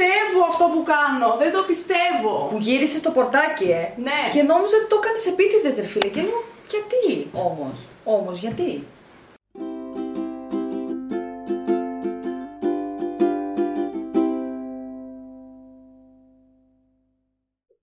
πιστεύω 0.00 0.40
αυτό 0.50 0.64
που 0.74 0.82
κάνω. 0.94 1.36
Δεν 1.38 1.52
το 1.52 1.62
πιστεύω. 1.70 2.48
Που 2.50 2.58
γύρισε 2.66 2.98
στο 2.98 3.10
πορτάκι, 3.10 3.68
ε. 3.80 3.84
Ναι. 4.06 4.20
Και 4.32 4.42
νόμιζα 4.42 4.76
ότι 4.76 4.88
το 4.92 5.00
έκανε 5.02 5.20
επίτηδες, 5.32 5.74
ρε 5.76 5.88
φίλε. 5.92 6.08
Και 6.08 6.22
λέω, 6.28 6.42
γιατί 6.72 7.30
όμως. 7.32 7.76
Όμως, 8.04 8.38
γιατί; 8.38 8.86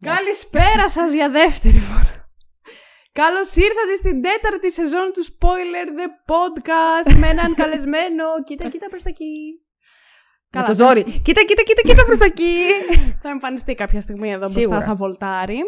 Καλησπέρα 0.06 0.90
σας 0.90 1.12
για 1.12 1.30
δεύτερη 1.30 1.80
φορά. 1.80 2.16
Καλώς 3.12 3.56
ήρθατε 3.56 3.96
στην 3.96 4.22
τέταρτη 4.22 4.72
σεζόν 4.72 5.12
του 5.14 5.26
Spoiler 5.26 5.88
The 6.00 6.08
Podcast 6.32 7.18
με 7.20 7.28
έναν 7.28 7.56
καλεσμένο. 7.62 8.26
Κοίτα, 8.46 8.70
κοίτα 8.70 8.90
προς 8.90 9.04
τα 9.04 9.10
εκεί. 9.10 9.67
Με 10.56 10.64
το 10.64 10.76
ζόρι. 10.76 11.04
Κοίτα, 11.04 11.44
κοίτα, 11.44 11.62
κοίτα, 11.64 11.82
κοίτα 11.82 12.06
προς 12.06 12.18
τα 12.18 12.26
εκεί. 12.26 12.56
Θα 13.22 13.30
εμφανιστεί 13.30 13.76
κάποια 13.76 14.02
στιγμή 14.02 14.32
εδώ 14.32 14.48
Σίγουρα. 14.48 14.68
μπροστά, 14.70 14.86
θα 14.88 14.96
βολτάρει. 14.96 15.60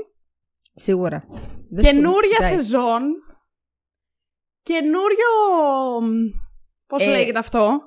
Σίγουρα. 0.76 1.24
Δεν 1.70 1.84
Καινούρια 1.84 2.42
σπουδάζει. 2.42 2.56
σεζόν. 2.56 3.02
Καινούριο... 4.62 5.30
Πώς 6.88 7.04
Ε, 7.06 7.10
λέγεται 7.10 7.40
αυτό; 7.40 7.80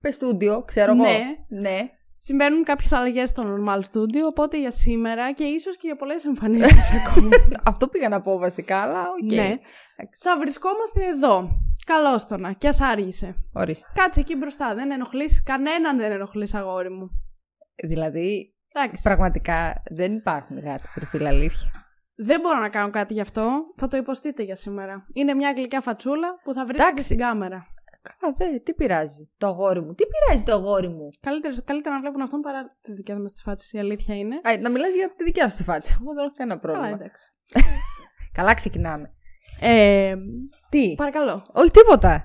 Πες 0.00 0.14
στούντιο, 0.14 0.62
ξέρω 0.62 0.92
εγώ. 0.92 1.02
Ναι. 1.02 1.20
ναι. 1.48 1.90
Συμβαίνουν 2.16 2.64
κάποιες 2.64 2.92
αλλαγές 2.92 3.28
στο 3.28 3.42
Normal 3.46 3.78
Studio, 3.80 4.22
οπότε 4.28 4.58
για 4.58 4.70
σήμερα 4.70 5.32
και 5.32 5.44
ίσως 5.44 5.76
και 5.76 5.86
για 5.86 5.96
πολλές 5.96 6.24
εμφανίσεις 6.24 6.90
ακόμα. 7.06 7.28
Αυτό 7.64 7.88
πήγα 7.88 8.08
να 8.08 8.20
πω 8.20 8.38
βασικά, 8.38 8.80
αλλά 8.80 9.00
οκ. 9.22 9.32
Ναι. 9.32 9.58
Εντάξει. 9.96 10.22
Θα 10.22 10.38
βρισκόμαστε 10.38 11.06
εδώ. 11.06 11.48
Καλώς 11.86 12.26
το 12.26 12.36
να. 12.36 12.52
Κι 12.52 12.66
ας 12.66 12.80
άργησε. 12.80 13.34
Ορίστε. 13.52 13.88
Κάτσε 13.94 14.20
εκεί 14.20 14.36
μπροστά. 14.36 14.74
Δεν 14.74 14.90
ενοχλείς. 14.90 15.42
Κανέναν 15.42 15.96
δεν 15.96 16.12
ενοχλείς, 16.12 16.54
αγόρι 16.54 16.90
μου. 16.90 17.10
Δηλαδή, 17.84 18.54
Εντάξει. 18.74 19.02
πραγματικά 19.02 19.82
δεν 19.90 20.14
υπάρχουν 20.14 20.58
γάτες, 20.60 20.94
ρε 20.98 21.06
φίλε, 21.06 21.28
αλήθεια. 21.28 21.70
Δεν 22.14 22.40
μπορώ 22.40 22.58
να 22.58 22.68
κάνω 22.68 22.90
κάτι 22.90 23.12
γι' 23.12 23.20
αυτό. 23.20 23.62
Θα 23.76 23.88
το 23.88 23.96
υποστείτε 23.96 24.42
για 24.42 24.54
σήμερα. 24.54 25.06
Είναι 25.12 25.34
μια 25.34 25.52
γλυκιά 25.52 25.80
φατσούλα 25.80 26.28
που 26.44 26.52
θα 26.52 26.64
βρίσκεται 26.66 26.88
Εντάξει. 26.88 27.04
στην 27.04 27.18
κάμερα. 27.18 27.66
Καλά, 28.18 28.34
δε, 28.36 28.58
τι 28.58 28.74
πειράζει 28.74 29.30
το 29.38 29.46
αγόρι 29.46 29.80
μου. 29.80 29.94
Τι 29.94 30.04
πειράζει 30.06 30.44
το 30.44 30.52
αγόρι 30.52 30.88
μου; 30.88 31.08
Καλύτερα, 31.20 31.54
καλύτερα 31.64 31.94
να 31.94 32.00
βλέπουν 32.00 32.20
αυτόν 32.22 32.40
παρά 32.40 32.76
τις 32.82 32.94
δικές 32.94 33.18
μας 33.18 33.32
τις 33.32 33.42
φάτσες. 33.42 33.72
Η 33.72 33.78
αλήθεια 33.78 34.14
είναι. 34.16 34.34
Α, 34.36 34.58
να 34.60 34.70
μιλάς 34.70 34.94
για 34.94 35.14
τη 35.16 35.24
δικιά 35.24 35.48
σου 35.48 35.56
τη 35.56 35.62
φάτσα. 35.62 35.96
Εγώ 36.00 36.14
δεν 36.14 36.24
έχω 36.24 36.34
κανένα 36.36 36.58
πρόβλημα. 36.58 36.86
Καλά, 36.86 36.98
εντάξει. 37.00 37.30
Καλά, 38.38 38.54
ξεκινάμε. 38.54 39.15
Ε, 39.60 40.14
Τι; 40.68 40.94
παρακαλώ. 40.94 41.42
Όχι 41.52 41.70
τίποτα. 41.70 42.24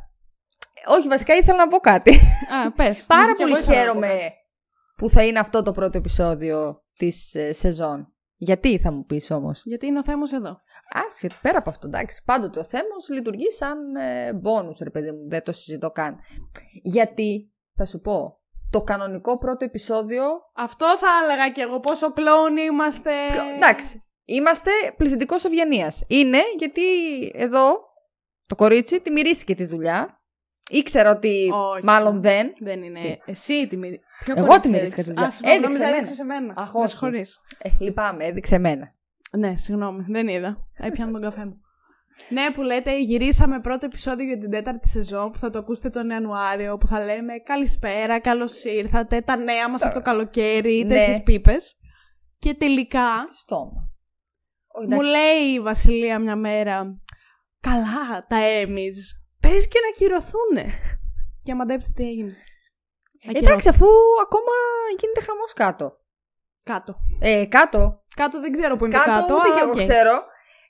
Όχι, 0.87 1.07
βασικά 1.07 1.35
ήθελα 1.35 1.57
να 1.57 1.67
πω 1.67 1.77
κάτι. 1.77 2.11
Α, 2.65 2.71
πες. 2.71 3.03
Πάρα 3.07 3.33
πολύ 3.33 3.61
χαίρομαι 3.63 4.33
που 4.95 5.09
θα 5.09 5.23
είναι 5.23 5.39
αυτό 5.39 5.63
το 5.63 5.71
πρώτο 5.71 5.97
επεισόδιο 5.97 6.83
της 6.97 7.35
ε, 7.35 7.53
σεζόν. 7.53 8.13
Γιατί 8.35 8.79
θα 8.79 8.91
μου 8.91 9.01
πεις 9.07 9.31
όμως; 9.31 9.61
Γιατί 9.65 9.85
είναι 9.85 9.99
ο 9.99 10.03
Θέμος 10.03 10.31
εδώ. 10.31 10.59
Άσχετο, 11.05 11.35
πέρα 11.41 11.57
από 11.57 11.69
αυτό, 11.69 11.87
εντάξει. 11.87 12.21
Πάντοτε 12.25 12.59
ο 12.59 12.63
Θέμος 12.63 13.09
λειτουργεί 13.09 13.51
σαν 13.51 13.95
ε, 13.95 14.33
μπόνους, 14.33 14.79
ρε 14.79 14.89
παιδί 14.89 15.11
μου. 15.11 15.29
Δεν 15.29 15.43
το 15.43 15.51
συζητώ 15.51 15.91
καν. 15.91 16.17
Γιατί, 16.83 17.53
θα 17.73 17.85
σου 17.85 17.99
πω, 17.99 18.39
το 18.69 18.81
κανονικό 18.81 19.37
πρώτο 19.37 19.65
επεισόδιο... 19.65 20.23
Αυτό 20.55 20.85
θα 20.97 21.07
έλεγα 21.23 21.49
κι 21.49 21.61
εγώ. 21.61 21.79
Πόσο 21.79 22.13
κλόουν 22.13 22.57
είμαστε. 22.57 23.11
Ποιο- 23.31 23.55
εντάξει, 23.55 24.03
είμαστε 24.25 24.71
πληθυντικός 24.97 25.43
ευγενίας. 25.45 26.03
Είναι 26.07 26.39
γιατί 26.57 26.81
εδώ 27.33 27.79
το 28.47 28.55
κορίτσι 28.55 29.01
τη 29.01 29.11
μυρίστηκε 29.11 29.55
τη 29.55 29.65
δουλειά. 29.65 30.15
Ήξερα 30.69 31.11
ότι 31.11 31.49
Όχι. 31.73 31.85
μάλλον 31.85 32.21
δεν. 32.21 32.53
Δεν 32.59 32.83
είναι. 32.83 32.99
Τι; 32.99 33.17
Εσύ 33.25 33.67
τη 33.67 33.77
μυρί- 33.77 33.99
Ποιο 34.23 34.33
Εγώ 34.37 34.45
κορίτσι 34.47 34.69
τη 34.69 34.75
μυρίστηκα 34.75 35.01
έδειξες; 35.01 35.05
τη 35.05 35.11
δουλειά. 35.13 35.27
Α, 35.27 35.31
συγγνώμη, 35.31 35.55
Έδειξε 35.55 35.67
νόμιζα 35.67 35.85
εμένα. 35.85 35.97
έδειξες 35.97 36.19
εμένα. 36.19 36.53
Αχ, 36.57 36.73
Με 36.73 36.79
όχι. 36.79 36.89
συγχωρείς. 36.89 37.37
Ε, 37.61 37.69
λυπάμαι, 37.79 38.25
έδειξε 38.25 38.55
εμένα. 38.55 38.91
Ναι, 39.37 39.55
συγγνώμη, 39.55 40.05
δεν 40.09 40.27
είδα. 40.27 40.57
Έπιανα 40.77 41.11
τον 41.11 41.21
καφέ 41.21 41.45
μου. 41.45 41.59
Ναι, 42.29 42.51
που 42.53 42.61
λέτε, 42.61 42.99
γυρίσαμε 42.99 43.59
πρώτο 43.59 43.85
επεισόδιο 43.85 44.25
για 44.25 44.37
την 44.37 44.49
τέταρτη 44.49 44.87
σεζόν 44.87 45.31
που 45.31 45.39
θα 45.39 45.49
το 45.49 45.59
ακούσετε 45.59 45.89
τον 45.89 46.09
Ιανουάριο. 46.09 46.77
Που 46.77 46.87
θα 46.87 47.03
λέμε 47.05 47.33
Καλησπέρα, 47.37 48.19
καλώς 48.19 48.63
ήρθατε. 48.63 49.21
Τα 49.21 49.35
νέα 49.35 49.69
μας 49.69 49.81
από 49.83 49.93
το 49.93 50.01
καλοκαίρι, 50.01 50.83
Ναι. 50.83 50.95
τέτοιες 50.95 51.21
πίπες. 51.23 51.75
Και 52.39 52.53
τελικά 52.53 53.07
Στόμα. 53.41 53.90
Όχι, 54.73 54.87
μου 54.87 54.93
εντάξει. 55.01 55.11
λέει 55.11 55.53
η 55.53 55.59
Βασιλεία 55.59 56.19
μια 56.19 56.35
μέρα, 56.35 56.99
Καλά, 57.59 58.25
τα 58.29 58.37
έμεις, 58.37 59.15
Πες 59.39 59.67
και 59.67 59.79
να 59.85 59.91
κυρωθούνε. 59.97 60.65
και 61.43 61.55
μαντέψτε 61.55 61.91
τι 61.95 62.03
έγινε. 62.07 62.35
Εντάξει, 63.33 63.69
αφού 63.69 63.85
ακόμα 64.23 64.51
γίνεται 64.99 65.21
χαμός 65.21 65.53
κάτω. 65.53 65.97
Κάτω. 66.63 66.95
Ε, 67.19 67.45
κάτω. 67.45 68.03
Κάτω 68.15 68.39
δεν 68.39 68.51
ξέρω 68.51 68.75
που 68.75 68.85
είναι 68.85 68.93
Κάτω, 68.97 69.11
το 69.11 69.19
κάτω. 69.19 69.33
ούτε 69.33 69.43
αλλά 69.45 69.55
και 69.55 69.61
εγώ 69.61 69.71
οκ. 69.71 69.77
ξέρω. 69.77 70.11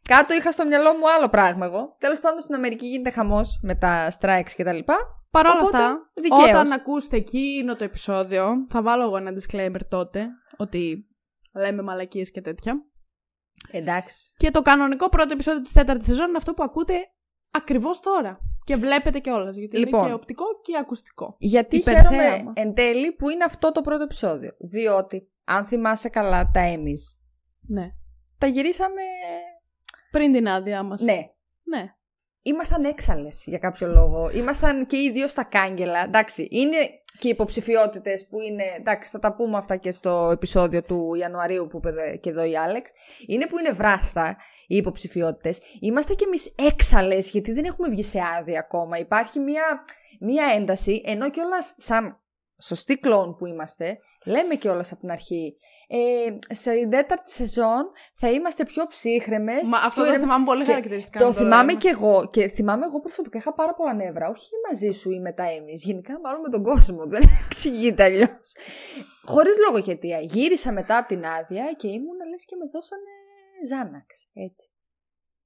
Κάτω 0.07 0.33
είχα 0.33 0.51
στο 0.51 0.66
μυαλό 0.66 0.94
μου 0.94 1.12
άλλο 1.12 1.29
πράγμα 1.29 1.66
εγώ. 1.66 1.95
Τέλος 2.00 2.19
πάντων 2.19 2.41
στην 2.41 2.56
Αμερική 2.56 2.88
γίνεται 2.88 3.09
χαμός 3.09 3.59
με 3.63 3.75
τα 3.75 4.12
strikes 4.19 4.50
κτλ. 4.57 4.79
Παρ' 5.31 5.45
όλα 5.45 5.59
Οπότε, 5.62 5.78
αυτά, 5.78 6.12
δικαίως. 6.13 6.44
όταν 6.47 6.72
ακούσετε 6.72 7.16
εκείνο 7.18 7.75
το 7.75 7.83
επεισόδιο, 7.83 8.47
θα 8.69 8.81
βάλω 8.81 9.03
εγώ 9.03 9.18
ένα 9.18 9.31
disclaimer 9.31 9.79
τότε, 9.89 10.28
ότι 10.57 11.06
λέμε 11.56 11.81
μαλακίες 11.81 12.31
και 12.31 12.41
τέτοια. 12.41 12.73
Εντάξει. 13.72 14.34
Και 14.38 14.52
το 14.52 14.62
κανονικό 14.62 15.09
πρώτο 15.09 15.34
επεισόδιο 15.34 15.62
της 15.62 15.74
τέταρτης 15.74 16.08
σεζόν 16.08 16.28
είναι 16.28 16.38
αυτό 16.38 16.54
που 16.54 16.64
ακούτε 16.64 16.94
ακριβώς 17.52 18.00
τώρα. 18.00 18.40
Και 18.64 18.76
βλέπετε 18.76 19.20
κιόλας, 19.20 19.56
γιατί 19.56 19.78
Λοιπόν. 19.78 20.00
είναι 20.00 20.08
και 20.09 20.14
οπτικό 20.16 20.46
και 20.64 20.78
ακουστικό. 20.78 21.36
Γιατί 21.40 21.78
Υπερθέαμα. 21.78 22.10
χαίρομαι 22.10 22.52
εν 22.56 22.74
τέλει 22.74 23.12
που 23.12 23.30
είναι 23.30 23.44
αυτό 23.44 23.72
το 23.72 23.81
πρώτο 23.81 24.04
επεισόδιο. 24.04 24.52
Διότι, 24.60 25.31
αν 25.44 25.66
θυμάσαι 25.66 26.10
καλά 26.10 26.50
τα 26.54 26.60
εμεί, 26.60 26.94
Ναι. 27.62 27.90
τα 28.38 28.48
γυρίσαμε. 28.48 29.02
Πριν 30.12 30.31
την 30.31 30.48
άδειά 30.48 30.84
μας. 30.84 31.02
Ναι. 31.02 31.20
Ναι. 31.64 31.94
Ήμασταν 32.42 32.84
έξαλλες 32.84 33.44
για 33.46 33.58
κάποιο 33.58 33.88
λόγο. 33.88 34.30
Ήμασταν 34.34 34.86
και 34.86 34.98
οι 34.98 35.12
δύο 35.12 35.28
στα 35.28 35.44
κάγκελα. 35.44 36.04
Εντάξει, 36.04 36.48
είναι 36.52 36.78
και 37.22 37.28
οι 37.28 37.32
υποψηφιότητες 37.32 38.28
που 38.28 38.40
είναι. 38.40 38.64
Εντάξει, 38.78 39.09
θα 39.09 39.20
τα 39.20 39.34
πούμε 39.34 39.58
αυτά 39.58 39.76
και 39.76 39.92
στο 39.92 40.30
επεισόδιο 40.32 40.84
του 40.84 41.14
Ιανουαρίου 41.16 41.68
που 41.68 41.78
είπε 41.78 41.90
εδώ- 41.90 42.18
και 42.18 42.30
εδώ 42.30 42.44
η 42.44 42.58
Άλεξ. 42.58 42.92
Είναι 43.28 43.46
που 43.48 43.59
είναι 43.59 43.72
βράστα 43.72 44.38
οι 44.68 44.76
υποψηφιότητες. 44.76 45.60
Είμαστε 45.80 46.14
κι 46.14 46.24
εμείς 46.24 46.56
έξαλλες 46.68 47.30
γιατί 47.30 47.52
δεν 47.52 47.66
έχουμε 47.66 47.90
βγει 47.90 48.04
σε 48.04 48.20
άδεια 48.40 48.60
ακόμα. 48.60 48.98
Υπάρχει 48.98 49.40
μία, 49.40 49.64
μία 50.20 50.46
ένταση, 50.56 51.02
ενώ 51.06 51.30
κιόλας 51.30 51.74
σαν 51.78 52.20
σωστή 52.62 52.98
κλόν 52.98 53.36
που 53.38 53.46
είμαστε, 53.46 53.98
λέμε 54.26 54.56
κιόλας 54.56 54.92
από 54.92 55.02
την 55.02 55.12
αρχή. 55.12 55.56
Ε, 55.94 56.38
σε 56.53 56.88
τέταρτη 56.88 57.31
σεζόν 57.31 57.91
θα 58.13 58.29
είμαστε 58.31 58.66
πιο 58.66 58.88
ψύχρεμες. 58.88 59.69
Μα 59.69 59.78
αυτό 59.78 60.06
το 60.06 60.18
θυμάμαι 60.18 60.46
πολύ 60.46 60.63
και 60.63 60.69
χαρακτηριστικά. 60.69 61.19
Το 61.19 61.25
να 61.25 61.34
θυμάμαι 61.34 61.66
λέμε. 61.66 61.74
και 61.74 61.90
εγώ. 61.90 62.29
Και 62.31 62.47
θυμάμαι 62.47 62.85
εγώ 62.85 63.00
προσωπικά 63.00 63.38
είχα 63.38 63.53
πάρα 63.53 63.74
πολλά 63.74 63.94
νεύρα. 63.94 64.30
Όχι 64.30 64.50
μαζί 64.68 64.91
σου 64.91 65.12
ή 65.12 65.19
μετά 65.19 65.44
εμείς. 65.44 65.84
Γενικά 65.84 66.19
μάλλον 66.19 66.41
με 66.41 66.50
τον 66.50 66.63
κόσμο. 66.63 67.06
Δεν 67.13 67.22
εξηγείται 67.46 68.03
αλλιώς. 68.03 68.53
Χωρίς 69.25 69.56
λόγο 69.66 69.81
και 69.81 69.91
αιτία. 69.91 70.19
Γύρισα 70.19 70.72
μετά 70.72 70.97
από 70.97 71.07
την 71.07 71.25
άδεια 71.25 71.74
και 71.78 71.88
ήμουν 71.88 72.19
λες 72.30 72.46
και 72.46 72.56
με 72.56 72.66
δώσανε 72.66 73.13
Ζάναξ. 73.68 74.28
Έτσι. 74.34 74.69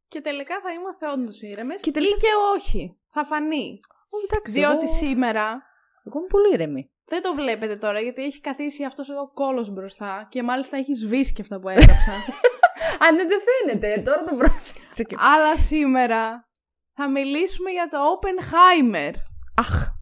Και 0.07 0.21
τελικά 0.21 0.59
θα 0.63 0.71
είμαστε 0.71 1.11
όντως 1.11 1.41
ήρεμες 1.41 1.81
Και 1.81 1.89
ή 1.89 1.91
τελικά 1.91 2.17
και 2.17 2.27
όχι. 2.55 2.99
Θα 3.13 3.25
φανεί. 3.25 3.79
Όχι, 4.09 4.25
εντάξει. 4.29 4.53
Διότι 4.53 4.85
εγώ... 4.85 4.95
σήμερα 4.95 5.61
εγώ 6.05 6.19
είμαι 6.19 6.27
πολύ 6.27 6.53
ήρεμη. 6.53 6.89
Δεν 7.05 7.21
το 7.21 7.33
βλέπετε 7.33 7.75
τώρα 7.75 7.99
γιατί 7.99 8.23
έχει 8.23 8.41
καθίσει 8.41 8.83
αυτός 8.83 9.09
εδώ 9.09 9.31
κόλος 9.33 9.69
μπροστά 9.69 10.27
και 10.29 10.43
μάλιστα 10.43 10.77
έχει 10.77 10.93
σβήσει 10.93 11.33
και 11.33 11.41
αυτά 11.41 11.59
που 11.59 11.69
έγραψα. 11.69 12.11
Α, 13.05 13.11
ναι, 13.11 13.23
δεν 13.25 13.39
φαίνεται. 13.47 14.01
Τώρα 14.01 14.23
το 14.23 14.35
πρόσεξα. 14.35 15.03
και- 15.03 15.15
Αλλά 15.19 15.57
σήμερα 15.57 16.47
θα 16.93 17.09
μιλήσουμε 17.09 17.71
για 17.71 17.87
το 17.87 17.97
Oppenheimer. 18.13 19.13
Αχ. 19.55 19.93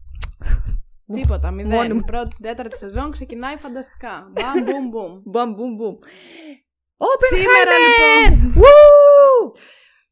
Τίποτα, 1.14 1.50
Μόνη 1.50 1.64
μηδέν. 1.64 1.96
μου. 1.96 2.04
Πρώτη, 2.04 2.36
τέταρτη 2.42 2.78
σεζόν 2.78 3.10
ξεκινάει 3.10 3.56
φανταστικά. 3.56 4.30
Μπαμ, 4.32 4.62
μπουμ, 4.64 4.88
μπουμ. 4.88 5.20
Μπαμ, 5.32 5.52
μπουμ, 5.54 5.74
μπουμ. 5.74 5.94
Σήμερα 7.28 7.70
Oppenheimer! 7.76 8.30
λοιπόν. 8.30 8.62
Woo! 8.64 9.58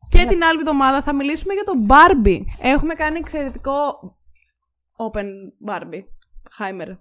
Και 0.09 0.25
την 0.25 0.45
άλλη 0.45 0.59
εβδομάδα 0.59 1.03
θα 1.03 1.15
μιλήσουμε 1.15 1.55
για 1.55 1.65
το 1.65 1.73
Barbie. 1.89 2.41
Έχουμε 2.61 2.95
κάνει 2.95 3.19
εξαιρετικό 3.19 3.99
Open 4.97 5.27
Barbie. 5.71 6.03
Heimer. 6.59 6.97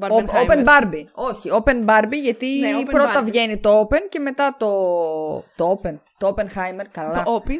Ο- 0.00 0.16
Open 0.46 0.64
Barbie. 0.64 1.04
Όχι, 1.12 1.50
Open 1.52 1.84
Barbie 1.84 2.20
γιατί 2.22 2.46
Ναι, 2.46 2.70
Open 2.82 2.90
πρώτα 2.90 3.20
Barbie. 3.20 3.24
βγαίνει 3.24 3.58
το 3.58 3.80
Open 3.80 4.00
και 4.08 4.18
μετά 4.18 4.56
το. 4.58 4.70
Το 5.56 5.78
Open. 5.82 5.98
Το 6.18 6.34
Oppenheimer, 6.36 6.84
καλά. 6.90 7.22
Το 7.22 7.42
Opie. 7.46 7.58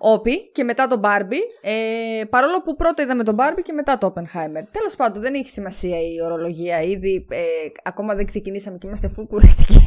Όπι 0.00 0.50
και 0.52 0.64
μετά 0.64 0.86
το 0.86 1.00
Barbie. 1.04 1.42
Ε, 1.60 2.22
παρόλο 2.30 2.62
που 2.62 2.76
πρώτα 2.76 3.02
είδαμε 3.02 3.24
τον 3.24 3.36
Barbie 3.38 3.62
και 3.62 3.72
μετά 3.72 3.98
το 3.98 4.12
Oppenheimer. 4.14 4.62
Τέλος 4.70 4.94
πάντων, 4.96 5.22
δεν 5.22 5.34
έχει 5.34 5.48
σημασία 5.48 6.00
η 6.00 6.22
ορολογία. 6.24 6.80
Ήδη 6.82 7.26
ε, 7.30 7.38
ακόμα 7.82 8.14
δεν 8.14 8.26
ξεκινήσαμε 8.26 8.78
και 8.78 8.86
είμαστε 8.86 9.10
full 9.18 9.26
κουραστικές. 9.28 9.80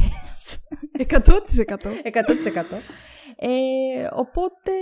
100%. 1.08 1.12
100%. 2.02 2.80
Ε, 3.36 3.48
οπότε, 4.12 4.72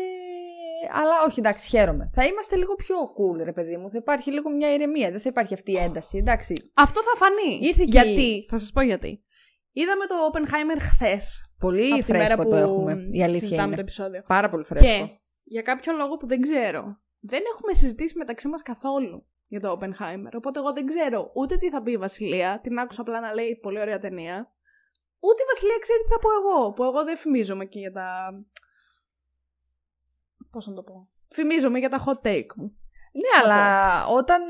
αλλά 0.93 1.23
όχι, 1.27 1.39
εντάξει, 1.39 1.69
χαίρομαι. 1.69 2.11
Θα 2.13 2.25
είμαστε 2.25 2.57
λίγο 2.57 2.75
πιο 2.75 2.97
cool, 2.97 3.45
ρε 3.45 3.53
παιδί 3.53 3.77
μου. 3.77 3.91
Θα 3.91 3.97
υπάρχει 3.97 4.31
λίγο 4.31 4.51
μια 4.51 4.75
ηρεμία. 4.75 5.11
Δεν 5.11 5.21
θα 5.21 5.29
υπάρχει 5.29 5.55
αυτή 5.55 5.73
η 5.73 5.77
ένταση. 5.77 6.19
Εντάξει. 6.19 6.71
Αυτό 6.75 7.01
θα 7.03 7.17
φανεί. 7.17 7.67
Ήρθε 7.67 7.85
και 7.85 7.91
γιατί, 7.91 8.47
θα 8.49 8.59
σας 8.59 8.71
πω 8.73 8.81
γιατί. 8.81 9.25
Είδαμε 9.73 10.07
το 10.07 10.15
Oppenheimer 10.33 10.79
χθες. 10.81 11.45
Πολύ 11.59 11.93
Από 11.93 12.05
τη 12.05 12.13
μέρα 12.13 12.25
φρέσκο 12.25 12.43
που 12.43 12.51
το 12.51 12.57
έχουμε. 12.57 12.93
Η 13.11 13.23
αλήθεια 13.23 13.41
συζητάμε 13.41 13.67
είναι. 13.67 13.75
το 13.75 13.81
επεισόδιο. 13.81 14.23
Πάρα 14.27 14.49
πολύ 14.51 14.65
φρέσκο. 14.65 14.87
Και 14.87 15.21
για 15.45 15.63
κάποιο 15.63 15.93
λόγο 15.93 16.17
που 16.17 16.27
δεν 16.27 16.41
ξέρω, 16.41 17.01
δεν 17.21 17.43
έχουμε 17.53 17.73
συζητήσει 17.73 18.19
μεταξύ 18.19 18.49
μας 18.49 18.63
καθόλου 18.63 19.27
για 19.47 19.61
το 19.61 19.79
Oppenheimer. 19.79 20.33
Οπότε 20.37 20.59
εγώ 20.59 20.73
δεν 20.73 20.87
ξέρω 20.87 21.31
ούτε 21.35 21.57
τι 21.57 21.71
θα 21.71 21.83
πει 21.83 21.93
η 21.93 21.97
Βασιλεία. 21.97 22.61
Την 22.63 22.79
άκουσα 22.79 23.01
απλά 23.01 23.21
να 23.21 23.35
λέει 23.35 23.59
πολύ 23.63 23.81
ωραία 23.81 23.99
ταινία. 23.99 24.53
Ούτε 25.21 25.43
η 25.43 25.47
Βασιλεία 25.55 25.79
ξέρει 25.81 26.03
τι 26.03 26.09
θα 26.09 26.19
πω 26.19 26.29
εγώ. 26.41 26.73
Που 26.73 26.83
εγώ 26.83 27.05
δεν 27.05 27.17
φημίζομαι 27.17 27.65
και 27.65 27.79
για 27.79 27.93
τα. 27.93 28.07
Πώς 30.51 30.67
να 30.67 30.75
το 30.75 30.83
πω. 30.83 31.09
Φημίζομαι 31.29 31.79
για 31.79 31.89
τα 31.89 32.05
hot 32.07 32.27
take 32.27 32.47
μου. 32.57 32.75
Ναι, 33.13 33.43
αλλά 33.43 34.07
όταν. 34.07 34.43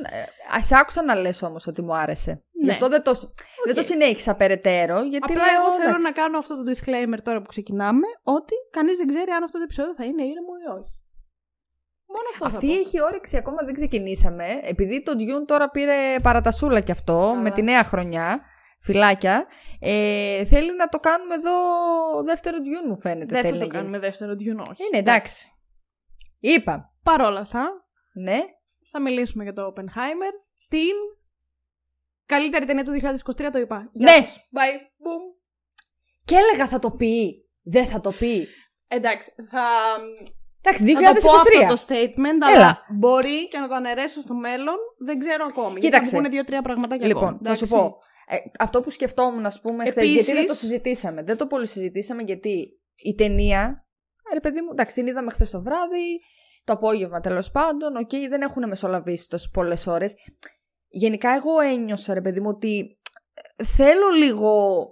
Ε, 0.58 0.62
σε 0.62 0.76
άκουσα 0.76 1.02
να 1.02 1.14
λες 1.14 1.42
όμως 1.42 1.66
ότι 1.66 1.82
μου 1.82 1.94
άρεσε. 1.96 2.42
Γι' 2.52 2.64
Ναι. 2.66 2.72
αυτό 2.72 2.88
δεν 2.88 3.02
το, 3.02 3.12
δεν 3.64 3.74
το 3.74 3.82
συνέχισα 3.82 4.34
περαιτέρω. 4.34 5.02
Γιατί 5.02 5.32
Απλά 5.32 5.44
λέω, 5.44 5.60
εγώ 5.60 5.70
θέλω 5.70 5.82
εντάξει. 5.88 6.02
να 6.02 6.12
κάνω 6.12 6.38
αυτό 6.38 6.54
το 6.64 6.70
disclaimer 6.72 7.18
τώρα 7.22 7.40
που 7.42 7.48
ξεκινάμε. 7.48 8.06
Ότι 8.22 8.54
κανείς 8.70 8.96
δεν 8.96 9.06
ξέρει 9.06 9.30
αν 9.30 9.42
αυτό 9.42 9.56
το 9.58 9.64
επεισόδιο 9.64 9.94
θα 9.94 10.04
είναι 10.04 10.22
ήρεμο 10.22 10.52
ή 10.66 10.78
όχι. 10.78 10.94
Μόνο 12.14 12.26
αυτό 12.32 12.46
Αυτή 12.46 12.66
θα 12.68 12.74
πω. 12.74 12.80
έχει 12.80 13.02
όρεξη, 13.02 13.36
ακόμα 13.36 13.56
δεν 13.64 13.74
ξεκινήσαμε. 13.74 14.44
Επειδή 14.62 15.02
το 15.02 15.12
Dune 15.18 15.46
τώρα 15.46 15.70
πήρε 15.70 16.16
παρατασούλα 16.22 16.80
κι 16.80 16.92
αυτό, 16.92 17.18
Καλά. 17.28 17.34
με 17.40 17.50
τη 17.50 17.62
νέα 17.62 17.82
χρονιά, 17.84 18.40
φυλάκια, 18.80 19.46
ε, 19.80 20.44
θέλει 20.44 20.76
να 20.76 20.88
το 20.88 20.98
κάνουμε 20.98 21.34
εδώ 21.34 21.52
δεύτερο 22.24 22.56
Dune 22.58 22.88
μου 22.88 22.96
φαίνεται. 22.98 23.26
Δεν 23.34 23.42
θα 23.42 23.48
θέλει 23.48 23.52
το 23.52 23.58
να 23.58 23.64
γίνει. 23.64 23.76
κάνουμε 23.76 23.98
δεύτερο 23.98 24.32
Dune, 24.32 24.66
όχι. 24.70 24.82
Είναι 24.86 24.98
εντάξει. 24.98 25.52
Είπα. 26.40 26.94
Παρ' 27.02 27.20
όλα 27.20 27.40
αυτά, 27.40 27.70
Ναι. 28.12 28.40
θα 28.92 29.00
μιλήσουμε 29.00 29.42
για 29.44 29.52
το 29.52 29.72
Oppenheimer. 29.76 30.32
Την 30.68 30.94
καλύτερη 32.26 32.64
ταινία 32.66 32.84
του 32.84 32.90
2023 32.90 33.50
το 33.52 33.58
είπα. 33.58 33.90
Γεια 33.92 34.10
Ναι. 34.12 34.24
σας. 34.24 34.36
Bye. 34.36 34.76
Boom. 34.78 35.22
Και 36.24 36.34
έλεγα 36.36 36.68
θα 36.68 36.78
το 36.78 36.90
πει. 36.90 37.44
Δεν 37.62 37.86
θα 37.86 38.00
το 38.00 38.10
πει. 38.12 38.46
Εντάξει, 38.88 39.30
θα, 39.50 39.64
Εντάξει, 40.62 40.94
θα 40.94 41.12
το 41.14 41.20
πω 41.20 41.32
2023. 41.32 41.64
αυτό 41.64 41.86
το 41.86 41.94
statement, 41.94 42.48
Έλα. 42.50 42.56
αλλά 42.56 42.84
μπορεί 42.98 43.48
και 43.48 43.58
να 43.58 43.68
το 43.68 43.74
αναιρέσω 43.74 44.20
στο 44.20 44.34
μέλλον. 44.34 44.76
Δεν 44.98 45.18
ξέρω 45.18 45.44
ακόμη. 45.48 45.80
Κοίταξε. 45.80 45.88
Γιατί 45.90 46.08
θα 46.10 46.16
πούνε 46.16 46.28
δύο-τρία 46.28 46.62
πραγματάκια 46.62 47.06
Λοιπόν, 47.06 47.22
ακόμα. 47.24 47.38
θα 47.42 47.54
σου 47.54 47.64
Εντάξει. 47.64 47.82
πω. 47.88 47.96
Ε, 48.26 48.36
αυτό 48.58 48.80
που 48.80 48.90
σκεφτόμουν, 48.90 49.46
ας 49.46 49.60
πούμε, 49.60 49.84
χθες. 49.84 49.96
Επίσης- 49.96 50.14
Γιατί 50.24 50.32
δεν 50.32 50.46
το 50.46 50.54
συζητήσαμε. 50.54 51.22
Δεν 51.22 51.36
το 51.36 51.46
πολύ 51.46 51.66
συζητήσαμε 51.66 52.22
γιατί 52.22 52.80
η 52.96 53.14
ταινία. 53.14 53.84
Ε, 54.30 54.34
Ρε 54.34 54.40
παιδί 54.40 54.60
μου, 54.60 54.68
εντάξει, 54.70 54.94
την 54.94 55.06
είδαμε 55.06 55.30
χθες 55.30 55.50
το 55.50 55.62
βράδυ, 55.62 56.20
το 56.64 56.72
απόγευμα 56.72 57.20
τέλος 57.20 57.50
πάντων. 57.50 57.96
Οκ, 57.96 58.10
δεν 58.28 58.42
έχουν 58.42 58.68
μεσολαβήσει 58.68 59.28
τόσες 59.28 59.50
πολλές 59.52 59.86
ώρες. 59.86 60.14
Γενικά, 60.88 61.30
εγώ 61.34 61.60
ένιωσα, 61.60 62.14
ρε 62.14 62.20
παιδί 62.20 62.40
μου, 62.40 62.48
ότι 62.48 62.98
ε, 63.56 63.64
θέλω 63.64 64.08
λίγο 64.08 64.84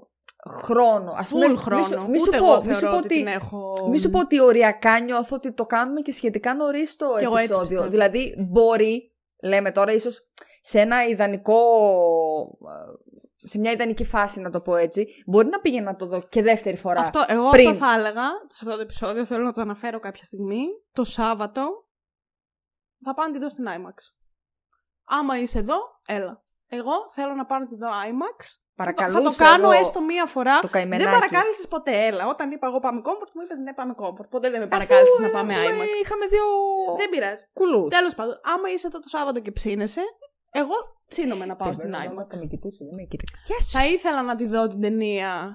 χρόνο. 0.50 1.12
Ας 1.16 1.28
πούμε, 1.28 1.46
Full 1.46 1.50
μη 1.50 1.56
χρόνο. 1.56 1.82
σου- 1.82 2.06
μη 2.08 2.18
σου 2.18 2.24
Ούτε 2.28 2.38
πω- 2.38 2.44
εγώ 2.52 2.64
μη 2.64 2.72
σου 2.74 2.78
θεωρώ 2.80 2.96
πω 2.96 3.04
ότι 3.04 3.08
την 3.08 3.26
έχω... 3.26 3.86
Μη 3.90 3.98
σου 3.98 4.10
πω 4.10 4.18
ότι 4.18 4.40
οριακά 4.40 5.00
νιώθω 5.00 5.36
ότι 5.36 5.52
το 5.52 5.66
κάνουμε 5.66 6.00
και 6.00 6.12
σχετικά 6.12 6.54
νωρίς 6.54 6.96
το 6.96 7.14
Κι 7.18 7.24
εγώ 7.24 7.36
έτσι 7.36 7.44
επεισόδιο. 7.52 7.68
πιστεύω. 7.82 7.90
Δηλαδή, 7.90 8.34
μπορεί, 8.50 9.14
λέμε 9.42 9.70
τώρα, 9.70 9.92
ίσως 9.92 10.20
σε 10.60 10.80
ένα 10.80 11.06
ιδανικό. 11.06 11.58
Σε 13.48 13.58
μια 13.58 13.70
ιδανική 13.72 14.04
φάση, 14.04 14.40
να 14.40 14.50
το 14.50 14.60
πω 14.60 14.76
έτσι, 14.76 15.06
μπορεί 15.26 15.48
να 15.48 15.60
πήγαινα 15.60 15.90
να 15.90 15.96
το 15.96 16.06
δω 16.06 16.22
και 16.28 16.42
δεύτερη 16.42 16.76
φορά. 16.76 17.00
Αυτό, 17.00 17.24
εγώ 17.28 17.48
πριν. 17.50 17.68
αυτό 17.68 17.84
θα 17.84 17.92
έλεγα 17.94 18.22
σε 18.46 18.58
αυτό 18.62 18.74
το 18.74 18.80
επεισόδιο. 18.80 19.24
Θέλω 19.24 19.44
να 19.44 19.52
το 19.52 19.60
αναφέρω 19.60 19.98
κάποια 19.98 20.24
στιγμή. 20.24 20.64
Το 20.92 21.04
Σάββατο 21.04 21.86
θα 23.04 23.14
πάω 23.14 23.26
να 23.26 23.32
τη 23.32 23.38
δω 23.38 23.48
στην 23.48 23.64
IMAX. 23.68 23.96
Άμα 25.04 25.38
είσαι 25.38 25.58
εδώ, 25.58 25.78
έλα. 26.06 26.42
Εγώ 26.66 26.92
θέλω 27.14 27.34
να 27.34 27.46
πάω 27.46 27.58
να 27.58 27.66
τη 27.66 27.76
δω 27.76 27.88
IMAX. 27.88 28.44
Παρακαλούσα 28.74 29.20
Θα 29.22 29.28
το 29.30 29.34
κάνω 29.50 29.70
εγώ 29.70 29.80
έστω 29.80 30.02
μία 30.02 30.26
φορά. 30.26 30.58
το 30.58 30.68
καημενάκι. 30.68 31.02
Δεν 31.10 31.12
παρακάλεσες 31.20 31.68
ποτέ, 31.68 32.06
έλα. 32.06 32.26
Όταν 32.26 32.50
είπα 32.50 32.66
εγώ 32.66 32.78
πάμε 32.78 33.00
comfort, 33.04 33.30
μου 33.34 33.42
είπες 33.44 33.58
ναι, 33.58 33.74
πάμε 33.74 33.94
comfort. 33.98 34.28
Ποτέ 34.30 34.50
δεν 34.50 34.60
με 34.60 34.66
παρακάλεσες 34.66 35.18
να 35.18 35.30
πάμε 35.30 35.52
Έχουμε- 35.54 35.84
IMAX. 35.84 36.00
Είχαμε 36.02 36.26
δύο 36.26 36.44
Δεν 36.96 37.08
πειράζει. 37.08 37.44
κουλούς. 37.52 37.88
Τέλος 37.90 38.14
πάντων, 38.14 38.40
άμα 38.42 38.70
είσαι 38.70 38.86
εδώ 38.86 38.98
το 39.00 39.08
Σάββατο 39.08 39.40
και 39.40 39.52
ψήνεσαι, 39.52 40.02
εγώ 40.50 40.74
ψήνομαι 41.08 41.44
να 41.46 41.56
πάω 41.56 41.72
στην 41.72 41.90
Περιμένω, 41.90 42.20
IMAX. 42.22 42.26
Θα 42.30 42.38
με 42.38 42.46
κοιτούσε, 42.46 42.84
δεν 42.84 42.94
με 42.94 43.02
κοίταξε. 43.02 43.36
Γεια 43.46 43.60
σου. 43.60 43.70
Θα 43.70 43.86
ήθελα 43.86 44.22
να 44.22 44.36
τη 44.36 44.46
δω 44.46 44.68
την 44.68 44.80
ταινία. 44.80 45.52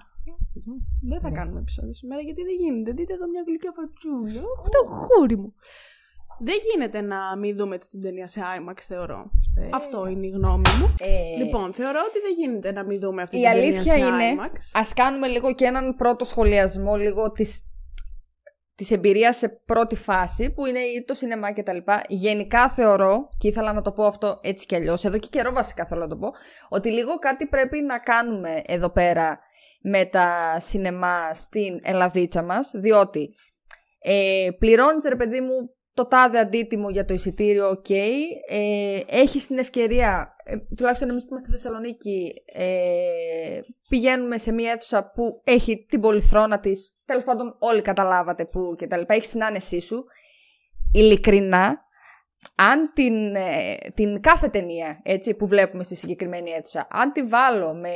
Δεν 1.01 1.19
θα 1.21 1.29
Ναι. 1.29 1.35
κάνουμε 1.37 1.59
επεισόδιο 1.59 1.93
σήμερα 1.93 2.21
γιατί 2.21 2.41
δεν 2.43 2.55
γίνεται. 2.59 2.91
Δείτε 2.91 3.13
εδώ 3.13 3.27
μια 3.29 3.43
γλυκιά 3.47 3.71
φατσούλα. 3.77 4.41
Αχ, 4.57 4.69
το 4.69 4.87
χούρι 4.87 5.37
μου. 5.37 5.53
Δεν 6.39 6.55
γίνεται 6.71 7.01
να 7.01 7.37
μην 7.37 7.55
δούμε 7.55 7.77
την 7.77 8.01
ταινία 8.01 8.27
σε 8.27 8.41
IMAX, 8.57 8.77
θεωρώ. 8.81 9.31
Ε. 9.57 9.69
Αυτό 9.73 10.07
είναι 10.07 10.25
η 10.25 10.29
γνώμη 10.29 10.63
μου. 10.79 10.95
Ε, 10.99 11.43
Λοιπόν, 11.43 11.73
θεωρώ 11.73 11.99
ότι 12.07 12.19
δεν 12.19 12.33
γίνεται 12.39 12.71
να 12.71 12.83
μην 12.85 12.99
δούμε 12.99 13.21
αυτή 13.21 13.37
Η 13.37 13.39
την 13.41 13.49
ταινία 13.49 13.63
αλήθεια 13.65 13.91
σε 13.93 13.99
είναι, 13.99 14.35
IMAX. 14.37 14.57
ας 14.73 14.93
κάνουμε 14.93 15.27
λίγο 15.27 15.53
και 15.55 15.65
έναν 15.65 15.95
πρώτο 15.95 16.25
σχολιασμό 16.25 16.95
λίγο 16.95 17.31
της, 17.31 17.61
της 18.75 18.91
εμπειρίας 18.91 19.37
σε 19.37 19.49
πρώτη 19.65 19.95
φάση, 19.95 20.49
που 20.49 20.65
είναι 20.65 20.79
ή 20.79 21.03
το 21.03 21.13
σινεμά 21.13 21.51
και 21.51 21.63
τα 21.63 21.73
λοιπά. 21.73 22.01
Γενικά 22.07 22.69
θεωρώ, 22.69 23.29
και 23.37 23.47
ήθελα 23.47 23.73
να 23.73 23.81
το 23.81 23.91
πω 23.91 24.05
αυτό 24.05 24.39
έτσι 24.41 24.65
κι 24.65 24.75
αλλιώς, 24.75 25.05
εδώ 25.05 25.17
και 25.17 25.27
καιρό 25.31 25.51
βασικά 25.51 25.85
θέλω 25.85 26.01
να 26.01 26.07
το 26.07 26.17
πω, 26.17 26.31
ότι 26.69 26.89
λίγο 26.91 27.15
κάτι 27.15 27.47
πρέπει 27.47 27.81
να 27.81 27.99
κάνουμε 27.99 28.61
εδώ 28.65 28.89
πέρα 28.89 29.39
με 29.81 30.05
τα 30.05 30.57
σινεμά 30.59 31.33
στην 31.33 31.79
Ελλαδίτσα 31.83 32.43
μας, 32.43 32.71
διότι 32.73 33.35
ε, 33.99 34.47
πληρώνεις 34.59 35.03
ρε 35.07 35.15
παιδί 35.15 35.41
μου 35.41 35.75
το 35.93 36.07
τάδε 36.07 36.39
αντίτιμο 36.39 36.89
για 36.89 37.05
το 37.05 37.13
εισιτήριο, 37.13 37.69
οκ. 37.69 37.89
Ε, 37.89 38.99
έχεις 39.07 39.47
την 39.47 39.57
ευκαιρία, 39.57 40.35
ε, 40.43 40.55
τουλάχιστον 40.77 41.09
εμείς 41.09 41.21
που 41.21 41.27
είμαστε 41.29 41.49
στη 41.49 41.57
Θεσσαλονίκη, 41.57 42.33
ε, 42.53 43.59
πηγαίνουμε 43.89 44.37
σε 44.37 44.51
μια 44.51 44.71
αίθουσα 44.71 45.11
που 45.13 45.41
έχει 45.43 45.83
την 45.89 46.01
πολυθρόνα 46.01 46.59
της, 46.59 46.95
τέλος 47.05 47.23
πάντων 47.23 47.55
όλοι 47.59 47.81
καταλάβατε 47.81 48.45
που 48.45 48.75
και 48.77 48.87
τα 48.87 48.97
λοιπά, 48.97 49.13
έχεις 49.13 49.29
την 49.29 49.43
άνεσή 49.43 49.81
σου. 49.81 50.05
Ειλικρινά, 50.93 51.81
αν 52.55 52.91
την, 52.93 53.35
ε, 53.35 53.75
την 53.93 54.21
κάθε 54.21 54.49
ταινία 54.49 54.99
έτσι, 55.03 55.33
που 55.33 55.47
βλέπουμε 55.47 55.83
στη 55.83 55.95
συγκεκριμένη 55.95 56.51
αίθουσα, 56.51 56.87
αν 56.89 57.11
τη 57.11 57.23
βάλω 57.23 57.73
με 57.73 57.93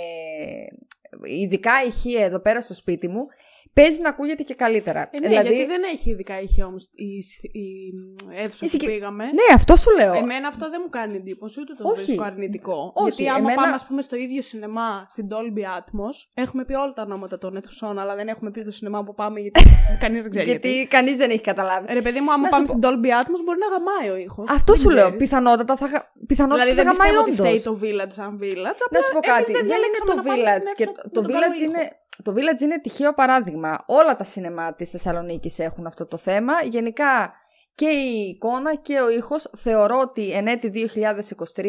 ειδικά 1.23 1.71
ηχεία 1.85 2.25
εδώ 2.25 2.39
πέρα 2.39 2.61
στο 2.61 2.73
σπίτι 2.73 3.07
μου, 3.07 3.25
παίζει 3.73 4.01
να 4.01 4.09
ακούγεται 4.09 4.43
και 4.43 4.53
καλύτερα. 4.53 5.09
Ε, 5.11 5.19
ναι, 5.19 5.27
δηλαδή, 5.27 5.47
γιατί 5.53 5.65
δεν 5.65 5.81
έχει 5.93 6.09
ειδικά 6.09 6.41
είχε 6.41 6.63
όμως 6.63 6.83
η, 6.91 7.05
η, 7.51 7.61
η 7.61 7.93
αίθουσα 8.35 8.55
Η 8.55 8.59
που 8.59 8.67
συγκε- 8.67 8.89
πήγαμε. 8.89 9.23
Ναι, 9.25 9.53
αυτό 9.53 9.75
σου 9.75 9.89
λέω. 9.99 10.13
Εμένα 10.13 10.47
αυτό 10.47 10.69
δεν 10.69 10.79
μου 10.83 10.89
κάνει 10.89 11.15
εντύπωση, 11.15 11.59
ούτε 11.61 11.73
το 11.73 11.89
Όχι. 11.89 12.03
βρίσκω 12.03 12.23
αρνητικό. 12.23 12.91
Όχι, 12.95 13.09
Γιατί 13.09 13.27
άμα 13.29 13.39
εμένα- 13.39 13.61
πάμε, 13.61 13.73
ας 13.73 13.85
πούμε, 13.85 14.01
στο 14.01 14.15
ίδιο 14.15 14.41
σινεμά, 14.41 15.07
στην 15.09 15.27
Dolby 15.31 15.61
Atmos, 15.77 16.15
έχουμε 16.33 16.65
πει 16.65 16.73
όλα 16.73 16.93
τα 16.93 17.01
ονόματα 17.01 17.37
των 17.37 17.55
αιθουσών, 17.55 17.99
αλλά 17.99 18.15
δεν 18.15 18.27
έχουμε 18.27 18.51
πει 18.51 18.63
το 18.63 18.71
σινεμά 18.71 19.03
που 19.03 19.13
πάμε, 19.13 19.39
γιατί 19.39 19.59
κανείς 20.03 20.21
δεν 20.21 20.31
ξέρει. 20.31 20.45
γιατί 20.49 20.71
γιατί. 20.73 20.87
κανείς 20.87 21.15
δεν 21.17 21.29
έχει 21.29 21.41
καταλάβει. 21.41 21.93
Ρε 21.93 22.01
παιδί 22.01 22.19
μου, 22.19 22.31
άμα 22.31 22.41
Να 22.41 22.47
σου 22.49 22.51
πάμε 22.51 22.65
πω- 22.65 22.71
στην 22.73 22.81
Dolby 22.85 23.09
Atmos, 23.23 23.41
μπορεί 23.45 23.59
να 23.59 23.67
γαμάει 23.75 24.09
ο 24.09 24.17
ήχος. 24.25 24.49
Αυτό 24.49 24.75
σου 24.75 24.89
λέω. 24.89 25.15
Πιθανότατα 25.15 25.75
θα, 25.75 25.85
γα- 25.85 26.11
πιθανότατα 26.27 26.63
Δηλαδή 26.63 26.81
δεν 26.83 26.85
θα 26.85 26.91
γαμάει 26.91 27.09
πιστεύω 27.09 27.21
ότι 27.21 27.31
όντως. 27.31 27.45
φταίει 27.45 27.59
το 27.69 28.03
Village 28.03 28.13
σαν 28.19 28.31
Village. 28.41 28.77
Να 28.95 28.99
σου 29.05 29.11
πω 29.13 29.17
απλά 29.23 29.35
εμείς 29.35 29.47
κάτι. 29.47 29.51
Δεν, 29.51 29.61
είναι 29.65 29.69
διαλέξαμε 29.71 30.09
το 30.09 30.15
να 30.15 30.23
πάμε 30.23 30.35
Village. 30.43 30.63
στην 30.65 30.75
Και 30.79 30.83
αίθουσα 30.83 31.01
το, 31.01 31.09
με 31.09 31.13
το, 31.15 31.21
τον 31.21 31.31
καλό 31.33 31.45
village 31.47 31.61
ήχο. 31.61 31.65
είναι, 31.69 31.83
το 32.23 32.33
Village 32.35 32.61
είναι 32.61 32.79
τυχαίο 32.79 33.13
παράδειγμα. 33.13 33.83
Όλα 33.85 34.15
τα 34.15 34.23
σινεμά 34.23 34.73
της 34.73 34.89
Θεσσαλονίκης 34.89 35.59
έχουν 35.59 35.85
αυτό 35.85 36.05
το 36.05 36.17
θέμα. 36.17 36.53
Γενικά 36.63 37.33
και 37.75 37.87
η 37.89 38.29
εικόνα 38.29 38.75
και 38.75 38.99
ο 38.99 39.09
ήχος 39.09 39.49
θεωρώ 39.57 39.99
ότι 39.99 40.31
εν 40.31 40.47
έτη 40.47 40.89
2023 41.55 41.65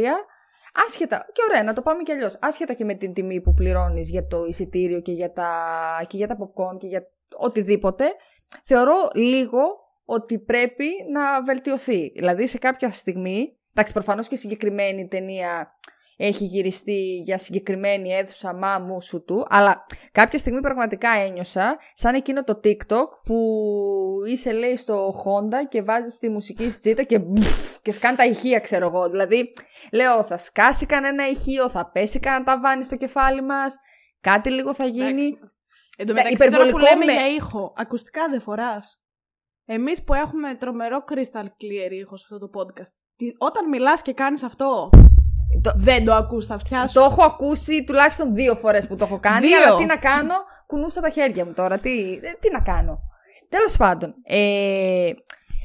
Άσχετα, 0.86 1.26
και 1.32 1.42
ωραία, 1.48 1.62
να 1.62 1.72
το 1.72 1.82
πάμε 1.82 2.02
κι 2.02 2.12
αλλιώς. 2.12 2.38
Άσχετα 2.40 2.72
και 2.72 2.84
με 2.84 2.94
την 2.94 3.12
τιμή 3.12 3.40
που 3.40 3.54
πληρώνεις 3.54 4.10
για 4.10 4.26
το 4.26 4.44
εισιτήριο 4.44 5.00
και 5.00 5.12
για 5.12 5.32
τα, 5.32 5.50
και 6.06 6.16
για 6.16 6.26
τα 6.26 6.36
popcorn 6.40 6.78
και 6.78 6.86
για 6.86 7.06
οτιδήποτε, 7.36 8.04
θεωρώ 8.64 9.10
λίγο 9.14 9.60
ότι 10.04 10.38
πρέπει 10.38 10.88
να 11.12 11.42
βελτιωθεί. 11.42 12.12
Δηλαδή, 12.16 12.46
σε 12.46 12.58
κάποια 12.58 12.92
στιγμή, 12.92 13.50
εντάξει, 13.70 13.92
προφανώς 13.92 14.28
και 14.28 14.34
η 14.34 14.38
συγκεκριμένη 14.38 15.08
ταινία 15.08 15.72
έχει 16.20 16.44
γυριστεί 16.44 17.22
για 17.24 17.38
συγκεκριμένη 17.38 18.08
αίθουσα 18.12 18.54
μα 18.54 18.78
μου 18.78 19.00
σου 19.02 19.24
του, 19.24 19.46
αλλά 19.48 19.84
κάποια 20.12 20.38
στιγμή 20.38 20.60
πραγματικά 20.60 21.10
ένιωσα 21.10 21.78
σαν 21.94 22.14
εκείνο 22.14 22.44
το 22.44 22.60
TikTok 22.64 23.06
που 23.24 23.38
είσαι 24.28 24.52
λέει 24.52 24.76
στο 24.76 25.08
Honda 25.08 25.68
και 25.68 25.82
βάζεις 25.82 26.18
τη 26.18 26.28
μουσική 26.28 26.70
στη 26.70 26.80
τσίτα 26.80 27.02
και, 27.02 27.18
μπφ, 27.18 27.78
και 27.82 27.92
σκάνε 27.92 28.16
τα 28.16 28.24
ηχεία 28.24 28.58
ξέρω 28.60 28.86
εγώ. 28.86 29.08
Δηλαδή 29.10 29.52
λέω 29.92 30.22
θα 30.22 30.36
σκάσει 30.36 30.86
κανένα 30.86 31.28
ηχείο, 31.28 31.68
θα 31.68 31.90
πέσει 31.90 32.20
κανένα 32.20 32.44
ταβάνι 32.44 32.84
στο 32.84 32.96
κεφάλι 32.96 33.42
μας, 33.42 33.76
κάτι 34.20 34.50
λίγο 34.50 34.74
θα 34.74 34.84
γίνει. 34.84 35.22
Εντάξει. 35.26 35.52
Εν 36.00 36.06
τω 36.06 36.12
Ναι, 36.12 36.22
μεταξύ, 36.22 36.36
τώρα 36.50 36.50
που 36.50 36.68
υπερβολικό 36.68 36.78
λέμε 36.92 37.04
με- 37.04 37.12
για 37.12 37.28
ήχο, 37.34 37.72
ακουστικά 37.76 38.28
δεν 38.30 38.40
φοράς. 38.40 39.02
Εμείς 39.64 40.02
που 40.02 40.14
έχουμε 40.14 40.54
τρομερό 40.54 41.04
crystal 41.08 41.44
clear 41.44 41.90
ήχο 41.90 42.16
σε 42.16 42.26
αυτό 42.32 42.48
το 42.48 42.60
podcast, 42.60 42.92
τι- 43.16 43.32
όταν 43.38 43.68
μιλάς 43.68 44.02
και 44.02 44.12
κάνεις 44.12 44.42
αυτό, 44.42 44.88
Το- 45.62 45.72
δεν 45.76 46.04
το 46.04 46.14
ακούς 46.14 46.44
στα 46.44 46.54
αυτιά 46.54 46.86
σου. 46.88 46.94
Το 46.94 47.00
έχω 47.00 47.22
ακούσει 47.24 47.84
τουλάχιστον 47.84 48.34
δύο 48.34 48.54
φορές 48.54 48.86
που 48.86 48.96
το 48.96 49.04
έχω 49.04 49.18
κάνει, 49.18 49.46
Δύο. 49.46 49.62
αλλά 49.62 49.76
τι 49.76 49.84
να 49.84 49.96
κάνω, 49.96 50.34
κουνούσα 50.66 51.00
τα 51.00 51.08
χέρια 51.10 51.44
μου 51.44 51.52
τώρα, 51.52 51.76
τι, 51.78 52.00
ε, 52.12 52.32
τι 52.40 52.50
να 52.52 52.60
κάνω. 52.60 53.00
Τέλος 53.48 53.76
πάντων, 53.76 54.14
ε, 54.24 55.10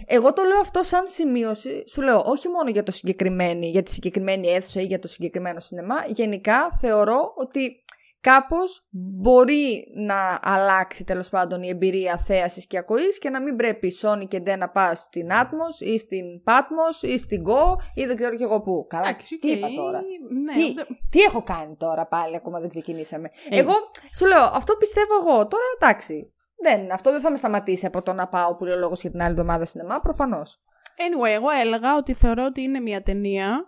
Εγώ 0.06 0.34
το 0.34 0.44
λέω 0.44 0.60
αυτό 0.60 0.84
σαν 0.84 1.04
σημείωση. 1.08 1.84
Σου 1.88 2.02
λέω 2.02 2.22
όχι 2.26 2.48
μόνο 2.48 2.70
για, 2.70 2.84
το 2.84 2.92
συγκεκριμένη, 2.92 3.68
για 3.70 3.84
τη 3.84 3.92
συγκεκριμένη 3.92 4.48
αίθουσα 4.48 4.82
ή 4.82 4.86
για 4.86 5.00
το 5.00 5.08
συγκεκριμένο 5.08 5.60
σινεμά. 5.60 5.96
Γενικά 6.08 6.72
θεωρώ 6.82 7.34
ότι 7.36 7.83
κάπως 8.24 8.88
μπορεί 8.92 9.88
να 9.96 10.40
αλλάξει 10.42 11.04
τέλος 11.04 11.30
πάντων 11.30 11.64
η 11.64 11.68
εμπειρία 11.68 12.18
θέασης 12.18 12.68
και 12.68 12.78
ακοής 12.78 13.18
και 13.20 13.30
να 13.30 13.42
μην 13.42 13.56
πρέπει 13.56 13.88
σώνει 13.88 14.28
και 14.28 14.40
ντε 14.40 14.56
να 14.56 14.70
πας 14.70 15.00
στην 15.00 15.28
Atmos 15.32 15.86
ή 15.86 15.98
στην 15.98 16.26
Πάτμος 16.46 17.04
ή 17.04 17.18
στην 17.18 17.44
Κω 17.48 17.76
ή 17.94 18.06
δεν 18.06 18.16
ξέρω 18.16 18.36
και 18.36 18.44
εγώ 18.44 18.62
πού. 18.62 18.86
Καλά, 18.90 19.08
Εντάξει, 19.08 19.36
τι 19.36 19.52
οκ, 19.52 19.58
είπα 19.58 19.68
τώρα; 19.76 20.02
Ναι, 20.44 20.54
τι, 20.54 20.70
ούτε- 20.70 20.88
τι 21.10 21.20
έχω 21.20 21.44
κάνει 21.44 21.76
τώρα 21.76 22.08
πάλι, 22.08 22.36
ακόμα 22.36 22.60
δεν 22.60 22.70
ξεκινήσαμε; 22.70 23.30
Ε. 23.50 23.60
Εγώ 23.60 23.74
σου 24.16 24.26
λέω, 24.26 24.44
αυτό 24.44 24.76
πιστεύω 24.76 25.14
εγώ. 25.16 25.48
Τώρα 25.48 25.64
εντάξει. 25.80 26.34
Δεν, 26.64 26.92
αυτό 26.92 27.12
δεν 27.12 27.20
θα 27.20 27.32
με 27.32 27.38
σταματήσει 27.38 27.86
από 27.86 28.02
το 28.02 28.14
να 28.14 28.28
πάω 28.28 28.56
που 28.56 28.66
λέω 28.66 28.78
λόγος 28.78 29.02
για 29.02 29.12
την 29.12 29.22
άλλη 29.22 29.32
εβδομάδα 29.32 29.66
σινεμά, 29.66 30.00
προφανώς. 30.00 30.62
Anyway, 30.98 31.30
εγώ 31.30 31.50
έλεγα 31.50 31.96
ότι 31.96 32.14
θεωρώ 32.14 32.46
ότι 32.46 32.62
είναι 32.62 32.80
μια 32.80 33.02
ταινία 33.02 33.66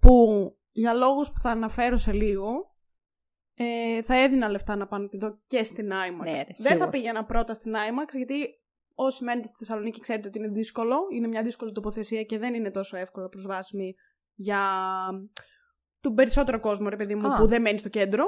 που 0.00 0.12
για 0.70 0.92
λόγους 0.92 1.28
που 1.32 1.38
θα 1.42 1.50
αναφέρω 1.50 1.96
σε 1.96 2.12
λίγο 2.12 2.69
ε, 3.62 4.02
θα 4.02 4.14
έδινα 4.14 4.48
λεφτά 4.48 4.76
να 4.76 4.86
πάω 4.86 5.00
να 5.00 5.08
τη 5.08 5.18
δω 5.18 5.38
και 5.46 5.62
στην 5.62 5.90
IMAX. 5.90 6.24
Ναι, 6.24 6.30
ρε, 6.30 6.36
Δεν 6.36 6.54
σίγουρα. 6.54 6.84
θα 6.84 6.90
πήγαινα 6.90 7.24
πρώτα 7.24 7.54
στην 7.54 7.72
IMAX 7.74 8.16
γιατί 8.16 8.48
όσοι 8.94 9.24
μένετε 9.24 9.46
στη 9.46 9.56
Θεσσαλονίκη 9.56 10.00
ξέρετε 10.00 10.28
ότι 10.28 10.38
είναι 10.38 10.48
δύσκολο. 10.48 10.96
Είναι 11.14 11.26
μια 11.26 11.42
δύσκολη 11.42 11.72
τοποθεσία 11.72 12.22
και 12.22 12.38
δεν 12.38 12.54
είναι 12.54 12.70
τόσο 12.70 12.96
εύκολα 12.96 13.28
προσβάσιμη 13.28 13.94
για 14.34 14.60
τον 16.00 16.14
περισσότερο 16.14 16.60
κόσμο, 16.60 16.88
ρε 16.88 16.96
παιδί 16.96 17.14
μου, 17.14 17.32
Α. 17.32 17.36
που 17.36 17.46
δεν 17.46 17.60
μένει 17.60 17.78
στο 17.78 17.88
κέντρο. 17.88 18.24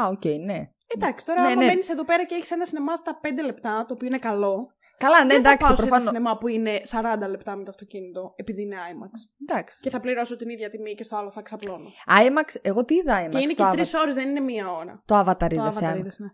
Α, 0.00 0.06
οκ, 0.08 0.24
ναι. 0.24 0.70
Εντάξει, 0.96 1.26
τώρα 1.26 1.40
Ναι, 1.40 1.46
άμα 1.46 1.56
ναι. 1.56 1.64
μένεις 1.66 1.88
εδώ 1.88 2.04
πέρα 2.04 2.24
και 2.24 2.34
έχεις 2.34 2.50
ένα 2.50 2.64
σινεμά 2.64 2.96
στα 2.96 3.20
5 3.22 3.26
λεπτά, 3.44 3.84
το 3.88 3.94
οποίο 3.94 4.06
είναι 4.06 4.18
καλό, 4.18 4.58
Καλά, 5.06 5.24
ναι, 5.24 5.32
δεν 5.34 5.42
θα 5.42 5.48
εντάξει, 5.48 5.66
πάω 5.66 5.74
σε 5.76 5.82
ένα 5.82 5.90
προφανώς. 5.90 6.06
σινεμά 6.14 6.38
που 6.38 6.48
είναι 6.48 6.80
40 7.24 7.28
λεπτά 7.28 7.56
με 7.56 7.64
το 7.64 7.70
αυτοκίνητο, 7.70 8.32
επειδή 8.36 8.62
είναι 8.62 8.76
IMAX. 8.92 9.10
Εντάξει. 9.48 9.78
Και 9.82 9.90
θα 9.90 10.00
πληρώσω 10.00 10.36
την 10.36 10.48
ίδια 10.48 10.68
τιμή 10.68 10.94
και 10.94 11.02
στο 11.02 11.16
άλλο 11.16 11.30
θα 11.30 11.42
ξαπλώνω. 11.42 11.88
IMAX, 12.08 12.54
εγώ 12.62 12.84
τι 12.84 12.94
είδα 12.94 13.26
IMAX. 13.26 13.30
και 13.30 13.38
είναι 13.38 13.46
το 13.46 13.54
και 13.54 13.62
Avatar. 13.62 13.72
τρεις 13.72 13.84
ώρες, 14.02 14.14
δεν 14.14 14.28
είναι 14.28 14.40
μία 14.40 14.70
ώρα. 14.70 15.02
Το 15.06 15.18
Avatar 15.20 15.36
Το 15.48 15.54
είδες, 15.54 15.76
Avatar 15.80 15.94
ε. 15.94 15.98
είδες, 15.98 16.18
ναι. 16.18 16.28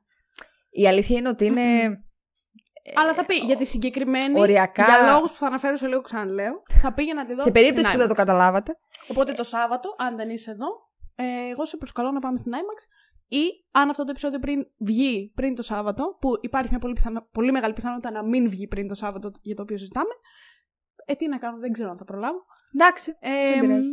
Η 0.71 0.89
αλήθεια 0.89 1.19
είναι 1.19 1.29
ότι 1.29 1.45
είναι 1.45 1.63
Αλλά 2.95 3.15
θα 3.15 3.25
πει 3.25 3.35
για 3.35 3.57
τη 3.57 3.65
συγκεκριμένη. 3.65 4.41
οριακά- 4.41 4.87
Για 4.87 5.13
λόγους 5.13 5.31
που 5.33 5.39
θα 5.39 5.47
αναφέρω 5.47 5.77
σε 5.77 5.87
λίγο 5.87 6.01
ξαναλέω. 6.01 6.59
Θα 6.83 6.95
πήγαινα 6.95 7.23
να 7.23 7.29
τη 7.29 7.35
δω. 7.35 7.43
σε 7.43 7.51
περίπτωση 7.51 7.87
στην 7.87 7.93
που 7.93 7.99
δεν 7.99 8.07
το 8.09 8.13
IMAX. 8.23 8.25
καταλάβατε. 8.27 8.77
Οπότε 9.09 9.33
το 9.33 9.43
Σάββατο, 9.43 9.95
αν 9.99 10.17
δεν 10.17 10.31
είσαι 10.31 10.51
εδώ, 10.51 10.67
ε, 11.15 11.51
εγώ 11.51 11.65
σε 11.67 11.77
προσκαλώ 11.77 12.11
να 12.11 12.19
πάμε 12.21 12.37
στην 12.37 12.53
IMAX. 12.55 12.79
Ή 13.33 13.67
αν 13.71 13.91
αυτό 13.91 14.05
το 14.05 14.11
επεισόδιο 14.11 14.39
πριν 14.39 14.67
βγει 14.79 15.33
πριν 15.35 15.55
το 15.55 15.63
Σάββατο, 15.63 16.17
που 16.21 16.29
υπάρχει 16.41 16.71
μια 16.71 16.79
πολύ, 16.79 16.93
πιθανο- 16.93 17.29
πολύ 17.33 17.53
μεγάλη 17.53 17.73
πιθανότητα 17.73 18.11
να 18.11 18.23
μην 18.25 18.49
βγει 18.51 18.67
πριν 18.69 18.89
το 18.89 18.95
Σάββατο 18.95 19.31
για 19.43 19.55
το 19.55 19.63
οποίο 19.63 19.77
συζητάμε. 19.77 20.11
Ε, 21.05 21.15
τι 21.15 21.29
να 21.29 21.39
κάνω, 21.39 21.59
δεν 21.59 21.73
ξέρω 21.73 21.91
αν 21.91 21.99
θα 21.99 22.05
προλάβω. 22.05 22.45
Εντάξει. 22.75 23.17
Ε, 23.21 23.51
Δεν 23.51 23.61
πειράζει. 23.61 23.91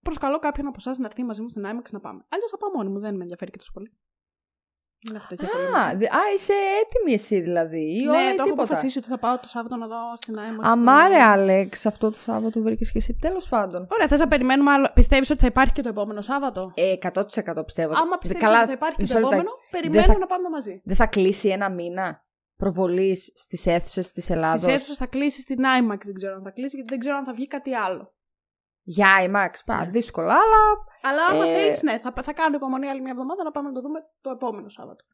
προσκαλώ 0.00 0.38
κάποιον 0.38 0.66
από 0.66 0.76
εσάς 0.78 0.98
να 0.98 1.06
έρθει 1.06 1.24
μαζί 1.24 1.42
μου 1.42 1.48
στην 1.48 1.62
IMAX 1.66 1.90
να 1.90 2.00
πάμε. 2.00 2.26
Αλλιώς 2.28 2.50
θα 2.50 2.56
πάω 2.56 2.70
μόνη 2.70 2.88
μου, 2.88 2.98
δεν 2.98 3.16
με 3.16 3.22
ενδιαφέρει 3.22 3.50
και 3.50 3.56
τόσο 3.58 3.72
πολύ. 3.72 3.88
Δεν 3.88 3.92
έχω 3.92 3.98
τέτοια 3.98 4.02
προβλήματα. 4.78 4.93
Α, 5.12 5.96
δι- 5.96 6.12
α, 6.12 6.18
είσαι 6.36 6.52
έτοιμη 6.82 7.12
εσύ 7.12 7.40
δηλαδή. 7.40 8.02
Ή 8.02 8.06
όλα 8.06 8.22
ναι, 8.22 8.24
ή 8.24 8.28
το 8.28 8.32
έχω 8.38 8.42
τίποτα. 8.44 8.62
αποφασίσει 8.62 8.98
ότι 8.98 9.08
θα 9.08 9.18
πάω 9.18 9.38
το 9.38 9.48
Σάββατο 9.48 9.76
να 9.76 9.86
δω 9.86 9.96
στην 10.16 10.36
IMAX. 10.36 10.60
Αμάρε, 10.62 11.14
το- 11.16 11.22
Άλεξ, 11.24 11.86
αυτό 11.86 12.10
το 12.10 12.18
Σάββατο 12.18 12.60
βρήκες 12.60 12.92
και 12.92 12.98
εσύ. 12.98 13.16
Τέλος 13.20 13.48
πάντων. 13.48 13.86
Ωραία, 13.90 14.08
θες 14.08 14.20
να 14.20 14.28
περιμένουμε 14.28 14.70
άλλο. 14.70 14.90
Πιστεύεις 14.94 15.30
ότι 15.30 15.40
θα 15.40 15.46
υπάρχει 15.46 15.72
και 15.72 15.82
το 15.82 15.88
επόμενο 15.88 16.20
Σάββατο; 16.20 16.72
Ε, 16.74 16.92
100% 16.92 17.64
πιστεύω. 17.64 17.92
Άμα 17.96 18.18
πιστεύεις 18.18 18.44
Καλά, 18.46 18.58
ότι 18.58 18.66
θα 18.66 18.72
υπάρχει 18.72 18.96
και 18.96 19.02
μισό 19.02 19.14
το 19.14 19.20
λεπτά. 19.20 19.34
επόμενο, 19.36 19.56
περιμένουμε 19.70 20.12
θα- 20.12 20.18
να 20.18 20.26
πάμε 20.26 20.48
μαζί. 20.48 20.80
Δεν 20.84 20.96
θα 20.96 21.06
κλείσει 21.06 21.48
ένα 21.48 21.70
μήνα 21.70 22.24
προβολής 22.56 23.32
στις 23.34 23.66
αίθουσες 23.66 24.10
της 24.10 24.30
Ελλάδα. 24.30 24.56
Στι 24.58 24.72
αίθουσες 24.72 24.96
θα 24.96 25.06
κλείσει 25.06 25.40
στην 25.40 25.58
IMAX, 25.58 25.98
δεν 26.04 26.14
ξέρω 26.14 26.34
αν 26.34 26.42
θα 26.42 26.50
κλείσει, 26.50 26.76
γιατί 26.76 26.90
δεν 26.90 26.98
ξέρω 26.98 27.16
αν 27.16 27.24
θα 27.24 27.32
βγει 27.32 27.46
κάτι 27.46 27.74
άλλο. 27.74 28.12
Για 28.86 29.08
IMAX. 29.26 29.50
Πα, 29.66 29.84
Ναι. 29.84 29.90
δύσκολα, 29.90 30.32
αλλά. 30.32 30.92
Αλλά 31.02 31.26
άμα 31.26 31.50
Ε, 31.50 31.54
θέλεις, 31.58 31.82
ναι, 31.82 31.98
θα, 31.98 32.12
θα 32.22 32.32
κάνω 32.32 32.56
υπομονή 32.56 32.88
άλλη 32.88 33.00
μια 33.00 33.10
εβδομάδα 33.10 33.42
να 33.42 33.50
πάμε 33.50 33.68
να 33.68 33.74
το 33.74 33.80
δούμε 33.80 34.00
το 34.20 34.30
επόμενο 34.30 34.68
Σάββατο. 34.68 35.04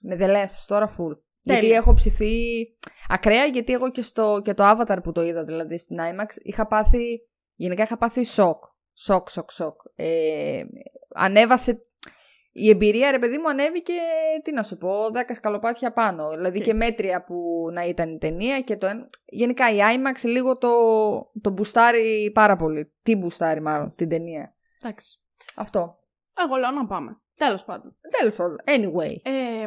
Με 0.00 0.16
δεν 0.16 0.30
λες 0.30 0.66
τώρα 0.66 0.86
full. 0.88 1.18
Γιατί 1.42 1.60
Τέλεια. 1.60 1.76
έχω 1.76 1.94
ψηθεί 1.94 2.34
ακραία, 3.08 3.44
γιατί 3.44 3.72
εγώ 3.72 3.90
και, 3.90 4.02
στο, 4.02 4.40
και 4.44 4.54
το 4.54 4.64
Avatar 4.70 4.98
που 5.02 5.12
το 5.12 5.22
είδα 5.22 5.44
δηλαδή 5.44 5.78
στην 5.78 5.96
IMAX 6.00 6.26
είχα 6.42 6.66
πάθει. 6.66 7.20
Γενικά 7.54 7.82
είχα 7.82 7.96
πάθει 7.96 8.24
σοκ. 8.24 8.64
Σοκ, 8.92 9.30
σοκ, 9.30 9.50
σοκ. 9.50 9.80
Ε, 9.94 10.62
ανέβασε. 11.14 11.86
Η 12.56 12.68
εμπειρία, 12.68 13.10
ρε 13.10 13.18
παιδί 13.18 13.38
μου, 13.38 13.48
ανέβηκε, 13.48 13.92
τι 14.42 14.52
να 14.52 14.62
σου 14.62 14.76
πω, 14.76 15.06
10 15.12 15.34
σκαλοπάτια 15.34 15.92
πάνω. 15.92 16.30
Δηλαδή 16.30 16.58
Και- 16.58 16.64
και 16.64 16.74
μέτρια 16.74 17.24
που 17.24 17.68
να 17.72 17.82
ήταν 17.84 18.12
η 18.14 18.18
ταινία 18.18 18.60
και 18.60 18.76
το 18.76 18.86
ένα. 18.86 19.06
Γενικά 19.26 19.70
η 19.72 19.76
IMAX 19.78 20.20
λίγο 20.24 20.56
το, 20.58 20.70
το 21.40 21.50
μπουστάρει 21.50 22.30
πάρα 22.34 22.56
πολύ. 22.56 22.92
Τι 23.02 23.16
μπουστάρει 23.16 23.60
μάλλον, 23.60 23.92
την 23.96 24.08
ταινία. 24.08 24.54
Εντάξει. 24.82 25.18
Αυτό. 25.54 25.98
Εγώ 26.44 26.56
λέω 26.56 26.70
να 26.70 26.86
πάμε. 26.86 27.20
Τέλος 27.34 27.64
πάντων. 27.64 27.96
Τέλος 28.18 28.34
πάντων. 28.34 28.56
Anyway. 28.66 29.16
Ε, 29.22 29.66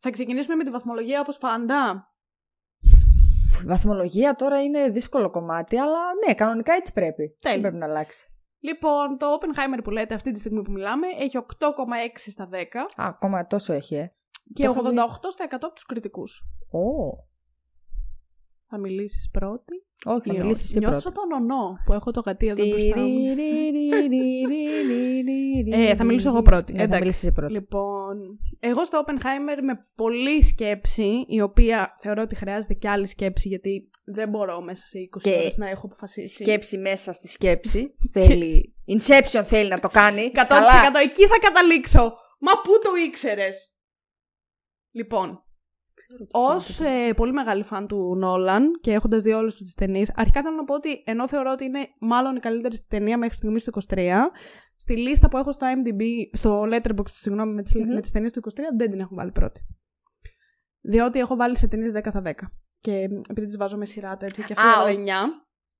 θα 0.00 0.10
ξεκινήσουμε 0.10 0.54
με 0.56 0.64
τη 0.64 0.70
βαθμολογία 0.70 1.20
όπως 1.20 1.38
πάντα. 1.38 2.08
Η 3.62 3.66
βαθμολογία 3.66 4.34
τώρα 4.34 4.62
είναι 4.62 4.88
δύσκολο 4.88 5.30
κομμάτι, 5.30 5.78
αλλά 5.78 5.98
ναι, 6.26 6.34
κανονικά 6.34 6.72
έτσι 6.72 6.92
πρέπει. 6.92 7.22
Δεν 7.26 7.36
Τέλεια. 7.40 7.60
πρέπει 7.60 7.76
να 7.76 7.84
αλλάξει. 7.86 8.26
Λοιπόν, 8.60 9.18
το 9.18 9.26
Oppenheimer 9.38 9.78
που 9.84 9.90
λέτε 9.90 10.14
αυτή 10.14 10.32
τη 10.32 10.38
στιγμή 10.38 10.62
που 10.62 10.72
μιλάμε 10.72 11.06
έχει 11.18 11.38
8,6 11.58 11.76
στα 12.14 12.48
10 12.52 12.56
Α, 12.56 12.84
ακόμα 12.96 13.46
τόσο 13.46 13.72
έχει, 13.72 13.94
ε. 13.94 14.12
και 14.52 14.64
Το 14.64 14.70
έχω 14.70 14.80
88 14.80 14.86
δει. 14.90 15.30
στα 15.30 15.44
100 15.50 15.52
από 15.52 15.72
τους 15.74 15.86
κριτικούς. 15.86 16.44
Ω. 16.70 17.28
Θα 18.72 18.78
μιλήσεις 18.78 19.30
πρώτη. 19.30 19.84
Όχι, 20.04 20.28
θα 20.28 20.34
ή 20.34 20.38
μιλήσει 20.38 20.60
όχι. 20.60 20.62
εσύ 20.62 20.78
Νιώθω 20.78 21.00
πρώτα. 21.00 21.00
σαν 21.00 21.12
τον 21.30 21.42
ονό 21.42 21.76
που 21.84 21.92
έχω 21.92 22.10
το 22.10 22.20
γατί 22.26 22.46
εδώ 22.46 22.66
μπροστά 22.66 23.00
μου. 23.00 23.08
Ε, 25.72 25.94
θα 25.94 26.04
μιλήσω 26.04 26.28
εγώ 26.28 26.42
πρώτη. 26.42 26.72
Ναι, 26.72 26.78
θα 26.78 26.84
Εντάξει. 26.84 27.02
μιλήσεις 27.02 27.22
εσύ 27.24 27.32
πρώτα. 27.32 27.50
Λοιπόν, 27.52 28.38
εγώ 28.60 28.84
στο 28.84 29.04
Oppenheimer 29.06 29.58
με 29.62 29.86
πολλή 29.94 30.42
σκέψη, 30.42 31.24
η 31.28 31.40
οποία 31.40 31.96
θεωρώ 32.00 32.22
ότι 32.22 32.34
χρειάζεται 32.34 32.74
και 32.74 32.88
άλλη 32.88 33.06
σκέψη, 33.06 33.48
γιατί 33.48 33.90
δεν 34.04 34.28
μπορώ 34.28 34.60
μέσα 34.62 34.86
σε 34.86 34.98
20 34.98 35.18
Και 35.22 35.30
ώρες 35.30 35.56
να 35.56 35.68
έχω 35.68 35.86
αποφασίσει. 35.86 36.42
Σκέψη 36.42 36.78
μέσα 36.78 37.12
στη 37.12 37.28
σκέψη. 37.28 37.94
θέλει. 38.12 38.74
Inception 38.86 39.42
θέλει 39.44 39.68
να 39.68 39.78
το 39.78 39.88
κάνει. 39.88 40.30
100% 40.34 40.44
Καλά. 40.48 40.72
εκεί 41.02 41.26
θα 41.26 41.38
καταλήξω. 41.42 42.14
Μα 42.38 42.52
πού 42.52 42.70
το 42.82 42.90
ήξερες; 43.06 43.68
Λοιπόν, 44.90 45.44
Ω 46.32 46.84
ε, 46.84 47.12
πολύ 47.12 47.32
μεγάλη 47.32 47.62
φαν 47.62 47.86
του 47.86 48.14
Νόλαν 48.16 48.78
και 48.80 48.92
έχοντας 48.92 49.22
δει 49.22 49.32
όλες 49.32 49.54
του 49.54 49.64
τις 49.64 49.74
ταινίες, 49.74 50.12
αρχικά 50.16 50.42
θέλω 50.42 50.56
να 50.56 50.64
πω 50.64 50.74
ότι 50.74 51.02
ενώ 51.06 51.28
θεωρώ 51.28 51.50
ότι 51.52 51.64
είναι 51.64 51.86
μάλλον 52.00 52.36
η 52.36 52.40
καλύτερη 52.40 52.78
ταινία 52.88 53.18
μέχρι 53.18 53.36
στιγμής 53.36 53.64
του 53.64 53.72
23, 53.88 53.98
στη 54.76 54.96
λίστα 54.96 55.28
που 55.28 55.36
έχω 55.36 55.52
στο 55.52 55.66
IMDb, 55.66 56.02
στο 56.32 56.62
Letterboxd, 56.72 57.10
συγγνώμη, 57.10 57.54
με 57.54 57.62
τις 57.62 57.74
Μμμ. 57.74 57.92
με 57.94 58.00
τις 58.00 58.10
ταινίες 58.10 58.32
του 58.32 58.40
23, 58.54 58.60
δεν 58.76 58.90
την 58.90 59.00
έχω 59.00 59.14
βάλει 59.14 59.30
πρώτη. 59.32 59.60
Διότι 60.80 61.18
έχω 61.18 61.36
βάλει 61.36 61.56
σε 61.56 61.66
ταινίες 61.68 61.92
10 61.94 62.00
στα 62.08 62.22
10. 62.26 62.30
Και 62.80 62.92
επειδή 63.30 63.46
τις 63.46 63.56
βάζω 63.56 63.76
με 63.76 63.84
σειρά 63.84 64.16
τέτοιο 64.16 64.44
και 64.44 64.52
αυτή 64.52 64.66
Α, 64.66 64.70
έβαλα 64.72 64.90
ο- 64.90 65.00
9. 65.02 65.12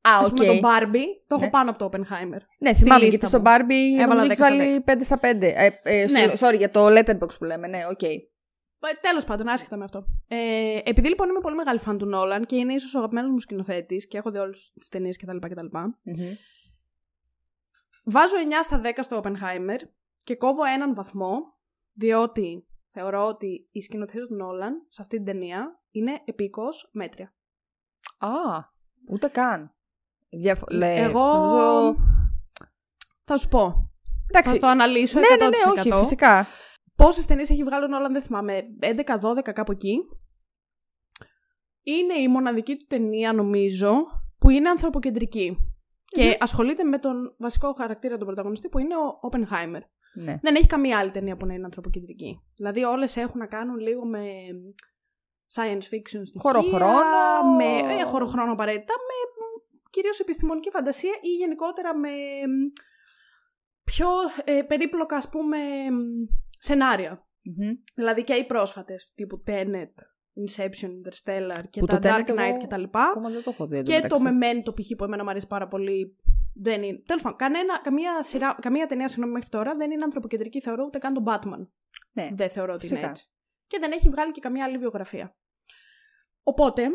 Α, 0.09 0.17
Α 0.17 0.21
οκ. 0.25 0.35
πούμε 0.35 0.47
το 0.47 0.53
Barbie 0.62 1.07
το 1.27 1.35
έχω 1.35 1.45
Ναι. 1.45 1.50
πάνω 1.50 1.71
από 1.71 1.79
το 1.79 1.89
Oppenheimer. 1.93 2.41
Ναι, 2.59 2.75
θυμάμαι 2.75 3.05
λίστα 3.05 3.09
γιατί 3.09 3.27
στο 3.27 3.39
μου. 3.39 3.45
Barbie 3.47 4.00
Έβαλα 4.00 4.15
νομίζω 4.15 4.25
10 4.25 4.25
έχεις 4.25 4.37
στα 4.37 4.49
βάλει 4.49 4.81
5 4.81 5.05
στα 5.05 5.19
5. 5.19 5.43
Ε, 5.57 5.69
ε, 5.83 6.05
Ναι. 6.11 6.33
sorry, 6.39 6.57
για 6.59 6.71
το 6.71 6.87
Letterboxd 6.87 7.38
που 7.39 7.45
λέμε, 7.45 7.67
ναι, 7.67 7.79
οκ. 7.91 8.00
Τέλος 9.01 9.25
πάντων, 9.25 9.49
άσχετα 9.49 9.77
με 9.77 9.85
αυτό. 9.85 10.05
Ε, 10.29 10.81
επειδή 10.85 11.09
λοιπόν 11.09 11.29
είμαι 11.29 11.41
πολύ 11.41 11.55
μεγάλη 11.57 11.79
φαν 11.79 11.99
του 11.99 12.07
Νόλαν 12.07 12.47
και 12.47 12.57
είναι 12.57 12.73
ίσως 12.75 12.95
ο 12.95 12.99
αγαπημένος 12.99 13.31
μου 13.31 13.39
σκηνοθέτης 13.39 14.09
και 14.09 14.19
έχω 14.19 14.31
δει 14.31 14.39
όλες 14.39 14.73
τις 14.75 14.89
ταινίες 14.89 15.17
κτλ. 15.17 15.37
κτλ. 15.39 15.67
Μμμ. 15.73 16.35
Βάζω 18.05 18.35
9 18.37 18.53
στα 18.63 18.81
10 18.85 18.89
στο 19.03 19.21
Oppenheimer 19.25 19.79
και 20.25 20.37
κόβω 20.37 20.65
έναν 20.65 20.95
βαθμό, 20.95 21.31
διότι 21.93 22.67
θεωρώ 22.93 23.27
ότι 23.27 23.65
η 23.73 23.81
σκηνοθεσία 23.83 24.27
του 24.27 24.35
Νόλαν 24.35 24.87
σε 24.89 25.03
αυτή 25.03 25.17
την 25.17 25.25
ταινία 25.25 25.81
είναι 25.91 26.21
επίκως 26.25 26.89
μέτρια. 26.93 27.35
Α, 28.19 28.29
ούτε 29.11 29.29
καν. 29.29 29.75
Διαφο- 30.29 30.67
λέ, 30.71 30.95
Εγώ 30.95 31.35
νομίζω- 31.35 31.97
θα 33.23 33.37
σου 33.37 33.49
πω. 33.49 33.91
Εντάξει, 34.29 34.53
Θα 34.53 34.59
το 34.59 34.67
αναλύσω 34.67 35.19
ναι, 35.19 35.27
100%. 35.31 35.39
ναι, 35.39 35.47
ναι, 35.49 35.81
όχι, 35.95 36.03
φυσικά. 36.03 36.47
Πόσες 37.04 37.26
ταινίες 37.26 37.50
έχει 37.50 37.62
βγάλει 37.64 37.85
ο 37.85 37.88
Νόλαν 37.88 38.12
δεν 38.12 38.23
θυμάμαι, 38.23 38.62
11-12 38.80 39.52
κάπου 39.52 39.73
εκεί. 39.73 39.99
Είναι 41.83 42.14
η 42.14 42.28
μοναδική 42.28 42.76
του 42.76 42.85
ταινία 42.88 43.33
νομίζω 43.33 44.07
που 44.38 44.50
είναι 44.50 44.69
ανθρωποκεντρική. 44.69 45.57
Και 46.04 46.37
ασχολείται 46.40 46.85
με 46.85 46.99
τον 46.99 47.35
βασικό 47.38 47.73
χαρακτήρα 47.73 48.19
του 48.19 48.25
πρωταγωνιστή 48.25 48.69
που 48.69 48.78
είναι 48.78 48.95
ο 48.97 49.28
Oppenheimer. 49.30 49.80
Ναι. 50.23 50.38
Δεν 50.42 50.54
έχει 50.54 50.66
καμία 50.66 50.99
άλλη 50.99 51.11
ταινία 51.11 51.37
που 51.37 51.47
να 51.47 51.54
είναι 51.54 51.64
ανθρωποκεντρική. 51.64 52.40
Δηλαδή 52.57 52.85
όλες 52.85 53.16
έχουν 53.16 53.38
να 53.38 53.47
κάνουν 53.47 53.78
λίγο 53.78 54.07
με 54.07 54.25
science 55.54 55.95
fiction 55.95 56.21
στοιχεία. 56.25 56.40
Χωροχρόνο. 56.40 57.54
Με, 57.57 57.64
ε, 57.64 58.02
χωροχρόνο 58.02 58.52
απαραίτητα. 58.52 58.95
Με 58.95 59.14
μ, 59.37 59.42
κυρίως 59.90 60.21
επιστημονική 60.21 60.71
φαντασία 60.71 61.12
ή 61.23 61.28
γενικότερα 61.28 61.97
με 61.97 62.09
μ, 62.49 62.73
πιο 63.85 64.09
ε, 64.45 64.62
περίπλοκα 64.62 65.16
ας 65.16 65.28
πούμε 65.28 65.59
μ, 65.90 65.99
σενάρια. 66.61 67.26
Μμμ. 67.43 67.71
Δηλαδή 67.95 68.25
και 68.25 68.35
οι 68.35 68.45
πρόσφατες 68.47 69.12
τύπου 69.14 69.40
Tenet, 69.47 69.95
Inception, 70.47 70.88
Interstellar 70.88 71.64
και 71.71 71.81
Που 71.81 71.87
τα 71.87 71.99
το 71.99 72.09
Dark 72.09 72.21
Tenet 72.26 72.31
Knight 72.31 72.38
εγώ 72.38 72.57
κτλ. 72.67 72.83
Ακόμα 72.90 73.31
δεν 73.31 73.43
το 73.43 73.50
έχω 73.50 73.67
δει. 73.67 73.76
εν 73.76 73.85
τω 73.85 73.93
Και 73.93 74.07
το 74.07 74.21
μεταξύ. 74.21 74.62
Memento 74.67 74.75
π.χ. 74.81 74.97
που 74.97 75.05
εμένα 75.05 75.23
μου 75.25 75.31
αρέσει 75.31 75.47
πάρα 75.47 75.69
πολύ. 75.69 76.17
Δεν 76.55 76.83
είναι. 76.83 77.02
Τέλος 77.07 77.23
πάντων, 77.23 77.38
κανένα, 77.38 77.79
καμία, 77.83 78.23
σειρά, 78.23 78.57
καμία 78.61 78.87
ταινία 78.87 79.09
συγγνώμη, 79.09 79.33
μέχρι 79.33 79.49
τώρα 79.49 79.75
δεν 79.75 79.90
είναι 79.90 80.05
ανθρωποκεντρική, 80.05 80.61
θεωρώ 80.61 80.85
ούτε 80.85 80.99
καν 80.99 81.14
τον 81.14 81.25
Batman. 81.26 81.67
Ναι. 82.12 82.29
Δεν 82.33 82.50
θεωρώ 82.50 82.73
ότι 82.73 82.87
είναι 82.87 82.95
Φυσικά. 82.95 83.09
έτσι. 83.11 83.26
Και 83.67 83.79
δεν 83.79 83.93
έχει 83.93 84.09
βγάλει 84.09 84.31
και 84.31 84.40
καμία 84.40 84.64
άλλη 84.64 84.79
βιογραφία. 84.79 85.37
Οπότε, 86.43 86.88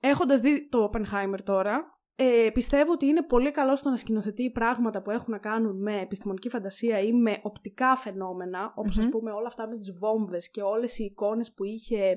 έχοντας 0.00 0.40
δει 0.40 0.68
το 0.68 0.90
Oppenheimer 0.92 1.38
τώρα, 1.44 1.99
ε, 2.22 2.50
πιστεύω 2.50 2.92
ότι 2.92 3.06
είναι 3.06 3.22
πολύ 3.22 3.50
καλό 3.50 3.76
στο 3.76 3.90
να 3.90 3.96
σκηνοθετεί 3.96 4.50
πράγματα 4.50 5.02
που 5.02 5.10
έχουν 5.10 5.32
να 5.32 5.38
κάνουν 5.38 5.82
με 5.82 6.00
επιστημονική 6.00 6.48
φαντασία 6.48 6.98
ή 6.98 7.12
με 7.12 7.38
οπτικά 7.42 7.96
φαινόμενα, 7.96 8.72
όπως 8.76 8.96
Μμμ. 8.96 9.02
ας 9.04 9.08
πούμε 9.08 9.30
όλα 9.30 9.46
αυτά 9.46 9.68
με 9.68 9.76
τις 9.76 9.98
βόμβες 9.98 10.50
και 10.50 10.62
όλες 10.62 10.98
οι 10.98 11.04
εικόνες 11.04 11.52
που 11.52 11.64
είχε 11.64 12.16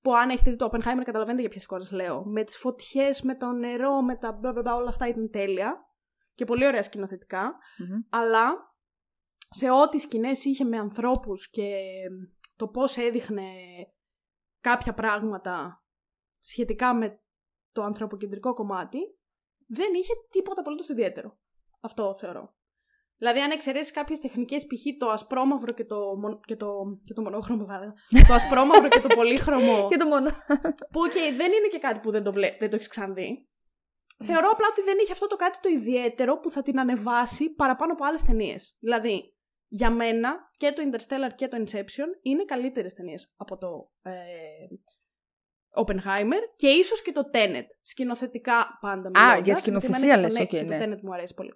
που 0.00 0.14
αν 0.14 0.30
έχετε 0.30 0.50
δει 0.50 0.56
το 0.56 0.68
Oppenheimer 0.72 1.02
καταλαβαίνετε 1.04 1.40
για 1.40 1.50
ποιες 1.50 1.64
εικόνες 1.64 1.90
λέω. 1.90 2.24
Με 2.24 2.44
τις 2.44 2.56
φωτιές, 2.56 3.22
με 3.22 3.34
το 3.34 3.52
νερό, 3.52 4.02
με 4.02 4.16
τα 4.16 4.32
μπλα 4.32 4.52
μπλα 4.52 4.62
μπλα, 4.62 4.74
όλα 4.74 4.88
αυτά 4.88 5.08
ήταν 5.08 5.30
τέλεια. 5.30 5.86
Και 6.34 6.44
πολύ 6.44 6.66
ωραία 6.66 6.82
σκηνοθετικά. 6.82 7.42
Μμμ. 7.78 8.00
Αλλά 8.10 8.74
σε 9.48 9.70
ό,τι 9.70 9.98
σκηνές 9.98 10.44
είχε 10.44 10.64
με 10.64 10.78
ανθρώπους 10.78 11.50
και 11.50 11.80
το 12.56 12.68
πώς 12.68 12.96
έδειχνε 12.96 13.42
κάποια 14.60 14.94
πράγματα 14.94 15.84
σχετικά 16.40 16.94
με 16.94 17.23
το 17.74 17.82
ανθρωποκεντρικό 17.82 18.54
κομμάτι, 18.54 18.98
δεν 19.66 19.94
είχε 19.94 20.12
τίποτα 20.30 20.60
απολύτως 20.60 20.86
το 20.86 20.92
ιδιαίτερο. 20.92 21.38
Αυτό 21.80 22.14
θεωρώ. 22.14 22.54
Δηλαδή, 23.16 23.40
αν 23.40 23.50
εξαιρέσεις 23.50 23.92
κάποιες 23.92 24.20
τεχνικές, 24.20 24.66
π.χ. 24.66 24.98
το 24.98 25.08
ασπρόμαυρο 25.08 25.72
και 25.72 25.84
το, 25.84 26.16
μο- 26.16 26.40
και 26.40 26.56
το, 26.56 26.68
και 27.04 27.12
το 27.12 27.22
μονόχρωμο, 27.22 27.64
θα 27.66 27.74
έλεγα. 27.74 27.92
το 28.28 28.34
ασπρόμαυρο 28.34 28.88
και 28.88 29.00
το 29.00 29.14
πολύχρωμο. 29.14 29.76
Και 29.90 29.96
το 29.96 30.06
μόνο. 30.06 30.30
που, 30.92 31.00
οκ, 31.00 31.36
δεν 31.36 31.52
είναι 31.52 31.68
και 31.70 31.78
κάτι 31.78 32.00
που 32.00 32.10
δεν 32.10 32.22
το, 32.22 32.32
βλέ... 32.32 32.56
δεν 32.58 32.70
το 32.70 32.76
έχεις 32.76 32.88
ξαναδεί. 32.88 33.48
Θεωρώ 34.24 34.48
απλά 34.50 34.66
ότι 34.70 34.82
δεν 34.82 34.98
είχε 35.02 35.12
αυτό 35.12 35.26
το 35.26 35.36
κάτι 35.36 35.58
το 35.62 35.68
ιδιαίτερο 35.68 36.38
που 36.38 36.50
θα 36.50 36.62
την 36.62 36.80
ανεβάσει 36.80 37.54
παραπάνω 37.54 37.92
από 37.92 38.04
άλλες 38.04 38.22
ταινίες. 38.22 38.76
Δηλαδή, 38.80 39.36
για 39.68 39.90
μένα 39.90 40.50
και 40.56 40.72
το 40.72 40.82
Interstellar 40.90 41.34
και 41.34 41.48
το 41.48 41.56
Inception 41.56 42.18
είναι 42.22 42.44
καλύτερες 42.44 42.92
ταινίες 42.92 43.32
από 43.36 43.56
το 43.56 43.90
ε, 44.02 44.12
Oppenheimer 45.74 46.42
και 46.56 46.68
ίσως 46.68 47.02
και 47.02 47.12
το 47.12 47.30
Tenet. 47.32 47.66
Σκηνοθετικά 47.82 48.78
πάντα 48.80 49.10
μιλώντας, 49.10 49.34
για 49.34 49.42
γιατί 49.44 49.60
σκηνοθεσία 49.60 50.12
εμένα 50.12 50.22
λες, 50.22 50.32
και 50.34 50.42
οκ, 50.42 50.48
το, 50.48 50.56
ναι. 50.56 50.78
και 50.78 50.84
το 50.86 50.92
Tenet 50.92 51.00
μου 51.02 51.12
αρέσει 51.12 51.34
πολύ. 51.34 51.54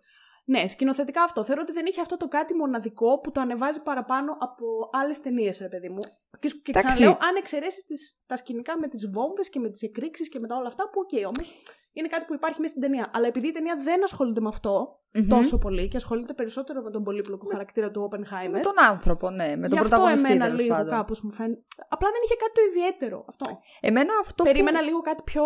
Ναι, 0.52 0.66
σκηνοθετικά 0.66 1.22
αυτό. 1.22 1.44
Θεωρώ 1.44 1.62
ότι 1.62 1.72
δεν 1.72 1.86
είχε 1.86 2.00
αυτό 2.00 2.16
το 2.16 2.28
κάτι 2.28 2.54
μοναδικό 2.54 3.20
που 3.20 3.30
το 3.30 3.40
ανεβάζει 3.40 3.82
παραπάνω 3.82 4.36
από 4.40 4.64
άλλες 4.92 5.20
ταινίες, 5.20 5.58
ρε 5.58 5.68
παιδί 5.68 5.88
μου. 5.88 6.00
Και, 6.38 6.48
και 6.48 6.70
Εντάξει. 6.70 6.88
ξαναλέω, 6.88 7.18
αν 7.20 7.36
εξαιρέσεις 7.36 7.84
τα 8.26 8.36
σκηνικά 8.36 8.78
με 8.78 8.88
τις 8.88 9.10
βόμβες 9.10 9.48
και 9.50 9.58
με 9.58 9.68
τις 9.68 9.82
εκρήξεις 9.82 10.28
και 10.28 10.38
με 10.38 10.46
τα 10.46 10.56
όλα 10.56 10.66
αυτά, 10.66 10.84
που 10.90 11.00
οκ, 11.04 11.28
όμως 11.34 11.62
είναι 11.92 12.08
κάτι 12.08 12.24
που 12.24 12.34
υπάρχει 12.34 12.60
μέσα 12.60 12.74
στην 12.74 12.82
ταινία. 12.82 13.10
Αλλά 13.14 13.26
επειδή 13.26 13.46
η 13.48 13.50
ταινία 13.50 13.76
δεν 13.80 14.04
ασχολείται 14.04 14.40
με 14.40 14.48
αυτό 14.48 15.00
Μμμ. 15.12 15.28
τόσο 15.28 15.58
πολύ 15.58 15.88
και 15.88 15.96
ασχολείται 15.96 16.34
περισσότερο 16.34 16.82
με 16.82 16.90
τον 16.90 17.02
πολύπλοκο 17.04 17.46
χαρακτήρα 17.50 17.90
του 17.90 18.08
Oppenheimer. 18.10 18.50
Με 18.50 18.60
τον 18.60 18.80
άνθρωπο, 18.82 19.30
ναι. 19.30 19.56
Με 19.56 19.68
τον 19.68 19.76
γι' 19.76 19.78
αυτό 19.78 19.88
πρωταγωνιστή 19.88 20.30
εμένα 20.30 20.44
τέλος 20.44 20.60
λίγο 20.60 20.74
πάντων. 20.74 20.90
κάπως 20.90 21.20
μου 21.22 21.30
φαίνεται. 21.32 21.62
Απλά 21.88 22.08
δεν 22.10 22.20
είχε 22.24 22.34
κάτι 22.34 22.52
το 22.54 22.60
ιδιαίτερο 22.70 23.24
αυτό. 23.28 23.46
Εμένα 23.80 24.12
αυτό 24.20 24.44
Περίμενα 24.44 24.78
που... 24.78 24.84
λίγο 24.84 25.00
κάτι 25.00 25.22
πιο. 25.22 25.42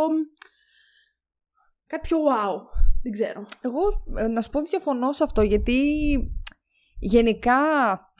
κάτι 1.87 2.09
πιο 2.09 2.19
wow. 2.19 2.82
Δεν 3.03 3.13
ξέρω. 3.13 3.45
Εγώ 3.61 3.81
ε, 4.19 4.27
να 4.27 4.41
σου 4.41 4.51
πω 4.51 4.61
διαφωνώ 4.63 5.13
σε 5.13 5.25
αυτό 5.25 5.43
γιατί 5.43 5.81
γενικά 6.99 7.55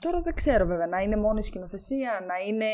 τώρα 0.01 0.21
δεν 0.21 0.33
ξέρω 0.33 0.65
βέβαια 0.65 0.87
να 0.87 0.99
είναι 0.99 1.15
μόνο 1.15 1.37
η 1.37 1.41
σκηνοθεσία, 1.41 2.25
να 2.27 2.33
είναι, 2.47 2.65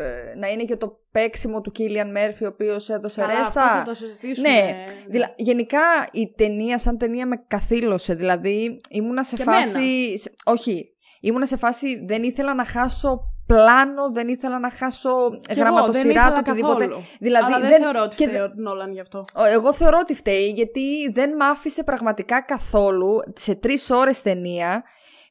ε, 0.00 0.34
να 0.38 0.48
είναι 0.48 0.62
και 0.64 0.76
το 0.76 0.98
παίξιμο 1.12 1.60
του 1.60 1.70
Κίλιαν 1.70 2.10
Μέρφυ 2.10 2.44
ο 2.44 2.48
οποίος 2.48 2.88
έδωσε 2.88 3.20
Καλά, 3.20 3.38
ρέστα. 3.38 3.62
αυτό 3.64 3.78
θα 3.78 3.84
το 3.84 3.94
συζητήσουμε. 3.94 4.48
Ναι, 4.48 4.84
δηλα... 5.08 5.32
γενικά 5.36 5.80
η 6.12 6.32
ταινία 6.36 6.78
σαν 6.78 6.98
ταινία 6.98 7.26
με 7.26 7.36
καθήλωσε, 7.48 8.14
δηλαδή 8.14 8.76
ήμουνα 8.90 9.24
σε 9.24 9.36
Και 9.36 9.42
φάση... 9.42 10.18
σε- 10.18 10.34
Όχι, 10.44 10.88
ήμουνα 11.20 11.46
σε 11.46 11.56
φάση 11.56 12.04
δεν 12.04 12.22
ήθελα 12.22 12.54
να 12.54 12.64
χάσω 12.64 13.20
πλάνο, 13.46 14.12
δεν 14.12 14.28
ήθελα 14.28 14.58
να 14.58 14.70
χάσω 14.70 15.30
Κι 15.30 15.40
εγώ, 15.52 15.60
γραμματοσυρά, 15.60 16.02
δεν 16.02 16.12
το 16.12 16.16
ήθελα 16.22 16.38
οτιδήποτε. 16.38 16.86
καθόλου. 16.86 17.04
Δηλαδή, 17.20 17.44
Αλλά 17.52 17.60
δεν, 17.60 17.68
δεν- 17.68 17.82
θεωρώ 17.82 18.02
ότι 18.02 18.16
και 18.16 18.26
φταίει 18.28 18.40
ο 18.40 18.52
Νόλαν 18.54 18.92
γι' 18.92 19.00
αυτό. 19.00 19.18
Ο- 19.34 19.44
Εγώ 19.44 19.72
θεωρώ 19.72 19.98
ότι 20.00 20.14
φταίει 20.14 20.48
γιατί 20.50 21.10
δεν 21.12 21.36
μ' 21.36 21.42
άφησε 21.42 21.82
πραγματικά 21.84 22.42
καθόλου 22.42 23.20
σε 23.34 23.54
τρεις 23.54 23.90
ώρες 23.90 24.22
ταινία 24.22 24.82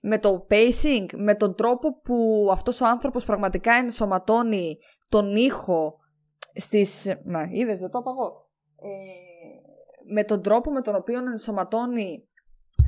με 0.02 0.20
το 0.20 0.48
pacing, 0.50 1.06
με 1.16 1.36
τον 1.36 1.56
τρόπο 1.56 2.00
που 2.02 2.48
αυτός 2.52 2.82
ο 2.82 2.88
άνθρωπος 2.88 3.26
πραγματικά 3.26 3.74
ενσωματώνει 3.74 4.78
τον 5.10 5.36
ήχο 5.36 5.98
στις... 6.56 7.06
Να, 7.24 7.42
είδες, 7.52 7.80
δεν 7.80 7.90
το 7.90 7.98
είπα 8.02 8.12
εγώ. 8.12 8.50
Ε, 8.82 10.14
με 10.14 10.24
τον 10.24 10.42
τρόπο 10.42 10.72
με 10.72 10.82
τον 10.82 10.96
οποίο 10.96 11.20
ενσωματώνει 11.20 12.28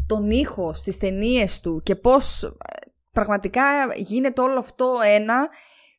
τον 0.07 0.29
ήχο 0.31 0.73
στις 0.73 0.97
ταινίες 0.97 1.59
του 1.59 1.81
και 1.83 1.95
πώς 1.95 2.43
ε, 2.43 2.49
πραγματικά 3.15 3.63
γίνεται 3.95 4.41
όλο 4.41 4.59
αυτό 4.59 4.97
ένα 5.03 5.49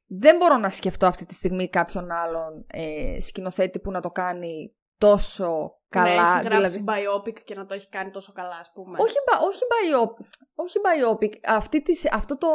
δεν 0.07 0.37
μπορώ 0.37 0.57
να 0.57 0.71
σκεφτώ 0.71 1.07
αυτή 1.07 1.27
τη 1.27 1.35
στιγμή 1.35 1.69
κάποιον 1.69 2.11
άλλον 2.11 2.67
ε, 2.73 3.21
σκηνοθέτη 3.21 3.79
που 3.79 3.91
να 3.91 4.01
το 4.01 4.11
κάνει 4.11 4.75
τόσο 4.99 5.79
καλά. 5.89 6.23
Να 6.33 6.39
έχει 6.39 6.49
γράψει 6.49 6.79
δηλαδή, 6.79 6.85
biopic 6.87 7.41
και 7.45 7.55
να 7.55 7.67
το 7.67 7.75
έχει 7.75 7.89
κάνει 7.89 8.11
τόσο 8.11 8.33
καλά, 8.33 8.57
ας 8.57 8.73
πούμε. 8.73 8.99
όχι, 9.01 9.17
μπα- 9.27 9.41
όχι, 9.47 9.61
biopic, 9.73 10.27
όχι 10.55 10.79
biopic. 10.85 11.33
Αυτή 11.45 11.83
της, 11.83 12.13
αυτό 12.13 12.39
το... 12.39 12.49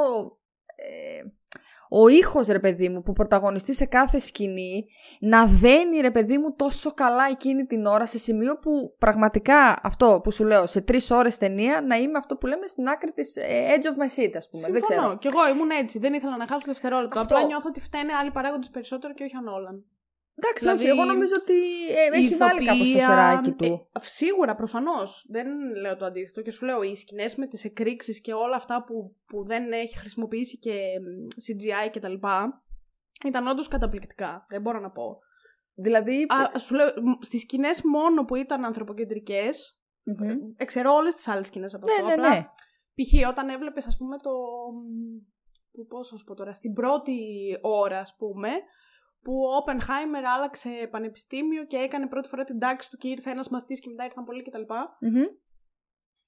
Ε, 0.75 1.21
ο 1.93 2.07
ήχος, 2.07 2.47
ρε 2.47 2.59
παιδί 2.59 2.89
μου, 2.89 3.01
που 3.01 3.13
πρωταγωνιστεί 3.13 3.73
σε 3.73 3.85
κάθε 3.85 4.19
σκηνή, 4.19 4.85
να 5.19 5.45
δένει, 5.45 5.99
ρε 5.99 6.11
παιδί 6.11 6.37
μου, 6.37 6.55
τόσο 6.55 6.93
καλά 6.93 7.27
εκείνη 7.29 7.65
την 7.65 7.85
ώρα, 7.85 8.05
σε 8.05 8.17
σημείο 8.17 8.57
που 8.57 8.95
πραγματικά 8.97 9.79
αυτό 9.83 10.19
που 10.23 10.31
σου 10.31 10.43
λέω, 10.43 10.65
σε 10.65 10.81
τρεις 10.81 11.11
ώρες 11.11 11.37
ταινία, 11.37 11.81
να 11.81 11.95
είμαι 11.95 12.17
αυτό 12.17 12.37
που 12.37 12.47
λέμε 12.47 12.67
στην 12.67 12.87
άκρη 12.87 13.11
της 13.11 13.35
ε, 13.35 13.41
edge 13.75 13.85
of 13.85 14.03
my 14.03 14.23
seat, 14.23 14.31
ας 14.35 14.49
πούμε. 14.49 14.67
Δεν 14.71 14.83
Συμφωνώ. 14.83 15.01
ξέρω. 15.01 15.17
Κι 15.17 15.27
εγώ 15.27 15.55
ήμουν 15.55 15.69
έτσι. 15.69 15.99
Δεν 15.99 16.13
ήθελα 16.13 16.37
να 16.37 16.47
χάσω 16.47 16.65
δευτερόλεπτο. 16.65 17.19
Αυτό. 17.19 17.35
Απλά 17.35 17.47
νιώθω 17.47 17.67
ότι 17.69 17.81
φταίνε 17.81 18.13
άλλοι 18.13 18.31
παράγοντες 18.31 18.69
περισσότερο 18.69 19.13
και 19.13 19.23
όχι 19.23 19.37
ο 19.37 19.41
Νόλαν. 19.41 19.85
Εντάξει, 20.35 20.63
Δηλαδή, 20.63 20.81
όχι, 20.89 20.91
εγώ 20.99 21.03
νομίζω 21.05 21.33
ότι 21.41 21.53
ε, 22.13 22.19
Η 22.19 22.23
έχει 22.25 22.35
βάλει 22.35 22.65
κάπως 22.65 22.79
το 22.79 22.85
ηθοποιία, 22.85 23.07
χεράκι 23.07 23.51
του. 23.51 23.89
ε, 23.93 23.99
σίγουρα, 23.99 24.55
προφανώς. 24.55 25.25
Δεν 25.29 25.47
λέω 25.81 25.97
το 25.97 26.05
αντίθετο. 26.05 26.41
Και 26.41 26.51
σου 26.51 26.65
λέω, 26.65 26.81
οι 26.83 26.95
σκηνές 26.95 27.35
με 27.35 27.47
τις 27.47 27.63
εκρήξεις 27.63 28.21
και 28.21 28.33
όλα 28.33 28.55
αυτά 28.55 28.83
που, 28.83 29.15
που 29.25 29.45
δεν 29.45 29.71
έχει 29.71 29.97
χρησιμοποιήσει 29.97 30.57
και 30.57 30.71
μ, 30.71 31.27
CGI 31.27 31.89
κτλ. 31.91 32.13
Ήταν 33.27 33.47
όντως 33.47 33.67
καταπληκτικά. 33.67 34.43
Δεν 34.47 34.61
μπορώ 34.61 34.79
να 34.79 34.89
πω. 34.91 35.19
Δηλαδή, 35.73 36.23
Α, 36.55 36.59
σου 36.59 36.75
λέω, 36.75 36.87
στις 37.19 37.41
σκηνές 37.41 37.81
μόνο 37.83 38.25
που 38.25 38.35
ήταν 38.35 38.65
ανθρωποκεντρικές, 38.65 39.79
μμμ. 40.03 40.29
εξαιρώ 40.57 40.93
όλες 40.93 41.15
τις 41.15 41.27
άλλες 41.27 41.47
σκηνές 41.47 41.73
από 41.73 41.85
ναι, 41.87 41.93
αυτό. 41.93 42.05
ναι, 42.07 42.13
Απλά, 42.13 42.29
ναι. 42.29 42.45
π.χ. 42.95 43.29
όταν 43.29 43.49
έβλεπες, 43.49 43.87
ας 43.87 43.97
πούμε, 43.97 44.17
το. 44.17 44.29
μ, 44.73 45.29
Που, 45.71 45.85
πώς 45.85 46.09
θα 46.09 46.17
σου 46.17 46.23
πω 46.23 46.33
τώρα, 46.35 46.53
στην 46.53 46.73
πρώτη 46.73 47.17
ώρα, 47.61 47.99
ας 47.99 48.15
πούμε, 48.17 48.49
που 49.23 49.33
ο 49.33 49.49
Oppenheimer 49.59 50.23
άλλαξε 50.35 50.87
πανεπιστήμιο 50.91 51.63
και 51.65 51.77
έκανε 51.77 52.07
πρώτη 52.07 52.27
φορά 52.27 52.43
την 52.43 52.59
τάξη 52.59 52.89
του 52.89 52.97
και 52.97 53.07
ήρθε 53.07 53.29
ένας 53.29 53.49
μαθητής 53.49 53.79
και 53.79 53.89
μετά 53.89 54.03
ήρθαν 54.03 54.23
πολλοί 54.23 54.41
κτλ. 54.43 54.61
Μμμ. 54.99 55.25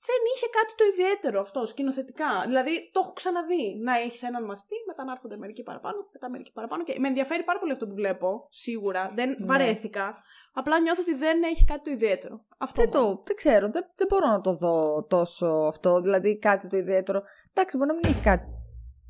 Δεν 0.09 0.21
είχε 0.35 0.47
κάτι 0.57 0.73
το 0.75 0.83
ιδιαίτερο 0.93 1.39
αυτό 1.39 1.65
σκηνοθετικά. 1.65 2.43
Δηλαδή 2.45 2.89
το 2.93 2.99
έχω 3.03 3.13
ξαναδεί. 3.13 3.79
Να 3.83 3.99
έχεις 3.99 4.23
έναν 4.23 4.43
μαθητή, 4.45 4.75
μετά 4.87 5.03
να 5.03 5.11
έρχονται 5.11 5.37
μερικοί 5.37 5.63
παραπάνω, 5.63 6.09
μετά 6.13 6.29
μερικοί 6.29 6.51
παραπάνω. 6.51 6.83
Και 6.83 6.95
με 6.99 7.07
ενδιαφέρει 7.07 7.43
πάρα 7.43 7.59
πολύ 7.59 7.71
αυτό 7.71 7.87
που 7.87 7.93
βλέπω, 7.93 8.47
σίγουρα. 8.49 9.11
Δεν 9.15 9.29
Ναι. 9.29 9.45
βαρέθηκα. 9.45 10.17
Απλά 10.53 10.79
νιώθω 10.79 11.01
ότι 11.01 11.13
δεν 11.15 11.43
έχει 11.43 11.65
κάτι 11.65 11.83
το 11.83 11.91
ιδιαίτερο. 11.91 12.45
Αυτό. 12.57 12.81
Δεν, 12.81 12.89
μόνο. 13.01 13.15
το, 13.15 13.21
δεν 13.25 13.35
ξέρω, 13.35 13.69
δεν, 13.69 13.83
δεν 13.95 14.07
μπορώ 14.09 14.27
να 14.27 14.41
το 14.41 14.53
δω 14.53 15.05
τόσο 15.09 15.47
αυτό, 15.47 16.01
δηλαδή 16.01 16.37
κάτι 16.39 16.67
το 16.67 16.77
ιδιαίτερο. 16.77 17.21
Εντάξει, 17.53 17.77
μπορεί 17.77 17.89
να 17.89 17.95
μην 17.95 18.03
έχει 18.05 18.21
κάτι. 18.21 18.45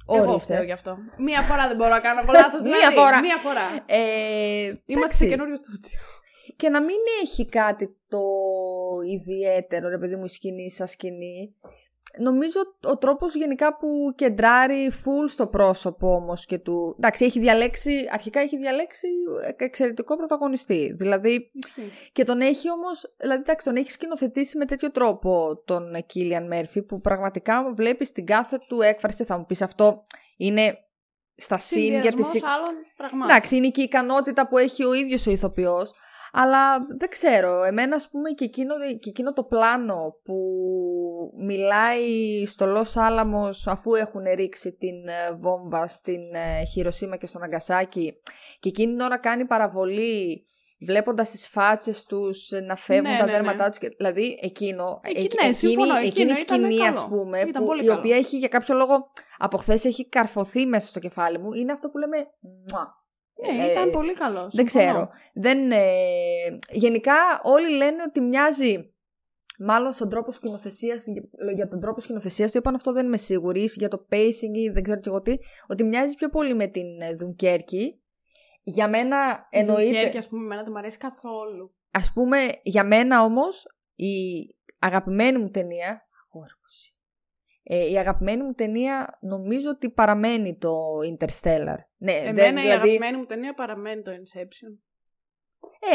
Εγώ 0.07 0.21
Ορίστε. 0.21 0.39
φταίω 0.39 0.63
γι' 0.63 0.71
αυτό. 0.71 0.97
Μία 1.17 1.41
φορά 1.41 1.67
δεν 1.67 1.75
μπορώ 1.75 1.89
να 1.89 1.99
κάνω 1.99 2.21
λάθος. 2.31 2.63
Μία 2.75 2.91
φορά. 2.91 3.19
Μία 3.19 3.37
φορά. 3.37 3.61
Ε, 3.85 3.97
Είμαστε 4.65 4.85
εντάξει, 4.85 5.17
σε 5.17 5.27
καινούριο 5.27 5.55
στούντιο. 5.55 5.99
Και 6.55 6.69
να 6.69 6.81
μην 6.81 6.97
έχει 7.21 7.45
κάτι 7.47 7.97
το 8.07 8.21
ιδιαίτερο, 9.11 9.89
ρε 9.89 9.97
παιδί 9.97 10.15
μου, 10.15 10.23
η 10.23 10.27
σκηνή 10.27 10.71
σαν 10.71 10.87
σκηνή. 10.87 11.55
Νομίζω 12.19 12.59
ο 12.83 12.97
τρόπος 12.97 13.35
γενικά 13.35 13.77
που 13.77 14.13
κεντράρει 14.15 14.91
full 14.91 15.29
στο 15.29 15.47
πρόσωπο 15.47 16.15
όμως 16.15 16.45
και 16.45 16.57
του... 16.57 16.95
Εντάξει, 16.97 17.25
έχει 17.25 17.39
διαλέξει, 17.39 18.07
αρχικά 18.11 18.39
έχει 18.39 18.57
διαλέξει 18.57 19.07
εξαιρετικό 19.57 20.17
πρωταγωνιστή. 20.17 20.95
Δηλαδή, 20.97 21.51
και 22.11 22.23
τον 22.23 22.41
έχει 22.41 22.71
όμως, 22.71 23.15
δηλαδή 23.17 23.41
εντάξει, 23.41 23.65
τον 23.65 23.75
έχει 23.75 23.91
σκηνοθετήσει 23.91 24.57
με 24.57 24.65
τέτοιο 24.65 24.91
τρόπο 24.91 25.61
τον 25.65 26.05
Κίλιαν 26.05 26.47
Μέρφυ 26.47 26.81
που 26.81 27.01
πραγματικά 27.01 27.73
βλέπεις 27.75 28.11
την 28.11 28.25
κάθε 28.25 28.59
του 28.67 28.81
έκφραση, 28.81 29.23
θα 29.23 29.37
μου 29.37 29.45
πεις 29.45 29.61
αυτό 29.61 30.03
είναι 30.37 30.77
στα 31.35 31.57
σύν 31.57 31.81
για 31.81 32.13
της 32.13 32.27
Συνδυασμός 32.27 32.43
άλλων 32.43 32.75
πραγμάτων. 32.97 33.29
Εντάξει, 33.29 33.55
είναι 33.55 33.69
και 33.69 33.81
η 33.81 33.83
ικανότητα 33.83 34.47
που 34.47 34.57
έχει 34.57 34.83
ο 34.83 34.93
ίδιος 34.93 35.27
ο 35.27 35.31
ηθοποιός, 35.31 35.93
αλλά 36.35 36.85
δεν 36.97 37.09
ξέρω, 37.09 37.63
εμένα 37.63 37.95
ας 37.95 38.07
πούμε 38.09 38.29
και 38.29 38.45
εκείνο, 38.45 38.73
και 38.99 39.09
εκείνο 39.09 39.33
το 39.33 39.43
πλάνο 39.43 40.15
που 40.23 40.35
μιλάει 41.37 42.45
στο 42.45 42.65
Λος 42.65 42.97
Άλαμος 42.97 43.67
αφού 43.67 43.93
έχουν 43.95 44.21
ρίξει 44.35 44.71
την 44.77 45.07
ε, 45.07 45.33
βόμβα 45.39 45.87
στην 45.87 46.21
ε, 46.33 46.63
Χειροσύμα 46.65 47.17
και 47.17 47.27
στο 47.27 47.39
Ναγκασάκι 47.39 48.13
και 48.59 48.69
εκείνη 48.69 48.91
την 48.91 48.99
ώρα 49.01 49.17
κάνει 49.17 49.45
παραβολή 49.45 50.45
βλέποντας 50.85 51.29
τις 51.29 51.47
φάτσες 51.47 52.05
τους 52.05 52.49
να 52.67 52.75
φεύγουν 52.75 53.11
Ναι, 53.11 53.17
τα 53.17 53.25
ναι, 53.25 53.31
δέρματά 53.31 53.63
ναι. 53.63 53.69
τους. 53.69 53.77
και- 53.77 53.93
Δηλαδή 53.97 54.39
εκείνο, 54.41 54.99
Εκεί, 55.03 55.21
εκ- 55.23 55.33
ναι, 55.41 55.47
εκείνη, 55.47 55.53
συμφωνώ, 55.55 55.95
εκείνη 55.95 56.07
εκείνο 56.07 56.29
η 56.31 56.39
ήταν 56.41 56.57
σκηνή 56.59 56.77
καλό. 56.77 56.91
ας 56.91 57.07
πούμε 57.07 57.39
Ήταν 57.39 57.61
που, 57.61 57.67
πολύ 57.67 57.83
η 57.83 57.87
καλό. 57.87 57.99
οποία 57.99 58.15
έχει 58.15 58.37
για 58.37 58.47
κάποιο 58.47 58.75
λόγο 58.75 59.03
από 59.37 59.57
χθες 59.57 59.85
έχει 59.85 60.07
καρφωθεί 60.09 60.65
μέσα 60.65 60.87
στο 60.87 60.99
κεφάλι 60.99 61.37
μου 61.39 61.53
είναι 61.53 61.71
αυτό 61.71 61.89
που 61.89 61.97
λέμε 61.97 62.17
«Μουα». 62.41 63.01
Ναι, 63.35 63.65
Ε, 63.65 63.71
ήταν 63.71 63.91
πολύ 63.91 64.13
καλός. 64.13 64.55
δεν 64.55 64.67
συμφωνώ. 64.67 64.91
ξέρω. 64.91 65.09
Δεν, 65.33 65.71
ε, 65.71 65.87
γενικά 66.71 67.13
όλοι 67.43 67.69
λένε 67.75 68.03
ότι 68.07 68.21
μοιάζει 68.21 68.93
μάλλον 69.59 69.91
στον 69.91 70.09
τρόπο 70.09 70.31
σκηνοθεσίας, 70.31 71.05
για 71.55 71.67
τον 71.67 71.79
τρόπο 71.79 71.99
σκηνοθεσίας 71.99 72.51
το 72.51 72.57
είπαν 72.57 72.75
αυτό 72.75 72.91
δεν 72.91 73.05
είμαι 73.05 73.17
σίγουρη, 73.17 73.63
για 73.75 73.87
το 73.87 74.07
pacing 74.11 74.55
ή 74.55 74.69
δεν 74.69 74.83
ξέρω 74.83 74.99
και 74.99 75.09
εγώ 75.09 75.21
τι, 75.21 75.35
ότι 75.67 75.83
μοιάζει 75.83 76.15
πιο 76.15 76.29
πολύ 76.29 76.53
με 76.53 76.67
την 76.67 77.01
ε, 77.01 77.13
Δουνκέρκη. 77.13 77.97
Για 78.65 78.87
μένα 78.89 79.47
Η 79.51 79.59
εννοείται. 79.59 79.83
Δουνκέρκη, 79.83 80.17
ας 80.17 80.27
πούμε, 80.27 80.43
εμένα 80.43 80.61
δεν 80.63 80.71
μου 80.71 80.77
αρέσει 80.77 80.97
καθόλου. 80.97 81.75
Ας 81.91 82.11
πούμε, 82.13 82.37
για 82.63 82.83
μένα 82.83 83.23
όμως, 83.23 83.67
η 83.95 84.15
αγαπημένη 84.79 85.37
μου 85.37 85.49
ταινία... 85.49 86.07
Αγόρευση. 86.27 86.92
Ε, 87.63 87.89
η 87.89 87.97
αγαπημένη 87.97 88.43
μου 88.43 88.51
ταινία 88.53 89.17
νομίζω 89.21 89.69
ότι 89.69 89.89
παραμένει 89.89 90.57
το 90.57 90.71
Interstellar. 91.11 91.75
Ναι, 91.97 92.11
Εμένα 92.11 92.33
δεν, 92.33 92.57
η 92.57 92.61
δηλαδή, 92.61 92.69
αγαπημένη 92.69 93.17
μου 93.17 93.25
ταινία 93.25 93.53
παραμένει 93.53 94.01
το 94.01 94.11
Inception. 94.11 94.77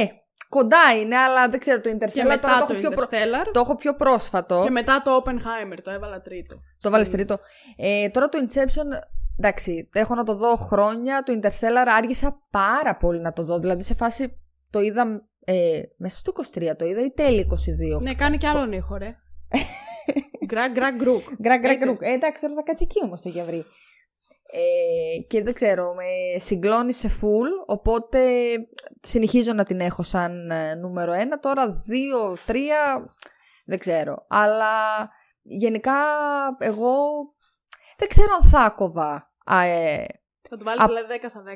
Ε, 0.00 0.06
κοντά 0.48 0.78
είναι, 1.00 1.16
αλλά 1.16 1.48
δεν 1.48 1.58
ξέρω, 1.58 1.80
το 1.80 1.90
Και 1.90 1.96
Interstellar 1.96 2.12
τώρα 2.14 2.28
μετά 2.28 2.48
το 2.48 2.66
το 2.66 2.72
έχω, 2.72 2.80
πιο 2.80 2.90
προ- 2.90 3.08
Interstellar. 3.10 3.50
το 3.52 3.60
έχω 3.60 3.74
πιο 3.74 3.94
πρόσφατο. 3.94 4.60
Και 4.64 4.70
μετά 4.70 5.02
το 5.04 5.22
Oppenheimer, 5.24 5.76
το 5.82 5.90
έβαλα 5.90 6.20
τρίτο. 6.20 6.60
Το 6.80 6.90
βάλες 6.90 7.06
Στην- 7.06 7.18
τρίτο. 7.18 7.38
Ε, 7.76 8.08
τώρα 8.08 8.28
το 8.28 8.38
Inception, 8.38 9.00
εντάξει, 9.38 9.88
έχω 9.92 10.14
να 10.14 10.24
το 10.24 10.34
δω 10.34 10.54
χρόνια. 10.54 11.22
Το 11.22 11.32
Interstellar 11.42 11.86
άργησα 11.96 12.40
πάρα 12.50 12.96
πολύ 12.96 13.20
να 13.20 13.32
το 13.32 13.42
δω. 13.42 13.58
Δηλαδή 13.58 13.82
σε 13.82 13.94
φάση 13.94 14.38
το 14.70 14.80
είδα 14.80 15.28
ε, 15.44 15.80
μέσα 15.96 16.18
στο 16.18 16.32
23 16.32 16.76
το 16.76 16.84
είδα 16.84 17.04
ή 17.04 17.10
τέλη 17.10 17.46
22. 17.96 18.00
Ναι, 18.00 18.14
κάνει 18.14 18.38
και 18.38 18.46
άλλον 18.48 18.72
ήχο, 18.72 18.96
ρε. 18.96 19.16
Γκρακ, 20.46 20.70
γκρακ, 20.72 20.94
γκρουκ. 20.94 21.22
Γκρακ, 21.42 21.60
γκρακ, 21.60 21.76
Είτε. 21.76 21.84
γκρουκ. 21.84 22.02
Ε, 22.02 22.12
εντάξει, 22.12 22.42
τώρα 22.42 22.54
θα 22.54 22.62
κάτσει 22.62 22.84
εκεί 22.90 23.04
όμως 23.04 23.22
το 23.22 23.28
γιαβρί. 23.28 23.64
Ε, 24.52 25.20
και 25.28 25.42
δεν 25.42 25.54
ξέρω, 25.54 25.94
με 25.94 26.38
συγκλόνισε 26.38 27.08
full, 27.08 27.64
οπότε 27.66 28.28
συνεχίζω 29.00 29.52
να 29.52 29.64
την 29.64 29.80
έχω 29.80 30.02
σαν 30.02 30.50
ε, 30.50 30.74
νούμερο 30.74 31.12
ένα. 31.12 31.38
Τώρα 31.38 31.70
δύο, 31.70 32.36
τρία, 32.46 33.08
δεν 33.64 33.78
ξέρω. 33.78 34.24
Αλλά 34.28 34.72
γενικά 35.42 35.94
εγώ 36.58 36.96
δεν 37.98 38.08
ξέρω 38.08 38.28
αν 38.42 38.48
θα 38.48 38.70
κόβα. 38.76 39.32
Α, 39.44 39.62
ε, 39.64 40.06
Θα 40.48 40.56
του 40.56 40.64
βάλεις 40.64 40.82
Α- 40.82 40.86
δηλαδή 40.86 41.06
10 41.22 41.28
στα 41.28 41.42
10. 41.42 41.48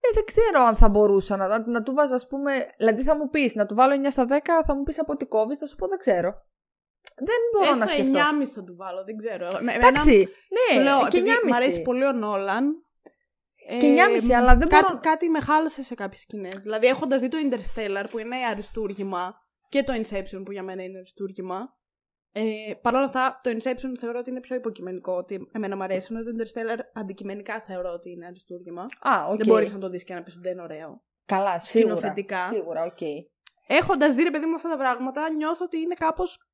ε, 0.00 0.08
δεν 0.14 0.24
ξέρω 0.24 0.64
αν 0.66 0.76
θα 0.76 0.88
μπορούσα 0.88 1.36
να, 1.36 1.46
να, 1.46 1.70
να 1.70 1.82
του 1.82 1.94
βάζω, 1.94 2.14
ας 2.14 2.26
πούμε. 2.26 2.66
Δηλαδή 2.78 3.02
θα 3.02 3.16
μου 3.16 3.28
πεις 3.28 3.54
να 3.54 3.66
του 3.66 3.74
βάλω 3.74 3.94
9 3.94 4.10
στα 4.10 4.24
10, 4.28 4.38
θα 4.66 4.74
μου 4.76 4.82
πεις 4.82 4.98
από 5.00 5.16
τι 5.16 5.26
κόβεις, 5.26 5.58
θα 5.58 5.66
σου 5.66 5.76
πω 5.76 5.86
δεν 5.88 5.98
ξέρω. 5.98 6.34
Δεν 7.16 7.40
μπορώ 7.52 7.74
να 7.76 7.84
Έστω 7.84 7.96
9,5 7.96 8.46
σκεφτώ. 8.46 8.60
θα 8.60 8.64
του 8.64 8.76
βάλω, 8.76 9.04
δεν 9.04 9.16
ξέρω. 9.16 9.48
Με- 9.52 9.58
εμένα- 9.58 9.74
Εντάξει, 9.76 10.20
Σου 10.20 10.76
ναι, 10.76 10.82
λέω, 10.82 10.98
και 11.08 11.16
επειδή 11.16 11.30
9,5. 11.30 11.48
Μ' 11.50 11.54
αρέσει 11.54 11.82
πολύ 11.82 12.04
ο 12.04 12.12
Νόλαν. 12.12 12.74
Και 13.80 13.86
9,5, 13.86 14.32
αλλά 14.34 14.56
δεν 14.56 14.68
κάτι, 14.68 14.84
μπορώ- 14.86 15.00
Κάτι 15.00 15.28
με 15.28 15.40
χάλασε 15.40 15.82
σε 15.82 15.94
κάποιες 15.94 16.20
σκηνές. 16.20 16.54
Δηλαδή, 16.54 16.86
έχοντας 16.86 17.20
δει 17.20 17.28
το 17.28 17.36
Interstellar 17.50 18.04
που 18.10 18.18
είναι 18.18 18.36
αριστούργημα 18.50 19.34
και 19.68 19.82
το 19.82 19.92
Inception 19.92 20.42
που 20.44 20.52
για 20.52 20.62
μένα 20.62 20.82
είναι 20.82 20.98
αριστούργημα. 20.98 21.74
Ε, 22.32 22.42
Παρ' 22.82 22.94
όλα 22.94 23.04
αυτά, 23.04 23.40
το 23.42 23.50
Inception 23.50 23.92
θεωρώ 23.98 24.18
ότι 24.18 24.30
είναι 24.30 24.40
πιο 24.40 24.56
υποκειμενικό. 24.56 25.12
Ότι 25.16 25.48
εμένα 25.52 25.76
μου 25.76 25.82
αρέσει, 25.82 26.08
ενώ 26.10 26.22
το 26.22 26.30
Interstellar 26.36 26.78
αντικειμενικά 26.94 27.60
θεωρώ 27.60 27.90
ότι 27.92 28.10
είναι 28.10 28.26
αριστούργημα. 28.26 28.82
Α, 28.82 29.26
οκ. 29.28 29.36
Δεν 29.36 29.46
μπορείς 29.46 29.72
να 29.72 29.78
το 29.78 29.88
δεις 29.88 30.04
και 30.04 30.14
να 30.14 30.22
πεις 30.22 30.34
ότι 30.34 30.42
δεν 30.42 30.52
είναι 30.52 30.62
ωραίο. 30.62 31.02
Καλά, 31.26 31.60
σίγουρα. 31.60 31.94
σκηνοθετικά. 31.96 32.38
Σίγουρα, 32.38 32.82
οκ. 32.84 32.98
Έχοντας 33.66 34.14
δει, 34.14 34.22
ρε 34.22 34.30
παιδί 34.30 34.46
μου, 34.46 34.54
αυτά 34.54 34.68
τα 34.68 34.76
πράγματα, 34.76 35.30
νιώθω 35.30 35.64
ότι 35.64 35.80
είναι 35.80 35.94
κάπως. 35.94 36.45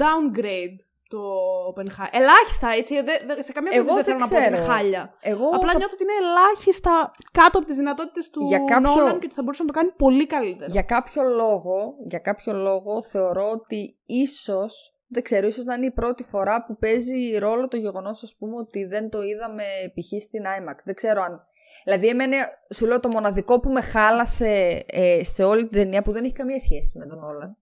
Downgrade 0.00 0.76
το 1.08 1.22
Oppenheimer. 1.70 2.08
Ελάχιστα, 2.10 2.68
έτσι. 2.68 2.94
δε- 3.02 3.18
δε- 3.26 3.42
σε 3.42 3.52
καμία 3.52 3.70
Εγώ 3.74 3.84
περίπτωση 3.94 3.94
δεν 3.94 4.04
δεν 4.04 4.04
θέλω 4.04 4.18
να 4.18 4.26
πω 4.28 4.34
ότι 4.36 4.46
είναι 4.46 4.56
ξέρω. 4.56 4.72
χάλια. 4.72 5.14
Εγώ 5.20 5.46
Απλά 5.48 5.72
θα- 5.72 5.78
νιώθω 5.78 5.94
ότι 5.94 6.02
είναι 6.02 6.12
ελάχιστα 6.26 7.10
κάτω 7.32 7.58
από 7.58 7.66
τις 7.66 7.76
δυνατότητες 7.76 8.30
του 8.30 8.44
Για 8.46 8.58
κάποιο- 8.58 8.90
Nolan 8.94 9.08
και 9.18 9.26
ότι 9.26 9.34
θα 9.34 9.42
μπορούσε 9.42 9.62
να 9.62 9.72
το 9.72 9.78
κάνει 9.78 9.90
πολύ 9.96 10.26
καλύτερα. 10.26 10.70
για 10.70 10.82
κάποιο 10.82 11.22
λόγο, 11.22 11.94
για 12.08 12.18
κάποιο 12.18 12.52
λόγο 12.52 13.02
θεωρώ 13.02 13.50
ότι 13.50 13.98
ίσως, 14.06 14.96
δεν 15.06 15.22
ξέρω, 15.22 15.46
ίσως 15.46 15.64
να 15.64 15.74
είναι 15.74 15.86
η 15.86 15.90
πρώτη 15.92 16.22
φορά 16.22 16.64
που 16.64 16.76
παίζει 16.76 17.36
ρόλο 17.38 17.68
το 17.68 17.76
γεγονός, 17.76 18.22
ας 18.22 18.36
πούμε, 18.38 18.56
ότι 18.56 18.84
δεν 18.84 19.10
το 19.10 19.22
είδαμε 19.22 19.64
π.χ. 19.94 20.22
στην 20.22 20.42
IMAX. 20.58 20.76
Δεν 20.84 20.94
ξέρω 20.94 21.22
αν... 21.22 21.46
Δηλαδή, 21.84 22.08
εμένα, 22.08 22.36
σου 22.74 22.86
λέω, 22.86 23.00
το 23.00 23.08
μοναδικό 23.08 23.60
που 23.60 23.70
με 23.70 23.80
χάλασε 23.80 24.82
ε, 24.86 25.24
σε 25.24 25.44
όλη 25.44 25.62
την 25.62 25.70
ταινία, 25.70 26.02
που 26.02 26.12
δεν 26.12 26.24
έχει 26.24 26.32
καμία 26.32 26.60
σχέση 26.60 26.98
με 26.98 27.06
τον 27.06 27.22
Όλαν. 27.22 27.56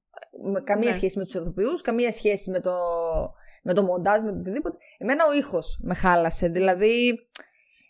Με, 0.52 0.60
καμία 0.60 0.88
Ναι. 0.88 0.94
σχέση 0.94 1.18
με 1.18 1.24
τους 1.24 1.34
ηθοποιούς, 1.34 1.80
καμία 1.80 2.12
σχέση 2.12 2.50
με 2.50 2.60
το, 2.60 2.74
με 3.62 3.74
το 3.74 3.82
μοντάζ, 3.82 4.22
με 4.22 4.32
το 4.32 4.38
οτιδήποτε. 4.38 4.76
Εμένα 4.98 5.26
ο 5.26 5.32
ήχος 5.32 5.80
με 5.82 5.94
χάλασε. 5.94 6.48
Δηλαδή, 6.48 7.14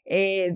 ε, 0.05 0.47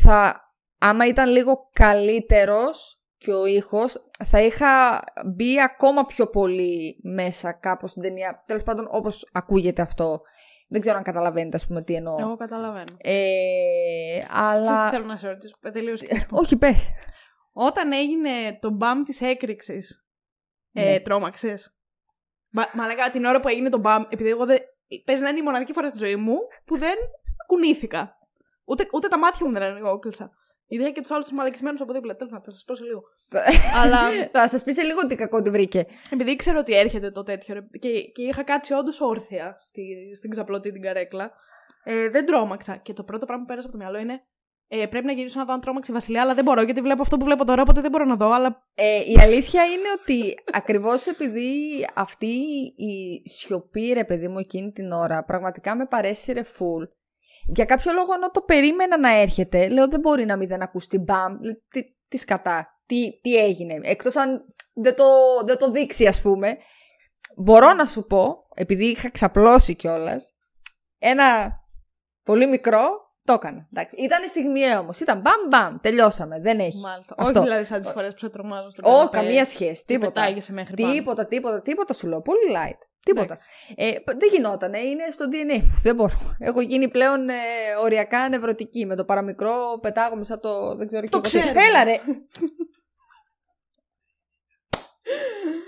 θα, 0.00 0.40
άμα 0.78 1.06
ήταν 1.06 1.30
λίγο 1.30 1.70
καλύτερος 1.72 3.00
και 3.18 3.32
ο 3.32 3.46
ήχος, 3.46 4.08
θα 4.24 4.42
είχα 4.42 5.02
μπει 5.26 5.60
ακόμα 5.60 6.04
πιο 6.04 6.26
πολύ 6.26 7.00
μέσα 7.02 7.52
κάπως 7.52 7.90
στην 7.90 8.02
ταινία. 8.02 8.42
Τέλος 8.46 8.62
πάντων, 8.62 8.88
όπως 8.90 9.28
ακούγεται 9.32 9.82
αυτό. 9.82 10.20
Δεν 10.68 10.80
ξέρω 10.80 10.96
αν 10.96 11.02
καταλαβαίνετε, 11.02 11.56
ας 11.56 11.66
πούμε, 11.66 11.82
τι 11.82 11.94
εννοώ. 11.94 12.16
Εγώ 12.18 12.36
καταλαβαίνω. 12.36 12.96
Ε, 12.98 14.18
Ξέρεις 14.18 14.26
αλλά... 14.30 14.84
τι 14.84 14.90
θέλω 14.90 15.04
να 15.04 15.16
σε 15.16 15.28
ρωτήσω, 15.28 15.56
τελείως. 15.72 16.02
Όχι, 16.30 16.56
πες. 16.56 16.88
Όταν 17.52 17.92
έγινε 17.92 18.58
το 18.60 18.70
μπαμ 18.70 19.02
της 19.02 19.20
έκρηξης, 19.20 20.06
Ναι. 20.70 20.82
ε, 20.94 21.00
τρόμαξες. 21.00 21.76
Μα, 22.50 22.66
μα 22.74 22.86
λέγα 22.86 23.10
την 23.10 23.24
ώρα 23.24 23.40
που 23.40 23.48
έγινε 23.48 23.68
το 23.68 23.78
μπαμ, 23.78 24.02
επειδή 24.08 24.30
εγώ 24.30 24.44
δεν... 24.46 24.58
Παίζει 25.04 25.22
να 25.22 25.28
είναι 25.28 25.38
η 25.38 25.42
μοναδική 25.42 25.72
φορά 25.72 25.88
στη 25.88 25.98
ζωή 25.98 26.16
μου 26.16 26.36
που 26.64 26.78
δεν 26.78 26.94
κουνήθηκα. 27.46 28.18
Ούτε, 28.64 28.88
ούτε 28.92 29.08
τα 29.08 29.18
μάτια 29.18 29.46
μου 29.46 29.52
δεν 29.52 29.62
ανοίγωκλεισα. 29.62 30.24
Γιατί 30.24 30.34
είχα 30.66 30.90
και 30.90 31.00
τους 31.00 31.10
άλλους 31.10 31.26
του 31.26 31.34
μαλακισμένου 31.34 31.76
από 31.80 31.92
δίπλα. 31.92 32.16
Τέλος 32.16 32.32
θα 32.44 32.50
σας 32.50 32.64
πω 32.64 32.74
σε 32.74 32.84
λίγο. 32.84 33.02
Αλλά 33.82 33.98
θα 34.32 34.48
σας 34.48 34.62
πει 34.64 34.72
σε 34.72 34.82
λίγο 34.82 35.06
τι 35.06 35.14
κακό 35.14 35.42
τη 35.42 35.50
βρήκε. 35.50 35.86
επειδή 36.10 36.30
ήξερα 36.30 36.58
ότι 36.58 36.76
έρχεται 36.76 37.10
το 37.10 37.22
τέτοιο 37.22 37.54
ρε, 37.54 37.60
και, 37.78 38.00
και 38.00 38.22
είχα 38.22 38.42
κάτσει 38.42 38.72
όντως 38.72 39.00
όρθια 39.00 39.56
στη, 39.64 39.82
στην 40.16 40.30
ξαπλωτή 40.30 40.72
την 40.72 40.82
καρέκλα, 40.82 41.32
ε, 41.84 42.08
δεν 42.08 42.26
τρόμαξα. 42.26 42.76
Και 42.76 42.92
το 42.92 43.04
πρώτο 43.04 43.26
πράγμα 43.26 43.44
που 43.44 43.48
πέρασε 43.48 43.68
από 43.68 43.78
το 43.78 43.82
μυαλό 43.82 43.98
είναι 43.98 44.22
ε, 44.68 44.86
πρέπει 44.86 45.06
να 45.06 45.12
γυρίσω 45.12 45.38
να 45.38 45.44
δω 45.44 45.52
αν 45.52 45.60
τρόμαξε 45.60 45.90
η 45.90 45.94
Βασιλιά, 45.94 46.20
αλλά 46.22 46.34
δεν 46.34 46.44
μπορώ 46.44 46.62
γιατί 46.62 46.80
βλέπω 46.80 47.02
αυτό 47.02 47.16
που 47.16 47.24
βλέπω 47.24 47.44
τώρα, 47.44 47.62
οπότε 47.62 47.80
δεν 47.80 47.90
μπορώ 47.90 48.04
να 48.04 48.16
δω. 48.16 48.32
Αλλά 48.32 48.66
Ε, 48.74 48.98
η 48.98 49.16
αλήθεια 49.20 49.64
είναι 49.64 49.88
ότι 50.00 50.34
ακριβώς 50.52 51.06
επειδή 51.06 51.50
αυτή 51.94 52.26
η 52.76 53.22
σιωπή, 53.28 53.92
ρε 53.92 54.04
παιδί 54.04 54.28
μου, 54.28 54.38
εκείνη 54.38 54.72
την 54.72 54.92
ώρα, 54.92 55.24
πραγματικά 55.24 55.76
με 55.76 55.86
παρέσει 55.86 56.32
ρε 56.32 56.42
φουλ. 56.42 56.84
Για 57.46 57.64
κάποιο 57.64 57.92
λόγο, 57.92 58.12
ενώ 58.14 58.30
το 58.30 58.40
περίμενα 58.40 58.98
να 58.98 59.18
έρχεται, 59.18 59.68
λέω 59.68 59.88
δεν 59.88 60.00
μπορεί 60.00 60.24
να 60.24 60.36
μην 60.36 60.48
δεν 60.48 60.62
ακουστεί 60.62 60.98
μπαμ. 60.98 61.36
Λέω, 61.40 61.54
Τι, 61.68 61.82
τι 62.08 62.16
σκατά, 62.16 62.80
τι, 62.86 63.20
τι 63.20 63.36
έγινε. 63.36 63.80
Εκτός 63.82 64.16
αν 64.16 64.44
δεν 64.74 64.96
το, 64.96 65.04
δεν 65.46 65.58
το 65.58 65.70
δείξει, 65.70 66.06
ας 66.06 66.20
πούμε. 66.20 66.56
Μπορώ 67.36 67.72
να 67.72 67.86
σου 67.86 68.06
πω, 68.06 68.38
επειδή 68.54 68.84
είχα 68.84 69.10
ξαπλώσει 69.10 69.74
κιόλας, 69.74 70.32
ένα 70.98 71.52
πολύ 72.22 72.46
μικρό, 72.46 73.05
το 73.26 73.32
έκανα. 73.32 73.68
Εντάξει. 73.72 73.94
Ήταν 73.98 74.18
στιγμιαίο 74.28 74.78
όμως. 74.78 75.00
Ήταν 75.00 75.20
μπαμ 75.20 75.34
μπαμ. 75.50 75.76
Τελειώσαμε. 75.80 76.40
Δεν 76.40 76.58
έχει. 76.58 76.78
μάλιστα. 76.78 77.14
Αυτό. 77.18 77.32
Όχι 77.38 77.48
δηλαδή 77.48 77.64
σαν 77.64 77.80
τις 77.80 77.88
φορές 77.88 78.12
που 78.12 78.18
σε 78.18 78.28
τρομάζω 78.28 78.70
στον 78.70 78.84
Όχι, 78.84 78.94
καναπέ 78.96 79.16
καμία 79.18 79.44
σχέση. 79.44 79.84
και 79.86 79.92
Τίποτα. 79.94 80.12
πετάγεσαι 80.12 80.52
μέχρι 80.52 80.74
πάνω. 80.82 80.92
Τίποτα, 80.92 81.24
τίποτα, 81.24 81.62
τίποτα 81.62 81.92
σου 81.94 82.06
λέω. 82.06 82.20
Πολύ 82.22 82.46
light. 82.50 82.78
Τίποτα. 83.04 83.24
Εντάξει. 83.24 83.44
Ε, 83.76 83.90
π- 84.04 84.18
δεν 84.20 84.28
γινότανε. 84.32 84.78
Είναι 84.78 85.02
στο 85.10 85.24
DNA 85.32 85.56
μου. 85.62 85.80
Δεν 85.82 85.94
μπορώ. 85.94 86.36
Έχω 86.38 86.60
γίνει 86.60 86.88
πλέον 86.88 87.28
ε, 87.28 87.34
οριακά 87.82 88.28
νευρωτική. 88.28 88.86
Με 88.86 88.96
το 88.96 89.04
παραμικρό 89.04 89.78
πετάγομαι 89.82 90.24
σαν 90.24 90.40
το. 90.40 90.76
Δεν 90.76 90.86
ξέρω 90.88 91.02
Το 91.02 91.08
και 91.08 91.16
εγώ 91.16 91.22
τι. 91.22 91.28
ξέρουμε. 91.52 91.62
Έλα 91.64 91.84
ρε. 91.84 92.00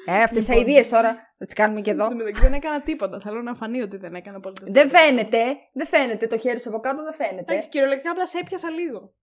Ε, 0.07 0.22
αυτές 0.22 0.48
Λοιπόν. 0.48 0.57
οι 0.57 0.59
αειδίε 0.74 0.90
τώρα. 0.90 1.14
Θα 1.38 1.44
τις 1.44 1.55
κάνουμε 1.55 1.81
και 1.81 1.90
εδώ. 1.90 2.05
Εν 2.05 2.11
τω 2.11 2.16
μεταξύ 2.16 2.42
δεν 2.42 2.53
έκανα 2.53 2.81
τίποτα. 2.81 3.20
Θέλω 3.20 3.42
να 3.42 3.55
φανεί 3.55 3.81
ότι 3.83 3.96
δεν 3.96 4.14
έκανα 4.14 4.40
πολύ 4.40 4.57
δεν 4.62 4.88
φαίνεται. 4.88 5.57
Δεν 5.72 5.87
φαίνεται. 5.87 6.27
Το 6.27 6.38
χέρι 6.38 6.61
σου 6.61 6.68
από 6.68 6.81
κάτω 6.81 7.03
δεν 7.05 7.12
φαίνεται. 7.14 7.53
Εντάξει, 7.53 7.68
κυριολεκτικά 7.68 8.11
απλά 8.11 8.27
σε 8.27 8.38
έπιασα 8.38 8.70
λίγο. 8.70 9.14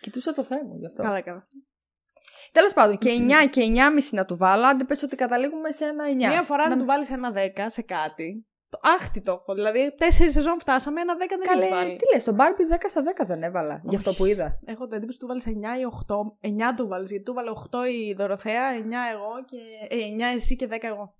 Κοιτούσα 0.00 0.32
το 0.32 0.44
θέμα 0.44 0.62
μου 0.62 0.76
γι' 0.78 0.86
αυτό. 0.86 1.02
Καλά, 1.02 1.20
καλά. 1.20 1.46
Τέλος 2.52 2.72
πάντων, 2.72 2.98
και 2.98 3.10
9 3.10 3.46
και 3.50 3.60
9,5 3.62 4.10
να 4.10 4.24
του 4.24 4.36
βάλω. 4.36 4.66
Άντε 4.66 4.84
πες 4.84 5.02
ότι 5.02 5.16
καταλήγουμε 5.16 5.70
σε 5.70 5.84
ένα 5.84 6.04
9. 6.08 6.14
Μία 6.16 6.42
φορά 6.42 6.62
να, 6.68 6.74
Να- 6.74 6.80
του 6.80 6.84
βάλεις 6.86 7.10
ένα 7.10 7.32
10 7.32 7.66
σε 7.66 7.82
κάτι. 7.82 8.46
Το 8.70 8.78
άχτη 8.82 9.20
το 9.20 9.32
έχω. 9.32 9.54
Δηλαδή, 9.54 9.94
τέσσερις 9.98 10.32
σεζόν 10.32 10.60
φτάσαμε, 10.60 11.00
ένα 11.00 11.16
δέκα 11.16 11.36
δεν 11.36 11.46
Καλέ, 11.46 11.62
έχει 11.62 11.72
βάλει. 11.72 11.96
τι 11.96 12.14
λες, 12.14 12.24
τον 12.24 12.36
Barbie 12.38 12.74
10 12.74 12.78
στα 12.88 13.02
10 13.02 13.26
δεν 13.26 13.42
έβαλα. 13.42 13.80
Για 13.84 13.98
αυτό 13.98 14.14
που 14.14 14.24
είδα. 14.24 14.58
Έχω 14.64 14.86
την 14.86 14.96
εντύπωση 14.96 15.18
ότι 15.22 15.34
του 15.34 15.40
βάλει 15.42 15.60
9 15.66 15.80
ή 15.80 15.84
8. 15.84 16.70
9 16.70 16.74
του 16.76 16.88
βάλει. 16.88 17.06
Γιατί 17.08 17.24
του 17.24 17.32
βάλε 17.34 17.50
8 17.50 17.88
η 17.90 18.14
Δωροθέα, 18.14 18.70
9 18.72 18.82
εγώ 19.12 19.44
και. 19.44 19.56
Ε, 19.96 20.32
9 20.32 20.34
εσύ 20.34 20.56
και 20.56 20.68
10 20.70 20.76
εγώ. 20.80 21.14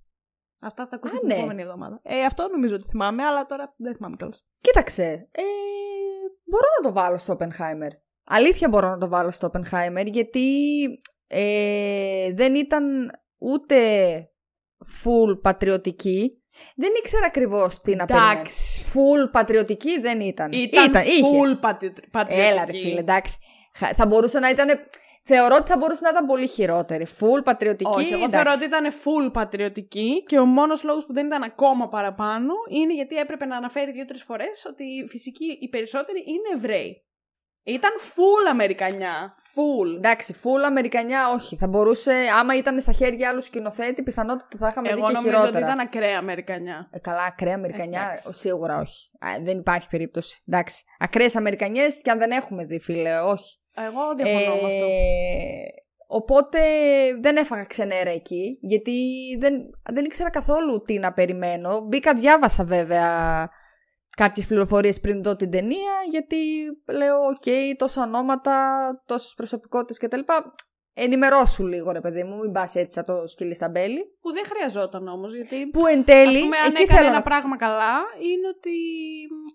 Αυτά 0.62 0.82
θα 0.82 0.88
τα 0.88 0.96
ακούσετε 0.96 1.18
Α, 1.18 1.20
την 1.20 1.28
ναι. 1.28 1.34
επόμενη 1.34 1.62
εβδομάδα. 1.62 2.00
Ε, 2.02 2.24
αυτό 2.24 2.48
νομίζω 2.50 2.74
ότι 2.74 2.88
θυμάμαι, 2.88 3.22
αλλά 3.24 3.46
τώρα 3.46 3.74
δεν 3.76 3.94
θυμάμαι 3.94 4.16
κιόλας. 4.16 4.44
Κοίταξε, 4.60 5.02
ε, 5.30 5.42
μπορώ 6.44 6.66
να 6.82 6.88
το 6.88 6.92
βάλω 6.92 7.18
στο 7.18 7.36
Oppenheimer. 7.38 7.90
Αλήθεια 8.24 8.68
μπορώ 8.68 8.88
να 8.88 8.98
το 8.98 9.08
βάλω 9.08 9.30
στο 9.30 9.50
Oppenheimer, 9.52 10.06
γιατί 10.06 10.48
ε, 11.26 12.32
δεν 12.32 12.54
ήταν 12.54 13.10
ούτε 13.38 13.76
full 15.04 15.40
πατριωτική. 15.42 16.39
Δεν 16.76 16.90
ήξερα 16.98 17.26
ακριβώς 17.26 17.80
τι 17.80 17.94
να 17.96 18.04
περιμένω. 18.04 18.30
Εντάξει. 18.30 18.84
Full 18.94 19.30
πατριωτική 19.30 20.00
δεν 20.00 20.20
ήταν. 20.20 20.52
Ήταν, 20.52 20.92
είχε. 20.94 21.20
full 21.22 21.60
πατρι- 21.60 22.10
πατριωτική. 22.10 22.48
Έλα 22.48 22.64
ρε 22.64 22.72
φίλε, 22.72 22.98
εντάξει. 23.00 23.36
Χα- 23.78 23.94
Θα 23.94 24.06
μπορούσε 24.06 24.38
να 24.38 24.48
ήταν... 24.48 24.68
Θεωρώ 25.24 25.56
ότι 25.56 25.70
θα 25.70 25.76
μπορούσε 25.76 26.00
να 26.04 26.08
ήταν 26.08 26.26
πολύ 26.26 26.46
χειρότερη. 26.46 27.06
Full 27.20 27.44
πατριωτική. 27.44 27.90
Όχι, 27.94 28.06
εγώ 28.12 28.16
εντάξει. 28.24 28.34
θεωρώ 28.34 28.50
ότι 28.54 28.64
ήταν 28.64 28.90
full 28.90 29.32
πατριωτική 29.32 30.24
και 30.26 30.38
ο 30.38 30.44
μόνος 30.44 30.82
λόγος 30.82 31.06
που 31.06 31.12
δεν 31.12 31.26
ήταν 31.26 31.42
ακόμα 31.42 31.88
παραπάνω 31.88 32.52
είναι 32.70 32.94
γιατί 32.94 33.16
έπρεπε 33.16 33.44
να 33.46 33.56
αναφέρει 33.56 33.92
δύο-τρεις 33.92 34.22
φορές 34.22 34.64
ότι 34.68 34.84
οι 34.84 35.06
φυσικοί 35.08 35.58
οι 35.60 35.68
περισσότεροι 35.68 36.18
είναι 36.26 36.48
Εβραίοι. 36.58 37.04
Ήταν 37.62 37.90
full 38.00 38.50
Αμερικανιά. 38.50 39.34
Full. 39.54 39.96
Εντάξει, 39.96 40.34
full 40.42 40.62
Αμερικανιά 40.66 41.30
όχι. 41.34 41.56
Θα 41.56 41.66
μπορούσε, 41.68 42.14
άμα 42.38 42.56
ήταν 42.56 42.80
στα 42.80 42.92
χέρια 42.92 43.28
άλλου 43.28 43.42
σκηνοθέτη, 43.42 44.02
πιθανότητα 44.02 44.58
θα 44.58 44.66
είχαμε 44.66 44.88
δει 44.88 44.98
Εγώ 44.98 45.06
και 45.06 45.12
νομίζω 45.12 45.36
χειρότερα. 45.36 45.58
ότι 45.58 45.66
ήταν 45.72 45.78
ακραία 45.86 46.18
Αμερικανιά. 46.18 46.88
Ε, 46.92 46.98
καλά, 46.98 47.22
ακραία 47.22 47.54
Αμερικανιά, 47.54 48.00
Εντάξει. 48.00 48.40
σίγουρα 48.40 48.78
όχι. 48.78 49.10
Α, 49.18 49.28
δεν 49.42 49.58
υπάρχει 49.58 49.88
περίπτωση. 49.88 50.42
Εντάξει. 50.48 50.84
Ακραίες 50.98 51.36
Αμερικανιές 51.36 52.00
και 52.02 52.10
αν 52.10 52.18
δεν 52.18 52.30
έχουμε 52.30 52.64
δει, 52.64 52.80
φίλε, 52.80 53.20
όχι. 53.20 53.58
Εγώ 53.74 54.14
διαφωνώ 54.16 54.54
με 54.54 54.66
αυτό. 54.66 54.86
Ε, 54.86 55.66
οπότε 56.06 56.58
δεν 57.20 57.36
έφαγα 57.36 57.64
ξενέρα 57.64 58.10
εκεί, 58.10 58.58
γιατί 58.60 58.92
δεν, 59.38 59.54
δεν 59.92 60.04
ήξερα 60.04 60.30
καθόλου 60.30 60.82
τι 60.82 60.98
να 60.98 61.12
περιμένω. 61.12 61.80
Μπήκα, 61.80 62.14
διάβασα 62.14 62.64
βέβαια 62.64 63.48
κάποιες 64.22 64.46
πληροφορίες 64.46 65.00
πριν 65.00 65.22
δω 65.22 65.36
την 65.36 65.50
ταινία, 65.50 65.94
γιατί 66.10 66.36
λέω, 66.92 67.16
οκ, 67.26 67.76
τόσα 67.76 68.02
ονόματα, 68.02 68.54
τόσες 69.06 69.34
προσωπικότητες 69.36 69.98
κτλ. 69.98 70.20
Ενημερώσου 70.94 71.66
λίγο, 71.66 71.90
ρε 71.90 72.00
παιδί 72.00 72.24
μου, 72.24 72.36
μην 72.38 72.52
πας 72.52 72.74
έτσι 72.74 72.94
σαν 72.94 73.04
το 73.04 73.26
σκυλί 73.26 73.54
στ' 73.54 73.68
αμπέλι. 73.68 74.02
Που 74.20 74.32
δεν 74.32 74.44
χρειαζόταν 74.44 75.08
όμως, 75.08 75.34
γιατί. 75.34 75.66
Που 75.66 75.86
εν 75.86 76.04
τέλει, 76.04 76.36
Ας 76.36 76.42
πούμε, 76.42 76.56
αν 76.56 76.70
εκεί 76.70 76.82
έκανε 76.82 76.96
θέλω 76.96 77.06
ένα 77.06 77.16
να... 77.16 77.22
πράγμα 77.22 77.56
καλά, 77.56 77.94
είναι 78.30 78.48
ότι. 78.56 78.76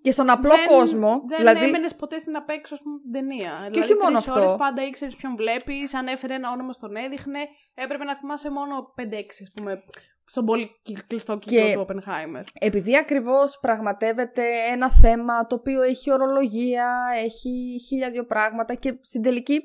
Και 0.02 0.12
στον 0.12 0.30
απλό 0.30 0.50
δεν, 0.50 0.68
κόσμο, 0.68 1.24
Δεν 1.28 1.38
δηλαδή... 1.38 1.66
έμενες 1.66 1.96
ποτέ 1.96 2.18
στην 2.18 2.36
απέξω, 2.36 2.74
ας 2.74 2.82
πούμε, 2.82 3.00
την 3.00 3.12
ταινία. 3.12 3.54
Και 3.64 3.70
δηλαδή, 3.72 3.92
όχι 3.92 4.02
μόνο 4.04 4.18
τρεις 4.18 4.28
αυτό. 4.28 4.40
Ώρες 4.42 4.56
πάντα 4.58 4.86
ήξερες 4.86 5.16
ποιον 5.16 5.36
βλέπεις, 5.36 5.94
ανέφερε 5.94 6.34
ένα 6.34 6.52
όνομα 6.52 6.74
στον 6.74 6.96
έδειχνε. 6.96 7.40
Έπρεπε 7.74 8.04
να 8.04 8.16
θυμάσαι 8.16 8.52
μόνο 8.52 8.94
5-6, 8.98 9.44
ας 9.46 9.52
πούμε, 9.56 9.84
στον 10.26 10.46
πολύ 10.46 10.70
κυ- 10.82 11.08
κλειστό 11.08 11.38
κύκλο 11.38 11.60
Και- 11.62 11.74
του 11.74 11.86
Oppenheimer. 11.88 12.44
Επειδή 12.60 12.98
ακριβώς 12.98 13.60
πραγματεύεται 13.62 14.44
ένα 14.72 14.92
θέμα 14.92 15.48
το 15.48 15.56
οποίο 15.56 15.82
έχει 15.82 16.12
ορολογία, 16.12 16.96
έχει 17.24 17.78
χίλια 17.88 18.10
δύο 18.12 18.26
πράγματα 18.26 18.74
και 18.76 18.98
στην 19.02 19.22
τελική, 19.22 19.60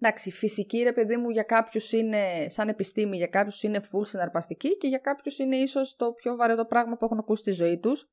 εντάξει, 0.00 0.30
φυσική 0.30 0.82
ρε 0.82 0.92
παιδί 0.92 1.16
μου 1.16 1.30
για 1.30 1.42
κάποιους 1.42 1.92
είναι 1.92 2.48
σαν 2.48 2.68
επιστήμη, 2.68 3.16
για 3.16 3.26
κάποιους 3.26 3.62
είναι 3.62 3.80
full 3.80 4.06
συναρπαστική 4.06 4.76
και 4.76 4.88
για 4.88 4.98
κάποιους 4.98 5.38
είναι 5.38 5.56
ίσως 5.56 5.96
το 5.96 6.12
πιο 6.12 6.36
βαρετό 6.36 6.64
πράγμα 6.64 6.96
που 6.96 7.04
έχουν 7.04 7.18
ακούσει 7.18 7.42
στη 7.42 7.50
ζωή 7.50 7.78
τους. 7.78 8.10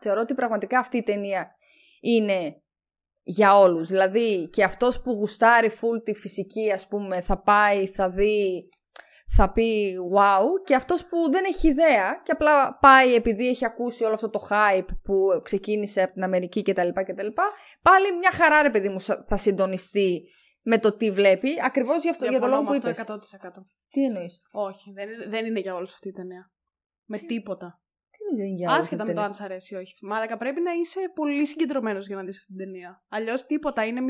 Θεωρώ 0.00 0.20
ότι 0.20 0.34
πραγματικά 0.34 0.78
αυτή 0.78 0.96
η 0.96 1.02
ταινία 1.02 1.50
είναι 2.00 2.62
για 3.22 3.58
όλους. 3.58 3.88
Δηλαδή 3.88 4.48
και 4.52 4.64
αυτός 4.64 5.02
που 5.02 5.10
γουστάρει 5.12 5.70
full 5.70 6.02
τη 6.04 6.14
φυσική 6.14 6.72
ας 6.72 6.88
πούμε 6.88 7.20
θα 7.20 7.42
πάει, 7.42 7.86
θα 7.86 8.10
δει 8.10 8.68
θα 9.36 9.52
πει 9.52 9.94
wow 10.16 10.44
και 10.64 10.74
αυτός 10.74 11.06
που 11.06 11.30
δεν 11.30 11.44
έχει 11.44 11.68
ιδέα 11.68 12.20
και 12.24 12.32
απλά 12.32 12.78
πάει 12.78 13.14
επειδή 13.14 13.48
έχει 13.48 13.64
ακούσει 13.64 14.04
όλο 14.04 14.14
αυτό 14.14 14.30
το 14.30 14.46
hype 14.50 14.86
που 15.02 15.40
ξεκίνησε 15.42 16.02
από 16.02 16.12
την 16.12 16.22
Αμερική 16.22 16.62
κτλ. 16.62 16.88
κτλ 16.92 17.26
πάλι 17.82 18.16
μια 18.18 18.30
χαρά 18.32 18.62
ρε 18.62 18.70
παιδί 18.70 18.88
μου 18.88 18.98
σα- 19.00 19.24
θα 19.24 19.36
συντονιστεί 19.36 20.22
με 20.62 20.78
το 20.78 20.96
τι 20.96 21.10
βλέπει 21.10 21.48
ακριβώς 21.64 22.02
για, 22.02 22.10
αυτό, 22.10 22.24
για 22.24 22.32
το 22.32 22.38
Διαφωνώ 22.46 22.62
λόγο 22.62 22.78
που 22.78 22.84
με 22.84 22.90
είπες. 22.90 22.98
αυτό 22.98 23.12
100%. 23.14 23.66
Τι 23.90 24.04
εννοείς; 24.04 24.40
Όχι, 24.50 24.92
δεν 24.92 25.10
είναι, 25.10 25.26
δεν 25.28 25.46
είναι 25.46 25.60
για 25.60 25.74
όλους 25.74 25.92
αυτή 25.92 26.08
η 26.08 26.12
ταινία. 26.12 26.52
Με 27.04 27.18
τίποτα. 27.18 27.80
Τι 28.10 28.18
εννοείς 28.20 28.38
δεν 28.38 28.46
είναι 28.46 28.56
για 28.56 28.70
όλους 28.70 28.82
Άσχετα 28.84 29.02
αυτή 29.02 29.14
με 29.14 29.18
το 29.18 29.24
η 29.24 29.28
αν 29.28 29.34
σ' 29.34 29.40
αρέσει 29.40 29.74
ή 29.74 29.76
όχι. 29.76 29.94
Μάλακα 30.06 30.36
πρέπει 30.36 30.60
να 30.60 30.72
είσαι 30.72 31.00
πολύ 31.14 31.46
συγκεντρωμένος 31.46 32.06
για 32.06 32.16
να 32.16 32.22
δεις 32.22 32.38
αυτή 32.38 32.46
την 32.54 32.56
ταινία. 32.64 33.04
Αλλιώς 33.08 33.46
τίποτα 33.46 33.84
είναι. 33.86 34.00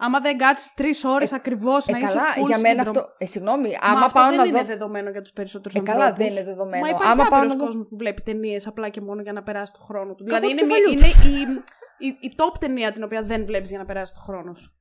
Μη- 0.00 0.06
Άμα 0.06 0.20
δεν 0.20 0.38
κάτσεις 0.38 0.74
τρεις 0.74 1.04
ώρες 1.04 1.32
Ε, 1.32 1.34
ακριβώς 1.34 1.86
Ε, 1.86 1.92
να 1.92 1.98
είσαι 1.98 2.06
καλά, 2.06 2.22
full 2.22 2.46
για 2.46 2.58
μένα 2.58 2.58
συγκεντρωμένο. 2.58 2.90
αυτό. 3.00 3.14
Ε, 3.18 3.26
συγγνώμη, 3.26 3.68
Μα 3.68 3.76
άμα 3.90 3.98
αυτό 4.04 4.18
πάω 4.18 4.28
δεν 4.28 4.36
να 4.38 4.44
είναι 4.44 4.58
δω. 4.58 4.64
δεδομένο 4.64 5.10
για 5.10 5.22
τους 5.22 5.32
περισσότερους 5.32 5.74
Ε, 5.74 5.78
ανθρώπους. 5.78 6.02
καλά, 6.02 6.16
δεν 6.16 6.26
είναι 6.26 6.44
δεδομένο. 6.44 6.82
Μα 6.82 6.88
υπάρχει 6.88 7.10
Άμα 7.12 7.24
πάω 7.24 7.38
άπειρος 7.38 7.52
να 7.54 7.58
δω- 7.58 7.64
κόσμος 7.66 7.86
που 7.88 7.96
βλέπει 7.96 8.22
ταινίες 8.22 8.66
απλά 8.66 8.88
και 8.88 9.00
μόνο 9.00 9.22
για 9.22 9.32
να 9.32 9.42
περάσει 9.42 9.72
το 9.72 9.80
χρόνο 9.88 10.14
του. 10.14 10.24
Κακό 10.24 10.40
Δηλαδή 10.40 10.46
είναι, 10.52 10.60
του 10.60 10.66
μη- 10.66 10.96
κεφαλιού 10.98 11.40
είναι 11.40 11.62
η, 11.98 12.06
η, 12.06 12.16
η 12.20 12.34
top 12.36 12.54
ταινία 12.60 12.92
την 12.92 13.02
οποία 13.02 13.22
δεν 13.22 13.44
βλέπεις 13.44 13.68
για 13.68 13.78
να 13.78 13.84
περάσει 13.84 14.14
το 14.14 14.20
χρόνο 14.20 14.54
σου. 14.54 14.74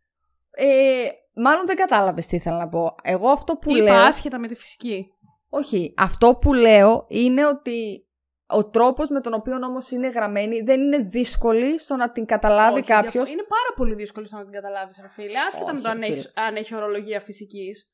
Ε, 0.51 1.05
μάλλον 1.33 1.65
δεν 1.65 1.75
κατάλαβες 1.75 2.27
τι 2.27 2.35
ήθελα 2.35 2.57
να 2.57 2.67
πω. 2.67 2.95
Εγώ 3.01 3.29
αυτό 3.29 3.55
που 3.55 3.71
Είπα 3.71 3.83
λέω. 3.83 3.95
άσχετα 3.99 4.39
με 4.39 4.47
τη 4.47 4.55
φυσική. 4.55 5.07
Όχι. 5.49 5.93
Αυτό 5.97 6.35
που 6.35 6.53
λέω 6.53 7.05
είναι 7.07 7.45
ότι 7.45 8.07
ο 8.51 8.69
τρόπος 8.69 9.09
με 9.09 9.21
τον 9.21 9.33
οποίο 9.33 9.55
όμως 9.55 9.91
είναι 9.91 10.07
γραμμένη 10.07 10.61
δεν 10.61 10.79
είναι 10.81 10.97
δύσκολη 10.97 11.79
στο 11.79 11.95
να 11.95 12.11
την 12.11 12.25
καταλάβει 12.25 12.79
Όχι, 12.79 12.87
κάποιος. 12.87 13.11
διαφο- 13.13 13.31
Είναι 13.31 13.43
πάρα 13.43 13.71
πολύ 13.75 13.93
δύσκολο 13.95 14.25
στο 14.25 14.37
να 14.37 14.43
την 14.43 14.51
καταλάβεις, 14.51 14.99
ρε 15.01 15.09
φίλε. 15.09 15.39
Άσχετα 15.47 15.65
Όχι, 15.65 15.73
με 15.75 15.81
το 15.81 15.89
αν 15.89 16.03
φίλε. 16.03 16.15
έχει, 16.15 16.27
αν 16.33 16.55
έχει 16.55 16.75
ορολογία 16.75 17.19
φυσικής. 17.19 17.91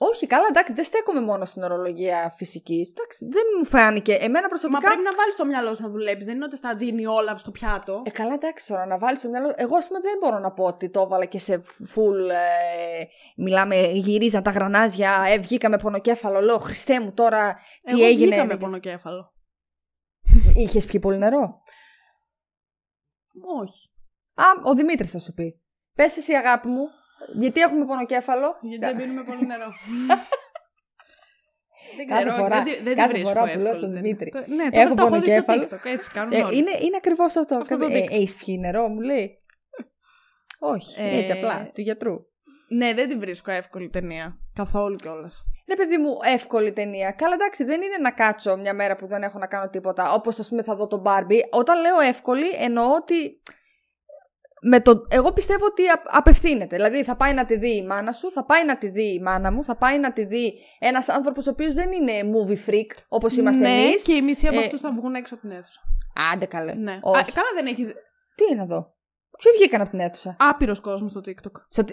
Όχι, 0.00 0.26
καλά, 0.26 0.46
εντάξει, 0.50 0.72
δεν 0.72 0.84
στέκομαι 0.84 1.20
μόνο 1.20 1.44
στην 1.44 1.62
ορολογία 1.62 2.32
φυσικής. 2.36 2.92
Δεν 3.30 3.42
μου 3.58 3.64
φάνηκε. 3.64 4.12
Εμένα 4.12 4.40
Μα 4.40 4.46
προσωπικά. 4.48 4.80
πρέπει 4.80 5.02
να 5.02 5.10
βάλεις 5.16 5.36
το 5.36 5.44
μυαλό 5.44 5.74
σου 5.74 5.82
να 5.82 5.88
δουλέψεις. 5.88 6.24
Δεν 6.26 6.34
είναι 6.34 6.44
ότι 6.44 6.56
στα 6.56 6.74
δίνει 6.74 7.06
όλα 7.06 7.36
στο 7.36 7.50
πιάτο. 7.50 8.02
Ε, 8.06 8.10
καλά, 8.10 8.34
εντάξει 8.34 8.66
τώρα, 8.66 8.86
να 8.86 8.98
βάλεις 8.98 9.18
στο 9.18 9.28
μυαλό. 9.28 9.52
Εγώ, 9.56 9.76
ας 9.76 9.86
πούμε, 9.86 10.00
δεν 10.00 10.12
μπορώ 10.20 10.38
να 10.38 10.52
πω 10.52 10.64
ότι 10.64 10.90
το 10.90 11.00
έβαλα 11.00 11.24
και 11.24 11.38
σε 11.38 11.62
full. 11.94 12.28
Ε, 12.30 13.04
μιλάμε, 13.36 13.76
γυρίζαν 13.92 14.42
τα 14.42 14.50
γρανάζια, 14.50 15.22
ε, 15.28 15.38
βγήκα 15.38 15.68
με 15.68 15.76
πονοκέφαλο. 15.78 16.40
Λέω, 16.40 16.58
Χριστέ 16.58 17.00
μου 17.00 17.12
τώρα, 17.12 17.54
τι 17.84 17.92
Εγώ 17.92 18.04
έγινε. 18.04 18.26
βγήκα 18.26 18.46
με 18.46 18.56
πονοκέφαλο. 18.56 19.32
Είχες 20.54 20.86
πιει 20.86 21.00
πολύ 21.00 21.18
νερό; 21.18 21.62
Όχι. 23.60 23.90
Α, 24.34 24.44
ο 24.64 24.74
Δημήτρης 24.74 25.10
θα 25.10 25.18
σου 25.18 25.34
πει. 25.34 25.60
Πες 25.94 26.16
εσύ, 26.16 26.34
αγάπη 26.34 26.68
μου, 26.68 26.88
γιατί 27.34 27.60
έχουμε 27.60 27.84
πονοκέφαλο; 27.86 28.58
Γιατί 28.62 28.84
δεν 28.84 28.96
πίνουμε 28.96 29.24
πολύ 29.24 29.46
νερό. 29.46 29.66
δεν 31.96 32.06
Κάθε 32.06 32.22
ξέρω, 32.28 32.42
φορά- 32.42 32.62
δεν, 32.62 32.64
τη- 32.64 32.82
δεν 32.82 32.94
τη 32.94 32.94
κάθε 32.94 33.12
βρίσκω 33.12 33.28
φορά 33.28 33.40
που 33.40 33.46
λέω 33.46 33.56
εύκολη 33.56 33.76
στον 33.76 33.92
την- 33.92 34.02
Δημήτρη, 34.02 34.30
Το- 34.30 34.44
Ναι, 34.54 34.68
έχω 34.70 34.94
το, 34.94 34.94
το 34.94 35.06
έχω 35.06 35.20
δει 35.20 35.30
στο 35.30 35.42
πονοκέφαλο. 35.42 35.80
TikTok, 35.82 35.86
έτσι 35.92 36.10
κάνουν 36.10 36.32
Ε, 36.32 36.42
όλοι. 36.42 36.56
είναι 36.56 36.70
είναι 36.80 36.96
ακριβώς 36.96 37.36
αυτό. 37.36 37.56
Αυτό 37.58 37.78
το 37.78 37.86
δείχνω. 37.86 38.14
Έχεις 38.16 38.36
πιει 38.36 38.56
νερό, 38.60 38.88
μου 38.88 39.00
λέει. 39.00 39.36
Όχι, 40.58 41.02
Ε, 41.02 41.18
έτσι 41.18 41.32
απλά, 41.32 41.70
του 41.74 41.80
γιατρού. 41.80 42.14
Ναι, 42.68 42.94
δεν 42.94 43.08
τη 43.08 43.16
βρίσκω 43.16 43.50
εύκολη 43.50 43.88
ταινία. 43.88 44.38
Καθόλου 44.54 44.94
κιόλας. 44.94 45.44
Ρε 45.68 45.74
παιδί 45.74 45.98
μου, 45.98 46.16
εύκολη 46.22 46.72
ταινία. 46.72 47.10
Καλά, 47.10 47.34
εντάξει, 47.34 47.64
δεν 47.64 47.82
είναι 47.82 47.96
να 47.96 48.10
κάτσω 48.10 48.56
μια 48.56 48.74
μέρα 48.74 48.96
που 48.96 49.06
δεν 49.06 49.22
έχω 49.22 49.38
να 49.38 49.46
κάνω 49.46 49.68
τίποτα. 49.68 50.12
Όπως 50.12 50.38
ας 50.38 50.48
πούμε 50.48 50.62
θα 50.62 50.74
δω 50.76 50.86
τον 50.86 51.02
Barbie. 51.06 51.40
Όταν 51.50 51.80
λέω 51.80 52.00
εύκολη, 52.00 52.46
εννοώ 52.58 52.94
ότι. 52.94 53.38
Με 54.62 54.80
το... 54.80 55.06
Εγώ 55.08 55.32
πιστεύω 55.32 55.64
ότι 55.64 55.86
α- 55.88 56.02
απευθύνεται. 56.04 56.76
Δηλαδή 56.76 57.04
θα 57.04 57.16
πάει 57.16 57.32
να 57.34 57.44
τη 57.44 57.56
δει 57.56 57.76
η 57.76 57.86
μάνα 57.86 58.12
σου, 58.12 58.32
θα 58.32 58.44
πάει 58.44 58.64
να 58.64 58.78
τη 58.78 58.88
δει 58.88 59.14
η 59.14 59.20
μάνα 59.20 59.52
μου, 59.52 59.64
θα 59.64 59.76
πάει 59.76 59.98
να 59.98 60.12
τη 60.12 60.24
δει 60.24 60.54
ένας 60.78 61.08
άνθρωπος 61.08 61.46
ο 61.46 61.50
οποίος 61.50 61.74
δεν 61.74 61.92
είναι 61.92 62.12
movie 62.12 62.70
freak 62.70 62.90
όπως 63.08 63.36
είμαστε 63.36 63.62
ναι, 63.62 63.68
εμείς. 63.68 64.02
και 64.02 64.12
οι 64.12 64.22
μισοί 64.22 64.46
από 64.46 64.58
Ε, 64.58 64.64
αυτούς 64.64 64.80
θα 64.80 64.92
βγουν 64.92 65.14
έξω 65.14 65.34
από 65.34 65.42
την 65.42 65.52
αίθουσα. 65.56 65.80
Άντε 66.32 66.46
καλέ. 66.46 66.74
Ναι. 66.74 66.92
Α, 66.92 66.98
Όχι. 67.02 67.32
καλά 67.32 67.48
δεν 67.54 67.66
έχει. 67.66 67.84
Τι 68.34 68.44
είναι 68.52 68.62
εδώ. 68.62 68.94
Ποιοι 69.42 69.52
βγήκαν 69.52 69.80
από 69.80 69.90
την 69.90 70.00
αίθουσα; 70.00 70.36
Άπειρος 70.38 70.80
κόσμος 70.80 71.10
στο 71.10 71.20
TikTok. 71.26 71.52
Στο... 71.68 71.84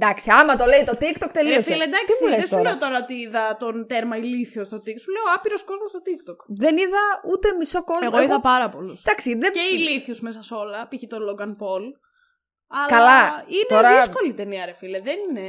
τι- 0.00 0.04
Εντάξει, 0.06 0.30
άμα 0.38 0.52
το 0.56 0.64
λέει 0.72 0.82
το 0.90 0.92
TikTok 1.00 1.26
Ρε 1.32 1.36
τελείωσε. 1.38 1.62
φίλε, 1.72 1.84
Τι 1.84 1.90
εντάξει, 1.92 2.16
μου 2.22 2.28
λες 2.28 2.38
δεν 2.38 2.48
σου 2.48 2.54
τώρα; 2.56 2.68
λέω 2.68 2.78
τώρα 2.78 2.96
ότι 3.04 3.14
είδα 3.14 3.56
τον 3.62 3.86
τέρμα 3.86 4.16
ηλίθιος 4.16 4.66
στο 4.66 4.76
TikTok. 4.76 5.00
Σου 5.04 5.10
λέω 5.16 5.24
άπειρος 5.36 5.62
κόσμος 5.62 5.88
στο 5.90 6.00
TikTok. 6.06 6.38
Δεν 6.64 6.74
είδα 6.76 7.02
ούτε 7.30 7.46
μισό 7.58 7.84
κόσμο. 7.84 8.08
Εγώ 8.12 8.22
είδα 8.22 8.40
πάρα 8.40 8.68
πολλούς. 8.68 8.98
Εντάξει, 9.04 9.28
δεν... 9.42 9.52
Και 9.52 9.60
ηλίθιου 9.76 10.16
μέσα 10.20 10.42
σε 10.42 10.54
όλα, 10.54 10.88
π.χ. 10.90 11.02
τον 11.08 11.20
Logan 11.28 11.52
Paul. 11.62 11.84
Αλλά 12.72 12.86
Καλά, 12.88 13.44
είναι 13.46 13.66
τώρα- 13.68 13.96
δύσκολη 13.96 14.32
ταινία, 14.34 14.64
ρε 14.66 14.72
φίλε. 14.72 15.00
Δεν 15.00 15.16
είναι. 15.30 15.48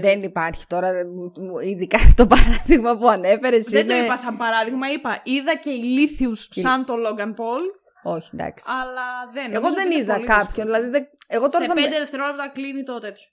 Δεν 0.00 0.22
υπάρχει 0.22 0.66
τώρα, 0.66 0.88
μου- 1.06 1.32
μου- 1.44 1.58
ειδικά 1.58 1.98
το 2.20 2.26
παράδειγμα 2.26 2.96
που 2.98 3.08
ανέφερε. 3.08 3.58
Δεν 3.58 3.86
το 3.88 3.94
είπα 3.94 4.16
σαν 4.16 4.36
παράδειγμα. 4.36 4.90
Είπα, 4.92 5.20
είδα 5.24 5.54
και 5.56 5.70
ηλίθιους 5.70 6.48
σαν 6.50 6.84
τον 6.84 6.98
Logan 7.06 7.28
Paul, 7.40 7.64
Όχι, 8.02 8.30
εντάξει. 8.34 8.64
αλλά 8.80 9.30
δεν. 9.32 9.44
Εγώ 9.44 9.52
νομίζω 9.60 9.74
δεν 9.74 9.86
ότι 9.86 9.94
είναι 9.94 10.02
είδα 10.02 10.14
πολύ 10.14 10.26
κάποιον. 10.26 10.46
δύσκολο. 10.46 10.66
Δηλαδή, 10.66 10.88
δεν... 10.88 11.08
εγώ 11.26 11.48
τώρα 11.48 11.64
Σε 11.64 11.70
θα 11.70 11.74
με- 11.74 11.82
πέντε 11.82 11.98
δευτερόλεπτα 11.98 12.48
κλείνει 12.48 12.82
το 12.82 12.98
τέτοιο. 12.98 13.26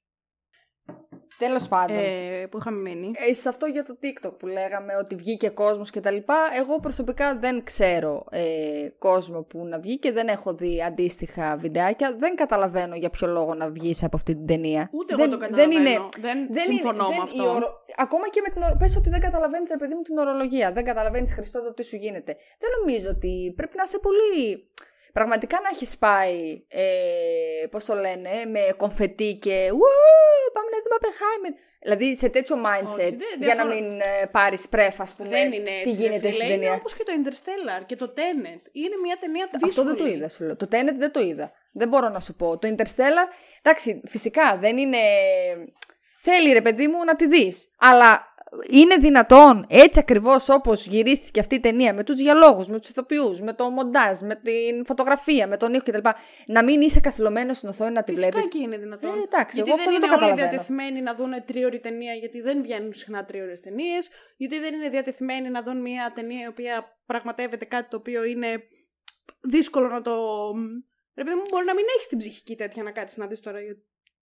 Τέλος 1.37 1.67
πάντων. 1.67 1.97
Ε, 1.97 2.47
που 2.51 2.57
είχαμε 2.57 2.79
μείνει. 2.79 3.11
Ε, 3.29 3.33
σε 3.33 3.49
αυτό 3.49 3.65
για 3.65 3.83
το 3.83 3.97
TikTok 4.03 4.31
που 4.39 4.47
λέγαμε 4.47 4.95
ότι 4.95 5.15
βγήκε 5.15 5.49
κόσμος 5.49 5.89
και 5.89 5.99
τα 5.99 6.11
λοιπά, 6.11 6.35
εγώ 6.57 6.79
προσωπικά 6.79 7.35
δεν 7.37 7.63
ξέρω 7.63 8.25
ε, 8.29 8.41
κόσμο 8.99 9.41
που 9.43 9.65
να 9.65 9.79
βγει 9.79 9.99
και 9.99 10.11
δεν 10.11 10.27
έχω 10.27 10.53
δει 10.53 10.83
αντίστοιχα 10.83 11.57
βιντεάκια. 11.57 12.15
Δεν 12.19 12.35
καταλαβαίνω 12.35 12.95
για 12.95 13.09
ποιο 13.09 13.27
λόγο 13.27 13.53
να 13.53 13.69
βγεις 13.69 14.03
από 14.03 14.15
αυτή 14.15 14.35
την 14.35 14.45
ταινία. 14.45 14.89
Ούτε 14.93 15.15
δεν, 15.15 15.25
εγώ 15.25 15.37
το 15.37 15.45
καταλαβαίνω. 15.45 15.83
Δεν, 15.83 15.85
είναι, 15.93 15.99
δεν, 16.19 16.47
δεν 16.51 16.63
συμφωνώ 16.63 17.05
είναι, 17.05 17.15
με 17.19 17.25
δεν- 17.25 17.37
η 17.37 17.47
αυτό. 17.47 17.55
ορο- 17.55 17.73
Ακόμα 17.97 18.29
και 18.29 18.41
με 18.47 18.53
την 18.53 18.61
ορο- 18.61 18.77
Πες 18.77 18.95
ότι 18.97 19.09
δεν 19.09 19.19
καταλαβαίνεις, 19.19 19.69
ρε 19.69 19.75
παιδί 19.77 19.95
μου, 19.95 20.01
την 20.01 20.17
ορολογία. 20.17 20.71
Δεν 20.71 20.83
καταλαβαίνεις 20.83 21.33
Χριστό 21.33 21.63
το 21.63 21.73
τι 21.73 21.83
σου 21.83 21.95
γίνεται. 21.95 22.31
Δεν 22.59 22.69
νομίζω 22.79 23.09
ότι 23.09 23.53
πρέπει 23.55 23.73
να 23.77 23.83
είσαι 23.83 23.99
πολύ. 23.99 24.67
Πραγματικά 25.17 25.59
να 25.63 25.69
έχεις 25.73 25.97
πάει, 25.97 26.61
ε, 26.67 27.65
πώς 27.71 27.85
το 27.85 27.93
λένε, 27.93 28.29
με 28.47 28.59
κομφετί 28.77 29.37
και 29.41 29.69
«Ου, 29.73 29.79
πάμε 30.53 30.69
να 30.71 30.77
δούμε 30.83 30.95
Oppenheimer». 30.99 31.53
Δηλαδή 31.81 32.15
σε 32.15 32.29
τέτοιο 32.29 32.55
mindset, 32.65 32.85
Όχι, 33.03 33.15
δεν- 33.15 33.37
για 33.39 33.55
να 33.55 33.65
διαφωνώ. 33.65 33.73
μην 33.89 33.99
ε, 33.99 34.25
πάρεις 34.31 34.67
πρέφα, 34.69 35.03
ας 35.03 35.13
πούμε, 35.15 35.29
Δεν 35.29 35.51
είναι 35.51 35.69
έτσι. 35.69 35.83
τι 35.83 35.89
ρε 35.89 35.95
γίνεται 35.95 36.19
φίλε. 36.19 36.31
στην 36.31 36.45
Είναι 36.45 36.53
ταινία. 36.55 36.73
όπως 36.73 36.93
και 36.95 37.03
το 37.03 37.11
Interstellar 37.23 37.83
και 37.85 37.95
το 37.95 38.13
Tenet. 38.17 38.61
Είναι 38.71 38.95
μια 39.03 39.17
ταινία 39.19 39.45
δύσκολη. 39.51 39.69
Αυτό 39.69 39.83
δεν 39.83 39.95
το 39.95 40.05
είδα, 40.05 40.29
σου 40.29 40.43
λέω. 40.43 40.55
Το 40.55 40.67
Tenet 40.71 40.95
δεν 40.97 41.11
το 41.11 41.19
είδα. 41.19 41.51
Δεν 41.71 41.87
μπορώ 41.87 42.09
να 42.09 42.19
σου 42.19 42.35
πω. 42.35 42.57
Το 42.57 42.75
Interstellar, 42.77 43.27
εντάξει, 43.61 44.01
φυσικά 44.05 44.57
δεν 44.57 44.77
είναι. 44.77 44.97
Θέλει 46.21 46.51
ρε 46.53 46.61
παιδί 46.61 46.87
μου 46.87 47.03
να 47.03 47.15
τη 47.15 47.27
δεις. 47.27 47.67
Αλλά 47.77 48.35
είναι 48.69 48.95
δυνατόν 48.95 49.65
έτσι 49.69 49.99
ακριβώς 49.99 50.49
όπως 50.49 50.85
γυρίστηκε 50.85 51.39
αυτή 51.39 51.55
η 51.55 51.59
ταινία 51.59 51.93
με 51.93 52.03
τους 52.03 52.15
διαλόγους, 52.15 52.67
με 52.67 52.79
τους 52.79 52.89
ηθοποιούς, 52.89 53.41
με 53.41 53.53
το 53.53 53.69
μοντάζ, 53.69 54.21
με 54.21 54.35
την 54.35 54.85
φωτογραφία, 54.85 55.47
με 55.47 55.57
τον 55.57 55.73
ήχο 55.73 55.83
κτλ. 55.83 56.09
Να 56.45 56.63
μην 56.63 56.81
είσαι 56.81 56.99
καθυλωμένος 56.99 57.57
στην 57.57 57.69
οθόνη 57.69 57.91
να 57.91 58.03
τη 58.03 58.11
Φυσικά 58.11 58.29
βλέπεις. 58.31 58.49
και 58.49 58.57
είναι 58.57 58.77
δυνατόν. 58.77 59.09
Ε, 59.09 59.21
εντάξει, 59.23 59.55
γιατί 59.55 59.69
εγώ 59.69 59.79
αυτό 59.79 59.91
δεν 59.91 59.99
δεν 59.99 60.09
είναι 60.09 60.17
το 60.17 60.25
όλοι 60.25 60.31
καταλαβαίνω. 60.31 60.49
διατεθειμένοι 60.49 61.01
να 61.01 61.15
δουν 61.15 61.45
τρίωρη 61.45 61.79
ταινία, 61.79 62.13
γιατί 62.13 62.41
δεν 62.41 62.61
βγαίνουν 62.61 62.93
συχνά 62.93 63.25
τρίωρε 63.25 63.53
ταινίες. 63.53 64.09
Γιατί 64.37 64.59
δεν 64.59 64.73
είναι 64.73 64.89
διατεθειμένοι 64.89 65.49
να 65.49 65.63
δουν 65.63 65.81
μια 65.81 66.11
ταινία 66.15 66.43
η 66.43 66.47
οποία 66.47 66.99
πραγματεύεται 67.05 67.65
κάτι 67.65 67.89
το 67.89 67.97
οποίο 67.97 68.23
είναι 68.23 68.63
δύσκολο 69.41 69.87
να 69.87 70.01
το. 70.01 70.13
Ρε 71.15 71.23
παιδί 71.23 71.35
μου, 71.35 71.43
μπορεί 71.51 71.65
να 71.65 71.73
μην 71.73 71.85
έχεις 71.95 72.07
την 72.07 72.17
ψυχική 72.17 72.55
τέτοια 72.55 72.83
να 72.83 72.91
κάτσεις 72.91 73.17
να 73.17 73.27
δεις 73.27 73.39
τώρα 73.39 73.59
για 73.61 73.75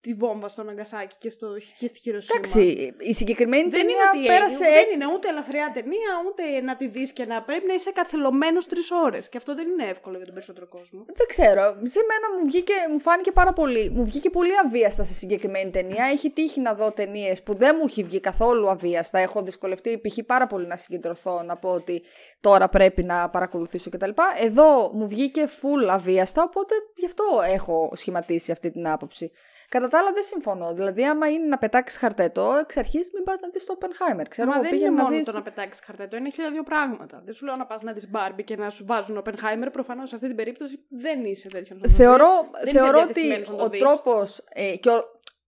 τη 0.06 0.14
βόμβα 0.14 0.48
στο 0.48 0.64
Ναγκασάκι 0.64 1.16
και, 1.20 1.30
στο, 1.30 1.48
και 1.80 1.88
στη 1.88 2.00
Χειροσύμα. 2.00 2.38
Εντάξει, 2.38 2.94
η 3.12 3.14
συγκεκριμένη 3.14 3.70
Δεν 3.70 3.82
είναι 3.82 3.92
ταινία 3.92 4.10
ότι 4.14 4.28
πέρασε. 4.28 4.66
έγινε, 4.66 4.80
δεν 4.80 4.90
είναι 4.96 5.08
ούτε 5.14 5.28
ελαφριά 5.30 5.72
ταινία, 5.74 6.12
ούτε 6.28 6.62
να 6.62 6.76
τη 6.76 6.88
δεις 6.88 7.12
και 7.14 7.26
να 7.26 7.42
πρέπει 7.42 7.66
να 7.68 7.74
είσαι 7.74 7.92
καθελωμένο 7.92 8.60
τρεις 8.70 8.92
ώρες. 9.06 9.30
Και 9.30 9.38
αυτό 9.38 9.56
δεν 9.56 9.68
είναι 9.70 9.84
εύκολο 9.84 10.16
για 10.16 10.26
τον 10.26 10.34
περισσότερο 10.34 10.68
κόσμο. 10.68 11.06
Δεν 11.20 11.28
ξέρω. 11.28 11.64
Σε 11.94 12.02
μένα 12.10 12.26
μου, 12.34 12.46
βγήκε, 12.46 12.74
μου 12.92 13.00
φάνηκε 13.00 13.32
πάρα 13.32 13.54
πολύ. 13.54 13.90
Μου 13.96 14.04
βγήκε 14.06 14.30
πολύ 14.30 14.52
αβίαστα 14.66 15.04
σε 15.04 15.14
συγκεκριμένη 15.14 15.70
ταινία. 15.70 16.06
Έχει 16.06 16.30
τύχει 16.32 16.60
να 16.60 16.74
δω 16.74 16.92
ταινίες 16.92 17.44
που 17.44 17.56
δεν 17.56 17.76
μου 17.80 17.86
έχει 17.88 18.04
βγει 18.04 18.20
καθόλου 18.20 18.70
αβίαστα. 18.70 19.20
Έχω 19.20 19.42
δυσκολευτεί 19.42 20.02
π.χ. 20.04 20.18
πάρα 20.26 20.48
πολύ 20.48 20.68
να 20.68 20.78
συγκεντρωθώ, 20.78 21.44
να 21.44 21.58
πω 21.58 21.70
ότι 21.70 22.04
τώρα 22.40 22.70
πρέπει 22.70 23.04
να 23.04 23.30
παρακολουθήσω 23.30 23.90
κτλ. 23.90 24.10
Εδώ 24.42 24.92
μου 24.94 25.08
βγήκε 25.08 25.46
full 25.48 25.88
αβίαστα, 25.90 26.44
οπότε 26.44 26.74
γι' 26.96 27.06
αυτό 27.06 27.24
έχω 27.48 27.92
σχηματίσει 27.94 28.52
αυτή 28.52 28.72
την 28.72 28.88
άποψη. 28.88 29.32
Κατά 29.70 29.88
τα 29.88 29.98
άλλα 30.00 30.12
δεν 30.14 30.24
συμφωνώ. 30.24 30.74
Δηλαδή, 30.74 31.06
άμα 31.06 31.30
είναι 31.30 31.46
να 31.46 31.58
πετάξεις 31.58 32.00
χαρτέτο, 32.00 32.58
εξ 32.62 32.78
αρχής 32.78 33.10
μην 33.14 33.24
πας 33.24 33.40
να 33.40 33.50
δεις 33.50 33.66
το 33.66 33.78
Oppenheimer. 33.80 34.26
Ξέρω, 34.30 34.48
Μα 34.50 34.54
εγώ 34.54 34.64
δεν 34.64 34.74
είναι 34.74 34.80
πήγαινα 34.80 34.96
να 34.96 35.04
μόνο 35.04 35.16
δεις... 35.16 35.26
το 35.26 35.32
να 35.32 35.42
πετάξεις 35.42 35.84
χαρτέτο, 35.86 36.16
είναι 36.16 36.30
χίλια 36.30 36.52
δύο 36.52 36.64
πράγματα. 36.64 37.22
Δεν 37.26 37.34
σου 37.34 37.46
λέω 37.46 37.56
να 37.56 37.66
πας 37.66 37.82
να 37.82 37.92
δεις 37.92 38.10
Barbie 38.14 38.44
και 38.44 38.56
να 38.56 38.70
σου 38.70 38.86
βάζουν 38.86 39.22
Oppenheimer. 39.26 39.68
Προφανώς 39.72 40.10
σε 40.10 40.16
αυτή 40.16 40.28
την 40.28 40.36
περίπτωση 40.36 40.86
δεν 40.90 41.26
είσαι 41.26 41.48
τέτοιο. 41.48 41.78
Θεωρώ, 41.90 42.28
Δεν 42.64 42.68
είσαι 42.76 42.80
θεωρώ 42.80 43.00
ότι 43.00 43.14
διατεθειμένος 43.14 43.50
να 43.50 43.56
το 43.56 43.64
ο 43.64 43.70
δεις. 43.70 43.80
τρόπος, 43.80 44.44
ε, 44.50 44.76
και 44.76 44.90
ο, 44.90 45.04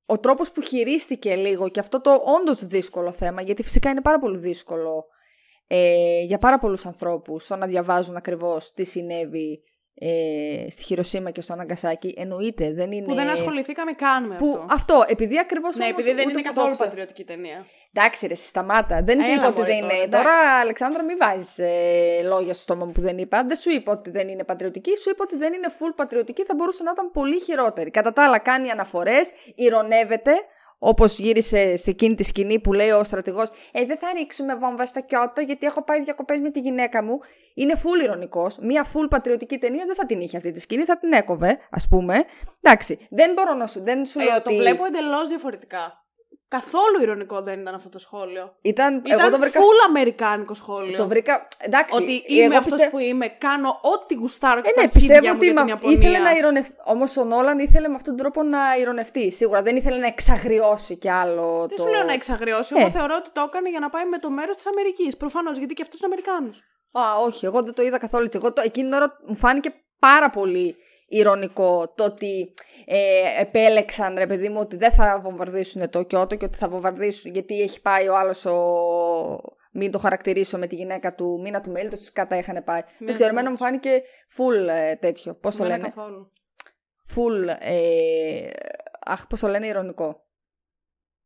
ο 0.06 0.20
τρόπος 0.20 0.52
που 0.52 0.62
χειρίστηκε 0.62 1.36
λίγο 1.36 1.70
και 1.70 1.80
αυτό 1.80 2.02
το 2.02 2.22
όντως 2.40 2.66
δύσκολο 2.66 3.12
θέμα, 3.12 3.42
γιατί 3.42 3.64
φυσικά 3.64 3.90
είναι 3.90 4.02
πάρα 4.02 4.20
πολύ 4.20 4.38
δύσκολο 4.38 5.06
ε, 5.68 6.22
για 6.22 6.38
πάρα 6.38 6.58
πολλούς 6.58 6.86
ανθρώπους 6.86 7.48
το 7.48 7.56
να 7.56 7.68
διαβάζουν 7.68 8.16
ακριβώς 8.16 8.74
τι 8.74 8.84
συνέβη 8.84 9.64
ε, 10.00 10.70
στη 10.70 10.84
Χειροσύμα 10.84 11.32
και 11.32 11.42
στο 11.42 11.54
Αναγκασάκι. 11.54 12.14
Εννοείται, 12.18 12.74
δεν 12.74 12.92
είναι... 12.92 13.06
Που 13.06 13.14
δεν 13.14 13.30
ασχοληθήκαμε 13.30 13.92
καν 13.92 14.28
με 14.28 14.36
Που, 14.36 14.50
αυτό. 14.50 14.66
αυτό, 14.70 15.04
επειδή 15.08 15.40
ακριβώς 15.40 15.76
Ναι, 15.76 15.84
όμως 15.86 15.96
επειδή 15.98 16.16
δεν 16.16 16.26
ούτε 16.26 16.32
είναι 16.32 16.42
που 16.42 16.48
το 16.48 16.54
καθόλου 16.54 16.70
ήξερα. 16.72 16.90
πατριωτική 16.90 17.24
ταινία. 17.24 17.66
Εντάξει, 17.94 18.28
ρε, 18.28 18.36
σταμάτα. 18.36 19.02
Δεν 19.04 19.20
Έλα, 19.20 19.34
είπα 19.34 19.48
ότι 19.48 19.60
μωρέ 19.60 19.72
δεν 19.72 19.82
τώρα, 19.82 19.94
είναι. 19.94 20.04
εντάξει. 20.04 20.26
Τώρα, 20.26 20.60
Αλεξάνδρα, 20.60 21.04
μην 21.04 21.18
βάζεις 21.18 21.58
ε, 21.60 22.22
λόγια 22.24 22.54
στο 22.54 22.62
στόμα 22.64 22.86
μου 22.86 22.92
που 22.92 23.02
δεν 23.02 23.18
είπα. 23.18 23.44
Δεν 23.48 23.58
σου 23.58 23.70
είπα 23.72 23.92
ότι 23.92 24.10
δεν 24.10 24.28
είναι 24.28 24.44
πατριωτική, 24.44 24.98
σου 24.98 25.10
είπα 25.10 25.24
ότι 25.24 25.38
δεν 25.38 25.54
είναι 25.54 25.68
full 25.80 25.94
πατριωτική. 25.96 26.44
Θα 26.44 26.56
μπορούσε 26.56 26.84
να 26.84 26.92
ήταν 26.92 27.12
πολύ 27.12 27.40
χειρότερη. 27.40 27.92
Κατά 27.92 28.14
τα 28.14 28.24
άλλα, 28.24 28.38
κάνει 28.40 28.70
αναφορές, 28.70 29.32
ηρωνεύεται. 29.56 30.32
Όπως 30.80 31.18
γύρισε 31.20 31.76
σε 31.76 31.90
εκείνη 31.90 32.16
τη 32.16 32.24
σκηνή 32.24 32.60
που 32.60 32.74
λέει 32.74 32.90
ο 32.90 33.04
στρατηγός: 33.04 33.50
Ε, 33.72 33.86
δεν 33.86 33.98
θα 33.98 34.08
ρίξουμε 34.14 34.56
βόμβα 34.56 34.86
στο 34.86 35.02
Κιώτο 35.02 35.42
γιατί 35.42 35.66
έχω 35.66 35.84
πάει 35.84 36.04
διακοπές 36.04 36.40
με 36.40 36.50
τη 36.52 36.60
γυναίκα 36.60 37.04
μου. 37.04 37.20
Είναι 37.54 37.74
full 37.84 38.04
ηρωνικός. 38.04 38.58
Μία 38.58 38.86
full 38.86 39.08
πατριωτική 39.10 39.58
ταινία 39.58 39.86
δεν 39.86 39.96
θα 39.96 40.06
την 40.06 40.20
είχε 40.20 40.38
αυτή 40.38 40.52
τη 40.52 40.60
σκηνή, 40.60 40.84
θα 40.84 40.98
την 40.98 41.12
έκοβε, 41.14 41.58
ας 41.72 41.88
πούμε. 41.88 42.24
Εντάξει, 42.62 43.08
δεν 43.10 43.34
μπορώ 43.34 43.54
να 43.54 43.68
σου, 43.68 43.84
δεν 43.84 44.06
σου 44.06 44.20
λέω 44.20 44.36
Ε, 44.36 44.40
το 44.40 44.50
ότι. 44.50 44.58
βλέπω 44.58 44.86
εντελώς 44.86 45.28
διαφορετικά. 45.28 46.06
Καθόλου 46.50 47.02
ηρωνικό 47.02 47.42
δεν 47.42 47.60
ήταν 47.60 47.76
αυτό 47.76 47.90
το 47.90 47.98
σχόλιο. 48.00 48.56
Ήταν, 48.62 49.02
Ήταν 49.06 49.20
εγώ 49.20 49.30
το 49.30 49.38
βρήκα. 49.40 49.60
full 49.60 49.88
αμερικάνικο 49.88 50.54
σχόλιο. 50.54 50.98
Το 50.98 51.08
βρήκα. 51.08 51.48
Εντάξει, 51.58 51.96
Ότι 51.96 52.24
είμαι 52.28 52.44
εγώ 52.44 52.58
αυτός 52.58 52.74
πιστε- 52.74 52.90
που 52.92 53.00
είμαι, 53.00 53.28
κάνω 53.28 53.80
ό,τι 53.82 54.14
γουστάρω 54.16 54.62
και 54.62 54.68
Ε, 54.68 54.72
στα 54.72 54.82
ναι, 54.82 54.90
αρχίδια 54.94 55.08
πιστεύω 55.16 55.28
μου 55.34 55.38
ότι 55.38 55.46
για 55.46 55.54
την 55.56 55.64
μα... 55.64 55.70
Ιαπωνία. 55.70 55.98
ήθελε 55.98 56.18
να 56.18 56.32
ηρωνευτεί. 56.38 56.74
Όμως 56.86 57.18
ο 57.18 57.24
Νόλαν 57.24 57.60
ήθελε 57.60 57.88
με 57.88 57.96
αυτόν 57.96 58.16
τον 58.16 58.24
τρόπο 58.24 58.44
να 58.50 58.60
ηρωνευτεί. 58.80 59.32
Σίγουρα 59.32 59.62
δεν 59.62 59.76
ήθελε 59.76 59.98
να 59.98 60.08
εξαγριώσει 60.08 60.96
κι 60.98 61.10
άλλο. 61.10 61.66
Δεν 61.68 61.78
το... 61.78 61.84
σου 61.84 61.90
λέω 61.90 62.04
να 62.04 62.14
εξαγριώσει. 62.14 62.74
Ε. 62.78 62.80
Εγώ 62.80 62.90
θεωρώ 62.90 63.16
ότι 63.20 63.30
το 63.34 63.42
έκανε 63.48 63.70
για 63.70 63.80
να 63.80 63.90
πάει 63.90 64.06
με 64.06 64.18
το 64.18 64.30
μέρος 64.30 64.56
της 64.56 64.68
Αμερικής. 64.68 65.18
Προφανώς, 65.18 65.58
γιατί 65.58 65.74
και 65.74 65.82
αυτός 65.82 66.00
είναι 66.00 66.14
Αμερικάνος. 66.14 66.64
Α, 66.92 67.16
όχι, 67.26 67.46
εγώ 67.46 67.62
δεν 67.64 67.74
το 67.74 67.82
είδα 67.82 67.98
καθόλου 67.98 68.24
έτσι. 68.26 68.38
Εγώ 68.42 68.54
το, 68.54 68.62
εκείνη 68.66 68.90
την 68.90 68.98
ώρα 68.98 69.18
μου 69.26 69.36
φάνηκε 69.36 69.74
πάρα 70.00 70.30
πολύ 70.30 70.76
ηρωνικό 71.08 71.94
το 71.96 72.04
ότι 72.04 72.54
ε, 72.86 73.42
επέλεξαν, 73.42 74.16
ρε 74.18 74.28
παιδί 74.28 74.50
μου, 74.50 74.60
ότι 74.60 74.78
δεν 74.78 74.92
θα 74.92 75.20
βομβαρδίσουν 75.22 75.90
το 75.90 76.04
Κιώτο 76.04 76.36
και 76.36 76.46
ότι 76.46 76.58
θα 76.58 76.70
βομβαρδίσουν 76.70 77.32
γιατί 77.32 77.62
έχει 77.62 77.82
πάει 77.82 78.08
ο 78.08 78.18
άλλος 78.18 78.46
ο... 78.46 78.56
Μην 79.72 79.92
το 79.92 79.98
χαρακτηρίσω 79.98 80.58
με 80.58 80.68
τη 80.68 80.76
γυναίκα 80.76 81.16
του 81.16 81.40
Μίνα 81.42 81.62
του 81.62 81.72
Μέλη, 81.72 81.90
τόση 81.90 82.12
κάτα 82.12 82.38
είχαν 82.38 82.64
πάει. 82.64 82.82
δεν 83.00 83.14
ξέρω, 83.14 83.30
εμένα 83.30 83.50
μου 83.50 83.58
φάνηκε 83.58 84.02
full 84.38 84.68
ε, 84.68 84.96
τέτοιο. 84.96 85.36
Πώς 85.36 85.56
το 85.56 85.64
λένε; 85.64 85.84
Καθόλου. 85.84 86.32
full, 87.16 87.56
ε, 87.60 88.50
αχ, 89.06 89.28
πώς 89.28 89.40
το 89.40 89.48
λένε, 89.48 89.68
ηρωνικό. 89.68 90.26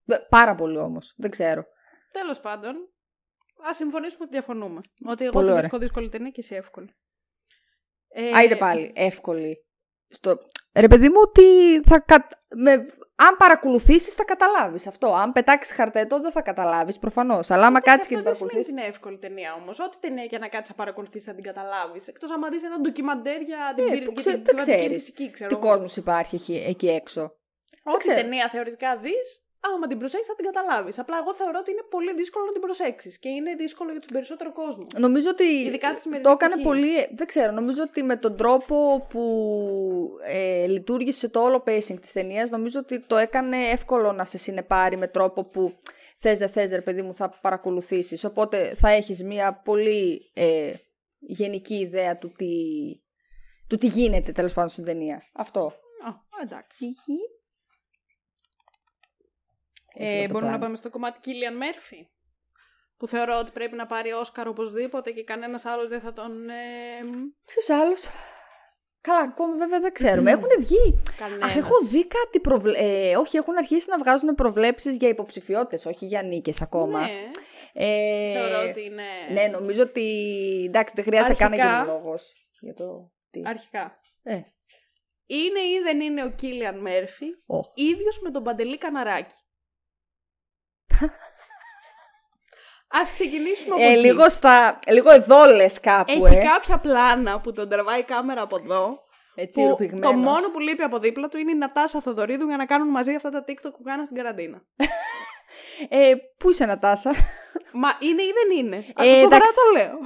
Ε, 0.05 0.15
Πάρα 0.29 0.55
πολύ 0.55 0.77
όμως, 0.77 1.13
δεν 1.17 1.29
ξέρω. 1.29 1.65
Τέλος 2.11 2.39
πάντων, 2.39 2.75
ας 3.69 3.75
συμφωνήσουμε 3.75 4.23
ότι 4.23 4.31
διαφωνούμε. 4.31 4.81
Ότι 5.05 5.23
εγώ 5.23 5.31
Πολύ 5.31 5.45
τη 5.45 5.51
ωραία. 5.51 5.55
βρίσκω 5.61 5.77
δύσκολη 5.77 6.09
ταινία 6.09 6.29
και 6.29 6.41
εσύ 6.41 6.55
εύκολη. 6.55 6.95
Ε, 8.07 8.31
Άιντε 8.33 8.55
πάλι, 8.55 8.91
εύκολη. 8.95 9.65
Στο... 10.11 10.39
Ρε 10.79 10.87
παιδί 10.87 11.09
μου, 11.09 11.15
ότι 11.19 11.43
θα 11.83 11.99
κα... 11.99 12.27
με... 12.55 12.71
αν 13.15 13.35
παρακολουθήσεις 13.37 14.13
θα 14.13 14.23
καταλάβεις 14.23 14.87
αυτό. 14.87 15.13
Αν 15.13 15.31
πετάξεις 15.31 15.75
χαρτέτο 15.75 16.19
δεν 16.19 16.31
θα 16.31 16.41
καταλάβεις, 16.41 16.99
προφανώς. 16.99 17.51
Αλλά 17.51 17.65
άμα 17.65 17.81
κάτσεις 17.81 18.07
και 18.07 18.15
την 18.15 18.27
Αυτό 18.27 18.29
δεν 18.29 18.35
σημαίνει 18.35 18.55
παρακολουθήσεις... 18.55 18.71
ότι 18.71 18.81
είναι 18.81 18.89
εύκολη 18.89 19.17
ταινία 19.17 19.53
όμως. 19.61 19.79
Ό,τι 19.79 19.97
ταινία 19.99 20.25
και 20.25 20.37
να 20.37 20.47
κάτσεις 20.47 20.69
να 20.69 20.75
παρακολουθήσει 20.75 21.25
θα 21.25 21.33
την 21.33 21.43
καταλάβεις. 21.43 22.07
Εκτός 22.07 22.31
άμα 22.31 22.49
δεις 22.49 22.63
ένα 22.63 22.79
ντοκιμαντέρ 22.79 23.41
για 23.41 23.73
την 23.75 23.85
Ε, 23.85 23.89
πυρη- 23.89 24.05
που 24.05 24.11
για 24.11 24.21
ξέ- 24.21 24.33
την 24.35 24.43
δεν 24.43 24.55
κλιματική 24.55 24.77
ξέρεις 24.77 24.97
φυσική, 25.03 25.31
ξέρω 25.31 25.49
Τι 25.49 25.55
εγώ. 25.55 25.67
κόσμος 25.67 25.95
υπάρχει 25.97 26.35
εκεί, 26.35 26.63
εκεί 26.67 26.89
έξω. 26.89 27.35
Ό,τι 27.83 27.97
ξέρω. 27.97 28.21
ταινία 28.21 28.47
θεωρητικά 28.49 28.97
δεις, 28.97 29.40
άμα 29.75 29.87
την 29.87 29.97
προσέξεις 29.97 30.27
θα 30.27 30.35
την 30.35 30.45
καταλάβεις. 30.45 30.99
Απλά 30.99 31.17
εγώ 31.21 31.33
θεωρώ 31.35 31.57
ότι 31.59 31.71
είναι 31.71 31.85
πολύ 31.89 32.13
δύσκολο 32.13 32.45
να 32.45 32.51
την 32.51 32.61
προσέξεις 32.61 33.19
και 33.19 33.29
είναι 33.29 33.55
δύσκολο 33.55 33.91
για 33.91 33.99
τον 33.99 34.09
περισσότερο 34.13 34.51
κόσμο. 34.53 34.83
Νομίζω 34.97 35.29
ότι 35.29 35.43
Ειδικά 35.43 35.91
στη 35.91 36.01
σημερινή 36.01 36.23
το 36.27 36.31
έκανε 36.33 36.53
εποχή. 36.53 36.67
πολύ. 36.67 37.07
Δεν 37.15 37.27
ξέρω. 37.27 37.51
Νομίζω 37.51 37.81
ότι 37.83 38.03
με 38.03 38.17
τον 38.17 38.35
τρόπο 38.37 39.05
που 39.09 39.23
ε, 40.27 40.65
λειτουργήσε 40.67 41.29
το 41.29 41.39
όλο 41.41 41.63
pacing 41.67 41.99
της 42.01 42.11
ταινίας, 42.11 42.49
νομίζω 42.49 42.79
ότι 42.79 42.99
το 42.99 43.17
έκανε 43.17 43.57
εύκολο 43.57 44.11
να 44.11 44.25
σε 44.25 44.37
συνεπάρει 44.37 44.97
με 44.97 45.07
τρόπο 45.07 45.43
που 45.43 45.75
θες 46.17 46.37
δεν 46.37 46.49
θες 46.49 46.69
ρε 46.71 46.81
παιδί 46.81 47.01
μου 47.01 47.13
θα 47.13 47.29
παρακολουθήσεις. 47.41 48.23
Οπότε 48.23 48.73
θα 48.75 48.89
έχεις 48.89 49.23
μια 49.23 49.61
πολύ 49.65 50.31
ε, 50.33 50.71
γενική 51.19 51.75
ιδέα 51.75 52.17
του 52.17 52.31
τι, 52.37 52.47
του 53.67 53.77
τι 53.77 53.87
γίνεται 53.87 54.31
τέλος 54.31 54.53
πάντων 54.53 54.69
στην 54.69 54.83
ταινία. 54.83 55.23
Αυτό. 55.33 55.65
Α, 56.05 56.11
εντάξει. 56.43 56.85
Έχει 59.93 60.09
Ε, 60.09 60.21
το 60.21 60.27
μπορούμε 60.27 60.39
πράγμα. 60.39 60.51
να 60.51 60.59
πάμε 60.59 60.75
στο 60.75 60.89
κομμάτι 60.89 61.19
Κίλιαν 61.19 61.57
Μέρφυ. 61.57 62.07
Που 62.97 63.07
θεωρώ 63.07 63.37
ότι 63.39 63.51
πρέπει 63.51 63.75
να 63.75 63.85
πάρει 63.85 64.11
Όσκαρ 64.11 64.47
οπωσδήποτε 64.47 65.11
και 65.11 65.23
κανένας 65.23 65.65
άλλος 65.65 65.89
δεν 65.89 66.01
θα 66.01 66.13
τον. 66.13 66.49
Ε, 66.49 66.53
Ποιος 67.45 67.69
άλλος; 67.69 68.07
Καλά, 69.01 69.19
ακόμα 69.19 69.55
βέβαια 69.57 69.79
δεν 69.79 69.93
ξέρουμε. 69.93 70.31
Έχουν 70.31 70.49
βγει. 70.59 71.01
κανένας. 71.17 71.51
Αχ, 71.51 71.57
έχω 71.57 71.75
δει 71.89 72.07
κάτι 72.07 72.39
προβλε... 72.39 72.77
ε, 72.77 73.15
όχι, 73.17 73.37
έχουν 73.37 73.57
αρχίσει 73.57 73.89
να 73.89 73.97
βγάζουν 73.97 74.35
προβλέψεις 74.35 74.97
για 74.97 75.07
υποψηφιότητες, 75.07 75.85
όχι 75.85 76.05
για 76.05 76.21
νίκες 76.21 76.61
ακόμα. 76.61 76.99
Ναι, 76.99 77.11
Ε, 77.73 78.33
θεωρώ 78.33 78.69
ότι 78.69 78.83
είναι. 78.83 79.03
Ναι, 79.33 79.47
νομίζω 79.47 79.83
ότι 79.83 80.03
εντάξει, 80.67 80.93
δεν 80.95 81.03
χρειάζεται 81.03 81.33
καν 81.33 81.49
να 81.51 81.55
Αρχικά- 81.55 81.77
γίνει 81.83 81.91
λόγος 81.91 82.33
για 82.59 82.73
το 82.73 83.11
τι. 83.31 83.41
Αρχικά. 83.45 83.99
Ε, 84.23 84.35
Είναι 85.25 85.59
ή 85.59 85.79
δεν 85.83 86.01
είναι 86.01 86.23
ο 86.23 86.31
Κίλιαν 86.31 86.79
Μέρφυ 86.81 87.25
όχι. 87.45 87.69
ίδιος 87.75 88.19
με 88.21 88.31
τον 88.31 88.43
Παντελή 88.43 88.77
Καναράκη; 88.77 89.35
Ας 92.93 93.11
ξεκινήσουμε 93.11 93.73
από 93.75 93.83
Ε, 93.83 93.87
εκεί. 93.91 93.99
λίγο, 93.99 94.29
στα, 94.29 94.79
λίγο 94.87 95.11
εδώ 95.11 95.45
λες 95.45 95.79
κάπου, 95.79 96.25
Έχει 96.25 96.35
ε. 96.37 96.43
κάποια 96.43 96.77
πλάνα 96.77 97.39
που 97.39 97.51
τον 97.51 97.69
τραβάει 97.69 97.99
η 97.99 98.03
κάμερα 98.03 98.41
από 98.41 98.57
εδώ. 98.63 98.99
Έτσι, 99.35 99.61
Που 99.61 99.67
ρουφηγμένος. 99.69 100.11
το 100.11 100.17
μόνο 100.17 100.49
που 100.51 100.59
λείπει 100.59 100.83
από 100.83 100.99
δίπλα 100.99 101.27
του 101.27 101.37
είναι 101.37 101.51
η 101.51 101.55
Νατάσα 101.55 102.01
Θοδωρίδου 102.01 102.47
για 102.47 102.57
να 102.57 102.65
κάνουν 102.65 102.87
μαζί 102.87 103.13
αυτά 103.15 103.29
τα 103.29 103.43
TikTok 103.47 103.71
που 103.77 103.83
κάναν 103.83 104.05
στην 104.05 104.17
καραντίνα. 104.17 104.61
Ε, 105.89 106.13
πού 106.37 106.49
είσαι, 106.49 106.65
Νατάσα; 106.65 107.11
Μα 107.71 107.89
είναι 107.99 108.21
ή 108.21 108.31
δεν 108.33 108.57
είναι; 108.57 108.75
Ε, 108.97 109.07
Ε, 109.07 109.19
εντάξει. 109.19 109.53
το 109.53 109.77
λέω. 109.77 109.97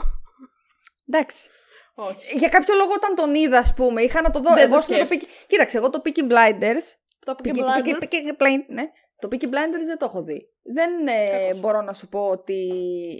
Εντάξει. 1.09 1.49
Όχι. 1.95 2.37
Για 2.37 2.49
κάποιο 2.49 2.75
λόγο 2.75 2.91
όταν 2.95 3.15
τον 3.15 3.35
είδα, 3.35 3.57
ας 3.57 3.73
πούμε, 3.73 4.01
είχα 4.01 4.21
να 4.21 4.31
το 4.31 4.39
δω. 4.39 4.49
Δεν 4.53 4.57
εγώ 4.63 4.69
το 4.71 4.75
ας 4.75 4.85
πούμε, 4.85 4.97
το 4.99 5.07
Peaky... 5.11 5.23
Κοίταξε, 5.47 5.77
εγώ 5.77 5.89
το 5.89 6.01
Peaky 6.05 6.19
Blinders. 6.31 6.85
Το 7.25 7.35
Peaky, 7.43 7.47
Peaky 7.47 7.55
το 7.57 7.65
Peaky- 7.77 7.87
Blinders. 7.89 8.03
Peaky 8.03 8.41
Blind- 8.43 8.65
ναι. 8.67 8.83
Το 9.19 9.27
Peaky 9.31 9.43
Blinders 9.45 9.85
δεν 9.85 9.97
το 9.97 10.05
έχω 10.05 10.21
δει. 10.21 10.49
Δεν 10.63 11.07
ε, 11.07 11.29
Κακός. 11.43 11.59
μπορώ 11.59 11.81
να 11.81 11.93
σου 11.93 12.07
πω 12.09 12.27
ότι. 12.27 12.69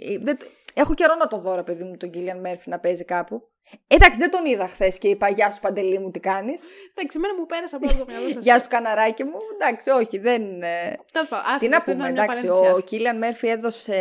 ε, 0.04 0.18
Δεν... 0.18 0.38
το- 0.38 0.46
Έχω 0.74 0.94
καιρό 0.94 1.14
να 1.14 1.26
το 1.26 1.38
δω, 1.38 1.54
ρε 1.54 1.62
παιδί 1.62 1.84
μου, 1.84 1.96
τον 1.96 2.10
Κίλιαν 2.10 2.40
Μέρφυ 2.40 2.70
να 2.70 2.78
παίζει 2.78 3.04
κάπου. 3.04 3.42
Εντάξει, 3.86 4.18
δεν 4.18 4.30
τον 4.30 4.44
είδα 4.44 4.66
χθες 4.66 4.98
και 4.98 5.08
είπα 5.08 5.28
Γεια 5.28 5.50
σου 5.52 5.60
Παντελή 5.60 5.98
μου, 5.98 6.10
τι 6.10 6.20
κάνεις. 6.20 6.62
Εντάξει, 6.94 7.16
εμένα 7.16 7.34
μου 7.34 7.46
πέρασε 7.46 7.76
απλά 7.76 7.90
από 7.90 7.98
το 7.98 8.04
μυαλό 8.08 8.28
σας. 8.28 8.42
Γεια 8.44 8.58
σου 8.58 8.68
καναράκι 8.68 9.24
μου. 9.24 9.32
Εντάξει, 9.54 9.90
όχι, 9.90 10.18
δεν. 10.18 10.62
ε, 10.62 10.96
Τέλος 11.12 11.28
πάντων, 11.28 11.44
Τι 11.44 11.50
άσχετα, 11.54 11.70
να 11.70 11.76
αυτό 11.76 11.92
πούμε, 11.92 12.02
ήταν 12.04 12.12
μια 12.14 12.22
εντάξει, 12.22 12.40
παρένθεση 12.46 12.66
ο 12.66 12.70
άσχετη. 12.70 12.88
Κίλιαν 12.88 13.18
Μέρφυ 13.18 13.48
έδωσε 13.48 13.96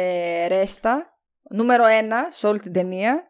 ρέστα. 0.47 1.17
Νούμερο 1.49 1.85
ένα 1.85 2.27
σε 2.29 2.47
όλη 2.47 2.59
την 2.59 2.73
ταινία. 2.73 3.23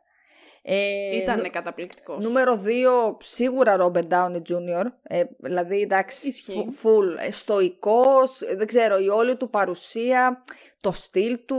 Ε, 0.68 1.16
Ήταν 1.18 1.42
νου- 1.42 1.50
καταπληκτικός. 1.52 2.24
Νούμερο 2.24 2.62
2, 2.66 3.18
σίγουρα 3.20 3.78
Robert 3.80 4.08
Downey 4.10 4.36
Jr. 4.50 4.86
Ε, 5.04 5.24
δηλαδή, 5.38 5.82
εντάξει, 5.82 6.28
Ισχύει. 6.28 6.52
φου- 6.54 6.72
full. 6.92 7.18
Ε, 7.28 7.32
στοικός, 7.32 8.42
ε, 8.42 8.56
δεν 8.56 8.68
ξέρω, 8.68 8.98
η 8.98 9.08
όλη 9.10 9.36
του 9.36 9.50
παρουσία, 9.50 10.42
το 10.82 10.92
στυλ 10.92 11.40
του... 11.46 11.58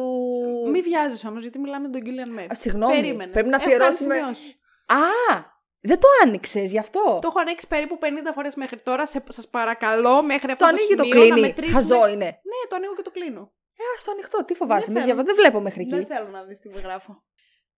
Μη 0.71 0.81
βιάζεσαι 0.81 1.27
όμως, 1.29 1.43
γιατί 1.43 1.59
μιλάμε 1.59 1.87
με 1.87 1.93
τον 1.93 2.03
Κίλιαν 2.03 2.31
Μέρφυ. 2.33 2.53
Α, 2.53 2.55
συγγνώμη, 2.55 2.95
Περίμενε. 2.95 3.33
πρέπει 3.33 3.49
να 3.49 3.57
Έχω 3.57 3.65
κάνει 3.65 3.75
αφιερώσουμε... 3.75 4.15
σημειώσεις. 4.15 4.51
Α, 4.87 5.55
δεν 5.81 5.99
το 5.99 6.09
άνοιξες 6.25 6.71
γι' 6.71 6.79
αυτό. 6.79 7.19
Το 7.23 7.29
έχω 7.29 7.41
ανοίξει 7.41 7.67
περίπου 7.67 7.99
50 8.03 8.07
φορές 8.35 8.55
μέχρι 8.55 8.81
τώρα. 8.81 9.07
Σε, 9.07 9.23
σας 9.29 9.49
παρακαλώ 9.49 10.23
μέχρι 10.23 10.53
αυτό 10.53 10.65
Το 10.65 10.71
το, 10.71 10.77
ανοίγει 10.77 10.95
το 10.95 11.03
σημείο 11.05 11.19
να 11.19 11.25
κλείνει. 11.35 11.41
μετρήσουμε. 11.47 11.81
Χαζό 11.81 12.09
είναι. 12.09 12.25
Ναι, 12.25 12.59
το 12.69 12.77
ανοίγω 12.77 12.95
και 12.95 13.03
το 13.03 13.11
κλείνω. 13.11 13.53
Ε, 13.79 13.83
ας 13.97 14.05
το 14.05 14.11
ανοιχτό, 14.11 14.45
τι 14.45 14.55
φοβάσαι, 14.55 14.85
Δεν 14.85 14.95
δεν, 14.95 15.03
θέλω. 15.03 15.15
διαβα... 15.15 15.23
δεν 15.23 15.35
βλέπω 15.35 15.61
μέχρι 15.61 15.81
εκεί. 15.83 15.91
Δεν 15.95 16.07
θέλω 16.07 16.29
να 16.29 16.43
δεις 16.43 16.59
τι 16.61 16.69
γράφω. 16.69 17.23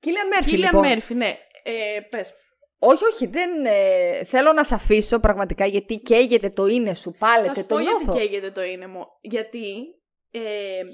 Κίλιαν 0.01 0.27
Μέρφυ, 0.29 0.51
Κίλιαν 0.51 0.73
λοιπόν. 0.75 0.89
Μέρφυ, 0.89 1.15
ναι. 1.15 1.39
Ε, 1.63 2.01
πες. 2.01 2.33
Όχι, 2.79 3.05
όχι, 3.05 3.27
δεν 3.27 3.65
ε, 3.65 4.25
θέλω 4.25 4.53
να 4.53 4.65
σε 4.65 4.75
αφήσω 4.75 5.21
πραγματικά 5.21 5.67
γιατί 5.67 5.99
καίγεται 5.99 6.51
το 6.51 6.67
είναι 6.67 6.95
σου, 6.95 7.11
Θα 7.19 7.27
πάλετε, 7.27 7.55
σου 7.61 7.67
το 7.67 7.75
πω 7.75 7.81
γιατί 7.81 8.05
νιώθω. 8.05 8.19
καίγεται 8.19 8.51
το 8.51 8.63
είναι 8.63 8.87
μου. 8.87 9.07
Γιατί 9.21 9.75
ε, 10.31 10.41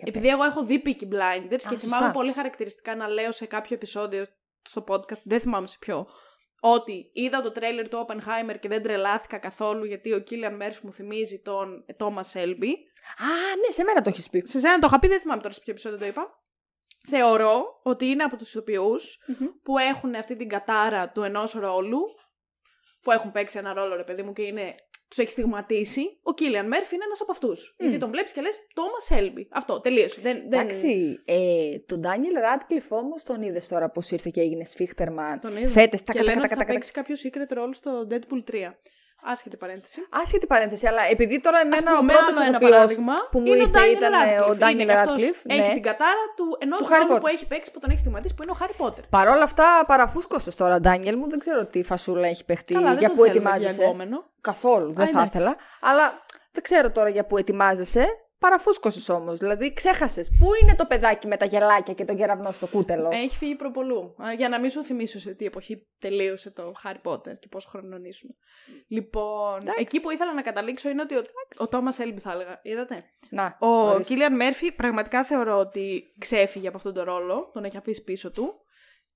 επειδή 0.05 0.29
εγώ 0.29 0.45
έχω 0.45 0.65
δει 0.65 0.83
Peaky 0.87 1.05
Blinders 1.05 1.49
και 1.49 1.59
σωστά. 1.61 1.79
θυμάμαι 1.79 2.13
πολύ 2.13 2.33
χαρακτηριστικά 2.33 2.97
να 2.97 3.09
λέω 3.09 3.33
σε 3.33 3.47
κάποιο 3.47 3.77
επεισόδιο 3.77 4.25
στο 4.63 4.85
podcast, 4.89 5.23
δεν 5.23 5.41
θυμάμαι 5.41 5.67
σε 5.67 5.77
ποιο, 5.81 6.07
ότι 6.61 7.11
είδα 7.13 7.43
το 7.43 7.53
τρέλερ 7.53 7.89
του 7.89 8.07
Oppenheimer 8.07 8.57
και 8.61 8.69
δεν 8.69 8.83
τρελάθηκα 8.83 9.39
καθόλου 9.39 9.85
γιατί 9.85 10.13
ο 10.13 10.19
Κίλιαν 10.19 10.57
Μέρφυ 10.57 10.81
μου 10.87 10.93
θυμίζει 10.93 11.41
τον 11.41 11.85
Thomas 11.99 12.33
Shelby. 12.33 12.73
Α, 13.19 13.29
ναι, 13.61 13.71
σε 13.73 13.85
μένα 13.85 14.03
το 14.03 14.09
έχεις 14.09 14.31
πει. 14.31 14.43
Σε 14.47 14.61
σένα 14.61 14.79
το 14.79 14.87
είχα 14.87 14.99
πει, 14.99 15.09
δεν 15.09 15.21
θυμάμαι 15.21 15.41
τώρα 15.41 15.55
σε 15.55 15.61
ποιο 15.61 15.73
επεισόδιο 15.73 15.99
το 15.99 16.07
είπα. 16.07 16.43
Θεωρώ 17.09 17.81
ότι 17.83 18.07
είναι 18.07 18.23
από 18.23 18.37
τους 18.37 18.49
ηθοποιούς 18.55 19.19
που 19.63 19.79
έχουν 19.79 20.15
αυτή 20.15 20.37
την 20.37 20.49
κατάρα 20.49 21.11
του 21.11 21.23
ενός 21.23 21.53
ρόλου, 21.53 22.01
που 23.03 23.11
έχουν 23.11 23.33
παίξει 23.33 23.59
ένα 23.59 23.73
ρόλο 23.73 23.97
ρε 23.97 24.05
παιδί 24.05 24.23
μου 24.23 24.33
και 24.33 24.43
είναι, 24.43 24.75
τους 25.09 25.19
έχει 25.19 25.31
στιγματίσει. 25.31 26.19
Ο 26.23 26.35
Κίλιαν 26.35 26.67
Μέρφυ 26.67 26.95
είναι 26.95 27.05
ένας 27.05 27.21
από 27.21 27.33
αυτούς. 27.33 27.75
Γιατί 27.79 27.99
τον 27.99 28.11
βλέπεις 28.11 28.33
και 28.33 28.41
λες 28.41 28.59
Thomas 28.75 29.17
Shelby. 29.17 29.47
Αυτό, 29.51 29.81
τελείωσε. 29.81 30.21
Δεν, 30.21 30.37
δεν... 30.49 30.61
Εντάξει, 30.61 31.23
ε, 31.25 31.79
τον 31.79 32.01
Ντάνιελ 32.01 32.35
Ράτκλιφ 32.35 32.93
όμως 32.93 33.25
τον 33.25 33.43
είδες 33.43 33.69
τώρα 33.69 33.91
πώς 33.91 34.11
ήρθε 34.11 34.31
και 34.33 34.41
έγινε 34.41 34.65
Σφίχτερμαν. 34.65 35.41
Τον 35.41 35.57
είδα. 35.57 35.69
Φέτες, 35.69 36.03
τα 36.03 36.13
και 36.13 36.19
κατα 36.19 36.31
λένε 36.31 36.41
κατα 36.41 36.55
ότι 36.55 36.55
θα 36.55 36.65
κατα 36.65 36.73
παίξει 36.73 36.93
κάποιο 36.93 37.17
secret 37.23 37.59
role 37.59 37.75
στο 37.75 38.07
Deadpool 38.11 38.51
3. 38.51 38.55
Άσχετη 39.27 39.57
παρένθεση. 39.57 40.07
Άσχετη 40.11 40.47
παρένθεση, 40.47 40.87
αλλά 40.87 41.03
επειδή 41.11 41.41
τώρα 41.41 41.59
εμένα 41.61 41.91
Ας 41.91 41.97
ο 41.97 41.99
πούμε, 41.99 42.13
πρώτος 42.13 42.35
άλλο 42.37 42.43
ένα 42.47 42.51
ηθοποιός 42.51 42.71
παράδειγμα 42.71 43.15
που 43.31 43.39
μου 43.41 43.47
είναι 43.47 43.57
ήρθε 43.57 43.79
Daniel 43.79 43.97
ήταν 43.97 44.13
ε, 44.13 44.39
ο 44.41 44.47
Radcliffe. 44.49 44.57
Ντάνιελ 44.59 44.81
Είναι 44.81 44.93
και 44.93 44.99
αυτός 44.99 45.21
Ράτκλιφ. 45.21 45.37
Έχει 45.47 45.73
την 45.73 45.83
κατάρα 45.83 46.25
του 46.37 46.57
ενός 46.61 46.79
Του 46.79 46.85
Harry 46.87 46.91
ρόλου 46.91 47.15
Potter. 47.17 47.21
που 47.21 47.27
έχει 47.27 47.47
παίξει 47.47 47.71
που 47.73 47.79
τον 47.79 47.91
έχει 47.91 47.99
στιγματίσει 47.99 48.35
που 48.35 48.43
είναι 48.43 48.53
ο 48.53 48.57
Harry 48.61 48.87
Potter. 48.87 49.03
Παρ' 49.11 49.29
όλα 49.29 49.43
αυτά, 49.43 49.85
παραφούσκωσε 49.87 50.57
τώρα, 50.57 50.81
Ντάνιελ 50.81 51.17
μου. 51.19 51.29
Δεν 51.29 51.39
ξέρω 51.39 51.65
τι 51.67 51.83
φασούλα 51.83 52.27
έχει 52.29 52.45
παιχτεί, 52.45 52.75
Καλά, 52.75 52.89
δεν 52.89 52.99
για 52.99 53.09
τον 53.09 53.17
πού 53.17 53.23
θέλουμε 53.25 53.41
ετοιμάζεσαι. 53.51 53.75
διαγκόμενο. 53.81 54.25
Καθόλου, 54.41 54.93
δεν 54.93 55.07
Α, 55.07 55.11
θα 55.11 55.19
εντάξει. 55.21 55.37
ήθελα. 55.37 55.57
Αλλά 55.81 56.23
δεν 56.53 56.63
ξέρω 56.63 56.91
τώρα 56.91 57.09
για 57.09 57.25
πού 57.25 57.37
ετοιμάζεσαι. 57.37 58.07
Παραφούσκωσες 58.39 59.09
όμως. 59.09 59.39
Δηλαδή, 59.39 59.73
ξέχασες. 59.73 60.31
Πού 60.39 60.47
είναι 60.63 60.75
το 60.75 60.87
παιδάκι 60.87 61.27
με 61.27 61.37
τα 61.37 61.45
γελάκια 61.45 61.95
και 61.95 62.05
τον 62.05 62.17
κεραυνό 62.17 62.53
στο 62.53 62.67
κούτελο; 62.67 63.09
Έχει 63.13 63.37
φύγει 63.37 63.55
προπολού. 63.55 64.15
Α, 64.25 64.33
Για 64.33 64.49
να 64.49 64.61
μην 64.61 64.71
σου 64.71 64.85
θυμίσω 64.85 65.19
σε 65.19 65.35
τι 65.35 65.45
εποχή 65.45 65.87
τελείωσε 65.99 66.51
το 66.51 66.73
Harry 66.85 67.11
Potter 67.11 67.39
και 67.39 67.49
πόσο 67.51 67.69
χρονών 67.69 68.05
ήσουν. 68.05 68.31
Λοιπόν, 68.89 69.61
Εντάξει. 69.61 69.81
εκεί 69.81 70.01
που 70.01 70.11
ήθελα 70.11 70.33
να 70.35 70.43
καταλήξω 70.43 70.89
είναι 70.89 71.03
ότι 71.03 71.15
ο, 71.17 71.23
ο 71.59 71.65
Thomas 71.71 72.03
Shelby 72.03 72.19
θα 72.21 72.33
έλεγα. 72.33 72.61
Είδατε; 72.63 73.05
Να, 73.31 73.57
Ο 73.61 73.67
ορίστε. 73.67 74.13
Κίλιαν 74.15 74.37
Μέρφυ 74.37 74.73
πραγματικά 74.73 75.25
θεωρώ 75.25 75.59
ότι 75.59 76.03
ξέφυγε 76.19 76.69
από 76.69 76.77
αυτόν 76.77 76.95
τον 76.95 77.05
ρόλο. 77.05 77.51
Τον 77.53 77.65
έχει 77.65 77.77
αφήσει 77.77 78.03
πίσω 78.05 78.31
του. 78.31 78.55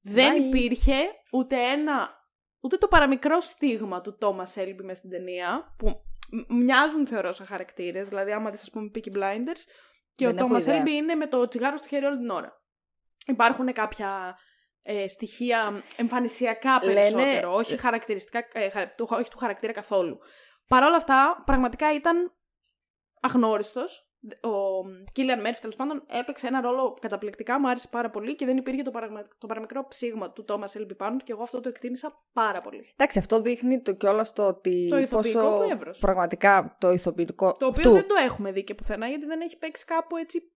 Δεν 0.02 0.32
Bye. 0.36 0.40
υπήρχε 0.40 0.94
ούτε 1.32 1.56
ένα. 1.56 2.16
Ούτε 2.60 2.76
το 2.76 2.88
παραμικρό 2.88 3.40
στίγμα 3.40 4.00
του 4.00 4.18
Thomas 4.20 4.60
Shelby 4.60 4.78
μες 4.82 4.96
στην 4.96 5.10
ταινία. 5.10 5.74
Που 5.78 5.86
μ- 5.88 6.07
μοιάζουν 6.48 7.06
θεωρώ 7.06 7.32
σαν 7.32 7.46
χαρακτήρες. 7.46 8.08
Δηλαδή, 8.08 8.32
άμα 8.32 8.50
δεις, 8.50 8.62
ας 8.62 8.70
πούμε, 8.70 8.90
Peaky 8.94 9.12
Blinders. 9.16 9.62
Και 10.14 10.24
Δεν 10.26 10.36
ο 10.36 10.44
έχω 10.44 10.54
Thomas 10.54 10.60
ιδέα. 10.60 10.82
Shelby 10.82 10.88
είναι 10.88 11.14
με 11.14 11.26
το 11.26 11.48
τσιγάρο 11.48 11.76
στο 11.76 11.86
χέρι 11.88 12.04
όλη 12.04 12.16
την 12.18 12.30
ώρα. 12.30 12.62
Υπάρχουν 13.26 13.72
κάποια 13.72 14.38
ε, 14.82 15.08
στοιχεία 15.08 15.82
εμφανισιακά 15.96 16.78
Λένε- 16.84 16.94
περισσότερο, 17.12 17.54
όχι, 17.54 17.78
χαρακτηριστικά, 17.78 18.48
ε, 18.52 18.70
χαρα- 18.70 18.88
του, 18.88 19.08
όχι 19.10 19.30
του 19.30 19.38
χαρακτήρα 19.38 19.72
καθόλου. 19.72 20.18
Παρ' 20.68 20.82
όλα 20.82 20.96
αυτά, 20.96 21.42
πραγματικά 21.46 21.94
ήταν 21.94 22.36
αγνώριστος. 23.20 24.07
Ο 24.40 24.84
Κίλιαν 25.12 25.40
Μέρφυ, 25.40 25.60
τέλος 25.60 25.76
πάντων, 25.76 26.02
έπαιξε 26.06 26.46
ένα 26.46 26.60
ρόλο 26.60 26.96
καταπληκτικά, 27.00 27.60
μου 27.60 27.68
άρεσε 27.68 27.88
πάρα 27.90 28.10
πολύ 28.10 28.34
και 28.36 28.44
δεν 28.44 28.56
υπήρχε 28.56 28.82
το, 28.82 28.90
παραγμα... 28.90 29.28
το 29.38 29.46
παραμικρό 29.46 29.86
ψήγμα 29.88 30.30
του 30.30 30.44
Τόμα 30.44 30.66
Έλμπι 30.72 30.94
πάνω 30.94 31.16
του 31.16 31.24
και 31.24 31.32
εγώ 31.32 31.42
αυτό 31.42 31.60
το 31.60 31.68
εκτίμησα 31.68 32.22
πάρα 32.32 32.60
πολύ. 32.60 32.92
Εντάξει, 32.92 33.18
αυτό 33.18 33.40
δείχνει 33.40 33.80
το 33.80 33.94
κιόλας 33.94 34.32
το 34.32 34.46
ότι. 34.46 34.86
Το 34.90 34.98
ηθοποιικό 34.98 35.40
πόσο 35.40 35.58
του 35.58 35.72
εύρος. 35.72 35.98
Πραγματικά 35.98 36.76
το 36.80 36.90
ηθοποιητικό. 36.90 37.56
Το 37.58 37.66
οποίο 37.66 37.82
του. 37.82 37.92
δεν 37.92 38.08
το 38.08 38.14
έχουμε 38.24 38.52
δει 38.52 38.64
και 38.64 38.74
πουθενά 38.74 39.06
γιατί 39.08 39.26
δεν 39.26 39.40
έχει 39.40 39.58
παίξει 39.58 39.84
κάπου 39.84 40.16
έτσι 40.16 40.52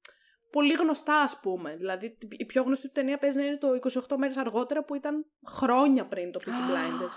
πολύ 0.52 0.72
γνωστά, 0.72 1.20
ας 1.20 1.40
πούμε. 1.40 1.76
Δηλαδή, 1.76 2.18
η 2.30 2.44
πιο 2.44 2.62
γνωστή 2.62 2.86
του 2.86 2.92
ταινία 2.92 3.18
παίζει 3.18 3.38
να 3.38 3.44
είναι 3.44 3.56
το 3.56 3.68
28 4.08 4.16
μέρες 4.16 4.36
αργότερα 4.36 4.84
που 4.84 4.94
ήταν 4.94 5.26
χρόνια 5.46 6.06
πριν 6.06 6.32
το 6.32 6.40
Peaky 6.44 6.48
Blinders. 6.48 7.16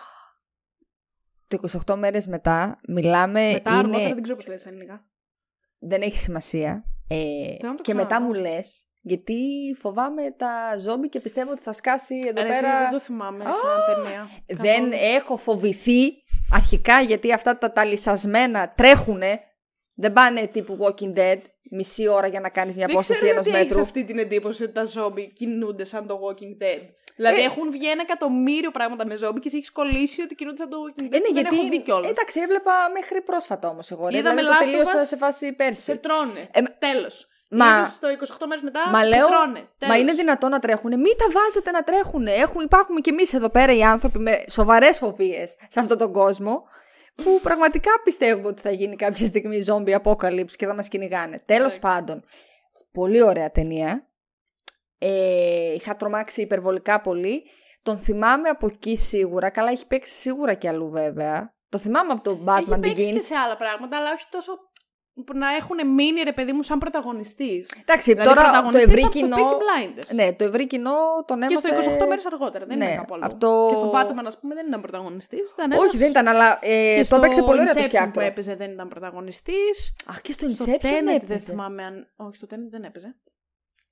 Το 1.48 1.84
28 1.88 1.96
μέρες 1.96 2.28
μετά 2.28 2.80
μιλάμε. 2.88 3.52
Μετά 3.52 3.70
είναι... 3.70 3.80
αργότερα 3.80 4.14
δεν 4.14 4.22
ξέρω 4.22 4.38
πώς 4.38 4.48
λέει 4.48 4.58
στα 4.58 4.70
ελληνικά. 4.70 5.06
Δεν 5.80 6.02
έχει 6.02 6.18
σημασία. 6.18 6.84
Ε, 7.08 7.16
να 7.62 7.76
το 7.76 7.82
και 7.84 7.94
μετά 7.94 8.08
ξαναδώ. 8.08 8.34
μου 8.34 8.40
λες. 8.40 8.84
Γιατί 9.08 9.36
φοβάμαι 9.80 10.32
τα 10.38 10.78
ζόμπι 10.80 11.10
και 11.10 11.20
πιστεύω 11.20 11.52
ότι 11.52 11.62
θα 11.62 11.72
σκάσει 11.72 12.16
εδώ 12.28 12.42
Ρε, 12.42 12.48
πέρα. 12.48 12.58
φίλε, 12.58 12.80
δεν 12.82 12.92
το 12.92 13.00
θυμάμαι 13.00 13.44
σαν 13.44 13.96
ταινία. 14.04 14.30
Δεν 14.48 14.74
Καθόλου. 14.90 14.92
έχω 15.16 15.38
φοβηθεί 15.38 16.12
αρχικά 16.52 17.02
γιατί 17.02 17.34
αυτά 17.34 17.58
τα 17.58 17.72
ταλισασμένα 17.72 18.74
τρέχουνε. 18.76 19.40
Δεν 19.96 20.14
πάνε 20.14 20.48
τύπου 20.48 20.78
Walking 20.82 21.18
Dead 21.18 21.38
μισή 21.72 22.08
ώρα 22.08 22.28
για 22.28 22.40
να 22.40 22.50
κάνεις 22.50 22.76
μια 22.76 22.86
Δεν 22.86 22.96
απόσταση 22.96 23.20
ξέρω 23.20 23.34
ενός 23.34 23.46
γιατί 23.46 23.60
έχεις 23.60 23.70
μέτρου. 23.76 23.86
αυτή 23.88 24.04
την 24.06 24.18
εντύπωση 24.20 24.64
ότι 24.64 24.72
τα 24.74 24.84
ζόμπι 24.86 25.34
κινούνται 25.34 25.84
σαν 25.86 26.08
το 26.08 26.20
Walking 26.24 26.64
Dead. 26.64 26.82
Δηλαδή 27.16 27.42
Ε. 27.42 27.44
έχουν 27.44 27.72
βγει 27.72 27.90
ένα 27.90 28.02
εκατομμύριο 28.02 28.72
πράγματα 28.72 29.06
με 29.06 29.16
ζόμπι 29.16 29.40
και 29.40 29.48
εσύ 29.48 29.58
έχεις 29.58 29.72
κολλήσει 29.72 30.22
ότι 30.22 30.36
κινούνται 30.36 30.58
σαν 30.58 30.70
το 30.70 30.78
Walking 30.84 31.04
Dead. 31.04 31.14
Ε, 31.14 31.18
ναι, 31.18 31.24
δεν 31.24 31.34
γιατί. 31.34 31.56
έχω 31.56 31.68
δει 31.70 31.80
κιόλας. 31.82 32.10
Εντάξει, 32.10 32.40
έβλεπα 32.40 32.72
μέχρι 32.94 33.22
πρόσφατα 33.22 33.68
όμως 33.70 33.92
εγώ. 33.92 34.08
Ρε. 34.08 34.18
Είδαμε 34.18 34.42
δηλαδή, 34.42 34.58
το 34.58 34.62
Last 34.64 34.68
of 34.68 34.72
τελείωσα 34.72 35.04
Us. 35.04 35.08
σε 35.08 35.16
φάση 35.18 35.54
πέρσι. 35.54 35.82
Σε 35.82 35.96
τρώνε. 35.96 36.50
Ε, 36.52 36.62
Τέλος. 36.80 37.28
μα- 37.50 37.78
Είδες 37.78 38.00
το 38.00 38.08
28 38.10 38.48
μέρες 38.48 38.64
μετά, 38.64 38.90
Μα 38.92 39.00
σε 39.00 39.08
λέω, 39.08 39.28
τρώνε. 39.28 39.60
μα 39.60 39.68
Τέλος. 39.78 39.98
είναι 39.98 40.14
δυνατόν 40.14 40.50
να 40.50 40.60
τρέχουν. 40.60 40.90
Μην 40.90 41.18
τα 41.18 41.26
βάζετε 41.40 41.72
να 41.72 41.84
τρέχουν. 41.84 42.28
Έχουμε, 42.28 42.64
υπάρχουμε 42.64 43.00
κι 43.00 43.10
εμείς 43.10 43.34
εδώ 43.34 43.50
πέρα 43.50 43.74
οι 43.76 43.84
άνθρωποι 43.84 44.20
με 44.20 44.44
σοβαρές 44.50 44.98
φοβίες 44.98 45.56
σε 45.68 45.80
αυτόν 45.80 45.98
τον 45.98 46.14
κόσμο. 46.14 46.64
Που 47.24 47.40
πραγματικά 47.42 47.92
πιστεύουμε 48.04 48.48
ότι 48.48 48.62
θα 48.62 48.72
γίνει 48.72 48.96
κάποια 48.96 49.26
στιγμή 49.26 49.66
zombie 49.68 49.96
apocalypse 50.02 50.52
και 50.56 50.66
θα 50.66 50.74
μας 50.76 50.88
κυνηγάνε. 50.88 51.42
Τέλος 51.46 51.76
Εντάξει. 51.76 51.80
πάντων, 51.80 52.24
πολύ 52.92 53.22
ωραία 53.22 53.52
ταινία. 53.52 54.08
Ε, 54.98 55.74
είχα 55.74 55.96
τρομάξει 55.96 56.42
υπερβολικά 56.42 57.02
πολύ. 57.02 57.44
Τον 57.82 57.98
θυμάμαι 57.98 58.50
από 58.50 58.66
εκεί 58.66 58.96
σίγουρα. 58.98 59.50
Καλά, 59.50 59.70
έχει 59.72 59.88
παίξει 59.88 60.14
σίγουρα 60.14 60.54
κι 60.54 60.68
αλλού 60.68 60.90
βέβαια. 60.90 61.54
Το 61.70 61.78
θυμάμαι 61.78 62.12
από 62.12 62.22
τον 62.22 62.34
Έχει 62.34 62.66
Batman 62.72 62.82
παίξει 62.82 63.06
και 63.12 63.18
Begins. 63.20 63.22
σε 63.24 63.36
άλλα 63.36 63.56
πράγματα, 63.58 63.98
αλλά 63.98 64.12
όχι 64.14 64.26
τόσο 64.30 64.52
να 65.34 65.50
έχουν 65.56 65.94
μείνει 65.94 66.22
ρε 66.22 66.34
παιδί 66.34 66.52
μου 66.52 66.64
σαν 66.64 66.78
πρωταγωνιστής. 66.80 67.72
Εντάξει, 67.82 68.12
Δηλαδή, 68.12 68.30
τώρα 68.30 68.42
το 68.42 68.48
πρωταγωνιστής 68.50 68.84
ευρύ 68.88 69.00
ήταν 69.00 69.12
στο 69.12 69.20
κοινό. 69.20 69.36
Peaky 69.50 69.54
Blinders. 69.54 70.16
Ναι, 70.16 70.34
το 70.34 70.44
ευρύ 70.44 70.68
κοινό 70.68 70.92
τον 71.26 71.40
Και 71.40 71.46
έμαθε. 71.46 71.82
στο 71.82 71.92
28 71.92 72.08
μέρες 72.08 72.26
αργότερα. 72.26 72.66
Δεν 72.66 72.78
ναι, 72.78 72.86
είναι 72.86 72.96
κάπου 72.96 73.14
αλλού. 73.14 73.24
από 73.26 73.36
το- 73.38 73.68
Και 73.70 73.76
στον 73.76 73.90
Batman, 73.94 74.26
ας 74.26 74.40
πούμε, 74.40 74.56
δεν 74.56 74.68
ήταν 74.68 74.82
πρωταγωνιστής. 74.82 75.52
Ήταν 75.52 75.72
Όχι, 75.72 75.82
ένας- 75.82 75.98
δεν 75.98 76.10
ήταν, 76.10 76.28
αλλά 76.28 76.60
ε, 76.62 76.94
Και 76.94 77.00
το 77.00 77.06
στο 77.06 77.16
έπαιξε 77.16 77.42
πολύ 77.42 77.60
ωραία 77.60 77.74
το 77.74 77.80
Inception 77.80 77.84
που 77.84 77.96
σκιάκτρο. 77.96 78.22
έπαιζε 78.24 78.56
δεν 78.56 78.72
ήταν 78.72 78.88
πρωταγωνιστής. 78.88 79.96
Αχ, 80.06 80.22
και 80.22 80.32
στο 80.32 80.50
Στο 80.50 80.66
Inception 80.66 80.76
Tenet 80.76 80.80
δεν 80.92 81.08
έπαιζε. 81.08 81.40
θυμάμαι 81.40 81.84
αν. 81.84 82.14
Όχι, 82.16 82.36
στο 82.36 82.48
Tenet 82.50 82.70
δεν 82.70 82.84
έπαιζε. 82.84 83.16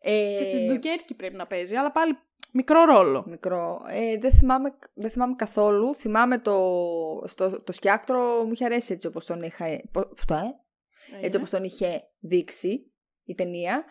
Ε, 0.05 0.35
Και 0.37 0.43
στην 0.43 0.71
Dunkerque 0.71 1.13
πρέπει 1.17 1.35
να 1.35 1.47
παίζει, 1.47 1.75
αλλά 1.75 1.91
πάλι 1.91 2.17
μικρό 2.51 2.83
ρόλο. 2.83 3.23
Μικρό. 3.27 3.81
Ε, 3.89 4.17
δεν, 4.17 4.31
θυμάμαι, 4.31 4.77
δεν 4.93 5.09
θυμάμαι 5.09 5.35
καθόλου. 5.35 5.95
Θυμάμαι 5.95 6.39
το, 6.39 6.57
στο, 7.25 7.61
το 7.61 7.71
σκιάκτρο 7.71 8.43
μου 8.43 8.51
είχε 8.51 8.65
αρέσει 8.65 8.93
έτσι 8.93 9.07
όπως 9.07 9.25
τον 9.25 9.41
είχα... 9.41 9.65
πο- 9.91 10.09
Αυτό, 10.17 10.35
ε; 11.21 11.25
Έτσι 11.25 11.37
όπως 11.37 11.49
τον 11.49 11.63
είχε 11.63 12.03
δείξει 12.19 12.91
η 13.25 13.35
ταινία. 13.35 13.85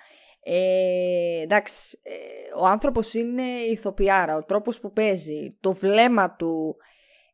Ε, 0.44 1.40
εντάξει, 1.42 1.98
ε, 2.02 2.12
ο 2.60 2.66
άνθρωπος 2.66 3.14
είναι 3.14 3.42
ηθοποιάρα, 3.42 4.36
ο 4.36 4.44
τρόπος 4.44 4.80
που 4.80 4.92
παίζει, 4.92 5.56
το 5.60 5.72
βλέμμα 5.72 6.36
του, 6.36 6.76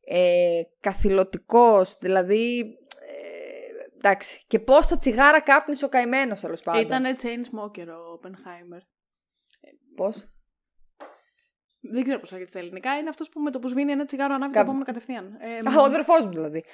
ε, 0.05 0.61
καθηλωτικός, 0.81 1.97
δηλαδή... 2.01 2.79
Ε, 4.03 4.09
εντάξει, 4.09 4.45
και 4.47 4.59
πόσα 4.59 4.97
τσιγάρα 4.97 5.41
κάπνισε 5.41 5.85
ο 5.85 5.89
καημένος 5.89 6.41
τέλος 6.41 6.61
πάντων. 6.63 6.81
Ήταν 6.83 7.05
chain 7.23 7.41
smoker 7.55 7.87
ο 7.87 8.21
Oppenheimer. 8.23 8.81
Πώς; 9.97 10.25
Δεν 11.81 12.03
ξέρω 12.03 12.19
πώς 12.19 12.33
λέγεται 12.33 12.51
στα 12.51 12.59
ελληνικά. 12.59 12.97
Είναι 12.99 13.09
αυτός 13.09 13.29
που 13.29 13.41
με 13.41 13.51
το 13.51 13.59
που 13.59 13.69
σβήνει 13.69 13.93
ένα 13.93 14.05
τσιγάρο 14.05 14.35
ανάβει 14.35 14.53
το 14.53 14.59
Κάπου. 14.59 14.71
επόμενο 14.71 14.85
κατευθείαν. 14.85 15.37
Ε, 15.41 15.57
Α, 15.77 15.81
ο 15.81 15.85
αδερφός 15.85 16.25
μου 16.25 16.31
δηλαδή. 16.33 16.65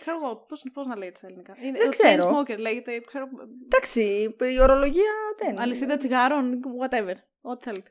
Ξέρω 0.00 0.16
εγώ 0.22 0.46
πώς 0.72 0.86
να 0.86 0.96
λέγεται 0.96 1.16
στα 1.16 1.26
ελληνικά. 1.26 1.54
Είναι, 1.62 1.78
Δεν 1.78 1.86
ο 1.86 1.90
ξέρω. 1.90 2.30
chain 2.30 2.34
smoker 2.54 2.58
λέγεται. 2.58 3.00
Ξέρω, 3.00 3.28
Εντάξει, 3.64 4.34
η 4.56 4.60
ορολογία 4.60 5.12
δεν. 5.38 5.60
αλυσίδα 5.60 5.96
τσιγάρων, 5.96 6.60
whatever. 6.80 7.14
Ό,τι 7.40 7.64
θέλετε. 7.64 7.90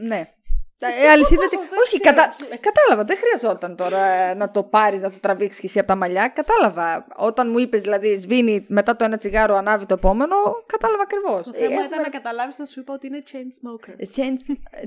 Ναι. 0.00 0.32
Ε, 0.80 1.08
αλυσίδα. 1.08 1.40
Πώς 1.40 1.46
τσι- 1.46 1.58
αυτό, 1.60 1.70
δεν 1.74 1.80
Όχι, 1.86 2.00
ξέρω 2.00 2.14
κατα... 2.16 2.28
τις 2.28 2.40
λέξεις. 2.40 2.60
κατάλαβα. 2.60 3.04
Δεν 3.04 3.16
χρειαζόταν 3.16 3.76
τώρα 3.76 3.98
ε, 4.06 4.34
να 4.34 4.50
το 4.50 4.62
πάρεις, 4.62 5.00
να 5.00 5.10
το 5.10 5.18
τραβήξεις 5.20 5.60
και 5.60 5.66
εσύ 5.66 5.78
από 5.78 5.88
τα 5.88 5.94
μαλλιά. 5.96 6.28
Κατάλαβα. 6.28 7.06
Όταν 7.16 7.50
μου 7.50 7.58
είπες, 7.58 7.82
δηλαδή, 7.82 8.18
σβήνει 8.18 8.64
μετά 8.68 8.96
το 8.96 9.04
ένα 9.04 9.16
τσιγάρο, 9.16 9.54
ανάβει 9.56 9.86
το 9.86 9.94
επόμενο, 9.94 10.36
κατάλαβα 10.66 11.02
ακριβώς. 11.02 11.46
Το 11.46 11.52
θέμα 11.58 11.84
ήταν 11.84 12.00
να 12.02 12.08
καταλάβεις 12.08 12.58
να 12.58 12.64
σου 12.64 12.80
είπα 12.80 12.92
ότι 12.94 13.06
είναι 13.06 13.22
chain 13.32 13.48
smoker. 13.58 13.92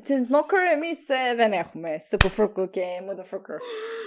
Chain 0.07 0.21
smoker, 0.29 0.61
εμείς 0.73 0.97
δεν 1.35 1.51
έχουμε. 1.51 2.01
Θουκουφρούκου 2.09 2.69
και 2.69 2.81
μουδοφρούκου. 3.05 3.53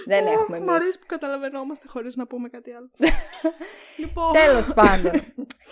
δεν 0.05 0.25
έχουμε 0.27 0.59
Μ' 0.59 0.61
εμείς. 0.69 0.73
αρέσει 0.81 0.99
που 0.99 1.05
καταλαβαίνόμαστε 1.05 1.85
χωρίς 1.87 2.15
να 2.15 2.25
πούμε 2.27 2.49
κάτι 2.49 2.71
άλλο. 2.73 2.89
λοιπόν. 4.01 4.31
Τέλος 4.33 4.73
πάντων. 4.73 5.11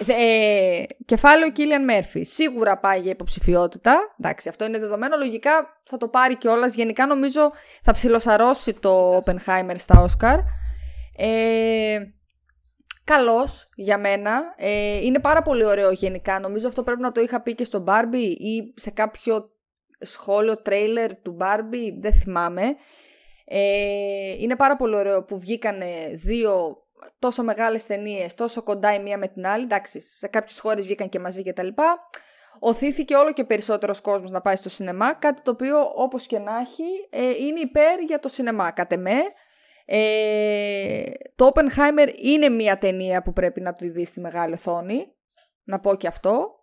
Ε, 0.07 0.83
κεφάλαιο 1.05 1.51
Κίλιαν 1.51 1.83
Μέρφυ. 1.83 2.23
Σίγουρα 2.23 2.77
πάει 2.79 2.99
για 2.99 3.11
υποψηφιότητα. 3.11 4.15
Εντάξει, 4.19 4.49
αυτό 4.49 4.65
είναι 4.65 4.79
δεδομένο. 4.79 5.17
Λογικά 5.17 5.81
θα 5.83 5.97
το 5.97 6.07
πάρει 6.07 6.35
κιόλας. 6.37 6.73
Γενικά 6.75 7.05
νομίζω 7.05 7.51
θα 7.81 7.91
ψιλοσαρώσει 7.91 8.73
το 8.73 9.17
Oppenheimer 9.17 9.75
στα 9.75 10.01
Όσκαρ. 10.01 10.39
Ε, 11.17 11.99
καλός 13.03 13.69
για 13.75 13.97
μένα. 13.97 14.53
Ε, 14.57 14.97
είναι 14.97 15.19
πάρα 15.19 15.41
πολύ 15.41 15.65
ωραίο 15.65 15.91
γενικά. 15.91 16.39
Νομίζω 16.39 16.67
αυτό 16.67 16.83
πρέπει 16.83 17.01
να 17.01 17.11
το 17.11 17.21
είχα 17.21 17.41
πει 17.41 17.55
και 17.55 17.65
στο 17.65 17.83
Barbie 17.87 18.35
ή 18.37 18.73
σε 18.75 18.91
κάποιο 18.91 19.49
σχόλιο 19.99 20.61
τρέιλερ 20.61 21.15
του 21.15 21.37
Barbie. 21.39 21.93
Δεν 21.99 22.13
θυμάμαι. 22.13 22.63
Ε, 23.45 24.31
είναι 24.39 24.55
πάρα 24.55 24.75
πολύ 24.75 24.95
ωραίο 24.95 25.23
που 25.23 25.39
βγήκανε 25.39 25.85
δύο 26.15 26.82
τόσο 27.19 27.43
μεγάλες 27.43 27.85
ταινίες, 27.85 28.33
τόσο 28.33 28.63
κοντά 28.63 28.93
η 28.93 28.99
μία 28.99 29.17
με 29.17 29.27
την 29.27 29.47
άλλη. 29.47 29.63
Εντάξει, 29.63 30.01
σε 30.01 30.27
κάποιες 30.27 30.59
χώρες 30.59 30.85
βγήκαν 30.85 31.09
και 31.09 31.19
μαζί 31.19 31.43
κτλ. 31.43 31.67
Οθήθηκε 32.59 33.15
όλο 33.15 33.33
και 33.33 33.43
περισσότερος 33.43 34.01
κόσμος 34.01 34.31
να 34.31 34.41
πάει 34.41 34.55
στο 34.55 34.69
σινεμά, 34.69 35.13
κάτι 35.13 35.41
το 35.41 35.51
οποίο 35.51 35.91
όπως 35.95 36.27
και 36.27 36.39
να 36.39 36.57
έχει 36.57 37.07
ε, 37.09 37.29
είναι 37.29 37.59
υπέρ 37.59 37.99
για 37.99 38.19
το 38.19 38.27
σινεμά. 38.27 38.71
Κατ' 38.71 38.91
εμέ, 38.91 39.19
ε, 39.85 41.03
το 41.35 41.51
Oppenheimer 41.53 42.13
είναι 42.23 42.49
μια 42.49 42.77
ταινία 42.77 43.21
που 43.21 43.33
πρέπει 43.33 43.61
να 43.61 43.73
τη 43.73 43.89
δεις 43.89 44.09
στη 44.09 44.19
μεγάλη 44.19 44.53
οθόνη. 44.53 45.15
Να 45.63 45.79
πω 45.79 45.95
και 45.95 46.07
αυτό. 46.07 46.62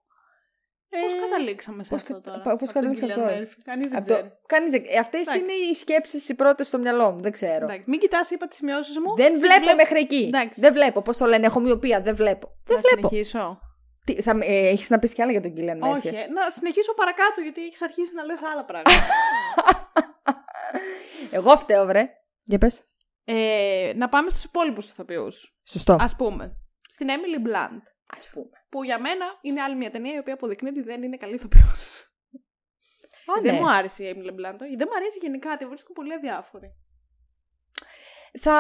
Πώς 0.91 1.15
καταλήξαμε 1.21 1.83
σε 1.85 1.91
πώς 1.91 2.01
αυτό 2.03 2.13
κα- 2.15 2.21
τώρα. 2.21 2.41
πα- 2.41 2.57
πώς 2.57 2.69
από 2.71 2.81
τον 2.81 2.83
καταλήξαμε 2.97 3.13
σε 3.13 3.21
Cillian 3.21 3.25
αυτό, 3.33 3.43
ε; 3.43 3.49
Murphy. 3.49 3.63
Κανείς 3.65 3.89
δεν 3.89 3.99
Από 3.99 4.09
το- 4.09 4.15
ξέρει. 4.15 4.33
Κανείς 4.47 4.71
δεν- 4.71 4.85
ε, 4.87 4.99
αυτές 4.99 5.21
Εντάξει. 5.21 5.39
είναι 5.39 5.53
οι 5.53 5.75
σκέψεις 5.75 6.29
οι 6.29 6.35
πρώτες 6.35 6.67
στο 6.67 6.79
μυαλό 6.79 7.11
μου, 7.11 7.21
δεν 7.21 7.33
ξέρω. 7.33 7.65
Εντάξει, 7.65 7.85
Μην 7.87 8.01
κοιτάς, 8.01 8.31
είπα 8.31 8.47
τις 8.49 8.57
σημειώσεις 8.57 8.99
μου. 8.99 9.15
Δεν 9.17 9.31
Μην 9.33 9.41
βλέπω 9.41 9.61
βλέπω- 9.61 9.77
μέχρι 9.77 9.99
εκεί. 10.01 10.25
Εντάξει. 10.33 10.61
Δεν 10.61 10.73
βλέπω. 10.73 11.03
Πώς 11.03 11.17
το 11.17 11.27
λένε, 11.27 11.47
έχω 11.47 11.61
μοιοπία. 11.61 12.01
Δεν 12.01 12.15
βλέπω. 12.15 12.49
Δεν 12.65 12.77
Να 12.77 12.83
βλέπω. 12.83 13.09
συνεχίσω. 13.09 13.61
Τι, 14.05 14.23
θα, 14.23 14.39
ε, 14.41 14.69
έχεις 14.69 14.91
να 14.91 14.99
πεις 14.99 15.13
κι 15.13 15.23
άλλα 15.23 15.31
για 15.31 15.41
τον 15.41 15.53
Κίλιαν 15.55 15.83
Όχι, 15.83 15.91
Μέρφυ. 15.93 16.09
ε, 16.09 16.27
να 16.33 16.51
συνεχίσω 16.51 16.95
παρακάτω 16.95 17.41
γιατί 17.41 17.65
έχεις 17.65 17.83
αρχίσει 17.83 18.15
να 18.15 18.25
λες 18.25 18.43
άλλα 18.53 18.65
πράγματα. 18.65 19.01
Εγώ 21.31 21.57
φταίω, 21.57 21.87
βρε. 21.87 22.09
Για 22.45 22.59
πες. 22.59 22.83
ε, 23.25 23.93
να 23.97 24.09
πάμε 24.09 24.29
στους 24.31 24.45
υπόλοιπους 24.45 24.91
ηθοποιούς. 24.91 25.57
Σωστό. 25.67 25.93
Α 25.93 26.09
πούμε, 26.17 26.57
στην 26.89 27.09
Emily 27.11 27.47
Blunt. 27.49 27.83
Ας 28.17 28.29
πούμε. 28.33 28.60
Που 28.71 28.85
για 28.85 28.99
μένα 29.01 29.27
είναι 29.41 29.63
άλλη 29.63 29.75
μια 29.77 29.91
ταινία 29.91 30.15
η 30.15 30.19
οποία 30.19 30.35
αποδεικνύει 30.35 30.69
ότι 30.69 30.81
δεν 30.83 31.03
είναι 31.03 31.17
καλή 31.17 31.35
ηθοποιός. 31.35 32.05
Α, 33.27 33.41
Δεν 33.43 33.55
ναι. 33.55 33.61
μου 33.61 33.71
άρεσε 33.71 34.05
η 34.05 34.15
Emily 34.17 34.31
Blunt. 34.31 34.57
Δεν 34.59 34.87
μου 34.91 34.97
αρέσει 34.97 35.19
γενικά, 35.23 35.57
τη 35.57 35.67
βρίσκω 35.67 35.93
πολύ 35.93 36.13
αδιάφορη. 36.15 36.75
Θα... 38.41 38.55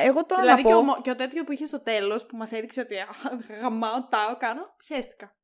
Εγώ 0.00 0.26
τώρα 0.26 0.42
δηλαδή 0.42 0.62
να 0.62 0.68
και, 0.68 0.74
πω... 0.74 0.78
ο, 0.80 0.82
μο- 0.82 1.00
και 1.00 1.10
ο 1.10 1.14
τέτοιο 1.14 1.44
που 1.44 1.52
είχε 1.52 1.66
στο 1.66 1.80
τέλος 1.82 2.26
που 2.26 2.36
μας 2.36 2.52
έδειξε 2.52 2.80
ότι 2.80 2.98
«Α, 2.98 3.06
γαμάω, 3.60 4.06
τάω, 4.08 4.36
κάνω, 4.36 4.62
πιέστηκα. 4.86 5.36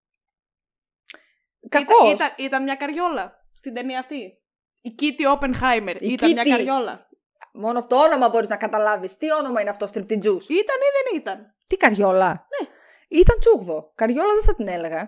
Κακός. 1.68 1.96
Ήταν, 2.12 2.14
ήταν, 2.14 2.34
ήταν 2.36 2.62
μια 2.62 2.74
καριόλα 2.74 3.46
στην 3.54 3.74
ταινία 3.74 3.98
αυτή. 3.98 4.42
Η 4.80 4.90
Κίτι 4.90 5.24
Oppenheimer 5.38 5.96
Η 6.00 6.12
ήταν 6.12 6.32
μια 6.32 6.42
Kitty. 6.42 6.48
καριόλα. 6.48 7.08
Μόνο 7.52 7.78
από 7.78 7.88
το 7.88 7.96
όνομα 7.96 8.28
μπορείς 8.28 8.48
να 8.48 8.56
καταλάβεις. 8.56 9.16
Τι 9.16 9.32
όνομα 9.32 9.60
είναι 9.60 9.70
αυτό, 9.70 9.86
στριπτιτζούς. 9.86 10.48
Ήταν 10.48 10.76
ή 10.76 11.10
δεν 11.10 11.20
ήταν; 11.20 11.54
Τι 11.66 11.76
καριόλα; 11.76 12.28
Ναι. 12.60 12.68
Ήταν 13.12 13.38
τσούγδο. 13.38 13.92
Καριόλα 13.94 14.32
δεν 14.34 14.42
θα 14.42 14.54
την 14.54 14.68
έλεγα. 14.68 15.00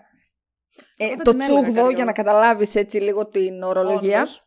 Ε, 0.97 1.05
Εγώ 1.05 1.17
θα 1.17 1.23
το 1.23 1.31
την 1.31 1.41
έλεγα 1.41 1.55
τσούγδο, 1.61 1.73
καριόλα. 1.75 1.95
για 1.97 2.05
να 2.05 2.13
καταλάβεις 2.13 2.75
έτσι 2.75 2.99
λίγο 2.99 3.27
την 3.29 3.63
ορολογία, 3.63 4.19
Όντως. 4.19 4.47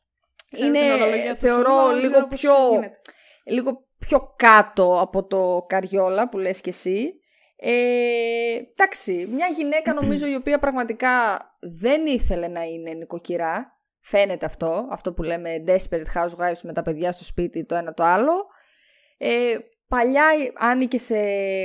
Ξέρω 0.51 0.67
είναι, 0.67 0.79
την 0.79 0.91
ορολογία 0.91 1.33
του 1.33 1.39
θεωρώ, 1.39 1.63
τσούγδου, 1.63 1.87
δεν 1.91 1.95
λίγο 1.99 2.11
ξέρω 2.11 2.27
πώς 2.27 2.39
πιο- 2.39 2.69
γίνεται. 2.71 2.99
λίγο 3.45 3.87
πιο 3.99 4.33
κάτω 4.35 4.99
από 5.01 5.25
το 5.25 5.65
καριόλα 5.67 6.29
που 6.29 6.37
λες 6.37 6.61
και 6.61 6.69
εσύ. 6.69 7.13
Ε, 7.59 7.71
εντάξει, 8.75 9.27
μια 9.31 9.47
γυναίκα 9.47 9.93
νομίζω 9.93 10.27
η 10.27 10.35
οποία 10.35 10.59
πραγματικά 10.59 11.39
δεν 11.59 12.05
ήθελε 12.05 12.47
να 12.47 12.63
είναι 12.63 12.91
νοικοκυρά. 12.93 13.71
Φαίνεται 14.01 14.45
αυτό, 14.45 14.87
αυτό 14.91 15.13
που 15.13 15.23
λέμε 15.23 15.63
desperate 15.67 16.21
housewives 16.21 16.61
με 16.63 16.73
τα 16.73 16.81
παιδιά 16.81 17.11
στο 17.11 17.23
σπίτι 17.23 17.65
το 17.65 17.75
ένα 17.75 17.93
το 17.93 18.03
άλλο. 18.03 18.45
Ε, 19.17 19.55
παλιά 19.87 20.25
άνοικε 20.55 20.97
σε 20.97 21.15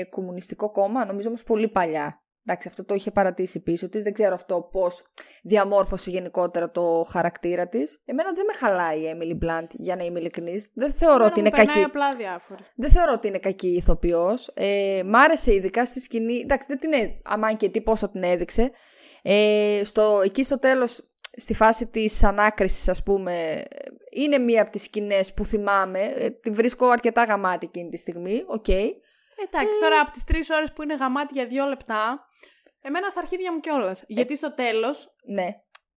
κομμουνιστικό 0.04 0.70
κόμμα, 0.70 1.04
νομίζω 1.04 1.28
όμως 1.28 1.42
πολύ 1.42 1.68
παλιά. 1.68 2.16
Εντάξει, 2.46 2.68
αυτό 2.68 2.84
το 2.84 2.94
είχε 2.94 3.10
παρατήσει 3.10 3.62
πίσω 3.62 3.88
της. 3.88 4.02
Δεν 4.02 4.12
ξέρω 4.12 4.34
αυτό 4.34 4.68
πώς 4.72 5.02
διαμόρφωσε 5.42 6.10
γενικότερα 6.10 6.70
το 6.70 7.06
χαρακτήρα 7.10 7.68
της. 7.68 8.02
Εμένα 8.04 8.32
δεν 8.32 8.44
με 8.44 8.52
χαλάει 8.52 8.98
η 9.00 9.16
Emily 9.16 9.44
Blunt, 9.44 9.66
για 9.70 9.96
να 9.96 10.04
είμαι 10.04 10.18
ειλικρινής. 10.18 10.70
Δεν 10.74 10.92
θεωρώ 10.92 11.14
Εμένα 11.14 11.30
ότι 11.30 11.40
μου 11.40 11.46
είναι 11.46 11.56
περνάει 11.56 11.74
κακή. 11.74 11.86
απλά 11.86 12.10
διάφορη. 12.16 12.60
Δεν 12.76 12.90
θεωρώ 12.90 13.12
ότι 13.12 13.28
είναι 13.28 13.38
κακή 13.38 13.68
ηθοποιός. 13.68 14.50
Ε, 14.54 15.02
μ' 15.04 15.14
άρεσε 15.14 15.54
ειδικά 15.54 15.84
στη 15.84 16.00
σκηνή. 16.00 16.34
Εντάξει, 16.38 16.66
δεν 16.68 16.78
την 16.78 16.92
έ... 16.92 17.20
αμάν 17.24 17.56
και 17.56 17.68
τι 17.68 17.80
πόσο 17.80 18.08
την 18.08 18.22
έδειξε. 18.22 18.70
Ε, 19.22 19.80
στο, 19.84 20.20
εκεί 20.24 20.44
στο 20.44 20.58
τέλος, 20.58 21.11
στη 21.36 21.54
φάση 21.54 21.86
της 21.86 22.24
ανάκρισης 22.24 22.88
ας 22.88 23.02
πούμε, 23.02 23.62
είναι 24.10 24.38
μία 24.38 24.62
από 24.62 24.70
τις 24.70 24.82
σκηνές 24.82 25.34
που 25.34 25.44
θυμάμαι. 25.44 26.00
Ε, 26.00 26.30
τη 26.30 26.50
βρίσκω 26.50 26.86
αρκετά 26.88 27.24
γαμάτη 27.24 27.66
εκείνη 27.66 27.88
τη 27.88 27.96
στιγμή. 27.96 28.44
Οκ. 28.46 28.68
Εντάξει, 28.68 29.78
τώρα 29.80 30.00
από 30.00 30.10
τις 30.10 30.24
τρεις 30.24 30.50
ώρες 30.50 30.72
που 30.72 30.82
είναι 30.82 30.94
γαμάτη 30.94 31.34
για 31.34 31.46
δύο 31.46 31.66
λεπτά, 31.66 32.24
εμένα 32.82 33.08
στα 33.08 33.20
αρχίδια 33.20 33.52
μου 33.52 33.60
κιόλας. 33.60 34.04
Γιατί 34.06 34.36
στο 34.36 34.54
τέλος, 34.54 35.14
Ναι. 35.24 35.48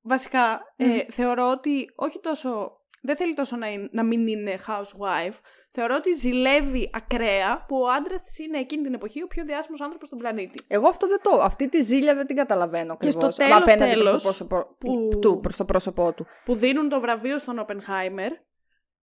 βασικά, 0.01 0.61
ε, 0.75 0.99
θεωρώ 1.11 1.49
ότι 1.51 1.85
όχι 1.95 2.19
τόσο. 2.19 2.71
Δεν 3.05 3.15
θέλει 3.15 3.33
τόσο 3.33 3.55
να, 3.55 3.67
είναι- 3.71 3.89
να 3.91 4.03
μην 4.03 4.27
είναι 4.27 4.59
housewife. 4.67 5.39
Θεωρώ 5.71 5.95
ότι 5.95 6.13
ζηλεύει 6.13 6.89
ακραία 6.93 7.65
που 7.67 7.77
ο 7.81 7.87
άντρας 7.89 8.21
της 8.21 8.39
είναι 8.39 8.57
εκείνη 8.57 8.83
την 8.83 8.93
εποχή 8.93 9.23
ο 9.23 9.27
πιο 9.27 9.43
διάσημος 9.43 9.81
άνθρωπος 9.81 10.07
στον 10.07 10.19
πλανήτη. 10.19 10.63
Εγώ 10.67 10.87
αυτό 10.87 11.07
δεν 11.07 11.19
το. 11.21 11.29
Αυτή 11.41 11.69
τη 11.69 11.81
ζήλια 11.81 12.15
δεν 12.15 12.25
την 12.27 12.35
καταλαβαίνω 12.35 12.97
Και 12.97 13.09
στο 13.09 13.25
ακριβώς. 13.25 13.35
τέλος, 13.35 13.61
απέναντι 13.61 13.91
προς 13.93 14.03
το 14.03 14.03
τέλος, 14.09 14.21
πρόσωπο 14.23 14.75
που- 14.79 15.19
του, 15.21 15.39
προς 15.39 15.55
το 15.55 15.65
πρόσωπό 15.65 16.13
του. 16.13 16.25
Που 16.45 16.55
δίνουν 16.55 16.89
το 16.89 16.99
βραβείο 16.99 17.37
στον 17.37 17.65
Oppenheimer. 17.67 18.29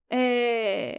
Ε, 0.07 0.90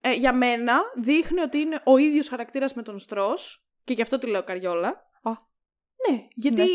ε, 0.00 0.12
για 0.12 0.32
μένα 0.32 0.80
δείχνει 1.00 1.40
ότι 1.40 1.58
είναι 1.58 1.80
ο 1.84 1.96
ίδιος 1.96 2.28
χαρακτήρας 2.28 2.74
με 2.74 2.82
τον 2.82 2.98
Στρος 2.98 3.66
και 3.84 3.92
γι' 3.92 4.02
αυτό 4.02 4.18
τη 4.18 4.26
λέω 4.26 4.42
καριόλα. 4.42 4.88
Α. 5.22 5.30
Ναι, 6.10 6.26
γιατί 6.34 6.62
Ναι. 6.62 6.68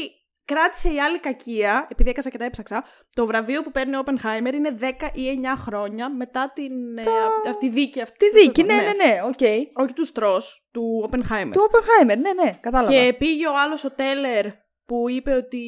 Κράτησε 0.45 0.89
η 0.89 0.99
άλλη 0.99 1.19
κακία, 1.19 1.87
επειδή 1.91 2.09
έκατσα 2.09 2.29
και 2.29 2.37
τα 2.37 2.45
έψαξα, 2.45 2.85
το 3.15 3.25
βραβείο 3.25 3.63
που 3.63 3.71
παίρνει 3.71 3.95
ο 3.95 4.03
Oppenheimer 4.05 4.53
είναι 4.53 4.77
10 4.79 4.83
ή 5.13 5.39
9 5.43 5.55
χρόνια 5.57 6.15
μετά 6.15 6.51
την, 6.55 6.97
ε, 6.97 7.01
α- 7.49 7.57
τη 7.57 7.69
δίκη 7.69 8.01
αυτή. 8.01 8.31
Τη 8.31 8.39
δίκη, 8.39 8.63
ναι, 8.63 8.73
ναι, 8.75 8.81
ναι, 9.05 9.21
οκ. 9.23 9.41
Όχι 9.81 9.93
του 9.93 10.05
Στρος, 10.05 10.67
του 10.71 11.09
Oppenheimer. 11.11 11.49
Του 11.51 11.69
Oppenheimer, 11.71 12.17
ναι, 12.17 12.43
ναι, 12.43 12.57
κατάλαβα. 12.61 12.91
Και 12.93 13.13
πήγε 13.13 13.47
ο 13.47 13.57
άλλος 13.57 13.83
ο 13.83 13.91
Τέλερ 13.91 14.45
που 14.85 15.09
είπε 15.09 15.31
ότι... 15.33 15.61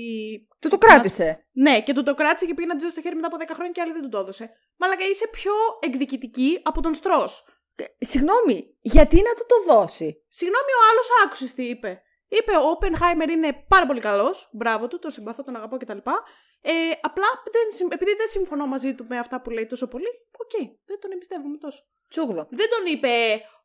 Του 0.60 0.70
το 0.70 0.78
κράτησε. 0.78 1.38
Ναι, 1.54 1.82
και 1.82 1.94
του 1.94 2.04
το 2.04 2.14
κράτησε 2.14 2.46
και 2.46 2.54
πήγε 2.54 2.68
να 2.68 2.76
τζώσει 2.76 2.92
στο 2.94 3.02
χέρι 3.02 3.16
μετά 3.16 3.28
από 3.28 3.38
10 3.40 3.46
χρόνια 3.54 3.72
και 3.72 3.82
άλλοι 3.82 3.92
δεν 3.92 4.02
του 4.02 4.10
το 4.10 4.18
έδωσε. 4.18 4.50
Μαλακα 4.78 5.06
είσαι 5.06 5.28
πιο 5.32 5.52
εκδικητική 5.80 6.60
από 6.64 6.82
τον 6.82 6.94
Στρος. 6.94 7.44
Συγγνώμη, 8.00 8.78
γιατί 8.82 9.16
να 9.16 9.34
του 9.38 9.46
το 9.48 9.74
δώσει; 9.74 10.26
Συγγνώμη, 10.28 10.72
ο 10.80 10.82
άλλος 10.92 11.08
άκουσες 11.26 11.54
τι 11.54 11.64
είπε. 11.64 12.02
Είπε 12.28 12.52
ο 12.56 12.70
Όπενχάιμερ 12.70 13.30
είναι 13.30 13.64
πάρα 13.68 13.86
πολύ 13.86 14.00
καλός. 14.00 14.50
Μπράβο 14.52 14.88
του, 14.88 15.00
τον 15.00 15.12
συμπαθώ, 15.12 15.44
τον 15.44 15.56
αγαπώ 15.56 15.78
κτλ. 15.78 15.98
Ε, 16.62 16.72
απλά 17.02 17.26
δεν, 17.52 17.62
συμ- 17.78 17.94
επειδή 17.94 18.14
δεν 18.18 18.28
συμφωνώ 18.28 18.66
μαζί 18.66 18.94
του 18.94 19.06
με 19.10 19.18
αυτά 19.18 19.42
που 19.42 19.50
λέει 19.50 19.66
τόσο 19.66 19.88
πολύ, 19.88 20.08
οκ, 20.38 20.68
δεν 20.86 21.00
τον 21.02 21.12
εμπιστεύομαι 21.12 21.58
τόσο. 21.58 21.84
Τσούγδο. 22.10 22.48
Δεν 22.50 22.68
τον 22.70 22.94
είπε 22.94 23.10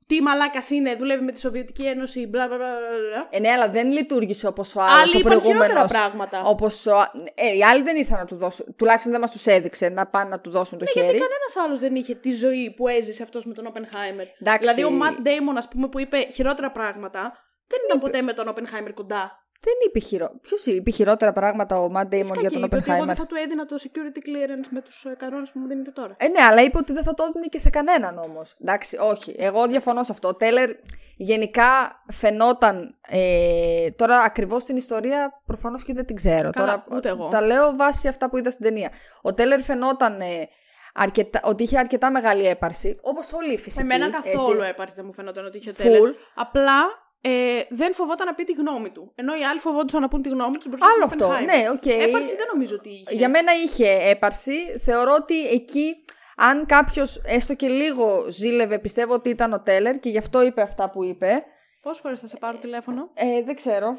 τι 0.07 0.23
μαλάκας 0.23 0.71
είναι, 0.71 0.95
δουλεύει 0.95 1.25
με 1.25 1.33
τη 1.33 1.41
Σοβιετική 1.41 1.87
Ένωση, 1.87 2.27
μπλα 2.27 2.47
μπλα 2.47 2.57
μπλα. 2.57 2.67
μπλα. 2.69 3.29
Ε, 3.31 3.39
ναι, 3.39 3.51
αλλά 3.51 3.69
δεν 3.69 3.91
λειτούργησε 3.91 4.47
όπως 4.47 4.77
ο 4.77 4.81
άλλος. 4.81 5.01
Άλλοι 5.01 5.17
ο 5.17 5.19
είπαν 5.19 5.41
χειρότερα 5.41 5.59
προηγούμενος. 5.59 5.91
πράγματα. 5.93 6.43
Όπως 6.45 6.87
ο. 6.87 6.97
Ε, 7.35 7.57
οι 7.57 7.65
άλλοι 7.65 7.83
δεν 7.83 7.97
ήρθαν 7.97 8.19
να 8.19 8.25
του 8.25 8.37
δώσουν. 8.37 8.75
Τουλάχιστον 8.77 9.13
δεν 9.13 9.21
μας 9.21 9.31
τους 9.31 9.47
έδειξε 9.47 9.89
να 9.89 10.07
πάνε 10.07 10.29
να 10.29 10.41
του 10.41 10.51
δώσουν 10.51 10.79
το 10.79 10.87
χέρι. 10.87 11.07
Ναι, 11.07 11.13
Γιατί 11.13 11.27
κανένας 11.29 11.57
άλλος 11.57 11.79
δεν 11.79 11.95
είχε 11.95 12.15
τη 12.15 12.33
ζωή 12.33 12.71
που 12.77 12.89
έζησε 12.89 13.23
αυτός 13.23 13.45
με 13.45 13.55
τον 13.55 13.67
Όπενχάιμερ. 13.67 14.27
Εντάξει. 14.41 14.59
Δηλαδή, 14.61 14.85
ο 14.85 14.91
Ματ 14.91 15.21
Ντέιμον, 15.21 15.57
ας 15.57 15.69
πούμε, 15.69 15.89
που 15.89 15.99
είπε 16.01 16.19
χειρότερα 16.33 16.71
πράγματα, 16.71 17.33
δεν 17.73 17.81
ήταν 17.87 17.99
ποτέ 18.01 18.23
με 18.23 18.33
τον 18.33 18.49
Όπενχάιμερ 18.49 18.93
κοντά. 18.93 19.43
Δεν 19.65 19.75
είπε 19.87 19.99
χειρό. 19.99 20.31
Ποιος 20.43 20.67
είπε 20.67 20.91
χειρότερα 20.91 21.33
πράγματα 21.33 21.81
ο 21.81 21.91
Ματ 21.91 22.09
Ντέιμον 22.09 22.39
για 22.39 22.49
Φυσικά 22.49 22.61
τον 22.61 22.61
και 22.61 22.67
είπε 22.67 22.77
ότι 22.77 22.91
εγώ 22.91 23.03
Oppenheimer; 23.03 23.07
δεν 23.07 23.17
θα 23.17 23.27
του 23.27 23.35
έδινα 23.35 23.67
το 23.67 23.77
security 23.85 24.19
clearance 24.29 24.67
με 24.71 24.81
τους 24.81 25.07
κανόνες 25.19 25.51
που 25.51 25.59
μου 25.59 25.67
δίνετε 25.67 25.91
τώρα. 25.91 26.17
Ε, 26.19 26.29
ναι, 26.29 26.43
αλλά 26.43 26.63
είπε 26.63 26.79
ότι 26.79 26.93
δεν 26.93 27.03
θα 27.03 27.15
το 27.15 27.25
έδινε 27.29 27.47
και 27.47 27.59
σε 27.59 27.71
κανέναν 27.71 28.19
όμως. 28.19 28.57
Εντάξει, 28.61 28.97
όχι. 29.01 29.35
Εγώ 29.39 29.67
διαφωνώ 29.67 30.03
σε 30.03 30.13
αυτό. 30.13 30.29
Ο 30.29 30.35
Τέλερ 30.35 30.71
γενικά 31.17 32.03
φαινόταν. 32.13 32.99
Ε, 33.09 33.91
τώρα 33.91 34.19
ακριβώς 34.19 34.65
την 34.65 34.77
ιστορία 34.77 35.43
προφανώς 35.47 35.85
και 35.85 35.93
δεν 35.95 36.07
την 36.07 36.17
ξέρω. 36.17 36.51
Καλά, 36.51 36.85
τώρα, 36.85 36.85
ούτε 36.97 37.09
εγώ. 37.09 37.29
Τα 37.29 37.43
λέω 37.43 37.77
βάσει 37.77 38.09
αυτά 38.09 38.31
που 38.31 38.37
είδα 38.37 38.51
στην 38.51 38.65
ταινία. 38.65 38.91
Ο 39.23 39.35
Τέλερ 39.35 39.61
φαινόταν 39.61 40.21
ε, 40.21 40.49
αρκετά, 40.95 41.41
ότι 41.45 41.63
είχε 41.63 41.79
αρκετά 41.79 42.11
μεγάλη 42.11 42.47
έπαρση. 42.47 42.99
Όπως 43.03 43.33
όλοι 43.33 43.53
οι 43.53 43.59
φυσικοί. 43.59 43.83
Εμένα 43.83 44.11
καθόλου 44.11 44.61
έτσι. 44.61 44.71
έπαρση 44.71 44.95
δεν 44.95 45.05
μου 45.05 45.13
φαίνονταν 45.13 45.47
ότι 45.47 45.59
είχε 45.59 45.71
ο 45.71 45.73
Full. 45.73 45.77
Τέλερ. 45.77 46.13
Απλά 46.35 47.02
ε, 47.25 47.63
δεν 47.69 47.95
φοβόταν 47.95 48.27
να 48.27 48.35
πει 48.35 48.45
τη 48.45 48.53
γνώμη 48.53 48.91
του. 48.91 49.13
Ενώ 49.15 49.37
οι 49.37 49.45
άλλοι 49.45 49.61
φοβόντουσαν 49.61 50.01
να 50.01 50.09
πουν 50.09 50.23
τη 50.23 50.29
γνώμη 50.29 50.57
τους 50.57 50.69
μπροστά 50.69 50.87
Άλλο 50.87 51.09
στον 51.09 51.23
αυτό. 51.23 51.29
Oppenheimer. 51.29 51.45
Ναι, 51.45 51.71
οκ. 51.71 51.87
Έπαρση 51.87 52.37
δεν 52.37 52.47
νομίζω 52.53 52.75
ότι 52.77 52.89
είχε. 52.89 53.15
Για 53.15 53.29
μένα 53.29 53.53
είχε 53.55 53.89
έπαρση. 53.89 54.79
Θεωρώ 54.79 55.15
ότι 55.15 55.49
εκεί, 55.49 56.05
αν 56.37 56.67
κάποιος 56.67 57.23
έστω 57.25 57.55
και 57.55 57.69
λίγο 57.69 58.31
ζήλευε, 58.31 58.79
πιστεύω 58.79 59.15
ότι 59.15 59.29
ήταν 59.29 59.53
ο 59.53 59.63
Τέλερ 59.63 59.99
και 59.99 60.09
γι' 60.09 60.19
αυτό 60.19 60.43
είπε 60.43 60.63
αυτά 60.63 60.91
που 60.91 61.05
είπε. 61.05 61.45
Πόσες 61.83 62.03
φορές 62.03 62.21
θα 62.21 62.27
σε 62.27 62.37
πάρω 62.37 62.59
τηλέφωνο; 62.59 63.11
Ε, 63.15 63.43
δεν 63.43 63.55
ξέρω. 63.55 63.99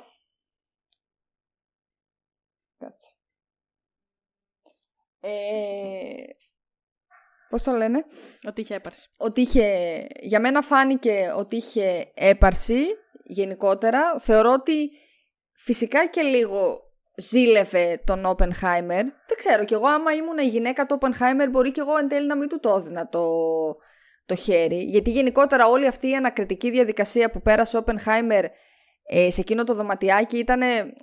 Κάτσε. 2.78 3.08
Ε, 5.20 6.24
πώς 7.50 7.64
το 7.64 7.72
λένε; 7.72 8.06
Ότι 8.48 8.62
είχε 8.62 8.76
έπαρση. 8.76 9.10
Ότι 9.18 9.42
είχε, 9.42 10.08
για 10.22 10.40
μένα 10.40 10.62
φάνηκε 10.62 11.34
ότι 11.36 11.56
είχε 11.56 12.12
έπαρση 12.14 12.98
γενικότερα. 13.24 14.16
Θεωρώ 14.20 14.52
ότι 14.52 14.92
φυσικά 15.54 16.06
και 16.08 16.22
λίγο 16.22 16.78
ζήλευε 17.18 18.02
τον 18.06 18.26
Oppenheimer. 18.26 19.04
Δεν 19.28 19.38
ξέρω 19.38 19.66
κι 19.66 19.74
εγώ 19.74 19.88
άμα 19.88 20.14
ήμουν 20.14 20.38
η 20.38 20.46
γυναίκα 20.48 20.86
του 20.86 20.98
Oppenheimer 21.02 21.48
μπορεί 21.52 21.72
κι 21.72 21.80
εγώ 21.80 21.98
εν 21.98 22.08
τέλει 22.08 22.28
να 22.28 22.36
μην 22.36 22.50
του 22.50 22.60
το 22.60 22.76
έδινα 22.76 23.08
το, 23.08 23.28
το 24.26 24.36
χέρι. 24.36 24.82
Γιατί 24.84 25.12
γενικότερα 25.12 25.68
όλη 25.68 25.88
αυτή 25.88 26.10
η 26.10 26.16
ανακριτική 26.16 26.70
διαδικασία 26.70 27.30
που 27.30 27.42
πέρασε 27.42 27.78
ο 27.78 27.84
Oppenheimer 27.86 28.44
ε, 29.06 29.30
σε 29.32 29.42
εκείνο 29.42 29.64
το 29.64 29.74
δωματιάκι 29.74 30.38
ήταν 30.38 30.62
ε, 30.62 30.94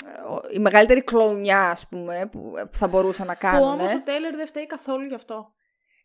η 0.54 0.58
μεγαλύτερη 0.58 1.02
κλονιά 1.02 1.70
ας 1.70 1.86
πούμε 1.88 2.28
που, 2.32 2.50
που 2.70 2.76
θα 2.76 2.88
μπορούσαν 2.88 3.26
να 3.26 3.32
Που 3.32 3.38
κάνουν. 3.40 3.68
όμως 3.68 3.94
ο 3.94 4.00
Τέλερ 4.04 4.36
δεν 4.36 4.46
φταίει 4.46 4.66
καθόλου 4.66 5.06
γι' 5.06 5.14
αυτό. 5.14 5.52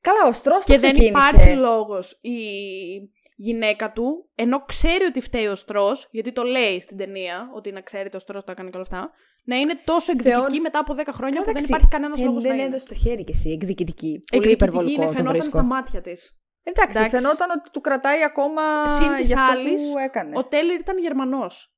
Καλά, 0.01 0.27
ο 0.27 0.31
Στρός 0.31 0.65
το 0.65 0.73
Και 0.73 0.79
δεν 0.79 0.91
ξεκίνησε. 0.93 1.27
υπάρχει 1.29 1.55
λόγος 1.55 2.11
η 2.21 2.37
γυναίκα 3.35 3.91
του, 3.91 4.29
ενώ 4.35 4.65
ξέρει 4.65 5.03
ότι 5.03 5.21
φταίει 5.21 5.45
ο 5.47 5.55
Στρό, 5.55 5.91
γιατί 6.11 6.31
το 6.31 6.43
λέει 6.43 6.81
στην 6.81 6.97
ταινία, 6.97 7.49
ότι 7.55 7.71
να 7.71 7.81
ξέρετε 7.81 8.17
ο 8.17 8.19
Στρό 8.19 8.43
το 8.43 8.51
έκανε 8.51 8.69
και 8.69 8.77
όλα 8.77 8.85
αυτά, 8.91 9.11
να 9.45 9.55
είναι 9.55 9.81
τόσο 9.85 10.11
εκδικητική 10.11 10.39
Θεώρησε- 10.41 10.61
μετά 10.61 10.79
από 10.79 10.93
10 10.93 11.11
χρόνια 11.13 11.39
που 11.39 11.45
δεν 11.45 11.49
Εντάξει, 11.55 11.65
υπάρχει 11.71 11.87
κανένας 11.87 12.21
ε, 12.21 12.23
λόγος 12.23 12.43
να 12.43 12.49
Δεν 12.49 12.57
είναι. 12.57 12.67
έδωσε 12.67 12.87
το 12.87 12.95
χέρι 12.95 13.23
και 13.23 13.31
εσύ, 13.35 13.49
εκδικητική. 13.49 14.07
Πολύ 14.07 14.21
Εκδικητική 14.31 14.53
υπερβολικό 14.53 14.91
είναι, 15.01 15.05
το 15.05 15.11
φαινόταν 15.11 15.33
βρίσκω. 15.33 15.49
στα 15.57 15.63
μάτια 15.63 16.01
της. 16.01 16.37
Εντάξει, 16.63 16.97
Εντάξει. 16.97 17.15
φαινόταν 17.17 17.49
ότι 17.59 17.69
του 17.71 17.81
κρατάει 17.81 18.23
ακόμα 18.23 18.87
Συν 18.87 19.15
της 19.15 19.27
για 19.27 19.39
αυτό 19.41 19.51
άλλης, 19.59 19.91
που 19.91 19.97
έκανε. 19.97 20.31
Ο 20.37 20.43
Τέλερ 20.45 20.79
ήταν 20.79 20.97
Γερμανός. 20.97 21.75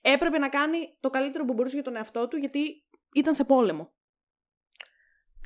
Έπρεπε 0.00 0.38
να 0.38 0.48
κάνει 0.48 0.78
το 1.00 1.10
καλύτερο 1.10 1.44
που 1.44 1.52
μπορούσε 1.52 1.74
για 1.74 1.84
τον 1.84 1.96
εαυτό 1.96 2.28
του, 2.28 2.36
γιατί 2.36 2.60
ήταν 3.14 3.34
σε 3.34 3.44
πόλεμο. 3.44 3.92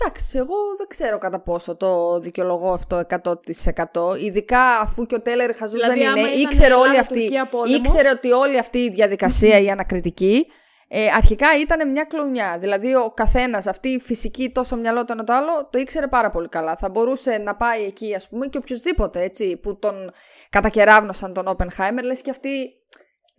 Εντάξει, 0.00 0.38
εγώ 0.38 0.54
δεν 0.78 0.86
ξέρω 0.88 1.18
κατά 1.18 1.38
πόσο 1.40 1.76
το 1.76 2.18
δικαιολογώ 2.18 2.72
αυτό 2.72 3.02
100%. 3.22 4.18
Ειδικά 4.20 4.60
αφού 4.60 5.06
και 5.06 5.14
ο 5.14 5.20
Τέλερ 5.20 5.54
χαζούς 5.54 5.80
Δηλαδή, 5.80 5.98
δεν 5.98 6.08
άμα 6.08 6.20
είναι. 6.20 6.28
ήταν 6.28 6.40
Ήξερε, 6.50 6.74
όλη 6.74 6.82
Ελλάδα, 6.82 7.00
αυτή, 7.00 7.20
Τουρκία, 7.20 7.46
πόλεμος. 7.46 7.78
ήξερε 7.78 8.08
ότι 8.10 8.32
όλη 8.32 8.58
αυτή 8.58 8.78
η 8.78 8.90
διαδικασία, 8.90 9.60
η 9.60 9.70
ανακριτική, 9.70 10.46
ε, 10.88 11.06
αρχικά 11.16 11.46
ήταν 11.60 11.90
μια 11.90 12.04
κλονιά. 12.04 12.58
Δηλαδή, 12.60 12.94
ο 12.94 13.12
καθένας, 13.14 13.66
αυτή 13.66 13.88
η 13.88 13.98
φυσική, 14.00 14.50
τόσο 14.50 14.76
μυαλό 14.76 15.04
το 15.04 15.12
ένα 15.12 15.24
το 15.24 15.32
άλλο, 15.32 15.68
το 15.70 15.78
ήξερε 15.78 16.06
πάρα 16.06 16.30
πολύ 16.30 16.48
καλά. 16.48 16.76
Θα 16.76 16.88
μπορούσε 16.88 17.38
να 17.38 17.56
πάει 17.56 17.84
εκεί, 17.84 18.14
ας 18.14 18.28
πούμε, 18.28 18.46
και 18.46 18.58
οποιοδήποτε 18.58 19.22
έτσι, 19.22 19.56
που 19.56 19.78
τον 19.78 20.10
κατακεράβνωσαν 20.50 21.32
τον 21.32 21.56
Oppenheimer, 21.56 22.02
λες 22.04 22.20
και 22.22 22.30
αυτή. 22.30 22.72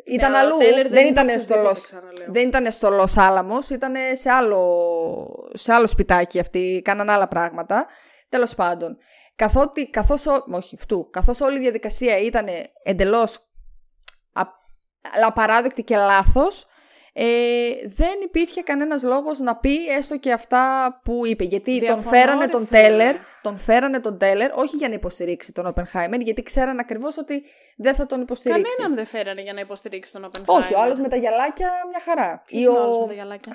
Ήταν 0.07 0.31
Ναι, 0.31 0.37
ο 0.37 0.39
αλλού. 0.39 0.57
Τέλερ 0.57 0.81
δεν 0.81 0.91
δεν 0.91 1.05
είναι 1.05 1.09
ήταν 1.21 1.39
στο 1.39 1.53
οποιοδήποτε, 1.53 1.67
Λος, 1.67 1.81
ξαναλέω. 1.85 2.27
δεν 2.31 2.47
ήταν 2.47 2.71
στο 2.71 2.89
Λος 2.89 3.17
Άλαμος, 3.17 3.69
ήταν 3.69 3.93
σε 4.13 4.29
άλλο, 4.29 5.49
σε 5.53 5.73
άλλο 5.73 5.87
σπιτάκι 5.87 6.39
αυτοί, 6.39 6.81
κάναν 6.83 7.09
άλλα 7.09 7.27
πράγματα. 7.27 7.87
Τέλος 8.29 8.55
πάντων, 8.55 8.97
καθότι, 9.35 9.89
καθώς, 9.89 10.25
ο- 10.25 10.45
όχι 10.51 10.75
αυτού, 10.79 11.09
καθώς 11.09 11.41
όλη 11.41 11.57
η 11.57 11.61
διαδικασία 11.61 12.17
ήταν 12.17 12.45
εντελώς 12.83 13.37
α- 14.33 14.65
απαράδεκτη 15.25 15.83
και 15.83 15.95
λάθος, 15.95 16.65
ε, 17.19 17.69
δεν 17.87 18.13
υπήρχε 18.23 18.61
κανένας 18.61 19.03
λόγος 19.03 19.39
να 19.39 19.55
πει 19.55 19.87
έστω 19.87 20.17
και 20.17 20.31
αυτά 20.31 20.91
που 21.03 21.25
είπε. 21.25 21.43
Γιατί 21.43 21.71
τον 21.71 21.79
Διαφωνώ, 21.79 22.09
φέρανε 22.09 22.45
ρε 22.45 22.51
τον 22.51 22.65
φίλε. 22.65 22.79
Τέλερ, 22.81 23.15
τον 23.41 23.57
φέρανε 23.57 23.99
τον 23.99 24.17
Τέλερ, 24.17 24.51
όχι 24.57 24.75
για 24.75 24.87
να 24.87 24.93
υποστηρίξει 24.93 25.51
τον 25.53 25.73
Oppenheimer, 25.73 26.19
γιατί 26.19 26.43
ξέραν 26.43 26.79
ακριβώς 26.79 27.17
ότι 27.17 27.43
δεν 27.77 27.95
θα 27.95 28.05
τον 28.05 28.21
υποστηρίξει. 28.21 28.71
Κανέναν 28.75 28.97
δεν 28.97 29.05
φέρανε 29.05 29.41
για 29.41 29.53
να 29.53 29.59
υποστηρίξει 29.59 30.11
τον 30.11 30.25
Oppenheimer. 30.25 30.45
Όχι, 30.45 30.73
ο 30.73 30.79
άλλος 30.81 30.99
με 30.99 31.07
τα 31.07 31.15
γυαλάκια 31.15 31.71
μια 31.89 31.99
χαρά. 31.99 32.41
Ποιος 32.45 32.61
Ή 32.61 32.65
είναι 32.69 32.77
ο 32.77 32.81
ο- 32.81 32.83
άλλος 32.83 32.97
με 32.99 33.05
τα 33.07 33.13
γυαλάκια; 33.13 33.51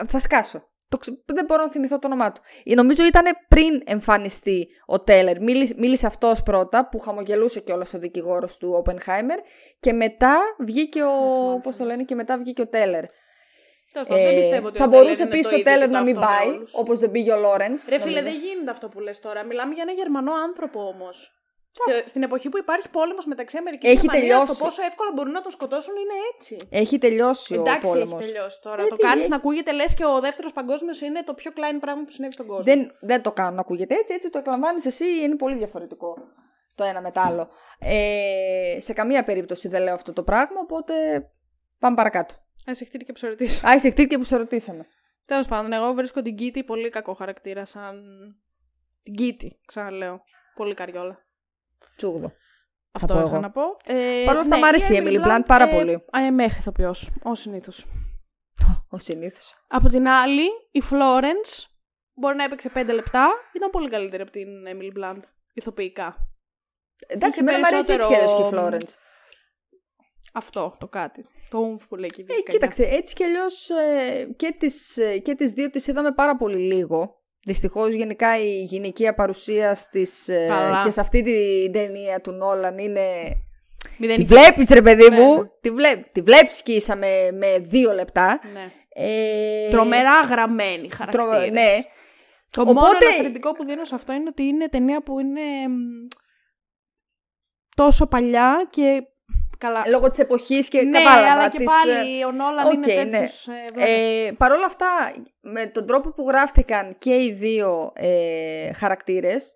Α, 0.00 0.04
Θα 0.08 0.18
σκάσω. 0.18 0.68
Το 0.92 0.98
ξε- 0.98 1.18
Δεν 1.26 1.44
μπορώ 1.44 1.62
να 1.62 1.70
θυμηθώ 1.70 1.98
το 1.98 2.06
όνομά 2.06 2.32
του. 2.32 2.40
Ε, 2.64 2.74
Νομίζω 2.74 3.04
ήταν 3.04 3.24
πριν 3.48 3.82
εμφανιστεί 3.84 4.68
ο 4.86 5.00
Τέλερ. 5.00 5.40
Μίλησε, 5.42 5.74
μίλησε 5.76 6.06
αυτός 6.06 6.42
πρώτα, 6.42 6.88
που 6.88 6.98
χαμογελούσε 6.98 7.60
κιόλας 7.60 7.94
ο 7.94 7.98
δικηγόρος 7.98 8.56
του 8.58 8.82
Oppenheimer. 8.84 9.38
Και 9.80 9.92
μετά 9.92 10.36
βγήκε 10.58 11.02
ο. 11.02 11.10
Πώς 11.62 11.76
το 11.76 11.84
λένε, 11.84 12.02
και 12.04 12.14
μετά 12.14 12.38
βγήκε 12.38 12.60
ο 12.62 12.68
Τέλερ. 12.68 13.04
Τέλος 13.92 14.08
πάντων, 14.08 14.24
δεν 14.24 14.34
πιστεύω 14.36 14.66
ότι 14.66 14.76
Ε, 14.76 14.78
θα 14.78 14.84
ο 14.84 14.88
Τέλερ 14.88 15.04
μπορούσε 15.04 15.22
είναι 15.22 15.30
το 15.30 15.36
επίση 15.38 15.54
ο 15.54 15.58
ίδιο 15.58 15.70
Τέλερ 15.72 15.88
και 15.88 15.92
το 15.94 15.98
να 15.98 16.04
μην 16.04 16.16
αυτό 16.16 16.28
με 16.30 16.36
πάει, 16.36 16.48
όλους. 16.56 16.72
όπως 16.74 16.98
δεν 16.98 17.10
πήγε 17.10 17.32
ο 17.32 17.38
Λόρεν. 17.38 17.72
Ρε 17.88 17.98
φίλε, 17.98 18.22
δεν 18.22 18.32
γίνεται 18.34 18.70
αυτό 18.70 18.88
που 18.88 19.00
λες 19.00 19.20
τώρα. 19.20 19.44
Μιλάμε 19.44 19.74
για 19.74 19.82
ένα 19.82 19.92
Γερμανό 19.92 20.32
άνθρωπο 20.48 20.80
όμως. 20.88 21.41
Στην 22.06 22.22
εποχή 22.22 22.48
που 22.48 22.58
υπάρχει 22.58 22.88
πόλεμος 22.88 23.26
μεταξύ 23.26 23.56
Αμερικής 23.58 23.90
Έχει 23.90 24.00
και 24.00 24.06
Γερμανίας, 24.16 24.30
τελειώσει. 24.38 24.58
το 24.60 24.64
πόσο 24.64 24.82
εύκολα 24.82 25.10
μπορούν 25.14 25.32
να 25.32 25.42
τον 25.42 25.52
σκοτώσουν 25.52 25.94
είναι 25.96 26.12
έτσι. 26.34 26.56
Έχει 26.70 26.98
τελειώσει 26.98 27.54
Εντάξει, 27.54 27.86
ο 27.86 27.90
πόλεμος. 27.90 28.20
έχει 28.22 28.32
τελειώσει 28.32 28.60
τώρα. 28.62 28.82
Ε, 28.82 28.86
το 28.86 28.96
τι, 28.96 29.02
κάνεις 29.02 29.20
έχει- 29.20 29.30
να 29.30 29.36
ακούγεται 29.36 29.72
λες 29.72 29.94
και 29.94 30.04
ο 30.04 30.20
δεύτερος 30.20 30.52
παγκόσμιος 30.52 31.00
είναι 31.00 31.22
το 31.22 31.34
πιο 31.34 31.50
klein 31.54 31.76
πράγμα 31.80 32.02
που 32.04 32.10
συνέβη 32.10 32.32
στον 32.32 32.46
κόσμο. 32.46 32.62
Δεν, 32.62 32.90
δεν 33.00 33.22
το 33.22 33.32
κάνω 33.32 33.50
να 33.50 33.60
ακούγεται 33.60 33.94
έτσι, 33.94 34.14
έτσι 34.14 34.30
το 34.30 34.38
εκλαμβάνεις 34.38 34.86
εσύ, 34.86 35.04
είναι 35.22 35.36
πολύ 35.36 35.56
διαφορετικό 35.56 36.16
το 36.74 36.84
ένα 36.84 37.00
με 37.00 37.10
το 37.10 37.20
άλλο. 37.20 37.48
Ε, 37.78 38.76
σε 38.80 38.92
καμία 38.92 39.22
περίπτωση 39.22 39.68
δεν 39.68 39.82
λέω 39.82 39.94
αυτό 39.94 40.12
το 40.12 40.22
πράγμα, 40.22 40.60
οπότε 40.60 40.94
πάμε 41.78 41.96
παρακάτω. 41.96 42.34
Α 42.66 42.72
εχτήρι 42.80 43.04
και 43.04 43.12
ψωρωτή. 43.12 43.44
Α, 43.66 43.74
είσαι 43.74 43.90
χτύρ 43.90 44.06
και 44.06 44.18
που 44.18 44.24
σε 44.24 44.36
ρωτήσαμε. 44.36 44.86
Τέλος 45.26 45.46
πάντων, 45.48 45.72
εγώ 45.72 45.92
βρίσκω 45.92 46.22
την 46.22 46.36
Κίτη 46.36 46.64
πολύ 46.64 46.88
κακό 46.88 47.14
χαρακτήρα 47.14 47.64
σαν. 47.64 48.02
Την 49.02 49.14
Κίτη, 49.14 49.60
ξαναλέω. 49.66 50.20
Πολύ 50.54 50.74
καριόλα. 50.74 51.21
Τσούγδο. 51.96 52.32
Αυτό 52.92 53.14
πω 53.14 53.20
είχα 53.20 53.28
εγώ. 53.28 53.38
να 53.40 53.50
πω. 53.50 53.62
Ε, 53.86 54.22
Παρ' 54.24 54.34
όλα 54.34 54.40
αυτά 54.40 54.54
ναι, 54.56 54.60
μ' 54.62 54.64
άρεσε 54.64 54.94
η 54.94 55.02
Emily 55.04 55.24
Blunt 55.26 55.42
πάρα 55.46 55.68
πολύ. 55.68 56.04
Αεμέχ 56.10 56.58
ηθοποιό, 56.58 56.94
ως 57.22 57.40
συνήθως. 57.40 57.86
Ο 58.88 58.98
συνήθως. 58.98 59.54
Από 59.68 59.88
την 59.88 60.08
άλλη, 60.08 60.42
η 60.70 60.82
Florence 60.90 61.64
μπορεί 62.14 62.36
να 62.36 62.44
έπαιξε 62.44 62.70
5 62.74 62.92
λεπτά. 62.94 63.28
Ήταν 63.52 63.70
πολύ 63.70 63.88
καλύτερη 63.88 64.22
από 64.22 64.30
την 64.30 64.48
Emily 64.66 64.98
Blunt. 65.04 65.20
Ηθοποιικά. 65.54 66.16
Εντάξει, 67.06 67.40
Είχε 67.40 67.50
εμένα 67.50 67.58
μου 67.70 67.76
αρέσει 67.76 67.92
έτσι 67.92 68.06
κι 68.08 68.14
αλλιώς 68.14 68.32
και 68.34 68.42
η 68.42 68.50
περισσότερο- 68.50 68.76
Florence. 68.76 68.94
Αυτό 70.32 70.76
το 70.78 70.88
κάτι. 70.88 71.24
Το 71.50 71.58
ουμφ 71.58 71.86
που 71.88 71.96
λέει 71.96 72.08
και 72.08 72.20
η 72.22 72.26
Ε, 72.28 72.34
Βίκυ 72.34 72.50
κοίταξε, 72.50 72.82
έτσι 72.84 73.14
κι 73.14 73.24
αλλιώς 73.24 73.68
και, 74.36 74.54
τις, 74.58 74.96
ε, 74.96 75.18
και 75.18 75.34
τις 75.34 75.52
δύο 75.52 75.70
τις 75.70 75.86
είδαμε 75.86 76.12
πάρα 76.12 76.36
πολύ 76.36 76.58
λίγο. 76.58 77.21
Δυστυχώς, 77.44 77.94
γενικά 77.94 78.38
η 78.38 78.62
γυναικεία 78.62 79.14
παρουσία 79.14 79.74
στις, 79.74 80.28
ε, 80.28 80.46
Καλά. 80.48 80.82
και 80.84 80.90
σε 80.90 81.00
αυτή 81.00 81.22
την 81.22 81.72
ταινία 81.72 82.20
του 82.20 82.30
Νόλαν 82.30 82.78
είναι. 82.78 83.06
Τη 83.82 83.88
Μηδενική. 83.98 84.24
βλέπεις, 84.28 84.68
ρε 84.68 84.82
παιδί 84.82 85.08
Ναι, 85.08 85.20
μου. 85.20 85.34
ναι. 85.42 85.48
Τη, 85.60 85.70
βλέ... 85.70 85.96
τη 86.12 86.20
βλέπεις 86.20 86.62
και 86.62 86.72
ίσα 86.72 86.96
με, 86.96 87.30
με 87.32 87.58
δύο 87.58 87.92
λεπτά. 87.92 88.40
Ναι. 88.52 88.70
Ε, 88.94 89.68
Τρομερά 89.70 90.20
γραμμένη 90.20 90.88
τρο- 90.88 90.96
χαρακτήρες. 90.96 91.50
Ναι. 91.50 91.82
Το 92.50 92.64
μόνο 92.64 92.80
Οπότε- 92.80 93.04
ελαφρυντικό 93.04 93.52
που 93.52 93.64
δίνω 93.64 93.84
σε 93.84 93.94
αυτό 93.94 94.12
είναι 94.12 94.28
ότι 94.28 94.42
είναι 94.42 94.68
ταινία 94.68 95.02
που 95.02 95.18
είναι 95.20 95.40
μ, 95.68 96.06
τόσο 97.76 98.06
παλιά 98.06 98.66
και 98.70 99.02
καλά. 99.62 99.82
Λόγω 99.88 100.10
της 100.10 100.18
εποχής 100.18 100.68
και 100.68 100.82
ναι, 100.82 100.98
κατάλαβα. 100.98 101.32
αλλά 101.32 101.48
και 101.48 101.58
της, 101.58 101.66
πάλι 101.66 102.24
ο 102.24 102.32
Νόλαν 102.32 102.66
οκ, 102.66 102.72
είναι 102.72 102.94
ναι. 102.94 103.10
τέτοιος 103.10 103.48
ε, 103.48 103.64
βλάμμας. 103.74 104.26
Ε, 104.26 104.32
Παρ' 104.38 104.52
όλα 104.52 104.66
αυτά, 104.66 104.86
με 105.40 105.66
τον 105.66 105.86
τρόπο 105.86 106.12
που 106.12 106.24
γράφτηκαν 106.28 106.96
και 106.98 107.14
οι 107.14 107.32
δύο 107.32 107.92
ε, 107.94 108.72
χαρακτήρες, 108.72 109.54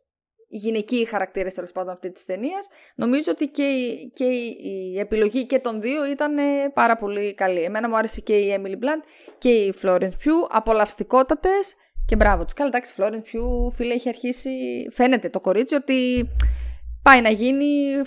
οι 0.49 0.57
γυναικείοι 0.57 1.07
χαρακτήρες 1.07 1.55
τέλος 1.55 1.73
πάντων 1.73 1.93
αυτής 1.93 2.13
της 2.13 2.25
ταινίας, 2.25 2.69
νομίζω 2.95 3.33
ότι 3.33 3.47
και, 3.49 3.63
η, 3.63 4.13
και 4.15 4.25
η, 4.25 4.57
η 4.95 4.99
επιλογή 4.99 5.47
και 5.47 5.59
των 5.59 5.81
δύο 5.81 6.07
ήταν 6.07 6.39
ε, 6.39 6.71
πάρα 6.75 6.97
πολύ 6.97 7.35
καλή. 7.35 7.63
Εμένα 7.63 7.89
μου 7.89 7.97
άρεσε 7.97 8.21
και 8.21 8.37
η 8.37 8.61
Emily 8.61 8.85
Blunt 8.85 9.03
και 9.39 9.49
η 9.49 9.75
Florence 9.83 10.03
Pugh, 10.03 10.47
απολαυστικότατες 10.49 11.75
και 12.07 12.17
μπράβο 12.17 12.45
τους. 12.45 12.53
Καλά, 12.53 12.69
εντάξει, 12.69 12.95
Florence 12.97 13.37
Pugh, 13.37 13.73
φίλε, 13.75 13.95
έχει 13.95 14.09
αρχίσει, 14.09 14.51
φαίνεται 14.93 15.29
το 15.29 15.41
κορίτσι 15.41 15.75
ότι 15.75 16.29
πάει 17.03 17.21
να 17.21 17.31
γίνει 17.31 17.67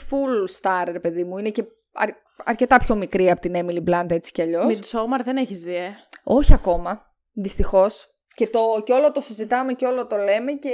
full 0.10 0.62
star, 0.62 0.88
ρε 0.92 1.00
παιδί 1.00 1.24
μου. 1.24 1.38
Είναι 1.38 1.50
και 1.50 1.64
αρ- 2.00 2.16
αρκετά 2.46 2.78
πιο 2.78 2.96
μικρή 2.96 3.30
από 3.32 3.42
την 3.42 3.54
Emily 3.56 3.90
Blunt 3.90 4.10
έτσι 4.10 4.32
κι 4.32 4.42
αλλιώς. 4.42 4.80
Midsommar 4.80 5.20
δεν 5.24 5.38
έχεις 5.38 5.60
δει, 5.60 5.76
ε; 5.76 5.90
Όχι 6.24 6.54
ακόμα, 6.54 7.06
δυστυχώς. 7.34 8.14
Και, 8.36 8.48
το, 8.48 8.84
και 8.86 8.94
όλο 8.94 9.12
το 9.12 9.22
συζητάμε 9.22 9.74
και 9.74 9.86
όλο 9.86 10.08
το 10.08 10.16
λέμε 10.18 10.52
και 10.52 10.70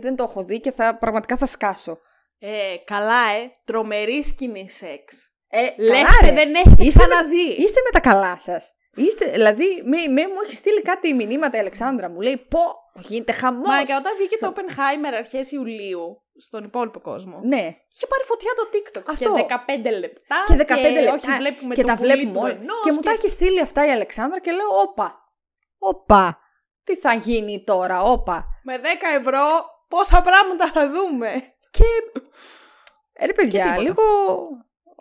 δεν 0.00 0.16
το 0.16 0.22
έχω 0.22 0.44
δει 0.44 0.60
και 0.60 0.70
θα, 0.70 0.96
πραγματικά 0.98 1.36
θα 1.36 1.46
σκάσω. 1.46 1.98
Ε, 2.38 2.48
καλά, 2.84 3.30
ε. 3.42 3.50
Τρομερή 3.64 4.22
σκηνή 4.22 4.68
σεξ. 4.70 5.14
Ε, 5.48 5.82
Λέστε, 5.82 6.32
δεν 6.34 6.54
έχετε 6.54 6.84
Είστε 6.84 7.00
με- 7.00 7.06
ξαναδεί. 7.08 7.48
Είστε 7.48 7.80
με 7.84 7.90
τα 7.92 8.00
καλά 8.00 8.38
σας. 8.38 8.70
Είστε, 8.94 9.30
δηλαδή, 9.30 9.82
με, 9.84 9.96
με, 10.12 10.22
μου 10.26 10.40
έχεις 10.44 10.56
στείλει 10.56 10.82
κάτι 10.82 11.14
μηνύματα 11.14 11.56
η 11.56 11.60
Αλεξάνδρα. 11.60 12.10
Μου 12.10 12.20
λέει, 12.20 12.36
πω, 12.48 12.60
γίνεται 13.08 13.32
χαμός. 13.32 13.66
Μα 13.68 13.82
και 13.82 13.94
όταν 13.94 14.12
βγήκε 14.18 14.36
το 14.38 14.52
Oppenheimer 14.56 15.14
αρχές 15.16 15.52
Ιουλίου 15.52 16.22
στον 16.40 16.64
υπόλοιπο 16.64 17.00
κόσμο. 17.00 17.40
Ναι, 17.42 17.76
Είχε 17.94 18.06
πάρει 18.06 18.24
φωτιά 18.24 18.50
το 18.56 18.68
TikTok. 18.72 19.02
Αυτό. 19.12 19.34
Και 19.34 19.46
15 19.94 19.98
λεπτά. 19.98 20.36
και 20.46 20.54
15 20.54 21.02
λεπτά. 21.02 21.12
Όχι, 21.12 21.38
βλέπουμε 21.38 21.74
και 21.74 21.82
το 21.82 21.88
τα 21.88 21.96
πουλί 21.96 22.12
βλέπουμε 22.12 22.32
του 22.32 22.40
όλα. 22.42 22.52
ενός 22.52 22.82
Και 22.84 22.92
μου 22.92 23.00
τα 23.00 23.10
έχει 23.10 23.28
στείλει 23.28 23.60
αυτά 23.60 23.86
η 23.86 23.90
Αλεξάνδρα 23.90 24.40
και 24.40 24.50
λέω, 24.50 24.80
όπα. 24.80 25.24
Όπα. 25.78 26.38
Τι 26.84 26.96
θα 26.96 27.14
γίνει 27.14 27.64
τώρα, 27.64 28.02
όπα. 28.02 28.46
Με 28.62 28.76
10 28.76 28.86
ευρώ 29.18 29.64
πόσα 29.88 30.22
πράγματα 30.22 30.70
θα 30.72 30.90
δούμε. 30.90 31.30
Και. 31.70 31.84
Ε, 33.12 33.26
ρε 33.26 33.32
παιδιά, 33.32 33.62
τίποτα. 33.62 33.82
λίγο. 33.82 34.02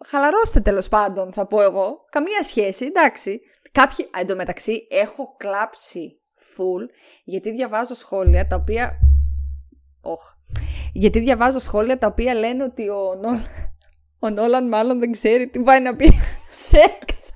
Χαλαρώστε 0.06 0.60
τέλος 0.60 0.88
πάντων, 0.90 1.34
θα 1.34 1.46
πω 1.46 1.62
εγώ. 1.62 2.06
Καμία 2.10 2.44
σχέση, 2.44 2.86
εντάξει. 2.86 3.42
Κάποιοι. 3.72 4.06
Α, 4.06 4.20
εντωμεταξύ, 4.20 4.88
έχω 4.90 5.36
κλάψει 5.38 6.22
full 6.40 6.90
γιατί 7.24 7.52
διαβάζω 7.52 7.94
σχόλια 7.94 8.48
τα 8.48 8.56
οποία. 8.56 9.00
Όχ. 10.06 10.22
Γιατί 10.93 11.20
διαβάζω 11.20 11.60
σχόλια 11.60 11.97
τα 11.97 12.08
οποία 12.08 12.34
λένε 12.34 12.64
ότι 12.64 12.89
ο, 12.89 13.16
Νόλ... 13.22 13.38
ο 14.20 14.30
Νόλαν 14.30 14.68
μάλλον 14.68 14.99
δεν 14.99 15.12
ξέρει 15.12 15.47
τι 15.47 15.60
πάει 15.60 15.82
να 15.82 15.95
πει 15.95 16.14
σεξ. 16.70 17.30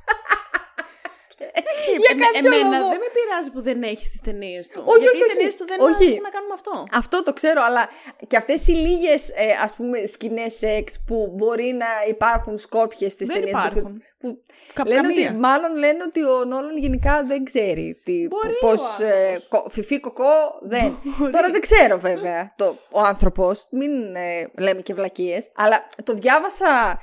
Για 2.04 2.12
Εμέ- 2.14 2.24
κάποιο 2.26 2.40
εμένα 2.48 2.78
λόγο. 2.78 2.90
δεν 2.94 3.02
με 3.06 3.10
πειράζει 3.18 3.50
που 3.54 3.62
δεν 3.62 3.84
έχεις 3.92 4.08
τις 4.12 4.22
ταινίες 4.28 4.68
του. 4.68 4.82
Όχι, 4.86 5.00
γιατί 5.06 5.18
όχι, 5.18 5.26
οι 5.26 5.32
ταινίε 5.34 5.48
όχι. 5.48 5.58
του 5.58 5.66
δεν 5.72 5.80
Όχι. 5.90 6.04
έχουν 6.10 6.22
να 6.30 6.34
κάνουν 6.36 6.48
με 6.54 6.58
αυτό. 6.60 6.76
Αυτό 7.02 7.24
το 7.24 7.32
ξέρω, 7.34 7.62
αλλά 7.68 7.84
και 8.28 8.38
αυτές 8.38 8.68
οι 8.68 8.72
λίγες 8.86 9.22
ε, 9.30 9.52
ας 9.66 9.76
πούμε 9.76 10.06
σκηνές 10.06 10.54
σεξ 10.58 10.86
που 11.08 11.18
μπορεί 11.36 11.70
να 11.84 11.90
υπάρχουν 12.10 12.58
σκόπιες 12.58 13.12
στις 13.12 13.28
Δεν 13.28 13.36
ταινίες 13.38 13.58
του 13.60 13.68
υπάρχουν. 13.78 14.04
που 14.20 14.42
Κα- 14.74 14.88
λένε 14.88 15.02
καμία. 15.02 15.28
ότι, 15.30 15.38
μάλλον 15.38 15.76
λένε 15.78 16.04
ότι 16.04 16.24
ο 16.24 16.46
Νόλαν 16.46 16.78
γενικά 16.78 17.24
δεν 17.28 17.44
ξέρει 17.44 18.02
τι, 18.04 18.28
Μπορεί 18.28 18.54
πώς 18.60 19.00
ο 19.00 19.06
ε, 19.06 19.10
άνθρωπος. 19.26 19.48
κο- 19.50 19.70
φιφί 19.70 20.00
κοκό 20.00 20.34
δεν. 20.62 21.00
Τώρα 21.32 21.50
δεν 21.52 21.62
ξέρω 21.62 21.98
βέβαια 22.00 22.54
το, 22.56 22.78
ο 22.92 23.00
άνθρωπος, 23.00 23.66
μην 23.72 24.16
ε, 24.16 24.50
λέμε 24.58 24.82
και 24.82 24.94
βλακίες, 24.94 25.50
αλλά 25.56 25.86
το 26.04 26.14
διάβασα 26.14 27.02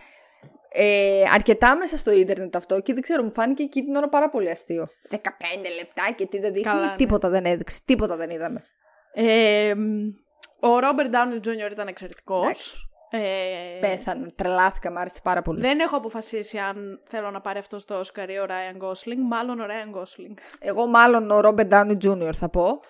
ε, 0.78 1.22
αρκετά 1.34 1.76
μέσα 1.76 1.96
στο 1.96 2.10
ίντερνετ 2.12 2.56
αυτό 2.56 2.80
και 2.80 2.92
δεν 2.92 3.02
ξέρω, 3.02 3.22
μου 3.22 3.30
φάνηκε 3.30 3.62
εκεί 3.62 3.80
την 3.82 3.94
ώρα 3.94 4.08
πάρα 4.08 4.30
πολύ 4.30 4.50
αστείο. 4.50 4.88
15 5.10 5.16
λεπτά 5.76 6.12
και 6.16 6.26
τι 6.26 6.38
δεν 6.38 6.52
δείχνει, 6.52 6.70
Καλά, 6.72 6.86
ναι. 6.90 6.96
τίποτα 6.96 7.28
δεν 7.28 7.44
έδειξε, 7.44 7.80
τίποτα 7.84 8.16
δεν 8.16 8.30
είδαμε. 8.30 8.64
Ε, 9.12 9.74
μ, 9.76 10.08
ο 10.60 10.78
Ρόμπερτ 10.78 11.10
Ντάουνι 11.10 11.40
Jr. 11.44 11.70
ήταν 11.72 11.86
εξαιρετικός. 11.88 12.44
Εντάξει. 12.44 12.76
Ε, 13.10 13.78
Πέθανε, 13.80 14.26
τρελάθηκα, 14.34 14.90
μου 14.90 14.98
άρεσε 14.98 15.20
πάρα 15.22 15.42
πολύ. 15.42 15.60
δεν 15.60 15.78
έχω 15.78 15.96
αποφασίσει 15.96 16.58
αν 16.58 17.02
θέλω 17.08 17.30
να 17.30 17.40
πάρει 17.40 17.58
αυτό 17.58 17.84
το 17.84 17.98
Όσκαρ 17.98 18.30
ή 18.30 18.38
ο 18.38 18.44
Ράιαν 18.44 18.76
Γκόσλινγκ. 18.76 19.22
Μάλλον 19.26 19.60
ο 19.60 19.66
Ράιαν 19.66 19.88
Γκόσλινγκ. 19.90 20.36
Εγώ 20.60 20.86
μάλλον 20.86 21.30
ο 21.30 21.40
Ρόμπερτ 21.40 21.72
Downey 21.74 21.96
Jr. 22.04 22.30
θα 22.34 22.48
πω 22.48 22.80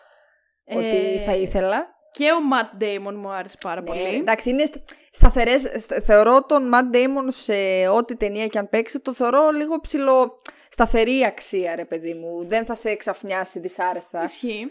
ότι 0.64 0.96
Ε, 1.14 1.18
θα 1.18 1.34
ήθελα. 1.34 1.94
Και 2.12 2.32
ο 2.32 2.40
Ματ 2.42 2.74
Ντέιμον 2.76 3.18
μου 3.18 3.28
άρεσε 3.30 3.56
πάρα 3.60 3.80
Ναι, 3.80 3.86
πολύ. 3.86 4.14
εντάξει, 4.14 4.50
είναι 4.50 4.64
στα- 4.64 4.80
σταθερές. 5.10 5.72
Στα- 5.78 6.00
Θεωρώ 6.00 6.42
τον 6.42 6.70
Matt 6.74 6.96
Damon 6.96 7.24
σε 7.26 7.88
ό,τι 7.88 8.16
ταινία 8.16 8.46
και 8.46 8.58
αν 8.58 8.68
παίξει, 8.68 9.00
το 9.00 9.14
θεωρώ 9.14 9.50
λίγο 9.50 9.80
ψηλό 9.80 10.36
σταθερή 10.68 11.24
αξία, 11.24 11.74
ρε 11.76 11.84
παιδί 11.84 12.14
μου. 12.14 12.44
Δεν 12.46 12.64
θα 12.64 12.74
σε 12.74 12.90
εξαφνιάσει 12.90 13.58
δυσάρεστα. 13.60 14.22
Ισχύει. 14.22 14.66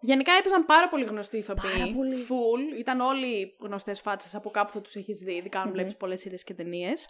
Γενικά 0.00 0.32
έπαιζαν 0.38 0.64
πάρα 0.66 0.88
πολύ 0.88 1.04
γνωστοί 1.04 1.36
ηθοποιοί. 1.36 1.70
Πάρα 1.78 1.92
πολύ. 1.96 2.16
Full. 2.28 2.78
Ήταν 2.78 3.00
όλοι 3.00 3.56
γνωστές 3.60 4.00
φάτσες 4.00 4.34
από 4.34 4.50
κάπου 4.50 4.72
θα 4.72 4.80
τους 4.80 4.94
έχεις 4.94 5.18
δει, 5.18 5.32
ειδικά 5.32 5.60
αν 5.60 5.70
βλέπεις 5.72 5.96
πολλές 5.96 6.20
σειρέ 6.20 6.36
και 6.36 6.54
ταινίες. 6.54 7.06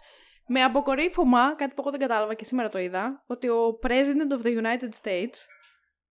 Με 0.47 0.63
αποκορύφωμα, 0.63 1.55
κάτι 1.55 1.73
που 1.73 1.81
εγώ 1.81 1.89
δεν 1.91 1.99
κατάλαβα 1.99 2.33
και 2.33 2.43
σήμερα 2.43 2.69
το 2.69 2.79
είδα, 2.79 3.23
ότι 3.27 3.49
ο 3.49 3.79
President 3.87 4.41
of 4.41 4.45
the 4.45 4.61
United 4.61 4.89
States 5.03 5.35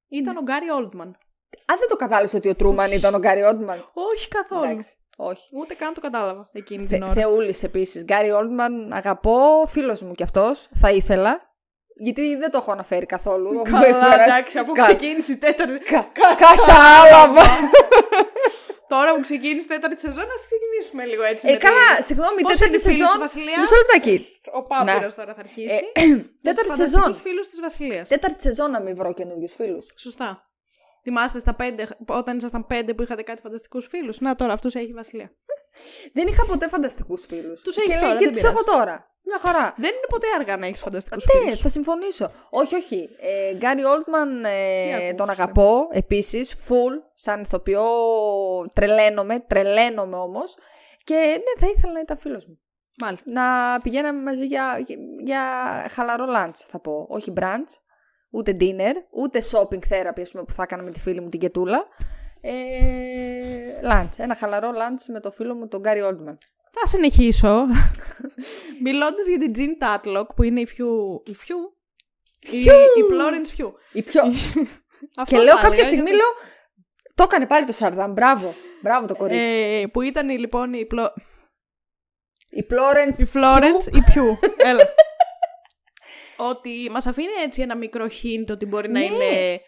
ήταν 0.08 0.36
ο 0.36 0.40
Γκάρι 0.42 0.66
Oldman. 0.80 1.10
Α, 1.64 1.74
δεν 1.78 1.88
το 1.88 1.96
κατάλαβες 1.96 2.34
ότι 2.34 2.48
ο 2.48 2.54
Τρούμαν 2.54 2.92
ήταν 2.92 3.14
ο 3.14 3.18
Γκάρι 3.18 3.42
Όντμαν. 3.42 3.90
Όχι 3.92 4.28
καθόλου. 4.28 4.64
Εντάξει, 4.64 4.90
όχι. 5.16 5.42
Ούτε 5.52 5.74
καν 5.74 5.94
το 5.94 6.00
κατάλαβα 6.00 6.48
εκείνη 6.52 6.86
Θε, 6.86 6.94
την 6.94 7.02
ώρα. 7.02 7.12
Θεούλης 7.12 7.62
επίσης. 7.62 8.02
Γκάρι 8.04 8.30
Όντμαν 8.30 8.92
αγαπώ, 8.92 9.64
φίλος 9.66 10.02
μου 10.02 10.12
κι 10.12 10.22
αυτός. 10.22 10.68
Θα 10.74 10.90
ήθελα. 10.90 11.40
Γιατί 11.98 12.36
δεν 12.36 12.50
το 12.50 12.58
έχω 12.60 12.72
αναφέρει 12.72 13.06
καθόλου. 13.06 13.52
Μου 13.52 13.60
έχει 13.60 13.70
Καλά, 13.72 14.08
περάσει- 14.10 14.22
εντάξει, 14.30 14.58
αφού 14.58 14.72
Κα- 14.72 14.82
ξεκίνησε 14.82 15.32
η 15.32 15.36
τέταρτη. 15.36 15.78
κα- 15.78 16.10
Κατάλαβα. 16.36 17.42
Τώρα 18.88 19.14
που 19.14 19.20
ξεκίνησε 19.20 19.66
η 19.66 19.68
τέταρτη 19.74 20.00
σεζόν, 20.00 20.26
να 20.32 20.36
ξεκινήσουμε 20.46 21.04
λίγο 21.04 21.22
έτσι. 21.32 21.48
Ε, 21.48 21.50
με 21.52 21.56
τη- 21.58 21.64
καλά, 21.66 22.02
συγγνώμη, 22.08 22.40
Πώς 22.42 22.52
τέταρτη 22.52 22.66
είναι 22.66 22.76
οι 22.76 22.80
φίλοι 22.80 22.92
σεζόν. 22.96 23.08
στη 23.08 23.18
Βασιλείας; 23.18 23.58
Μισό 23.58 23.76
λεπτάκι. 23.82 24.16
Ο 24.58 24.62
Πάπυρος 24.62 25.00
Ναι. 25.16 25.18
τώρα 25.20 25.32
θα 25.34 25.40
αρχίσει; 25.46 25.80
τέταρτη 26.46 26.74
σεζόν. 26.82 27.02
Του 27.04 27.14
φίλους 27.14 27.46
της 27.48 27.60
Βασιλείας. 27.60 28.08
Τέταρτη 28.08 28.40
σεζόν 28.40 28.70
να 28.70 28.80
μην 28.82 28.96
βρω 28.96 29.12
καινούριους 29.14 29.52
φίλους. 29.54 29.86
Σωστά. 29.96 30.45
Θυμάστε 31.06 31.38
στα 31.38 31.54
πέντε, 31.54 31.86
όταν 32.06 32.36
ήσασταν 32.36 32.66
πέντε 32.66 32.94
που 32.94 33.02
είχατε 33.02 33.22
κάτι 33.22 33.40
φανταστικούς 33.42 33.86
φίλους; 33.86 34.20
Να 34.20 34.34
τώρα 34.36 34.52
αυτούς 34.52 34.74
έχει 34.74 34.88
η 34.88 34.92
Βασιλεία. 34.92 35.30
Δεν 36.12 36.26
είχα 36.26 36.44
ποτέ 36.46 36.68
φανταστικούς 36.68 37.26
φίλους. 37.26 37.60
Τους 37.62 37.76
έχεις 37.76 37.94
και, 37.94 38.00
τώρα, 38.00 38.16
Και 38.16 38.24
δεν 38.24 38.32
τους 38.32 38.40
πειράζει. 38.42 38.56
έχω 38.58 38.78
τώρα. 38.78 39.10
Μια 39.24 39.38
χαρά. 39.38 39.74
Δεν 39.76 39.90
είναι 39.90 40.06
ποτέ 40.08 40.26
αργά 40.38 40.56
να 40.56 40.66
έχεις 40.66 40.80
φανταστικούς 40.80 41.24
Ναι, 41.24 41.40
φίλους. 41.44 41.60
θα 41.60 41.68
συμφωνήσω. 41.68 42.30
Όχι, 42.50 42.74
όχι. 42.74 43.08
Ε, 43.20 43.54
Γκάρι 43.54 43.84
Όλτμαν 43.84 44.42
Τι 44.42 44.48
ε, 44.48 45.12
τον 45.14 45.28
ακούστε. 45.28 45.42
αγαπώ 45.42 45.88
επίσης. 45.90 46.54
Full. 46.68 47.02
Σαν 47.14 47.40
ηθοποιό 47.40 47.84
τρελαίνομαι. 48.74 49.40
Τρελαίνομαι 49.40 50.16
όμως. 50.16 50.56
Και 51.04 51.14
ναι, 51.14 51.66
θα 51.66 51.72
ήθελα 51.76 51.92
να 51.92 52.00
ήταν 52.00 52.18
φίλος 52.18 52.46
μου. 52.46 52.58
Μάλιστα. 53.00 53.30
Να 53.30 53.78
πηγαίναμε 53.78 54.22
μαζί 54.22 54.44
για, 54.46 54.84
για 55.24 55.40
χαλαρό 55.90 56.24
lunch, 56.36 56.54
θα 56.66 56.80
πω. 56.80 57.06
Όχι 57.08 57.32
brunch, 57.40 57.72
ούτε 58.36 58.56
dinner, 58.60 58.94
ούτε 59.10 59.42
shopping 59.50 59.78
therapy, 59.90 60.20
ας 60.20 60.30
πούμε, 60.30 60.44
που 60.44 60.52
θα 60.52 60.62
έκανα 60.62 60.82
με 60.82 60.90
τη 60.90 61.00
φίλη 61.00 61.20
μου 61.20 61.28
την 61.28 61.40
Κετούλα. 61.40 61.86
Ε, 62.40 62.52
lunch. 63.90 64.16
Ένα 64.16 64.34
χαλαρό 64.34 64.70
lunch 64.70 65.12
με 65.12 65.20
το 65.20 65.30
φίλο 65.30 65.54
μου 65.54 65.68
τον 65.68 65.80
Γκάρι 65.80 66.00
Όλτμαν. 66.00 66.38
Θα 66.70 66.86
συνεχίσω. 66.86 67.66
Μιλώντας 68.84 69.26
για 69.26 69.38
την 69.38 69.52
Jean 69.56 69.84
Tatlock 69.84 70.26
που 70.36 70.42
είναι 70.42 70.60
η 70.60 70.66
Φιού. 70.66 71.22
Η 71.26 71.34
Φιού. 71.34 71.76
Η, 72.40 72.58
η 72.60 73.04
Florence 73.10 73.48
Φιού. 73.54 73.74
Η 73.92 74.02
πιο... 74.02 74.22
Αυτό 75.18 75.36
και 75.36 75.42
λέω 75.42 75.56
θα 75.56 75.62
κάποια 75.62 75.68
έλεγα, 75.68 75.84
στιγμή, 75.84 76.10
γιατί- 76.10 76.16
λέω, 76.16 76.32
το 77.14 77.22
έκανε 77.22 77.46
πάλι 77.46 77.66
το 77.66 77.72
Σαρδάμ. 77.72 78.12
Μπράβο. 78.12 78.54
Μπράβο 78.82 79.06
το 79.06 79.16
κορίτσι. 79.16 79.80
Ε, 79.82 79.86
που 79.86 80.00
ήταν 80.00 80.28
η, 80.28 80.38
λοιπόν 80.38 80.72
η, 80.72 80.86
Πλο... 80.86 81.12
η 82.48 82.66
Florence. 82.70 83.20
η 83.20 83.26
Florence 83.34 83.94
η 83.96 84.02
Πιού. 84.12 84.38
Έλα. 84.56 84.84
ότι 86.36 86.88
μας 86.90 87.06
αφήνει 87.06 87.28
έτσι 87.44 87.62
ένα 87.62 87.76
μικρό 87.76 88.04
hint 88.06 88.50
ότι 88.50 88.66
μπορεί 88.66 88.90
να 88.90 88.98
Ναι. 88.98 89.04
είναι 89.04 89.60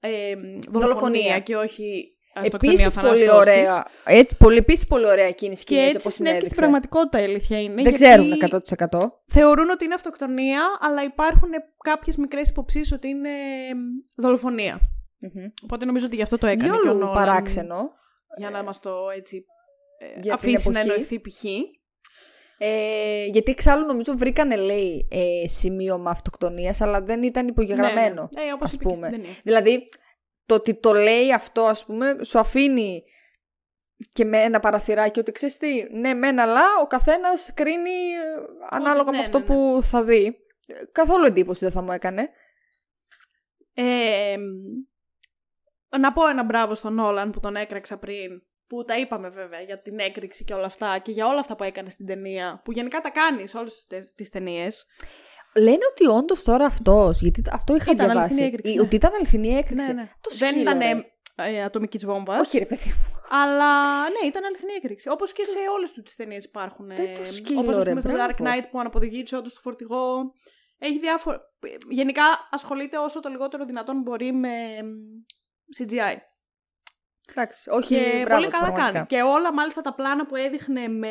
ε, 0.00 0.34
δολοφονία 0.34 0.70
Δολοφονία. 0.70 1.38
και 1.38 1.56
όχι 1.56 2.12
αυτοκτονία 2.34 2.72
Επίσης 2.84 2.96
ο 2.96 3.00
πολύ 3.00 3.24
θάνατός 3.24 3.44
της. 3.44 3.50
ωραία. 3.52 3.86
Έτσι, 4.04 4.36
πολύ, 4.36 4.56
επίσης 4.56 4.86
πολύ 4.86 5.06
ωραία 5.06 5.24
εκείνη 5.26 5.52
η 5.52 5.56
σκηνή 5.56 5.80
Και 5.80 5.86
έτσι 5.86 5.96
έτσι 5.96 6.06
όπως 6.06 6.16
συνέβη 6.16 6.38
και 6.38 6.44
στην 6.44 6.56
συνέδειξε. 6.56 6.60
πραγματικότητα 6.60 7.20
η 7.20 7.24
αλήθεια 7.24 7.60
είναι. 7.60 7.82
Δεν 7.82 7.94
γιατί 7.94 7.98
ξέρουν 7.98 9.00
100%. 9.00 9.10
Θεωρούν 9.26 9.70
ότι 9.70 9.84
είναι 9.84 9.94
αυτοκτονία, 9.94 10.62
αλλά 10.80 11.02
υπάρχουν 11.02 11.50
κάποιες 11.84 12.16
μικρές 12.16 12.48
υποψίες 12.48 12.92
ότι 12.92 13.08
είναι 13.08 13.28
εμ, 13.70 13.78
δολοφονία. 14.16 14.80
Μμμ. 15.20 15.44
Οπότε 15.64 15.84
νομίζω 15.84 16.06
ότι 16.06 16.16
γι' 16.16 16.22
αυτό 16.22 16.38
το 16.38 16.46
έκανε. 16.46 16.68
και 16.68 16.76
ο 16.78 16.80
Διόλου 16.82 16.98
Νόλαν, 16.98 17.14
παράξενο. 17.14 17.90
Για 18.38 18.50
να 18.50 18.62
μας 18.62 18.80
το 18.80 18.90
έτσι 19.16 19.44
ε, 19.98 20.06
Για 20.06 20.20
την 20.20 20.32
αφήσει 20.32 20.70
να 20.70 20.80
εποχή. 20.80 20.90
εννοηθεί 20.92 21.20
π.χ. 21.20 21.44
Ε, 22.60 23.24
γιατί 23.24 23.50
εξάλλου 23.50 23.86
νομίζω 23.86 24.14
βρήκανε, 24.16 24.56
λέει, 24.56 25.08
ε, 25.10 25.48
σημείωμα 25.48 26.10
αυτοκτονία, 26.10 26.74
αλλά 26.78 27.02
δεν 27.02 27.22
ήταν 27.22 27.48
υπογεγραμμένο. 27.48 28.28
Ναι, 28.34 28.42
ναι. 28.42 28.48
Ε, 28.48 28.52
όπως 28.52 28.68
ας 28.68 28.74
είπε 28.74 28.84
και 28.84 28.90
πούμε. 28.94 29.06
στην 29.06 29.20
ταινία. 29.20 29.36
Δηλαδή, 29.42 29.84
το 30.46 30.54
ότι 30.54 30.74
το 30.74 30.92
λέει 30.92 31.32
αυτό, 31.32 31.62
ας 31.62 31.84
πούμε, 31.84 32.16
σου 32.24 32.38
αφήνει 32.38 33.02
και 34.12 34.24
με 34.24 34.38
ένα 34.38 34.60
παραθυράκι 34.60 35.20
ότι 35.20 35.32
ξέρεις 35.32 35.56
τι, 35.56 35.86
ναι, 35.92 36.14
μεν, 36.14 36.38
αλλά 36.38 36.64
ο 36.82 36.86
καθένας 36.86 37.54
κρίνει 37.54 37.90
ε, 37.90 38.66
ανάλογα 38.70 39.10
ναι, 39.10 39.16
με 39.16 39.22
αυτό 39.22 39.38
ναι, 39.38 39.44
ναι. 39.44 39.50
που 39.50 39.80
θα 39.82 40.04
δει. 40.04 40.36
Ε, 40.66 40.84
Καθόλου 40.92 41.24
εντύπωση 41.24 41.64
δεν 41.64 41.72
θα 41.72 41.82
μου 41.82 41.92
έκανε. 41.92 42.30
Ε, 43.74 44.36
να 45.98 46.12
πω 46.12 46.28
ένα 46.28 46.44
μπράβο 46.44 46.74
στον 46.74 46.94
Νόλαν 46.94 47.30
που 47.30 47.40
τον 47.40 47.56
έκραξα 47.56 47.98
πριν. 47.98 48.42
Που 48.68 48.84
τα 48.84 48.98
είπαμε 48.98 49.28
βέβαια 49.28 49.60
για 49.60 49.80
την 49.82 49.98
έκρηξη 49.98 50.44
και 50.44 50.54
όλα 50.54 50.64
αυτά 50.66 50.98
και 50.98 51.12
για 51.12 51.26
όλα 51.26 51.40
αυτά 51.40 51.56
που 51.56 51.64
έκανε 51.64 51.90
στην 51.90 52.06
ταινία. 52.06 52.60
Που 52.64 52.72
γενικά 52.72 53.00
τα 53.00 53.10
κάνεις 53.10 53.50
σε 53.50 53.58
όλες 53.58 53.86
τις 54.14 54.28
ταινίες. 54.30 54.86
Λένε 55.56 55.78
ότι 55.90 56.06
όντως 56.06 56.42
τώρα 56.42 56.64
αυτός, 56.64 57.20
γιατί 57.20 57.42
αυτό 57.52 57.74
είχα 57.76 57.92
Ήταν 57.92 58.10
διαβάσει. 58.10 58.22
αληθινή 58.42 58.46
έκρηξη, 58.46 58.72
ε, 58.72 58.76
ναι. 58.76 58.82
Ότι 58.82 58.96
ήταν 58.96 59.14
αληθινή 59.14 59.48
έκρηξη. 59.56 59.86
Ναι, 59.86 59.92
ναι. 59.92 60.10
Το 60.20 60.30
Δεν 60.38 60.48
σκύλο, 60.48 60.62
ήταν 60.62 60.78
ρε. 60.78 61.50
ε, 61.50 61.62
ατομικής 61.62 62.04
βόμβας. 62.06 62.40
Όχι, 62.40 62.58
ρε 62.58 62.66
παιδί 62.66 62.88
μου. 62.88 63.20
Αλλά 63.30 64.02
ναι, 64.02 64.26
ήταν 64.28 64.44
αληθινή 64.44 64.72
έκρηξη. 64.72 65.08
Όπως 65.08 65.32
και 65.32 65.44
σε 65.44 65.58
όλες 65.74 65.92
του 65.92 66.02
τις 66.02 66.16
ταινίες 66.16 66.44
υπάρχουν. 66.44 66.86
Δεν 66.86 67.14
το 67.14 67.24
σκύλο, 67.24 67.60
Όπω 67.60 67.70
ρε, 67.82 67.88
πούμε 67.88 68.00
στο 68.00 68.10
μπράβο. 68.10 68.32
Dark 68.38 68.42
Knight 68.42 68.64
που 68.70 68.80
αναποδηγείται 68.80 69.36
όντως 69.36 69.54
το 69.54 69.60
φορτηγό. 69.60 70.32
Έχει 70.78 70.98
διάφορα. 70.98 71.40
Γενικά 71.88 72.22
ασχολείται 72.50 72.98
όσο 72.98 73.20
το 73.20 73.28
λιγότερο 73.28 73.64
δυνατόν 73.64 74.00
μπορεί 74.02 74.32
με 74.32 74.48
εμ, 74.78 74.88
CGI. 75.78 76.14
Εντάξει, 77.30 77.70
όχι. 77.70 77.94
και 77.94 78.00
μπράβο 78.24 78.34
πολύ 78.34 78.44
του, 78.44 78.50
καλά 78.50 78.64
πραγματικά. 78.64 78.92
κάνει. 78.92 79.06
Και 79.06 79.22
όλα 79.22 79.52
μάλιστα 79.52 79.80
τα 79.80 79.94
πλάνα 79.94 80.26
που 80.26 80.36
έδειχνε 80.36 80.88
με. 80.88 81.10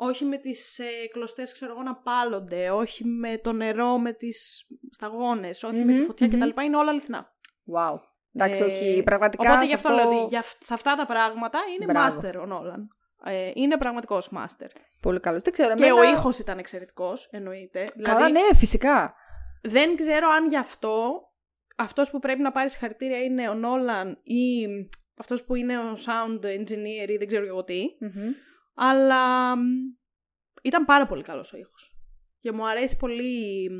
Όχι 0.00 0.24
με 0.24 0.36
τις 0.36 0.78
ε, 0.78 0.84
κλωστές, 1.12 1.52
ξέρω 1.52 1.72
εγώ, 1.72 1.82
να 1.82 1.94
πάλλονται, 1.96 2.70
όχι 2.70 3.04
με 3.04 3.38
το 3.38 3.52
νερό, 3.52 3.98
με 3.98 4.12
τις 4.12 4.66
σταγόνες, 4.90 5.62
όχι 5.62 5.76
με 5.84 5.92
τη 5.92 5.98
Μμμ, 5.98 6.06
φωτιά 6.06 6.26
μμμ. 6.26 6.38
κτλ. 6.50 6.62
Είναι 6.62 6.76
όλα 6.76 6.90
αληθινά. 6.90 7.32
Wow. 7.74 7.98
Εντάξει, 8.34 8.62
Ε, 8.62 8.64
όχι. 8.66 9.02
Πραγματικά. 9.04 9.42
Οπότε 9.42 9.60
σε 9.60 9.66
γι' 9.66 9.74
αυτό, 9.74 9.88
αυτό- 9.92 10.08
λέω 10.10 10.18
ότι 10.18 10.28
για, 10.28 10.38
αυ- 10.38 10.62
σε 10.64 10.74
αυτά 10.74 10.94
τα 10.94 11.06
πράγματα 11.06 11.58
είναι 11.74 11.92
Μπράβο. 11.92 12.20
master 12.20 12.34
ο 12.42 12.46
Νόλαν. 12.46 12.88
Ε, 13.24 13.50
είναι 13.54 13.76
πραγματικός 13.78 14.30
master. 14.36 14.66
Πολύ 15.00 15.20
καλός. 15.20 15.42
Δεν 15.42 15.52
ξέρω. 15.52 15.74
Και 15.74 15.84
εμένα- 15.84 16.00
ο 16.00 16.12
ήχος 16.12 16.38
ήταν 16.38 16.58
εξαιρετικός, 16.58 17.28
εννοείται. 17.30 17.84
Καλά, 18.02 18.16
δηλαδή, 18.26 18.32
ναι, 18.32 18.56
φυσικά. 18.58 19.14
δεν 19.62 19.96
ξέρω 19.96 20.28
αν 20.28 20.48
γι' 20.48 20.56
αυτό 20.56 21.22
αυτός 21.78 22.10
που 22.10 22.18
πρέπει 22.18 22.42
να 22.42 22.52
πάρει 22.52 22.70
συγχαρητήρια 22.70 23.22
είναι 23.22 23.48
ο 23.48 23.54
Νόλαν 23.54 24.20
ή 24.22 24.66
αυτός 25.16 25.44
που 25.44 25.54
είναι 25.54 25.78
ο 25.78 25.92
sound 25.92 26.44
engineer 26.44 27.08
ή 27.08 27.16
δεν 27.16 27.26
ξέρω 27.26 27.42
και 27.42 27.48
εγώ 27.48 27.64
τι. 27.64 27.84
Μμμ. 28.00 28.32
Αλλά 28.74 29.56
μ, 29.56 29.60
ήταν 30.62 30.84
πάρα 30.84 31.06
πολύ 31.06 31.22
καλός 31.22 31.52
ο 31.52 31.56
ήχος. 31.56 31.96
Και 32.40 32.52
μου 32.52 32.68
αρέσει 32.68 32.96
πολύ 32.96 33.70
μ, 33.70 33.76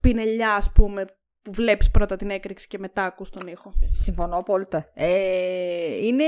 πινελιά, 0.00 0.54
ας 0.54 0.72
πούμε, 0.72 1.04
που 1.42 1.52
βλέπεις 1.52 1.90
πρώτα 1.90 2.16
την 2.16 2.30
έκρηξη 2.30 2.66
και 2.68 2.78
μετά 2.78 3.04
ακούς 3.04 3.30
τον 3.30 3.46
ήχο. 3.48 3.72
Συμφωνώ 3.92 4.36
απόλυτα. 4.36 4.90
Ε, 4.94 6.06
είναι 6.06 6.24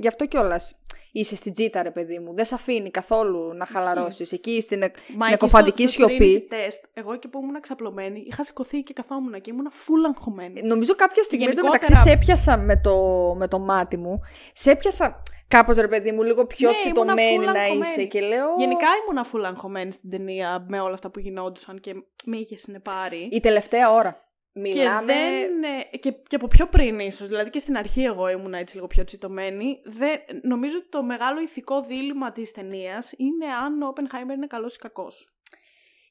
γι' 0.00 0.08
αυτό 0.08 0.26
κιόλας. 0.26 0.74
Είσαι 1.12 1.36
στην 1.36 1.52
τζίτα, 1.52 1.82
ρε 1.82 1.90
παιδί 1.90 2.18
μου. 2.18 2.34
Δεν 2.34 2.44
σε 2.44 2.54
αφήνει 2.54 2.90
καθόλου 2.90 3.52
να 3.54 3.66
χαλαρώσεις. 3.66 4.32
Εκεί 4.32 4.60
στην, 4.60 4.82
εκ- 4.82 4.96
στην 4.98 5.20
εκεί 5.22 5.32
εκοφαντική 5.32 5.86
στο- 5.86 6.02
στο 6.02 6.08
σιωπή. 6.08 6.48
Trinity 6.50 6.52
Test, 6.54 6.88
εγώ 6.94 7.12
εκεί 7.12 7.28
που 7.28 7.40
ήμουν 7.42 7.60
ξαπλωμένη, 7.60 8.24
είχα 8.26 8.44
σηκωθεί 8.44 8.82
και 8.82 8.92
καθόμουν 8.92 9.40
και 9.40 9.50
ήμουν 9.50 9.68
full 9.70 10.10
αγχωμένη. 10.14 10.62
Νομίζω 10.62 10.94
κάποια 10.94 11.22
στιγμή 11.22 11.44
γενικότερα- 11.44 11.74
εντωμεταξύ 11.76 12.08
σε 12.08 12.14
έπιασα 12.14 12.56
με 12.56 12.76
το, 12.76 12.94
με 13.38 13.48
το 13.48 13.58
μάτι 13.58 13.96
μου. 13.96 14.20
Σε 14.52 14.70
έπιασα 14.70 15.22
κάπως 15.48 15.76
ρε 15.76 15.88
παιδί 15.88 16.12
μου, 16.12 16.22
λίγο 16.22 16.46
πιο 16.46 16.68
Ναι, 16.70 16.76
ήμουνα 16.86 17.14
τσιτωμένη 17.14 17.36
full 17.40 17.44
να 17.54 17.60
αγχωμένη. 17.60 17.80
είσαι. 17.80 18.04
Και 18.04 18.20
λέω. 18.20 18.46
Γενικά 18.58 18.86
ήμουν 19.10 19.24
full 19.32 19.44
αγχωμένη 19.46 19.92
στην 19.92 20.10
ταινία 20.10 20.64
με 20.68 20.80
όλα 20.80 20.94
αυτά 20.94 21.10
που 21.10 21.18
γινόντουσαν 21.18 21.80
και 21.80 21.94
με 22.24 22.36
είχε 22.36 22.56
συνεπάρει. 22.56 23.28
Η 23.32 23.40
τελευταία 23.40 23.92
ώρα. 23.92 24.24
Και, 24.56 24.60
Μιλάμε. 24.60 25.12
δεν, 25.12 25.62
ε, 25.92 25.96
και, 25.96 26.10
και 26.10 26.36
από 26.36 26.48
πιο 26.48 26.66
πριν 26.66 26.98
ίσως, 26.98 27.28
δηλαδή 27.28 27.50
και 27.50 27.58
στην 27.58 27.76
αρχή 27.76 28.02
εγώ 28.02 28.28
ήμουν 28.28 28.54
έτσι 28.54 28.74
λίγο 28.74 28.86
πιο 28.86 29.04
τσιτωμένη. 29.04 29.80
Δεν, 29.84 30.20
νομίζω 30.42 30.76
ότι 30.76 30.88
το 30.88 31.02
μεγάλο 31.02 31.40
ηθικό 31.40 31.82
δίλημα 31.82 32.32
της 32.32 32.52
ταινίας 32.52 33.12
είναι 33.16 33.46
αν 33.64 33.82
ο 33.82 33.92
Oppenheimer 33.94 34.34
είναι 34.34 34.46
καλός 34.46 34.74
ή 34.74 34.78
κακός. 34.78 35.30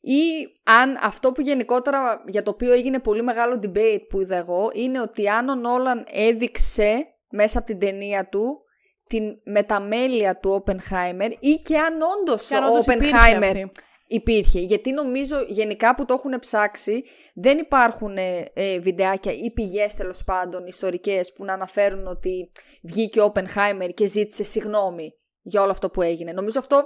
Ή 0.02 0.22
αν 0.64 0.98
αυτό 1.02 1.32
που 1.32 1.42
γενικότερα 1.42 2.24
για 2.28 2.42
το 2.42 2.52
οποίο 2.52 2.74
έγινε 2.74 3.00
πολύ 3.00 3.24
μεγάλο 3.24 3.60
debate 3.64 4.02
που 4.10 4.22
είδα 4.22 4.36
εγώ 4.36 4.70
είναι 4.74 5.02
ότι 5.02 5.30
αν 5.30 5.50
ο 5.50 5.56
Νόλαν 5.56 6.06
έδειξε 6.12 7.06
μέσα 7.30 7.58
από 7.58 7.68
την 7.68 7.80
ταινία 7.80 8.30
του 8.30 8.60
την 9.08 9.24
μεταμέλεια 9.44 10.38
του 10.38 10.64
Oppenheimer 10.64 11.32
ή 11.40 11.54
και 11.64 11.78
αν 11.78 11.94
όντως 12.02 12.48
Και 12.48 12.56
αν 12.56 12.64
ο 12.64 12.68
όντως 12.68 12.86
υπήρχε 12.86 13.12
Oppenheimer 13.12 13.44
αυτή. 13.44 13.70
Υπήρχε. 14.08 14.60
Γιατί 14.60 14.92
νομίζω 14.92 15.46
γενικά 15.48 15.96
που 15.96 16.06
το 16.06 16.14
έχουν 16.14 16.40
ψάξει 16.40 17.04
δεν 17.34 17.58
υπάρχουν 17.58 18.18
ε, 18.18 18.52
ε, 18.54 18.80
βιντεάκια 18.80 19.32
ή 19.32 19.52
πηγές 19.52 19.94
τέλος 19.94 20.24
πάντων 20.24 20.66
ιστορικές 20.66 21.34
που 21.34 21.46
να 21.46 21.54
αναφέρουν 21.54 22.08
ότι 22.08 22.50
βγήκε 22.82 23.22
ο 23.22 23.32
Oppenheimer 23.34 23.90
και 23.94 24.06
ζήτησε 24.06 24.44
συγγνώμη 24.44 25.14
για 25.42 25.62
όλο 25.62 25.72
αυτό 25.72 25.90
που 25.90 26.02
έγινε. 26.02 26.32
Νομίζω 26.32 26.60
αυτό, 26.60 26.86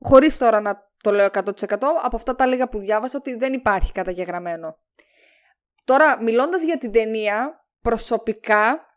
χωρίς 0.00 0.38
τώρα 0.38 0.60
να 0.60 0.90
το 1.02 1.10
λέω 1.10 1.26
100% 1.26 1.42
από 2.02 2.16
αυτά 2.16 2.34
τα 2.34 2.46
λίγα 2.46 2.68
που 2.68 2.78
διάβασα 2.78 3.18
ότι 3.18 3.34
δεν 3.34 3.52
υπάρχει 3.52 3.92
καταγεγραμμένο. 3.92 4.78
Τώρα, 5.84 6.22
μιλώντας 6.22 6.62
για 6.62 6.78
την 6.78 6.92
ταινία, 6.92 7.66
προσωπικά 7.80 8.87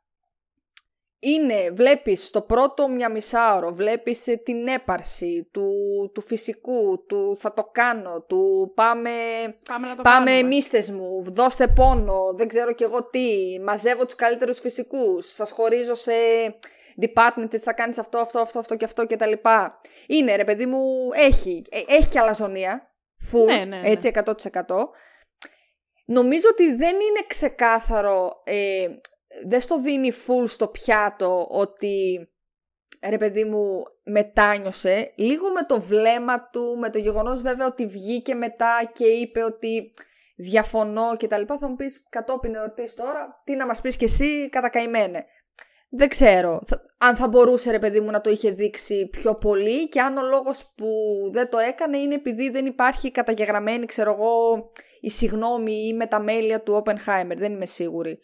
είναι, 1.23 1.71
βλέπεις 1.73 2.27
στο 2.27 2.41
πρώτο 2.41 2.87
μια 2.87 3.09
μισάωρο, 3.09 3.73
βλέπεις 3.73 4.27
ε, 4.27 4.35
την 4.35 4.67
έπαρση 4.67 5.47
του, 5.51 5.71
του 6.13 6.21
φυσικού, 6.21 7.05
του 7.07 7.37
θα 7.39 7.53
το 7.53 7.69
κάνω, 7.71 8.21
του 8.21 8.71
πάμε, 8.75 9.11
Πάμε 9.67 9.87
να 9.87 9.95
το 9.95 10.01
πάμε 10.01 10.31
κάνουμε. 10.31 10.47
μίστες 10.47 10.91
μου, 10.91 11.23
δώστε 11.27 11.67
πόνο, 11.67 12.33
δεν 12.35 12.47
ξέρω 12.47 12.73
κι 12.73 12.83
εγώ 12.83 13.03
τι, 13.03 13.59
μαζεύω 13.63 14.05
τους 14.05 14.15
καλύτερους 14.15 14.59
φυσικούς, 14.59 15.25
σας 15.33 15.51
χωρίζω 15.51 15.93
σε 15.93 16.11
department, 17.01 17.43
έτσι 17.43 17.57
θα 17.57 17.73
κάνεις 17.73 17.97
αυτό, 17.97 18.17
αυτό, 18.17 18.39
αυτό, 18.39 18.59
αυτό 18.59 18.75
και 18.75 18.85
αυτό 18.85 19.05
και 19.05 19.15
τα 19.15 19.27
λοιπά. 19.27 19.77
Είναι 20.07 20.35
ρε 20.35 20.43
παιδί 20.43 20.65
μου, 20.65 21.09
έχει, 21.13 21.63
ε, 21.69 21.79
έχει 21.87 22.09
και 22.09 22.19
αλαζονία, 22.19 22.91
full, 23.31 23.45
Ναι, 23.45 23.55
ναι, 23.55 23.65
ναι. 23.65 23.89
έτσι 23.89 24.11
100%. 24.25 24.31
Νομίζω 26.05 26.47
ότι 26.51 26.75
δεν 26.75 26.95
είναι 26.95 27.25
ξεκάθαρο, 27.27 28.41
ε, 28.43 28.87
δεν 29.45 29.59
στο 29.61 29.81
δίνει 29.81 30.11
full 30.11 30.43
στο 30.47 30.67
πιάτο 30.67 31.47
ότι 31.49 32.27
ρε 33.09 33.17
παιδί 33.17 33.43
μου 33.43 33.83
μετάνιωσε 34.03 35.13
λίγο 35.15 35.51
με 35.51 35.63
το 35.67 35.81
βλέμμα 35.81 36.49
του, 36.49 36.77
με 36.79 36.89
το 36.89 36.97
γεγονός 36.99 37.41
βέβαια 37.41 37.65
ότι 37.67 37.85
βγήκε 37.85 38.35
μετά 38.35 38.91
και 38.93 39.05
είπε 39.05 39.43
ότι 39.43 39.91
διαφωνώ 40.35 41.15
και 41.17 41.27
τα 41.27 41.37
λοιπά 41.37 41.57
θα 41.57 41.67
μου 41.69 41.75
πεις 41.75 42.03
κατόπιν 42.09 42.55
εορτής 42.55 42.93
τώρα 42.93 43.35
τι 43.43 43.55
να 43.55 43.65
μας 43.65 43.81
πεις 43.81 43.97
κι 43.97 44.03
εσύ 44.03 44.49
κατακαημένε. 44.49 45.25
Δεν 45.93 46.07
ξέρω 46.09 46.61
θα- 46.65 46.81
αν 46.97 47.15
θα 47.15 47.27
μπορούσε 47.27 47.71
ρε 47.71 47.79
παιδί 47.79 47.99
μου 47.99 48.11
να 48.11 48.21
το 48.21 48.29
είχε 48.29 48.51
δείξει 48.51 49.07
πιο 49.07 49.35
πολύ 49.35 49.89
και 49.89 50.01
αν 50.01 50.17
ο 50.17 50.21
λόγος 50.23 50.73
που 50.75 50.87
δεν 51.31 51.49
το 51.49 51.57
έκανε 51.57 51.97
είναι 51.97 52.15
επειδή 52.15 52.49
δεν 52.49 52.65
υπάρχει 52.65 53.11
καταγεγραμμένη 53.11 53.85
ξέρω 53.85 54.11
εγώ 54.13 54.67
η 55.01 55.09
συγνώμη 55.09 55.71
ή 55.73 55.87
η 55.87 55.93
μεταμέλεια 55.93 56.61
του 56.61 56.83
Oppenheimer. 56.85 57.35
Δεν 57.35 57.53
είμαι 57.53 57.65
σίγουρη 57.65 58.19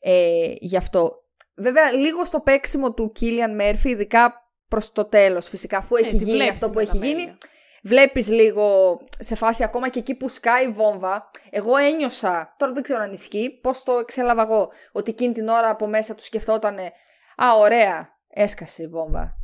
ε, 0.00 0.52
γι' 0.60 0.76
αυτό. 0.76 1.24
Βέβαια, 1.54 1.92
λίγο 1.92 2.24
στο 2.24 2.40
παίξιμο 2.40 2.92
του 2.92 3.10
Κίλιαν 3.14 3.54
Μέρφυ, 3.54 3.90
ειδικά 3.90 4.34
προς 4.68 4.92
το 4.92 5.04
τέλος 5.04 5.48
φυσικά, 5.48 5.76
αφού 5.76 5.96
έχει 5.96 6.14
Ε, 6.14 6.18
τη 6.18 6.24
γίνει 6.24 6.32
βλέπεις 6.32 6.50
αυτό 6.50 6.66
τη 6.66 6.72
που 6.72 6.78
έχει 6.78 6.98
μεταμέλεια. 6.98 7.24
γίνει, 7.24 7.36
βλέπεις 7.82 8.28
λίγο 8.28 8.98
σε 9.18 9.34
φάση 9.34 9.64
ακόμα 9.64 9.88
και 9.88 9.98
εκεί 9.98 10.14
που 10.14 10.28
σκάει 10.28 10.64
η 10.64 10.68
βόμβα. 10.68 11.30
Εγώ 11.50 11.76
ένιωσα, 11.76 12.54
τώρα 12.58 12.72
δεν 12.72 12.82
ξέρω 12.82 13.02
αν 13.02 13.12
ισχύει, 13.12 13.58
πώς 13.62 13.82
το 13.82 13.92
εξέλαβα 13.92 14.42
εγώ, 14.42 14.70
ότι 14.92 15.10
εκείνη 15.10 15.32
την 15.32 15.48
ώρα 15.48 15.68
από 15.68 15.86
μέσα 15.86 16.14
του 16.14 16.24
σκεφτότανε 16.24 16.92
«Α, 17.36 17.56
ωραία, 17.58 18.08
έσκασε 18.28 18.82
η 18.82 18.86
βόμβα». 18.86 19.34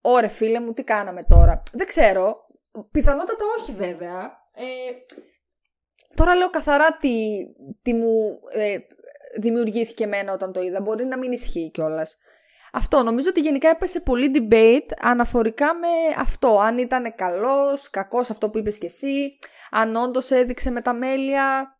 Ωρε 0.00 0.28
φίλε 0.28 0.60
μου, 0.60 0.72
τι 0.72 0.84
κάναμε 0.84 1.22
τώρα. 1.22 1.62
Δεν 1.72 1.86
ξέρω. 1.86 2.46
Πιθανότατα 2.90 3.44
όχι 3.58 3.72
βέβαια. 3.72 4.22
Ε, 4.54 4.64
τώρα 6.14 6.34
λέω 6.34 6.50
καθαρά 6.50 6.96
τι, 6.96 7.38
τι 7.82 7.94
μου 7.94 8.38
ε, 8.52 8.76
δημιουργήθηκε 9.40 10.04
εμένα 10.04 10.32
όταν 10.32 10.52
το 10.52 10.60
είδα. 10.60 10.80
Μπορεί 10.80 11.04
να 11.04 11.18
μην 11.18 11.32
ισχύει 11.32 11.70
κιόλας. 11.70 12.16
Αυτό. 12.72 13.02
Νομίζω 13.02 13.28
ότι 13.28 13.40
γενικά 13.40 13.68
έπεσε 13.68 14.00
πολύ 14.00 14.30
debate 14.34 14.88
αναφορικά 15.00 15.74
με 15.74 15.88
αυτό. 16.16 16.58
Αν 16.60 16.78
ήταν 16.78 17.14
καλός, 17.14 17.90
κακός 17.90 18.30
αυτό 18.30 18.50
που 18.50 18.58
είπες 18.58 18.78
κι 18.78 18.86
εσύ. 18.86 19.38
Αν 19.70 19.96
όντως 19.96 20.30
έδειξε 20.30 20.70
με 20.70 20.80
τα 20.80 20.92
μέλια. 20.92 21.76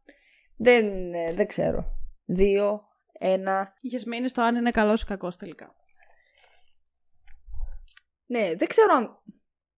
Δεν, 0.57 1.12
ε, 1.14 1.32
δεν 1.32 1.46
ξέρω. 1.46 1.84
Δύο. 2.24 2.82
ένα. 3.20 3.72
Είχες 3.80 4.05
μείνει 4.05 4.28
στο 4.28 4.42
αν 4.42 4.57
είναι 4.57 4.70
καλός 4.70 5.03
ή 5.03 5.07
κακός 5.07 5.36
τελικά. 5.36 5.74
Ναι, 8.26 8.55
δεν 8.57 8.68
ξέρω 8.68 8.94
αν 8.94 9.22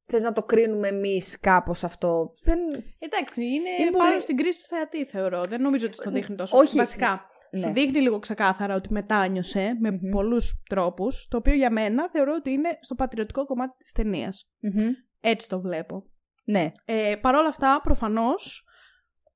θες 0.07 0.23
να 0.23 0.33
το 0.33 0.43
κρίνουμε 0.43 0.89
εμείς 0.89 1.41
κάπως 1.41 1.85
αυτό. 1.85 2.33
Δεν... 2.43 2.59
Εντάξει, 2.99 3.45
είναι, 3.45 3.71
Είναι 3.79 3.91
πάνω 3.91 4.11
πολύ- 4.11 4.21
στην 4.21 4.37
κρίση 4.37 4.59
του 4.61 4.67
θεατή, 4.67 5.05
θεωρώ. 5.05 5.43
Δεν 5.49 5.61
νομίζω 5.63 5.87
ότι 5.87 5.95
στο 5.97 6.11
δείχνει 6.11 6.37
τόσο. 6.37 6.59
όχι. 6.59 6.77
Βασικά. 6.77 7.30
Ναι. 7.53 7.61
Σου 7.61 7.73
δείχνει 7.73 8.01
λίγο 8.01 8.19
ξεκάθαρα 8.19 8.75
ότι 8.75 8.93
μετάνιωσε 8.93 9.77
με 9.81 9.91
Μμμ. 9.91 10.11
πολλούς 10.11 10.63
τρόπους, 10.69 11.27
το 11.31 11.37
οποίο 11.37 11.55
για 11.55 11.71
μένα 11.71 12.09
θεωρώ 12.11 12.35
ότι 12.35 12.51
είναι 12.51 12.79
στο 12.81 12.95
πατριωτικό 12.95 13.45
κομμάτι 13.47 13.77
της 13.77 13.93
ταινίας. 13.93 14.51
Μμμ. 14.61 14.89
Έτσι 15.21 15.49
το 15.49 15.61
βλέπω. 15.61 16.05
Ναι. 16.45 16.73
Ε, 16.85 17.17
Παρ' 17.21 17.35
όλα 17.35 17.49
αυτά, 17.49 17.81
προφανώς, 17.83 18.65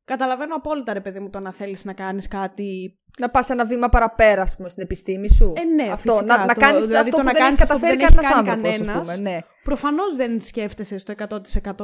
καταλαβαίνω 0.04 0.54
απόλυτα, 0.54 0.92
ρε 0.92 1.00
παιδί 1.00 1.20
μου, 1.20 1.30
το 1.30 1.40
να 1.40 1.52
θέλεις 1.52 1.84
να 1.84 1.92
κάνεις 1.92 2.28
κάτι... 2.28 2.96
Να 3.18 3.30
πας 3.30 3.50
ένα 3.50 3.64
βήμα 3.64 3.88
παραπέρα, 3.88 4.42
ας 4.42 4.56
πούμε, 4.56 4.68
στην 4.68 4.82
επιστήμη 4.82 5.30
σου. 5.30 5.52
Ε, 5.56 5.64
ναι, 5.64 5.90
αυτό. 5.92 6.12
φυσικά, 6.12 6.36
να, 6.36 6.44
να 6.46 6.54
το- 6.54 6.60
κάνεις 6.60 6.86
δηλαδή 6.86 7.08
αυτό 7.08 7.16
το 7.16 7.22
που 7.22 7.24
να 7.28 7.32
δεν 7.32 7.42
έχει 7.42 7.44
κάνεις 7.44 7.60
αυτό 7.62 7.74
που 7.74 7.80
καταφέρει 7.80 7.98
δεν 7.98 8.06
έχει 8.06 8.14
κανένας 8.26 8.44
κάνει 8.44 8.50
άνθρωπος, 8.50 8.80
ας 8.80 8.86
κανένας. 8.86 9.16
πούμε. 9.16 9.30
Ναι. 9.30 9.38
Προφανώς 9.64 10.16
δεν 10.16 10.40
σκέφτεσαι 10.40 10.98
στο 10.98 11.12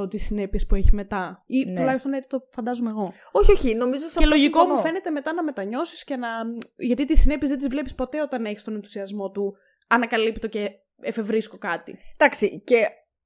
100% 0.04 0.10
τις 0.10 0.22
συνέπειες 0.24 0.66
που 0.66 0.74
έχει 0.74 0.88
μετά. 0.92 1.42
Ή 1.46 1.64
Ναι. 1.64 1.74
τουλάχιστον 1.76 2.12
έτσι 2.12 2.28
το 2.28 2.48
φαντάζομαι 2.50 2.90
εγώ. 2.90 3.12
Όχι, 3.32 3.52
όχι, 3.52 3.74
νομίζω 3.74 4.08
σε 4.08 4.18
Και 4.18 4.24
αυτό 4.24 4.36
λογικό 4.36 4.58
συμφωνώ. 4.58 4.78
μου 4.78 4.84
φαίνεται 4.86 5.10
μετά 5.10 5.32
να 5.32 5.42
μετανιώσεις 5.42 6.04
και 6.04 6.16
να. 6.16 6.28
Γιατί 6.76 7.04
τις 7.04 7.20
συνέπειες 7.20 7.50
δεν 7.50 7.58
τις 7.58 7.68
βλέπεις 7.68 7.94
ποτέ 7.94 8.20
όταν 8.20 8.44
έχεις 8.44 8.64
τον 8.64 8.74
ενθουσιασμό 8.74 9.30
του. 9.30 9.56
Ανακαλύπτω 9.88 10.46
και 10.46 10.70
εφευρίσκω 11.00 11.58
κάτι. 11.58 11.98
Εντάξει, 12.16 12.60
και 12.66 12.76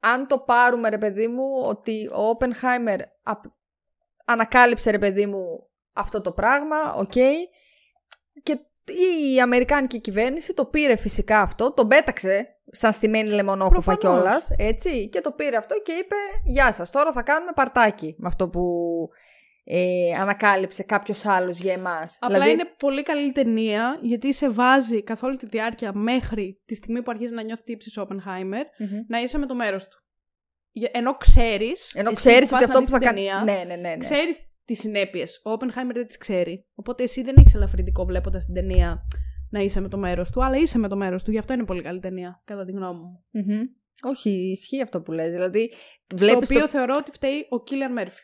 αν 0.01 0.26
το 0.26 0.38
πάρουμε, 0.38 0.88
ρε 0.88 0.99
παιδί 0.99 1.28
μου, 1.28 1.45
ότι 1.64 2.11
ο 2.14 2.28
Όπενχάιμερ 2.28 3.01
ανακάλυψε, 4.24 4.90
ρε 4.90 4.98
παιδί 4.98 5.26
μου, 5.26 5.68
αυτό 5.92 6.20
το 6.20 6.32
πράγμα, 6.32 6.94
οκ. 6.94 7.12
Και 8.42 8.58
η 9.32 9.40
Αμερικάνικη 9.40 10.00
κυβέρνηση 10.00 10.54
το 10.54 10.64
πήρε 10.64 10.96
φυσικά 10.96 11.40
αυτό, 11.40 11.72
το 11.72 11.86
πέταξε 11.86 12.48
σαν 12.70 12.92
στημένη 12.92 13.28
λεμονόκουπα 13.28 13.96
Προφανώς. 13.96 14.22
κιόλας, 14.22 14.50
έτσι. 14.58 15.08
Και 15.08 15.20
το 15.20 15.32
πήρε 15.32 15.56
αυτό 15.56 15.80
και 15.82 15.92
είπε: 15.92 16.16
Γεια 16.44 16.72
σας, 16.72 16.90
τώρα 16.90 17.12
θα 17.12 17.22
κάνουμε 17.22 17.52
παρτάκι 17.54 18.14
με 18.18 18.26
αυτό 18.26 18.48
που 18.48 18.62
ε, 19.64 20.14
ανακάλυψε 20.20 20.82
κάποιος 20.82 21.26
άλλος 21.26 21.58
για 21.58 21.72
εμάς. 21.72 22.18
Απλά 22.20 22.34
Δηλαδή, 22.36 22.52
είναι 22.52 22.68
πολύ 22.78 23.02
καλή 23.02 23.32
ταινία 23.32 23.98
γιατί 24.00 24.34
σε 24.34 24.50
βάζει 24.50 25.02
καθ' 25.02 25.22
όλη 25.22 25.36
τη 25.36 25.46
διάρκεια 25.46 25.92
μέχρι 25.94 26.62
τη 26.66 26.74
στιγμή 26.74 27.02
που 27.02 27.10
αρχίζει 27.10 27.34
να 27.34 27.42
νιώθει 27.42 27.62
τύψης 27.62 27.96
ο 27.96 28.00
Όπενχάιμερ 28.02 28.66
Μμμ. 28.78 28.88
να 29.08 29.18
είσαι 29.20 29.38
με 29.38 29.46
το 29.46 29.54
μέρος 29.54 29.88
του. 29.88 30.03
Για- 30.76 30.90
Ενώ 30.92 31.16
ξέρεις. 31.16 31.94
Ενώ 31.94 32.12
ξέρεις 32.12 32.52
ότι 32.52 32.64
αυτό 32.64 32.80
που 32.80 32.86
θα 32.86 32.98
κάνει. 32.98 33.16
Ταινία, 33.16 33.42
Ναι, 33.44 33.64
ναι, 33.66 33.74
ναι. 33.74 33.88
ναι. 33.88 33.96
Ξέρεις 33.96 34.38
τις 34.64 34.78
συνέπειες. 34.78 35.40
Ο 35.44 35.50
Όπενχάιμερ 35.50 35.94
δεν 35.96 36.06
τις 36.06 36.16
ξέρει. 36.18 36.66
Οπότε 36.74 37.02
εσύ 37.02 37.22
δεν 37.22 37.34
έχεις 37.38 37.54
ελαφρυντικό 37.54 38.04
βλέποντας 38.04 38.44
την 38.44 38.54
ταινία 38.54 39.06
να 39.50 39.60
είσαι 39.60 39.80
με 39.80 39.88
το 39.88 39.96
μέρος 39.96 40.30
του, 40.30 40.44
αλλά 40.44 40.56
είσαι 40.56 40.78
με 40.78 40.88
το 40.88 40.96
μέρος 40.96 41.22
του. 41.24 41.30
Γι' 41.30 41.38
αυτό 41.38 41.52
είναι 41.52 41.64
πολύ 41.64 41.82
καλή 41.82 42.00
ταινία, 42.00 42.42
κατά 42.44 42.64
τη 42.64 42.72
γνώμη 42.72 43.00
μου. 43.00 43.24
Μμμ. 43.30 43.60
Όχι, 44.02 44.30
ισχύει 44.30 44.82
αυτό 44.82 45.00
που 45.00 45.12
λες. 45.12 45.32
Δηλαδή, 45.32 45.72
Στο 46.06 46.16
βλέπεις 46.16 46.48
οποίο 46.50 46.60
το 46.62 46.68
θεωρώ 46.68 46.94
ότι 46.98 47.10
φταίει 47.10 47.46
ο 47.48 47.62
Κίλιαν 47.62 47.92
Μέρφυ. 47.92 48.22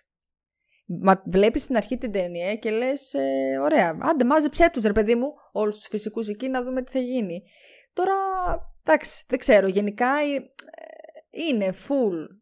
Μα 1.02 1.22
βλέπεις 1.26 1.62
στην 1.62 1.76
αρχή 1.76 1.98
την 1.98 2.12
ταινία 2.12 2.54
και 2.54 2.70
λες, 2.70 3.12
ε, 3.14 3.58
ωραία, 3.60 3.96
άντε 4.00 4.24
μάζεψέ 4.24 4.70
τους 4.72 4.82
ρε 4.84 4.92
παιδί 4.92 5.14
μου, 5.14 5.28
όλους 5.52 5.76
τους 5.76 5.86
φυσικούς 5.86 6.28
εκεί 6.28 6.48
να 6.48 6.62
δούμε 6.62 6.82
τι 6.82 6.90
θα 6.92 6.98
γίνει. 6.98 7.42
Τώρα, 7.92 8.14
εντάξει, 8.84 9.24
δεν 9.28 9.38
ξέρω, 9.38 9.66
γενικά 9.68 10.06
ε, 10.08 10.50
είναι 11.30 11.72
full. 11.88 12.39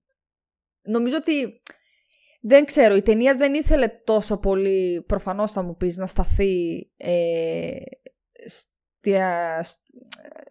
Νομίζω 0.89 1.17
ότι, 1.17 1.63
δεν 2.41 2.65
ξέρω, 2.65 2.97
η 2.97 3.03
ταινία 3.03 3.35
δεν 3.37 3.55
ήθελε 3.55 3.89
τόσο 4.05 4.39
πολύ, 4.39 5.05
προφανώς 5.07 5.53
θα 5.53 5.63
μου 5.63 5.77
πεις, 5.77 5.97
να 5.97 6.07
σταθεί 6.07 6.87
ε, 6.97 7.71
στη, 8.47 9.15
α, 9.17 9.63
σ- 9.63 9.79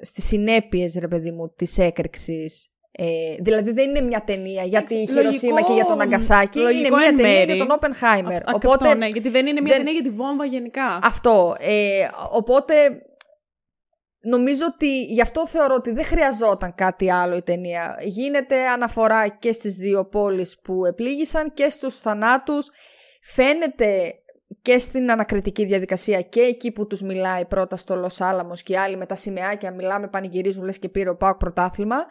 στις 0.01 0.27
συνέπειες, 0.27 0.95
ρε 0.99 1.07
παιδί 1.07 1.31
μου, 1.31 1.53
της 1.55 1.77
έκρηξης. 1.77 2.71
Ε, 2.99 3.35
δηλαδή 3.39 3.71
δεν 3.71 3.89
είναι 3.89 4.01
μια 4.01 4.23
ταινία 4.23 4.63
για 4.63 4.83
τη 4.83 4.95
Εντάξει, 4.95 5.13
Χειροσύμα 5.13 5.51
λογικό- 5.51 5.67
και 5.67 5.73
για 5.73 5.85
τον 5.85 6.01
Αγκασάκη. 6.01 6.59
Είναι 6.59 6.67
λογικό 6.71 6.95
μια 6.95 7.05
εν 7.07 7.17
ταινία 7.17 7.31
μέρη. 7.31 7.53
για 7.53 7.65
τον 7.65 7.71
Όπενχάιμερ. 7.75 8.49
Αυτό, 8.49 8.69
Οπότε 8.69 8.93
ναι, 8.93 9.07
γιατί 9.07 9.29
δεν 9.29 9.47
είναι 9.47 9.61
μια 9.61 9.69
δεν- 9.75 9.85
ταινία 9.85 10.01
για 10.01 10.09
τη 10.11 10.15
βόμβα 10.17 10.45
γενικά. 10.45 10.99
αυτό. 11.03 11.55
Ε, 11.59 12.07
οπότε 12.31 12.73
νομίζω 14.19 14.65
ότι 14.73 15.03
γι' 15.03 15.21
αυτό 15.21 15.47
θεωρώ 15.47 15.75
ότι 15.75 15.91
δεν 15.91 16.03
χρειαζόταν 16.05 16.75
κάτι 16.75 17.11
άλλο 17.11 17.35
η 17.35 17.41
ταινία. 17.41 17.97
Γίνεται 18.03 18.67
αναφορά 18.67 19.27
και 19.27 19.51
στις 19.51 19.75
δύο 19.75 20.05
πόλεις 20.05 20.59
που 20.59 20.85
επλήγησαν 20.85 21.53
και 21.53 21.69
στους 21.69 21.99
θανάτους. 21.99 22.69
Φαίνεται 23.21 24.13
και 24.61 24.77
στην 24.77 25.11
ανακριτική 25.11 25.65
διαδικασία 25.65 26.21
και 26.21 26.41
εκεί 26.41 26.71
που 26.71 26.87
τους 26.87 27.01
μιλάει 27.01 27.45
πρώτα 27.45 27.75
στο 27.75 27.95
Λος 27.95 28.21
Άλαμος 28.21 28.63
και 28.63 28.73
οι 28.73 28.77
άλλοι 28.77 28.97
με 28.97 29.05
τα 29.05 29.15
σημαίακια 29.15 29.73
μιλάμε, 29.73 30.07
πανηγυρίζουν 30.07 30.63
λες 30.63 30.79
και 30.79 30.89
πήρε 30.89 31.09
ο 31.09 31.15
Πάοκ 31.15 31.37
πρωτάθλημα. 31.37 32.05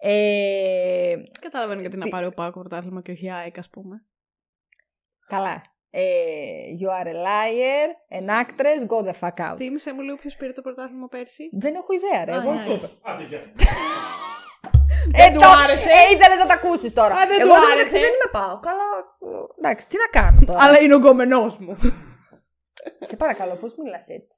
Ε, 0.00 1.14
Καταλαβαίνω 1.40 1.80
γιατί 1.80 1.96
Τι- 1.98 2.04
να 2.04 2.08
πάρει 2.08 2.26
ο 2.26 2.30
Πάκο 2.32 2.60
πρωτάθλημα 2.60 3.02
και 3.02 3.10
όχι 3.10 3.24
η 3.26 3.32
ΑΕΚ, 3.32 3.58
ας 3.58 3.70
πούμε. 3.70 3.96
καλά. 5.26 5.62
Ε, 5.90 6.00
you 6.80 6.88
are 7.02 7.06
a 7.06 7.12
liar, 7.28 7.88
an 8.20 8.28
actress, 8.42 8.86
go 8.88 9.06
the 9.08 9.12
fuck 9.20 9.50
out. 9.50 9.56
Θύμησε 9.56 9.92
μου 9.94 10.00
λίγο 10.00 10.16
ποιος 10.16 10.36
πήρε 10.36 10.52
το 10.52 10.62
πρωτάθλημα 10.62 11.08
πέρσι. 11.08 11.48
Δεν 11.52 11.74
έχω 11.74 11.92
ιδέα, 11.92 12.24
ρε. 12.24 12.32
Α, 12.32 12.34
Εγώ 12.36 12.50
ναι. 12.50 12.56
έτσι 12.56 12.72
είπα. 12.72 12.88
Άντε, 13.02 13.22
γεια. 13.24 13.38
Ε, 15.12 15.32
του 15.32 15.40
το- 15.40 15.48
άρεσε. 15.64 15.90
Ε, 15.90 16.14
ήθελες 16.14 16.38
να 16.38 16.46
τα 16.46 16.54
ακούσεις 16.54 16.92
τώρα. 16.94 17.14
Α, 17.14 17.26
δεν 17.26 17.40
Εγώ 17.40 17.54
του 17.54 17.60
δεν, 17.60 17.70
άρεσε. 17.70 17.90
δεν 17.98 18.02
είμαι 18.08 18.30
πάω. 18.32 18.58
Καλά. 18.60 18.88
ε, 19.18 19.44
Εντάξει, 19.58 19.88
τι 19.88 19.96
να 19.96 20.20
κάνω 20.20 20.40
τώρα. 20.46 20.62
Αλλά 20.64 20.80
είναι 20.80 20.94
ο 20.94 20.98
γκομενός 20.98 21.58
μου. 21.58 21.76
Σε 23.00 23.16
παρακαλώ, 23.16 23.54
πώς 23.56 23.74
μιλάς 23.76 24.08
έτσι; 24.08 24.34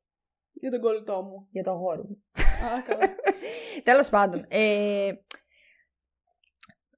Για 0.53 0.71
τον 0.71 0.81
κολλητό 0.81 1.23
μου. 1.23 1.49
για 1.51 1.63
το 1.63 1.71
αγόρι 1.71 1.99
μου. 2.01 2.23
Α, 2.67 2.83
καλά. 2.87 3.15
Τέλος 3.89 4.09
πάντων. 4.09 4.45
Ε, 4.49 5.11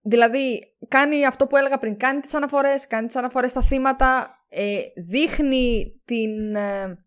δηλαδή, 0.02 0.74
κάνει 0.88 1.26
αυτό 1.26 1.46
που 1.46 1.56
έλεγα 1.56 1.78
πριν. 1.78 1.96
Κάνει 1.96 2.20
τις 2.20 2.34
αναφορές, 2.34 2.86
κάνει 2.86 3.06
τις 3.06 3.16
αναφορές 3.16 3.50
στα 3.50 3.62
θύματα. 3.62 4.36
Ε, 4.54 4.80
δείχνει 4.96 5.94
την, 6.04 6.54
ε, 6.54 7.06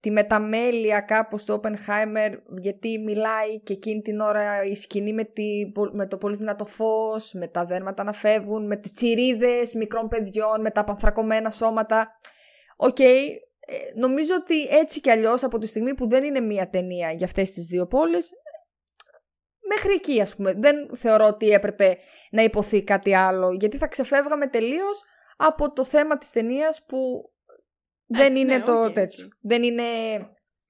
τη 0.00 0.10
μεταμέλεια 0.10 1.00
κάπως 1.00 1.44
του 1.44 1.54
Όπενχάιμερ 1.54 2.32
γιατί 2.60 2.98
μιλάει 2.98 3.60
και 3.60 3.72
εκείνη 3.72 4.00
την 4.00 4.20
ώρα 4.20 4.64
η 4.64 4.74
σκηνή 4.74 5.12
με, 5.12 5.24
τη, 5.24 5.72
με 5.92 6.06
το 6.06 6.16
πολύ 6.16 6.36
δυνατό 6.36 6.64
φως, 6.64 7.32
με 7.32 7.46
τα 7.46 7.64
δέρματα 7.64 8.04
να 8.04 8.12
φεύγουν, 8.12 8.66
με 8.66 8.76
τις 8.76 8.92
τσιρίδες 8.92 9.74
μικρών 9.74 10.08
παιδιών, 10.08 10.60
με 10.60 10.70
τα 10.70 10.84
απανθρακωμένα 10.84 11.50
σώματα. 11.50 12.10
Οκ, 12.76 13.00
ε, 13.00 13.26
νομίζω 13.94 14.34
ότι 14.34 14.64
έτσι 14.64 15.00
κι 15.00 15.10
αλλιώς 15.10 15.42
από 15.42 15.58
τη 15.58 15.66
στιγμή 15.66 15.94
που 15.94 16.08
δεν 16.08 16.24
είναι 16.24 16.40
μία 16.40 16.70
ταινία 16.70 17.10
για 17.12 17.26
αυτές 17.26 17.52
τις 17.52 17.66
δύο 17.66 17.86
πόλεις, 17.86 18.30
μέχρι 19.68 19.92
εκεί 19.92 20.20
ας 20.20 20.34
πούμε. 20.34 20.52
Δεν 20.52 20.96
θεωρώ 20.96 21.26
ότι 21.26 21.50
έπρεπε 21.50 21.98
να 22.30 22.42
ειπωθεί 22.42 22.82
κάτι 22.84 23.14
άλλο, 23.14 23.52
γιατί 23.52 23.76
θα 23.76 23.86
ξεφεύγαμε 23.86 24.46
τελείως 24.46 25.02
από 25.46 25.72
το 25.72 25.84
θέμα 25.84 26.18
της 26.18 26.30
ταινίας 26.30 26.84
που 26.86 27.30
δεν 28.06 28.20
Εντάξει, 28.20 28.40
είναι 28.40 28.56
ναι, 28.56 28.64
το 28.64 28.84
οκ, 28.84 28.92
τέτοιο. 28.92 29.24
οκ. 29.24 29.32
Δεν 29.40 29.62
είναι... 29.62 29.82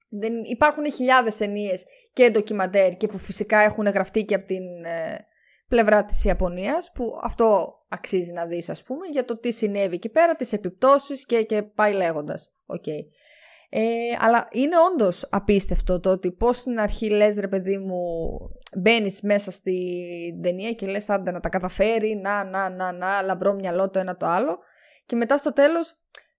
Δεν... 0.09 0.43
Υπάρχουν 0.43 0.91
χιλιάδες 0.91 1.37
ταινίες 1.37 1.85
και 2.13 2.29
ντοκιμαντέρ 2.29 2.97
και 2.97 3.07
που 3.07 3.17
φυσικά 3.17 3.59
έχουν 3.59 3.85
γραφτεί 3.85 4.25
και 4.25 4.35
από 4.35 4.45
την 4.45 4.85
ε, 4.85 5.25
πλευρά 5.67 6.05
της 6.05 6.25
Ιαπωνίας 6.25 6.91
που 6.93 7.19
αυτό 7.21 7.73
αξίζει 7.87 8.31
να 8.31 8.45
δεις 8.45 8.69
ας 8.69 8.83
πούμε 8.83 9.07
για 9.07 9.25
το 9.25 9.37
τι 9.37 9.51
συνέβη 9.51 9.95
εκεί 9.95 10.09
πέρα, 10.09 10.35
τις 10.35 10.53
επιπτώσεις 10.53 11.25
και, 11.25 11.43
και 11.43 11.63
πάει 11.63 11.93
λέγοντας. 11.93 12.53
Οκ. 12.65 12.87
Ε, 13.69 13.81
αλλά 14.19 14.47
είναι 14.51 14.75
όντως 14.91 15.27
απίστευτο 15.31 15.99
το 15.99 16.09
ότι 16.09 16.31
πώς 16.31 16.57
στην 16.57 16.79
αρχή 16.79 17.09
λες 17.09 17.35
ρε 17.35 17.47
παιδί 17.47 17.77
μου 17.77 17.97
μπαίνεις 18.77 19.21
μέσα 19.21 19.51
στην 19.51 20.41
ταινία 20.41 20.71
και 20.73 20.87
λες 20.87 21.09
άντε 21.09 21.31
να 21.31 21.39
τα 21.39 21.49
καταφέρει, 21.49 22.15
να, 22.15 22.43
να, 22.43 22.69
να, 22.69 22.91
να, 22.91 23.21
λαμπρό 23.21 23.53
μυαλό 23.53 23.89
το 23.89 23.99
ένα 23.99 24.15
το 24.17 24.25
άλλο 24.25 24.59
και 25.05 25.15
μετά 25.15 25.37
στο 25.37 25.53
τέλος 25.53 25.95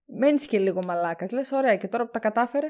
μένεις 0.06 0.46
και 0.46 0.58
λίγο 0.58 0.80
μαλάκας. 0.86 1.30
Λες 1.32 1.52
ωραία 1.52 1.76
και 1.76 1.88
τώρα 1.88 2.04
που 2.04 2.10
τα 2.10 2.18
κατάφερε, 2.18 2.68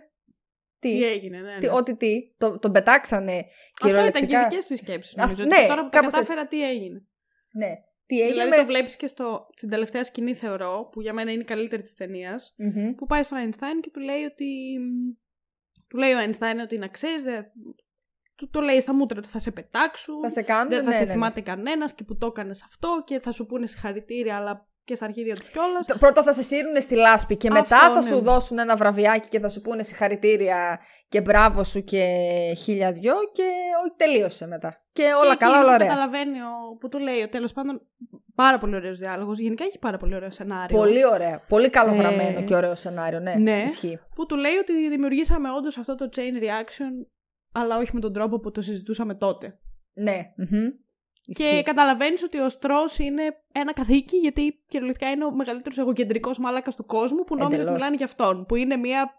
τι, 0.78 0.90
Τι 0.90 1.04
έγινε, 1.04 1.38
ναι. 1.38 1.58
τι 1.58 1.66
ναι. 1.66 1.72
ό,τι 1.72 1.96
τι, 1.96 2.34
το, 2.38 2.58
τον 2.58 2.72
πετάξανε 2.72 3.32
Αυτό 3.32 3.86
κυριολεκτικά. 3.86 4.26
ήταν 4.26 4.40
και 4.40 4.48
δικές 4.48 4.66
τους 4.66 4.78
σκέψεις. 4.78 5.18
Αυ- 5.18 5.38
Νομίζω. 5.38 5.44
ναι, 5.44 5.56
ότι 5.58 5.68
τώρα 5.68 5.82
που 5.84 5.88
τα 5.88 5.98
κάπως 5.98 6.14
κατάφερα, 6.14 6.46
τι 6.46 6.68
έγινε. 6.68 7.06
Ναι. 7.52 7.70
Τι 8.06 8.16
έγινε 8.20 8.32
Δηλαδή 8.32 8.50
με... 8.50 8.56
το 8.56 8.66
βλέπεις 8.66 8.96
και 8.96 9.06
στο, 9.06 9.46
στην 9.56 9.68
τελευταία 9.70 10.04
σκηνή, 10.04 10.34
θεωρώ, 10.34 10.88
που 10.92 11.00
για 11.00 11.12
μένα 11.12 11.32
είναι 11.32 11.40
η 11.42 11.44
καλύτερη 11.44 11.82
της 11.82 11.94
ταινίας, 11.94 12.54
Μμμ. 12.56 12.94
που 12.94 13.06
πάει 13.06 13.22
στον 13.22 13.38
Einstein 13.38 13.80
και 13.80 13.90
του 13.92 14.00
λέει 14.00 14.22
ότι. 14.24 14.46
Του 15.88 15.96
λέει 15.96 16.12
ο 16.12 16.18
Einstein 16.26 16.58
ότι 16.62 16.78
να 16.78 16.88
ξέρεις, 16.88 17.22
του 18.36 18.50
το 18.50 18.60
λέει 18.60 18.80
στα 18.80 18.94
μούτρα 18.94 19.18
ότι 19.18 19.28
θα 19.28 19.38
σε 19.38 19.50
πετάξουν. 19.50 20.22
Θα 20.22 20.30
σε 20.30 20.42
κάνουν, 20.42 20.68
δεν 20.68 20.82
θα 20.82 20.88
ναι, 20.88 20.94
σε 20.94 21.00
ναι, 21.00 21.06
ναι. 21.06 21.12
θυμάται 21.12 21.40
κανένας 21.40 21.94
και 21.94 22.04
που 22.04 22.16
το 22.16 22.26
έκανες 22.26 22.62
αυτό 22.62 23.02
και 23.06 23.20
θα 23.20 23.32
σου 23.32 23.46
πούνε 23.46 23.66
συγχαρητήρια, 23.66 24.36
αλλά 24.36 24.66
και 24.84 24.94
στα 24.94 25.04
αρχίδια 25.04 25.34
τους 25.34 25.48
κιόλας. 25.48 25.86
Το- 25.86 25.98
Πρώτα 25.98 26.22
θα 26.22 26.32
σε 26.32 26.42
σύρουν 26.42 26.80
στη 26.80 26.94
λάσπη 26.94 27.36
και 27.36 27.48
Αυτό, 27.48 27.60
μετά 27.60 27.78
θα 27.78 27.94
ναι. 27.94 28.02
σου 28.02 28.20
δώσουν 28.22 28.58
ένα 28.58 28.76
βραβιάκι 28.76 29.28
και 29.28 29.38
θα 29.40 29.48
σου 29.48 29.60
πούνε 29.60 29.82
συγχαρητήρια 29.82 30.80
και 31.08 31.20
μπράβο 31.20 31.62
σου 31.64 31.84
και 31.84 32.04
χίλια 32.56 32.92
δυο 32.92 33.14
και 33.32 33.42
όχι, 33.82 33.92
τελείωσε 33.96 34.46
μετά. 34.46 34.84
Και 34.92 35.02
όλα 35.22 35.36
καλά, 35.36 35.60
όλα 35.62 35.74
ωραία. 35.74 35.88
Καταλαβαίνει 35.88 36.40
ο, 36.40 36.76
που 36.80 36.88
του 36.88 36.98
λέει, 36.98 37.28
τέλος 37.28 37.52
πάντων, 37.52 37.82
Πάρα 38.34 38.58
πολύ 38.58 38.74
ωραίος 38.74 38.98
διάλογος. 38.98 39.38
Γενικά 39.38 39.64
έχει 39.64 39.78
πάρα 39.78 39.96
πολύ 39.96 40.14
ωραίο 40.14 40.30
σενάριο. 40.30 40.76
Πολύ 40.78 41.06
ωραία. 41.06 41.44
Πολύ 41.48 41.70
καλογραμμένο 41.70 42.38
Ε, 42.38 42.42
και 42.42 42.54
ωραίο 42.54 42.74
σενάριο, 42.74 43.20
ναι. 43.20 43.34
ναι. 43.34 43.62
Ισχύει. 43.66 43.98
Που 44.14 44.26
του 44.26 44.36
λέει 44.36 44.56
ότι 44.56 44.88
δημιουργήσαμε 44.88 45.50
όντως 45.50 45.78
αυτό 45.78 45.94
το 45.94 46.08
chain 46.16 46.42
reaction, 46.42 47.06
αλλά 47.54 47.76
όχι 47.76 47.90
με 47.94 48.00
τον 48.00 48.12
τρόπο 48.12 48.38
που 48.40 48.50
το 48.50 48.62
συζητούσαμε 48.62 49.14
τότε. 49.14 49.58
Ναι. 49.92 50.32
μμμ. 50.36 50.68
Και 51.36 51.42
Ισχύει. 51.44 51.62
καταλαβαίνεις 51.62 52.22
ότι 52.22 52.38
ο 52.38 52.48
Στρό 52.48 52.80
είναι 52.98 53.22
ένα 53.52 53.72
καθήκη, 53.72 54.16
γιατί 54.16 54.62
κυριολεκτικά 54.68 55.10
είναι 55.10 55.24
ο 55.24 55.34
μεγαλύτερος 55.34 55.78
εγωκεντρικός 55.78 56.38
μάλακας 56.38 56.76
του 56.76 56.84
κόσμου 56.86 57.24
που 57.24 57.34
νόμιζε 57.36 57.46
ότι 57.52 57.54
Εντελώς. 57.60 57.74
μιλάνε 57.74 57.96
για 57.96 58.04
αυτόν. 58.06 58.44
Που 58.46 58.54
είναι 58.56 58.76
μια. 58.76 59.10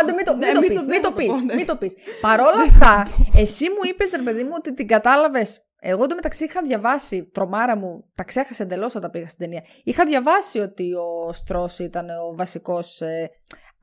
Άντε, 0.00 0.12
μην 0.12 0.24
το, 0.24 0.34
Ναι, 0.34 0.46
μην 0.46 0.54
το 0.54 0.60
μην 0.60 0.68
πεις, 0.70 0.80
το- 0.80 0.86
μην 0.86 1.02
το 1.02 1.02
δεν 1.02 1.02
θα 1.02 1.08
το 1.10 1.16
πεις, 1.16 1.26
πω, 1.28 1.36
ναι. 1.36 1.54
μην 1.54 1.66
το 1.66 1.76
πεις. 1.76 1.94
Παρόλα 2.20 2.62
αυτά, 2.68 3.06
εσύ 3.36 3.64
μου 3.68 3.78
είπες, 3.88 4.10
ρε 4.10 4.22
παιδί 4.22 4.42
μου, 4.44 4.50
ότι 4.54 4.72
την 4.74 4.86
κατάλαβες. 4.86 5.60
Εγώ 5.80 6.04
εντωμεταξύ 6.04 6.44
είχα 6.44 6.62
διαβάσει, 6.62 7.24
τρομάρα 7.24 7.76
μου, 7.76 8.10
τα 8.14 8.24
ξέχασα 8.24 8.62
εντελώς 8.62 8.94
όταν 8.94 9.10
πήγα 9.10 9.28
στην 9.28 9.38
ταινία. 9.44 9.64
Είχα 9.84 10.04
διαβάσει 10.04 10.58
ότι 10.58 10.92
ο 10.94 11.32
Στρός 11.32 11.78
ήταν 11.78 12.08
ο 12.08 12.34
βασικός 12.36 13.00
ε, 13.00 13.30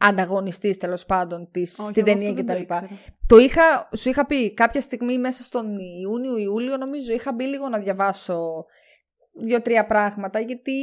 ανταγωνιστής 0.08 0.78
τέλος 0.78 1.06
πάντων 1.06 1.47
της, 1.51 1.80
Όχι, 1.80 1.89
στην 1.89 2.04
εγώ 2.08 2.18
ταινία 2.18 2.30
αυτό 2.32 2.43
δεν 2.43 2.45
το 2.45 2.54
κτλ. 2.54 2.62
ήξερα. 2.62 2.89
Το 3.28 3.38
είχα, 3.38 3.89
σου 3.95 4.10
είχα 4.10 4.26
πει 4.26 4.54
κάποια 4.54 4.82
στιγμή 4.82 5.18
μέσα 5.18 5.43
στον 5.43 5.78
Ιούνιο-Ιούλιο 6.01 6.78
νομίζω 6.78 7.14
είχα 7.14 7.34
μπει 7.34 7.43
λίγο 7.43 7.70
να 7.70 7.78
διαβάσω 7.78 8.66
δύο-τρία 9.41 9.86
πράγματα 9.86 10.39
γιατί 10.39 10.74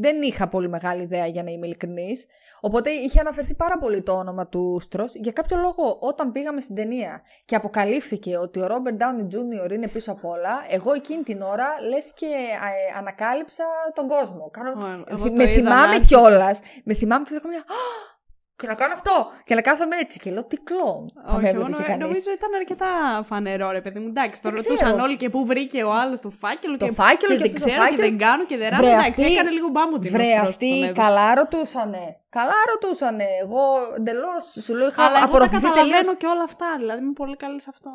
δεν 0.00 0.22
είχα 0.22 0.48
πολύ 0.48 0.68
μεγάλη 0.68 1.02
ιδέα 1.02 1.26
για 1.26 1.42
να 1.42 1.50
είμαι 1.50 1.66
ειλικρινής. 1.66 2.26
Οπότε 2.60 2.90
είχε 2.90 3.20
αναφερθεί 3.20 3.54
πάρα 3.54 3.78
πολύ 3.78 4.02
το 4.02 4.12
όνομα 4.12 4.46
του 4.48 4.78
Στρος. 4.80 5.14
Για 5.14 5.32
κάποιο 5.32 5.56
λόγο 5.56 5.96
όταν 6.00 6.32
πήγαμε 6.32 6.60
στην 6.60 6.74
ταινία 6.74 7.22
και 7.44 7.54
αποκαλύφθηκε 7.56 8.36
ότι 8.36 8.60
ο 8.60 8.66
Ρόμπερτ 8.66 8.96
Ντάουνι 8.96 9.26
Τζούνιορ 9.26 9.72
είναι 9.72 9.88
πίσω 9.88 10.12
απ' 10.12 10.24
όλα, 10.24 10.64
εγώ 10.68 10.92
εκείνη 10.92 11.22
την 11.22 11.40
ώρα 11.40 11.66
λες 11.88 12.12
και 12.14 12.26
ε, 12.26 12.98
ανακάλυψα 12.98 13.64
τον 13.94 14.06
κόσμο. 14.06 14.50
Κάνω... 14.50 14.70
Ω, 14.70 15.04
εγώ 15.08 15.22
Θυ- 15.22 15.30
το 15.30 15.36
με 15.36 15.42
είδα 15.42 15.62
να 15.62 15.70
θυμάμαι 15.70 15.86
έρχεται. 15.94 16.04
κιόλας. 16.06 16.60
Με 16.84 16.94
θυμάμαι 16.94 17.24
και 17.24 17.32
λέγαμε 17.34 17.52
μια. 17.52 17.60
«Α, 17.60 18.14
Και 18.60 18.66
να 18.66 18.74
κάνω 18.74 18.92
αυτό! 18.92 19.30
Και 19.44 19.54
να 19.54 19.60
κάθομαι 19.60 19.96
έτσι. 19.96 20.18
Και 20.18 20.30
λέω 20.30 20.44
τι 20.44 20.56
κλόν. 20.56 21.10
Θα 21.26 21.32
με 21.32 21.36
Όχι, 21.36 21.46
εγώ 21.46 21.48
έβλεπε 21.48 21.68
νο- 21.70 21.76
και 21.76 21.82
κανείς. 21.82 21.98
νομίζω 22.06 22.30
ήταν 22.30 22.54
αρκετά 22.54 23.22
φανερό, 23.26 23.70
ρε 23.70 23.80
παιδί 23.80 23.98
μου. 23.98 24.08
Εντάξει, 24.08 24.42
το 24.42 24.48
Δεν 24.50 24.56
ρωτούσαν 24.58 24.86
ξέρω. 24.88 25.02
όλοι 25.02 25.16
και 25.16 25.28
πού 25.28 25.46
βρήκε 25.46 25.82
ο 25.84 25.92
άλλος 25.92 26.20
το 26.20 26.30
φάκελο. 26.30 26.76
Το 26.76 26.86
και, 26.86 26.92
φάκελο 26.92 27.30
και 27.36 27.36
και 27.36 27.42
δεν 27.42 27.46
αυτός 27.46 27.62
ο 27.62 27.64
ξέρω 27.66 27.82
και 27.84 27.90
φάκελος. 27.90 28.08
δεν 28.10 28.18
κάνω 28.18 28.44
και 28.46 28.56
δεν 28.56 28.68
ράνω. 28.70 28.82
Βρε, 28.82 28.92
Εντάξει, 28.92 29.10
αυτοί- 29.10 29.24
έκανε 29.34 29.50
λίγο 29.50 29.68
μπάμου 29.68 29.98
την 29.98 30.10
Βρε, 30.10 30.22
Όστρος 30.22 30.40
που 30.42 30.48
αυτοί 30.48 30.68
τον 30.70 30.82
έδωσε. 30.88 30.92
καλά 31.02 31.34
ρωτούσανε. 31.34 32.04
Καλά 32.28 32.54
ρωτούσανε. 32.72 33.24
Εγώ 33.42 33.60
εντελώς 33.98 34.44
σου 34.64 34.74
λέω 34.74 34.88
είχα 34.88 35.02
Αλλά 35.04 35.10
εγώ 35.18 35.20
τα 35.20 35.24
απορροφηθεί 35.30 35.60
τελείως. 35.60 35.76
καταλαβαίνω 35.78 36.14
και 36.16 36.26
όλα 36.26 36.42
αυτά. 36.42 36.66
Δηλαδή 36.78 37.00
είμαι 37.02 37.12
πολύ 37.12 37.36
καλή 37.36 37.60
σε 37.60 37.70
αυτό. 37.74 37.90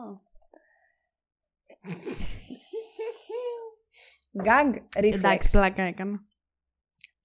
Γκάγκ, 4.41 4.73
reflex. 4.99 5.13
Εντάξει, 5.13 5.49
πλάκα 5.51 5.83
έκανα. 5.83 6.17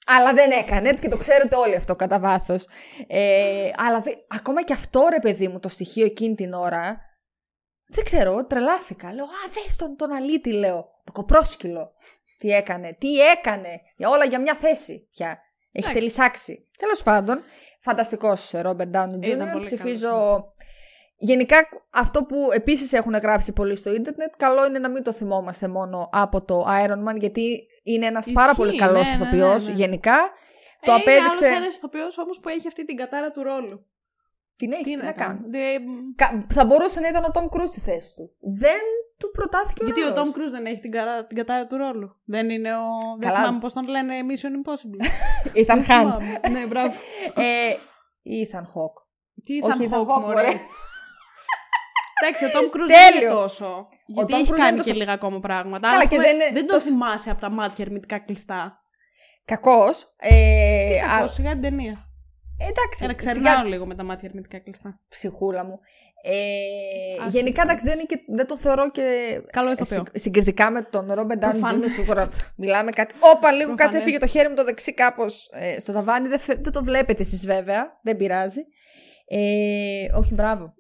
Αλλά 0.06 0.32
δεν 0.32 0.50
έκανε 0.50 0.92
και 0.92 1.08
το 1.08 1.16
ξέρετε 1.16 1.56
όλοι 1.56 1.74
αυτό 1.76 1.96
κατά 1.96 2.18
βάθος. 2.18 2.66
Ε, 3.06 3.70
αλλά 3.76 4.00
δε- 4.00 4.14
ακόμα 4.28 4.62
και 4.64 4.72
αυτό 4.72 5.06
ρε 5.10 5.18
παιδί 5.18 5.48
μου 5.48 5.60
το 5.60 5.68
στοιχείο 5.68 6.04
εκείνη 6.04 6.34
την 6.34 6.52
ώρα. 6.52 7.00
Δεν 7.88 8.04
ξέρω, 8.04 8.46
τρελάθηκα. 8.46 9.12
Λέω, 9.12 9.24
Α, 9.24 9.28
δες 9.64 9.76
τον, 9.76 9.96
τον 9.96 10.12
αλήτη, 10.12 10.52
λέω. 10.52 10.88
Το 11.04 11.12
κοπρόσκυλο. 11.12 11.92
Τι 12.38 12.48
έκανε, 12.50 12.96
τι 13.00 13.18
έκανε. 13.20 13.80
Για 13.96 14.08
όλα 14.08 14.24
για 14.24 14.40
μια 14.40 14.54
θέση 14.54 15.08
πια. 15.10 15.28
Έχει 15.28 15.38
Εντάξει. 15.72 15.94
τελεισάξει. 15.94 16.68
Τέλος 16.78 17.02
πάντων, 17.02 17.42
φανταστικός 17.80 18.50
Ρόμπερτ 18.54 18.90
Ντάουνι 18.90 19.26
Ήταν 19.28 19.48
Jr. 19.48 19.52
πολύ 19.52 19.64
Ψηφίζω. 19.64 20.08
καλός, 20.08 20.42
Γενικά, 21.18 21.56
αυτό 21.90 22.24
που 22.24 22.48
επίσης 22.52 22.92
έχουν 22.92 23.14
γράψει 23.14 23.52
πολύ 23.52 23.76
στο 23.76 23.94
ίντερνετ, 23.94 24.32
καλό 24.36 24.66
είναι 24.66 24.78
να 24.78 24.90
μην 24.90 25.02
το 25.02 25.12
θυμόμαστε 25.12 25.68
μόνο 25.68 26.08
από 26.12 26.42
το 26.44 26.64
Iron 26.68 27.08
Man, 27.10 27.16
γιατί 27.18 27.66
είναι 27.82 28.06
ένας 28.06 28.32
πάρα 28.32 28.46
Ισχύει, 28.50 28.60
πολύ 28.60 28.76
καλός 28.76 29.10
ναι, 29.10 29.16
ναι, 29.16 29.24
ηθοποιός, 29.24 29.66
ναι, 29.66 29.72
ναι. 29.72 29.78
γενικά. 29.78 30.16
Το 30.80 30.92
ε, 30.92 30.94
απέδειξε. 30.94 31.46
Είναι 31.46 31.54
άλλος 31.54 31.62
ένας 31.64 31.76
ηθοποιός 31.76 32.18
όμως 32.18 32.40
που 32.40 32.48
έχει 32.48 32.66
αυτή 32.66 32.84
την 32.84 32.96
κατάρα 32.96 33.30
του 33.30 33.42
ρόλου. 33.42 33.86
Την 34.56 34.72
έχει, 34.72 34.82
τι, 34.84 34.90
Τι 34.96 35.02
να 35.04 35.12
κάνει. 35.12 35.40
Δεν- 35.48 35.82
Κα- 36.16 36.46
Θα 36.52 36.64
μπορούσε 36.64 37.00
να 37.00 37.08
ήταν 37.08 37.24
ο 37.24 37.30
Tom 37.34 37.44
Cruise 37.56 37.66
στη 37.68 37.80
θέση 37.80 38.14
του. 38.16 38.30
Δεν 38.60 38.80
του 39.18 39.30
προτάθηκε 39.30 39.82
ο 39.82 39.84
Γιατί 39.86 40.02
ο 40.02 40.08
ρόλος. 40.08 40.18
Tom 40.32 40.36
Cruise 40.38 40.50
δεν 40.50 40.66
έχει 40.66 40.80
την, 40.80 40.90
καρά, 40.90 41.26
την 41.26 41.36
κατάρα 41.36 41.66
του 41.66 41.76
ρόλου. 41.76 42.16
Δεν 42.24 42.50
είναι 42.50 42.74
ο. 42.76 42.82
Δεν 43.18 43.28
Καλά. 43.30 43.36
θυμάμαι 43.38 43.58
πώς 43.58 43.72
τον 43.72 43.86
λένε 43.88 44.14
Mission 44.28 44.52
Impossible. 44.68 45.00
Ethan 45.60 45.76
Hunt. 45.78 45.82
Θυμάμαι. 45.82 46.40
ναι, 46.50 46.66
μπράβο. 46.66 46.92
ε, 47.34 47.72
Ethan 48.42 48.62
Hawke. 48.62 48.98
Τι 49.44 49.52
Όχι, 49.52 49.58
ήταν 49.58 49.78
Ethan 49.80 49.94
Hawke, 49.94 50.16
Hawke, 50.16 50.20
μωρέ. 50.20 50.34
μωρέ. 50.42 50.52
Εντάξει, 52.22 52.44
ο 52.44 52.48
Tom 52.54 52.64
Cruise 52.76 52.86
δεν 52.86 53.10
Τέλειο. 53.10 53.30
είναι 53.30 53.40
τόσο. 53.40 53.88
Γιατί 54.06 54.32
Tom 54.34 54.38
έχει 54.40 54.50
Cruise 54.52 54.56
κάνει 54.56 54.68
είναι 54.68 54.76
τόσο- 54.76 54.90
και 54.92 54.96
λίγα 54.98 55.12
ακόμα 55.12 55.40
πράγματα. 55.40 55.80
Καλά, 55.80 55.92
Αλλά, 55.94 56.02
ας 56.02 56.08
και 56.10 56.16
πούμε, 56.16 56.26
δεν 56.28 56.34
είναι 56.40 56.50
δεν 56.52 56.66
το 56.66 56.72
τόσο- 56.74 56.86
θυμάσαι 56.86 57.30
από 57.30 57.40
τα 57.40 57.50
μάτια 57.50 57.84
ερμητικά 57.84 58.18
κλειστά. 58.18 58.78
Κακός. 59.44 60.14
Ε, 60.20 60.98
Κακός, 61.00 61.30
α- 61.30 61.32
σιγά 61.32 61.50
την 61.50 61.60
ταινία. 61.60 62.08
εντάξει. 62.58 63.04
Ένα 63.04 63.14
σιγά- 63.18 63.32
ξερνάω 63.32 63.64
λίγο 63.64 63.86
με 63.86 63.94
τα 63.94 64.02
μάτια 64.02 64.28
ερμητικά 64.28 64.58
κλειστά. 64.58 65.00
ψυχούλα 65.08 65.64
μου. 65.64 65.78
Ε, 66.22 67.24
Ας 67.26 67.32
γενικά, 67.32 67.62
το 67.62 67.68
εντάξει, 67.68 67.84
δεν, 67.86 67.94
είναι 67.94 68.04
και, 68.06 68.18
δεν 68.34 68.46
το 68.46 68.56
θεωρώ 68.56 68.90
και 68.90 69.02
Καλό 69.52 69.70
ηθοποιό. 69.72 70.04
συ- 70.12 70.18
συγκριτικά 70.18 70.70
με 70.70 70.82
τον 70.82 71.12
Ρόμπερ 71.12 71.38
Ντάουνι 71.38 71.58
Προφανώς. 71.58 71.86
Τζούνιο. 71.90 72.04
Σίγουρα 72.04 72.28
μιλάμε 72.56 72.90
κάτι. 72.90 73.14
Όπα, 73.20 73.52
λίγο 73.52 73.68
κάτσε, 73.68 73.74
Προφανές. 73.74 74.00
έφυγε 74.02 74.18
το 74.18 74.26
χέρι 74.26 74.48
μου 74.48 74.54
το 74.54 74.64
δεξί 74.64 74.94
κάπως 74.94 75.50
στο 75.78 75.92
ταβάνι. 75.92 76.28
Δεν, 76.28 76.38
φε- 76.38 76.60
δεν 76.62 76.72
το 76.72 76.82
βλέπετε 76.84 77.22
εσείς 77.22 77.46
βέβαια. 77.46 77.98
Δεν 78.02 78.16
πειράζει. 78.16 78.60
Ε, 79.28 80.16
όχι, 80.16 80.34
μπράβο. 80.34 80.74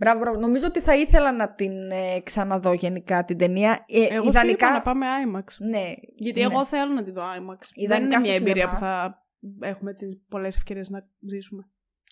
Μπράβο, 0.00 0.18
μπράβο. 0.20 0.38
Νομίζω 0.40 0.66
ότι 0.66 0.80
θα 0.80 0.96
ήθελα 0.96 1.32
να 1.32 1.54
την 1.54 1.90
ε, 1.90 2.20
ξαναδώ 2.20 2.72
γενικά 2.72 3.24
την 3.24 3.38
ταινία. 3.38 3.84
Ε, 3.88 4.02
Εγώ 4.14 4.22
σου 4.22 4.28
ιδανικά. 4.28 4.66
είπα 4.66 4.76
να 4.76 4.82
πάμε 4.82 5.06
IMAX. 5.26 5.44
Ναι. 5.70 5.84
Γιατί 6.14 6.40
ναι. 6.40 6.46
εγώ 6.52 6.64
θέλω 6.64 6.92
να 6.92 7.04
τη 7.04 7.10
δω 7.10 7.22
IMAX. 7.22 7.58
δεν 7.58 7.84
Ιδανικά 7.84 8.16
είναι 8.16 8.20
στο 8.20 8.28
μια 8.28 8.36
εμπειρία 8.36 8.68
σινεμά. 8.68 8.72
που 8.72 8.78
θα 8.78 9.24
έχουμε 9.68 9.94
τις 9.94 10.18
πολλές 10.28 10.56
ευκαιρίες 10.56 10.88
να 10.88 11.06
ζήσουμε. 11.28 11.68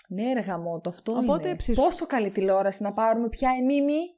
Ναι, 0.09 0.33
ρε 0.33 0.41
γαμό, 0.41 0.81
το 0.81 0.91
αυτό 0.91 1.13
Οπότε 1.13 1.49
είναι. 1.49 1.57
ψήσου. 1.57 1.83
Πόσο 1.83 2.07
καλή 2.07 2.31
τηλεόραση 2.31 2.83
να 2.83 2.93
πάρουμε 2.93 3.29
πια 3.29 3.51
η 3.61 3.65
Μίμη. 3.65 4.01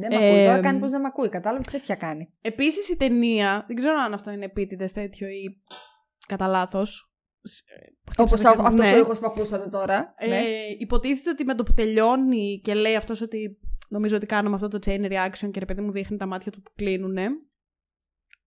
Δεν 0.00 0.18
με 0.18 0.26
Ε, 0.26 0.30
ακούει. 0.30 0.44
Τώρα 0.44 0.60
κάνει 0.60 0.78
πω 0.78 0.88
δεν 0.88 1.00
με 1.00 1.06
ακούει. 1.06 1.28
Κατάλαβες 1.28 1.66
τέτοια 1.66 1.94
κάνει. 1.94 2.32
Επίσης 2.40 2.88
η 2.88 2.96
ταινία, 2.96 3.64
δεν 3.66 3.76
ξέρω 3.76 3.94
αν 3.98 4.12
αυτό 4.12 4.30
είναι 4.30 4.44
επίτηδες 4.44 4.92
τέτοιο 4.92 5.28
ή 5.28 5.62
κατά 6.26 6.46
λάθος. 6.46 7.07
Όπως 8.16 8.44
αυτός 8.44 8.74
ναι. 8.74 8.96
ο 8.96 8.98
ήχος 8.98 9.18
που 9.18 9.26
ακούσατε 9.26 9.68
τώρα. 9.68 10.14
Ε, 10.16 10.26
ναι. 10.28 10.40
Υποτίθεται 10.78 11.30
ότι 11.30 11.44
με 11.44 11.54
το 11.54 11.62
που 11.62 11.72
τελειώνει 11.74 12.60
και 12.64 12.74
λέει 12.74 12.96
αυτός 12.96 13.20
ότι 13.20 13.58
νομίζω 13.88 14.16
ότι 14.16 14.26
κάναμε 14.26 14.54
αυτό 14.54 14.68
το 14.68 14.78
chain 14.86 15.04
reaction 15.12 15.50
και 15.50 15.58
ρε 15.58 15.64
παιδί 15.64 15.80
μου 15.80 15.90
δείχνει 15.90 16.16
τα 16.16 16.26
μάτια 16.26 16.52
του 16.52 16.62
που 16.62 16.70
κλείνουν. 16.76 17.16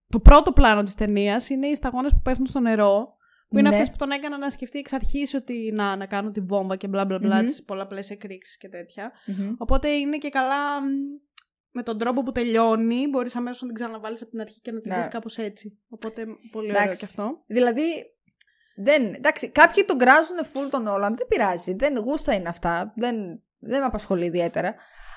Το 0.08 0.20
πρώτο 0.20 0.52
πλάνο 0.52 0.82
της 0.82 0.94
ταινίας 0.94 1.48
είναι 1.48 1.66
οι 1.66 1.74
σταγόνες 1.74 2.12
που 2.12 2.20
πέφτουν 2.22 2.46
στο 2.46 2.60
νερό. 2.60 3.16
Που 3.48 3.58
είναι 3.58 3.68
Ναι. 3.68 3.74
αυτές 3.74 3.90
που 3.90 3.96
τον 3.96 4.10
έκαναν 4.10 4.40
να 4.40 4.50
σκεφτεί 4.50 4.78
εξ 4.78 4.92
αρχής 4.92 5.34
ότι 5.34 5.72
να, 5.74 5.96
να 5.96 6.06
κάνω 6.06 6.30
τη 6.30 6.40
βόμβα 6.40 6.76
και 6.76 6.88
μπλα 6.88 7.04
μπλα 7.04 7.18
μπλα, 7.18 7.36
Μμμ. 7.40 7.46
τις 7.46 7.62
πολλαπλές 7.64 8.10
εκρήξεις 8.10 8.56
και 8.56 8.68
τέτοια. 8.68 9.12
Μμμ. 9.26 9.54
Οπότε 9.58 9.88
είναι 9.88 10.16
και 10.16 10.28
καλά 10.28 10.80
μ, 10.80 10.84
με 11.70 11.82
τον 11.82 11.98
τρόπο 11.98 12.22
που 12.22 12.32
τελειώνει, 12.32 13.08
μπορείς 13.08 13.36
αμέσως 13.36 13.60
να 13.62 13.66
την 13.66 13.76
ξαναβάλεις 13.76 14.22
από 14.22 14.30
την 14.30 14.40
αρχή 14.40 14.60
και 14.60 14.72
να 14.72 14.78
την 14.78 14.92
Ναι. 14.92 14.98
δεις 14.98 15.08
κάπως 15.08 15.38
έτσι. 15.38 15.78
Οπότε 15.88 16.24
πολύ 16.50 16.68
ωραίο 16.70 16.80
Εντάξει. 16.82 16.98
και 16.98 17.04
αυτό. 17.04 17.42
Δηλαδή. 17.46 17.82
Δεν, 18.76 19.14
εντάξει, 19.14 19.50
κάποιοι 19.50 19.84
τον 19.84 19.98
κράζουν 19.98 20.36
full 20.52 20.68
τον 20.70 20.86
Όλαντ. 20.86 21.14
Δεν 21.16 21.26
πειράζει. 21.26 21.74
Δεν 21.74 21.98
γούστα 21.98 22.34
είναι 22.34 22.48
αυτά. 22.48 22.92
Δεν, 22.96 23.14
δεν 23.58 23.80
με 23.80 23.86
απασχολεί 23.86 24.24
ιδιαίτερα. 24.24 24.74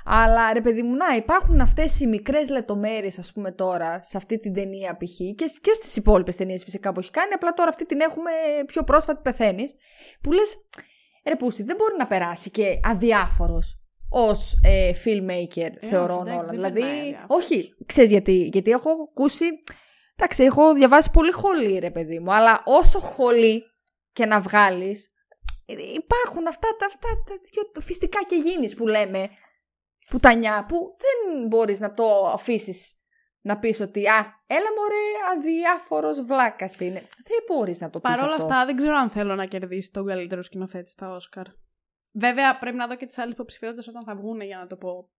Αλλά 0.08 0.54
ρε 0.54 0.62
παιδί 0.62 0.84
μου, 0.84 0.96
να 0.96 1.16
υπάρχουν 1.16 1.62
αυτές 1.62 2.00
οι 2.00 2.08
μικρές 2.08 2.50
λεπτομέρειες, 2.50 3.20
ας 3.20 3.32
πούμε 3.32 3.52
τώρα, 3.52 4.00
σε 4.04 4.18
αυτή 4.18 4.38
την 4.38 4.54
ταινία 4.54 4.98
π.χ. 4.98 5.16
και, 5.18 5.46
και 5.62 5.74
στις 5.74 5.96
υπόλοιπες 5.96 6.36
ταινίες 6.36 6.64
φυσικά 6.64 6.92
που 6.92 7.00
έχει 7.00 7.12
κάνει. 7.12 7.34
Απλά 7.34 7.54
τώρα 7.54 7.70
αυτή 7.70 7.86
την 7.86 8.00
έχουμε 8.00 8.32
πιο 8.66 8.84
πρόσφατη 8.84 9.20
πεθαίνεις. 9.24 9.74
Που 10.22 10.32
λες, 10.32 10.56
ρε 11.28 11.36
Πούστη, 11.36 11.64
δεν 11.64 11.76
μπορεί 11.76 11.96
να 11.98 12.08
περάσει 12.08 12.50
και 12.52 12.80
αδιάφορος 12.84 13.80
ως 14.10 14.54
ε, 14.64 14.92
filmmaker, 15.06 15.70
θεωρώ 15.82 16.14
όχι, 16.20 16.30
εντάξει, 16.30 16.38
όλα. 16.38 16.42
δεν 16.42 16.50
Δηλαδή, 16.50 16.80
περνάει 16.80 17.00
αδιάφορος. 17.00 17.46
όχι, 17.46 17.76
ξέρεις 17.86 18.12
γιατί. 18.12 18.50
Γιατί 18.54 18.72
έχω 18.72 18.90
ακούσει. 19.12 19.46
Εντάξει, 20.16 20.44
έχω 20.44 20.74
διαβάσει 20.74 21.12
πολύ 21.12 21.32
χολή, 21.32 21.80
ρε 21.80 21.92
παιδί 21.92 22.20
μου. 22.20 22.34
Αλλά 22.34 22.62
όσο 22.66 23.00
χολή 23.00 23.64
και 24.12 24.26
να 24.26 24.40
βγάλεις, 24.40 25.10
υπάρχουν 25.96 26.48
αυτά 26.48 26.68
τα, 26.78 26.86
αυτά 26.86 27.08
τα 27.26 27.36
δυο 27.52 27.82
φυστικά 27.82 28.24
και 28.24 28.36
γίνεις 28.36 28.76
που 28.76 28.88
λέμε 28.88 29.30
πουτανιά 30.10 30.66
που 30.68 30.78
δεν 30.98 31.48
μπορείς 31.48 31.80
να 31.80 31.92
το 31.92 32.28
αφήσεις 32.28 32.94
να 33.42 33.60
πεις 33.60 33.80
ότι 33.80 34.08
«Α, 34.08 34.36
έλα 34.48 34.68
μωρέ, 34.78 35.38
αδιάφορος 35.38 36.22
βλάκας 36.22 36.80
είναι». 36.80 37.00
Δεν 37.00 37.40
μπορείς 37.48 37.80
να 37.80 37.90
το 37.90 38.00
πεις 38.00 38.12
Παρ' 38.12 38.24
όλα 38.24 38.34
αυτό. 38.34 38.46
αυτά, 38.46 38.66
δεν 38.66 38.76
ξέρω 38.76 38.96
αν 38.96 39.10
θέλω 39.10 39.36
να 39.36 39.46
κερδίσει 39.46 39.92
τον 39.92 40.06
καλύτερο 40.06 40.42
σκηνοθέτη 40.42 40.90
στα 40.90 41.10
Όσκαρ. 41.10 41.46
Βέβαια, 42.14 42.58
πρέπει 42.58 42.78
να 42.78 42.88
δω 42.88 42.96
και 42.96 43.06
τις 43.06 43.18
άλλες 43.18 43.34
υποψηφιότητες 43.34 43.88
όταν 43.88 44.04
θα 44.04 44.16
βγουν 44.16 44.42
για 44.42 44.58
να 44.58 44.68
το 44.68 44.76
πω 44.76 45.10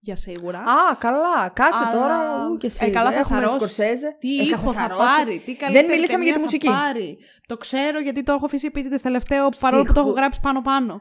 για 0.00 0.16
σίγουρα. 0.16 0.58
Α, 0.58 0.96
καλά, 0.98 1.48
κάτσε 1.52 1.84
Αλλά- 1.84 2.00
τώρα, 2.00 2.46
ου 2.50 2.56
και 2.56 2.66
εσύ. 2.66 2.84
Ε, 2.86 2.90
καλά, 2.90 3.10
θα 3.12 3.18
Έχουμε 3.18 3.34
σαρώσει. 3.40 3.54
Σκορσέζε. 3.54 4.16
τι 4.20 4.38
Ε, 4.38 4.42
ήχο 4.42 4.72
θα 4.72 4.80
σαρώσει. 4.80 5.00
πάρει, 5.16 5.42
τι 5.44 5.54
καλύτερη 5.54 5.86
Δεν 5.86 5.94
μιλήσαμε 5.96 6.24
για 6.24 6.32
τη 6.32 6.38
ταινία 6.38 6.40
μουσική. 6.40 6.66
Θα 6.66 6.72
πάρει. 6.72 7.18
Το 7.46 7.56
ξέρω 7.56 8.00
γιατί 8.00 8.22
το 8.22 8.32
έχω 8.32 8.44
αφήσει 8.46 8.66
επίτηδες 8.66 9.02
τελευταίο 9.02 9.48
παρόλο 9.60 9.82
που 9.82 9.86
το 9.88 9.92
Ψυχο- 9.92 10.08
έχω 10.08 10.16
γράψει 10.18 10.40
πάνω-πάνω. 10.42 11.00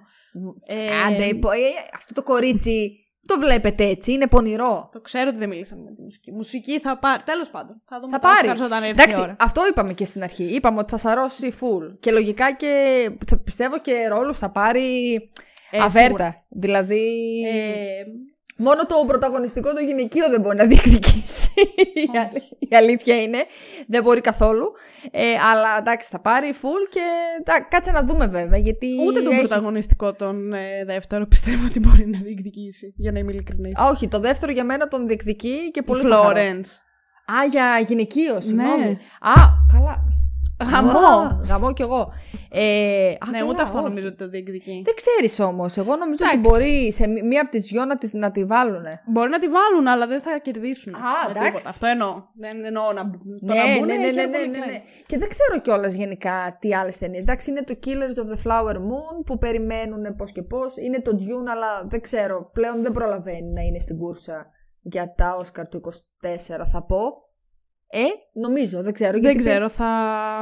Ε, 0.67 0.89
Άντε, 1.07 1.25
υπο- 1.25 1.51
ε, 1.51 1.57
αυτό 1.95 2.13
το 2.13 2.23
κορίτσι 2.23 3.01
το 3.25 3.39
βλέπετε 3.39 3.83
έτσι, 3.85 4.11
είναι 4.11 4.27
πονηρό. 4.27 4.89
Το 4.93 5.01
ξέρω 5.01 5.29
ότι 5.29 5.37
δεν 5.37 5.49
μιλήσαμε 5.49 5.81
με 5.83 5.91
τη 5.93 6.01
μουσική. 6.01 6.31
Μουσική 6.31 6.79
θα 6.79 6.97
πάρει. 6.97 7.21
Τέλος 7.23 7.49
πάντων. 7.49 7.81
Θα 7.89 7.99
δούμε 7.99 8.11
Θα 8.11 8.19
τα 8.19 8.27
πάρει. 8.27 8.47
Oscars 8.59 8.63
όταν 8.65 8.83
έρθει 8.83 8.89
Εντάξει, 9.01 9.19
η 9.19 9.21
ώρα. 9.21 9.35
αυτό 9.39 9.67
είπαμε 9.67 9.93
και 9.93 10.05
στην 10.05 10.23
αρχή. 10.23 10.43
Είπαμε 10.43 10.79
ότι 10.79 10.89
θα 10.91 10.97
σαρώσει 10.97 11.53
full. 11.61 11.97
Και 11.99 12.11
λογικά 12.11 12.53
και 12.53 12.71
θα 13.27 13.37
πιστεύω 13.37 13.79
και 13.79 14.07
ρόλους 14.07 14.37
θα 14.37 14.49
πάρει 14.51 15.13
Ε, 15.71 15.77
αβέρτα. 15.79 15.99
σίγουρα. 16.05 16.45
Δηλαδή. 16.49 17.05
Ε, 17.47 18.03
Μόνο 18.57 18.85
το 18.85 18.95
πρωταγωνιστικό 19.07 19.73
το 19.73 19.79
γυναικείο 19.79 20.29
δεν 20.29 20.41
μπορεί 20.41 20.57
να 20.57 20.65
διεκδικήσει. 20.65 21.49
η, 21.93 22.17
αλη- 22.17 22.43
η 22.71 22.75
αλήθεια 22.75 23.21
είναι. 23.21 23.37
Δεν 23.87 24.03
μπορεί 24.03 24.21
καθόλου. 24.21 24.71
Ε, 25.11 25.31
αλλά 25.51 25.77
εντάξει, 25.79 26.07
θα 26.11 26.19
πάρει 26.19 26.53
full 26.61 26.87
και 26.89 27.01
τα, 27.43 27.61
κάτσε 27.69 27.91
να 27.91 28.03
δούμε 28.03 28.27
βέβαια. 28.27 28.59
Γιατί 28.59 28.87
ούτε 29.07 29.21
τον 29.21 29.31
έχει- 29.31 29.39
πρωταγωνιστικό 29.39 30.13
τον 30.13 30.53
ε, 30.53 30.83
δεύτερο 30.85 31.25
πιστεύω 31.25 31.65
ότι 31.65 31.79
μπορεί 31.79 32.07
να 32.07 32.19
διεκδικήσει. 32.23 32.93
Για 32.97 33.11
να 33.11 33.19
είμαι 33.19 33.31
ειλικρινής. 33.31 33.79
Α, 33.79 33.85
όχι, 33.85 34.07
το 34.07 34.19
δεύτερο 34.19 34.51
για 34.51 34.63
μένα 34.63 34.87
τον 34.87 35.07
διεκδικεί 35.07 35.71
και 35.71 35.79
Η 35.79 35.83
πολύ 35.83 36.01
θα 36.01 36.15
χαρώ. 36.15 36.29
Florence. 36.29 36.69
Α, 37.39 37.45
για 37.51 37.79
γυναικείο, 37.87 38.41
συγγνώμη. 38.41 38.83
Ναι. 38.83 38.89
Α, 39.19 39.33
καλά. 39.73 40.03
Γαμό. 40.71 40.97
Α, 40.99 41.39
γαμό 41.47 41.73
κι 41.73 41.81
εγώ. 41.81 42.13
Ε, 42.51 43.07
α, 43.09 43.29
Ναι, 43.31 43.37
καλά, 43.37 43.49
ούτε 43.49 43.61
αυτό 43.61 43.77
όχι. 43.77 43.87
νομίζω 43.87 44.07
ότι 44.07 44.15
το 44.17 44.27
διεκδικεί. 44.29 44.81
Δεν 44.85 44.93
ξέρεις 44.95 45.39
όμως. 45.39 45.77
Εγώ 45.77 45.95
νομίζω 45.95 46.19
ότι 46.25 46.37
Εντάξει. 46.37 46.39
μπορεί 46.49 46.91
σε 46.93 47.07
μí- 47.07 47.23
μία 47.23 47.41
από 47.41 47.49
τις 47.51 47.65
δυο 47.67 47.85
να, 47.85 47.97
τις, 47.97 48.13
να 48.13 48.31
τη 48.31 48.45
βάλουν. 48.45 48.83
Μπορεί 49.05 49.29
να 49.29 49.39
τη 49.39 49.47
βάλουν, 49.47 49.87
αλλά 49.87 50.07
δεν 50.07 50.21
θα 50.21 50.39
κερδίσουν. 50.39 50.95
Α, 50.95 50.99
με 50.99 51.29
εντάξει. 51.31 51.49
τίποτα. 51.51 51.69
Αυτό 51.69 51.87
εννοώ. 51.87 52.23
Δεν 52.35 52.65
εννοώ 52.65 52.91
να, 52.93 53.03
μπ- 53.03 53.13
το 53.23 53.53
Ναι, 53.53 53.53
να 53.55 53.67
ναι, 53.67 53.77
μπουν. 53.77 53.85
ναι, 53.87 53.93
ναι, 53.95 54.05
έχει 54.05 54.15
ναι, 54.15 54.21
ένα 54.21 54.31
πολύ 54.31 54.49
ναι, 54.49 54.57
ναι. 54.57 54.65
κλάι. 54.65 54.81
Και 55.07 55.17
δεν 55.17 55.29
ξέρω 55.29 55.59
κιόλας 55.61 55.93
γενικά 55.93 56.57
τι 56.59 56.75
άλλες 56.75 56.97
ταινίες. 56.97 57.21
Εντάξει, 57.21 57.49
είναι 57.49 57.63
το 57.63 57.75
Killers 57.85 58.17
of 58.23 58.27
the 58.33 58.39
Flower 58.51 58.75
Moon 58.75 59.15
που 59.25 59.37
περιμένουν 59.37 60.15
πώς 60.15 60.31
και 60.31 60.41
πώς. 60.41 60.77
Είναι 60.77 61.01
το 61.01 61.11
Dune, 61.19 61.47
αλλά 61.53 61.87
δεν 61.89 62.01
ξέρω. 62.01 62.49
Πλέον 62.53 62.81
δεν 62.83 62.91
προλαβαίνει 62.91 63.51
να 63.53 63.61
είναι 63.61 63.79
στην 63.79 63.97
κούρσα 63.97 64.47
για 64.81 65.13
τα 65.17 65.41
Oscar 65.43 65.63
του 65.69 65.77
24, 65.77 66.65
θα 66.71 66.83
πω. 66.83 67.25
Ε, 67.89 68.03
νομίζω, 68.33 68.81
δεν 68.83 68.93
ξέρω. 68.93 69.11
Δεν 69.11 69.21
γιατί 69.21 69.37
ξέρω, 69.37 69.69
θα. 69.69 69.85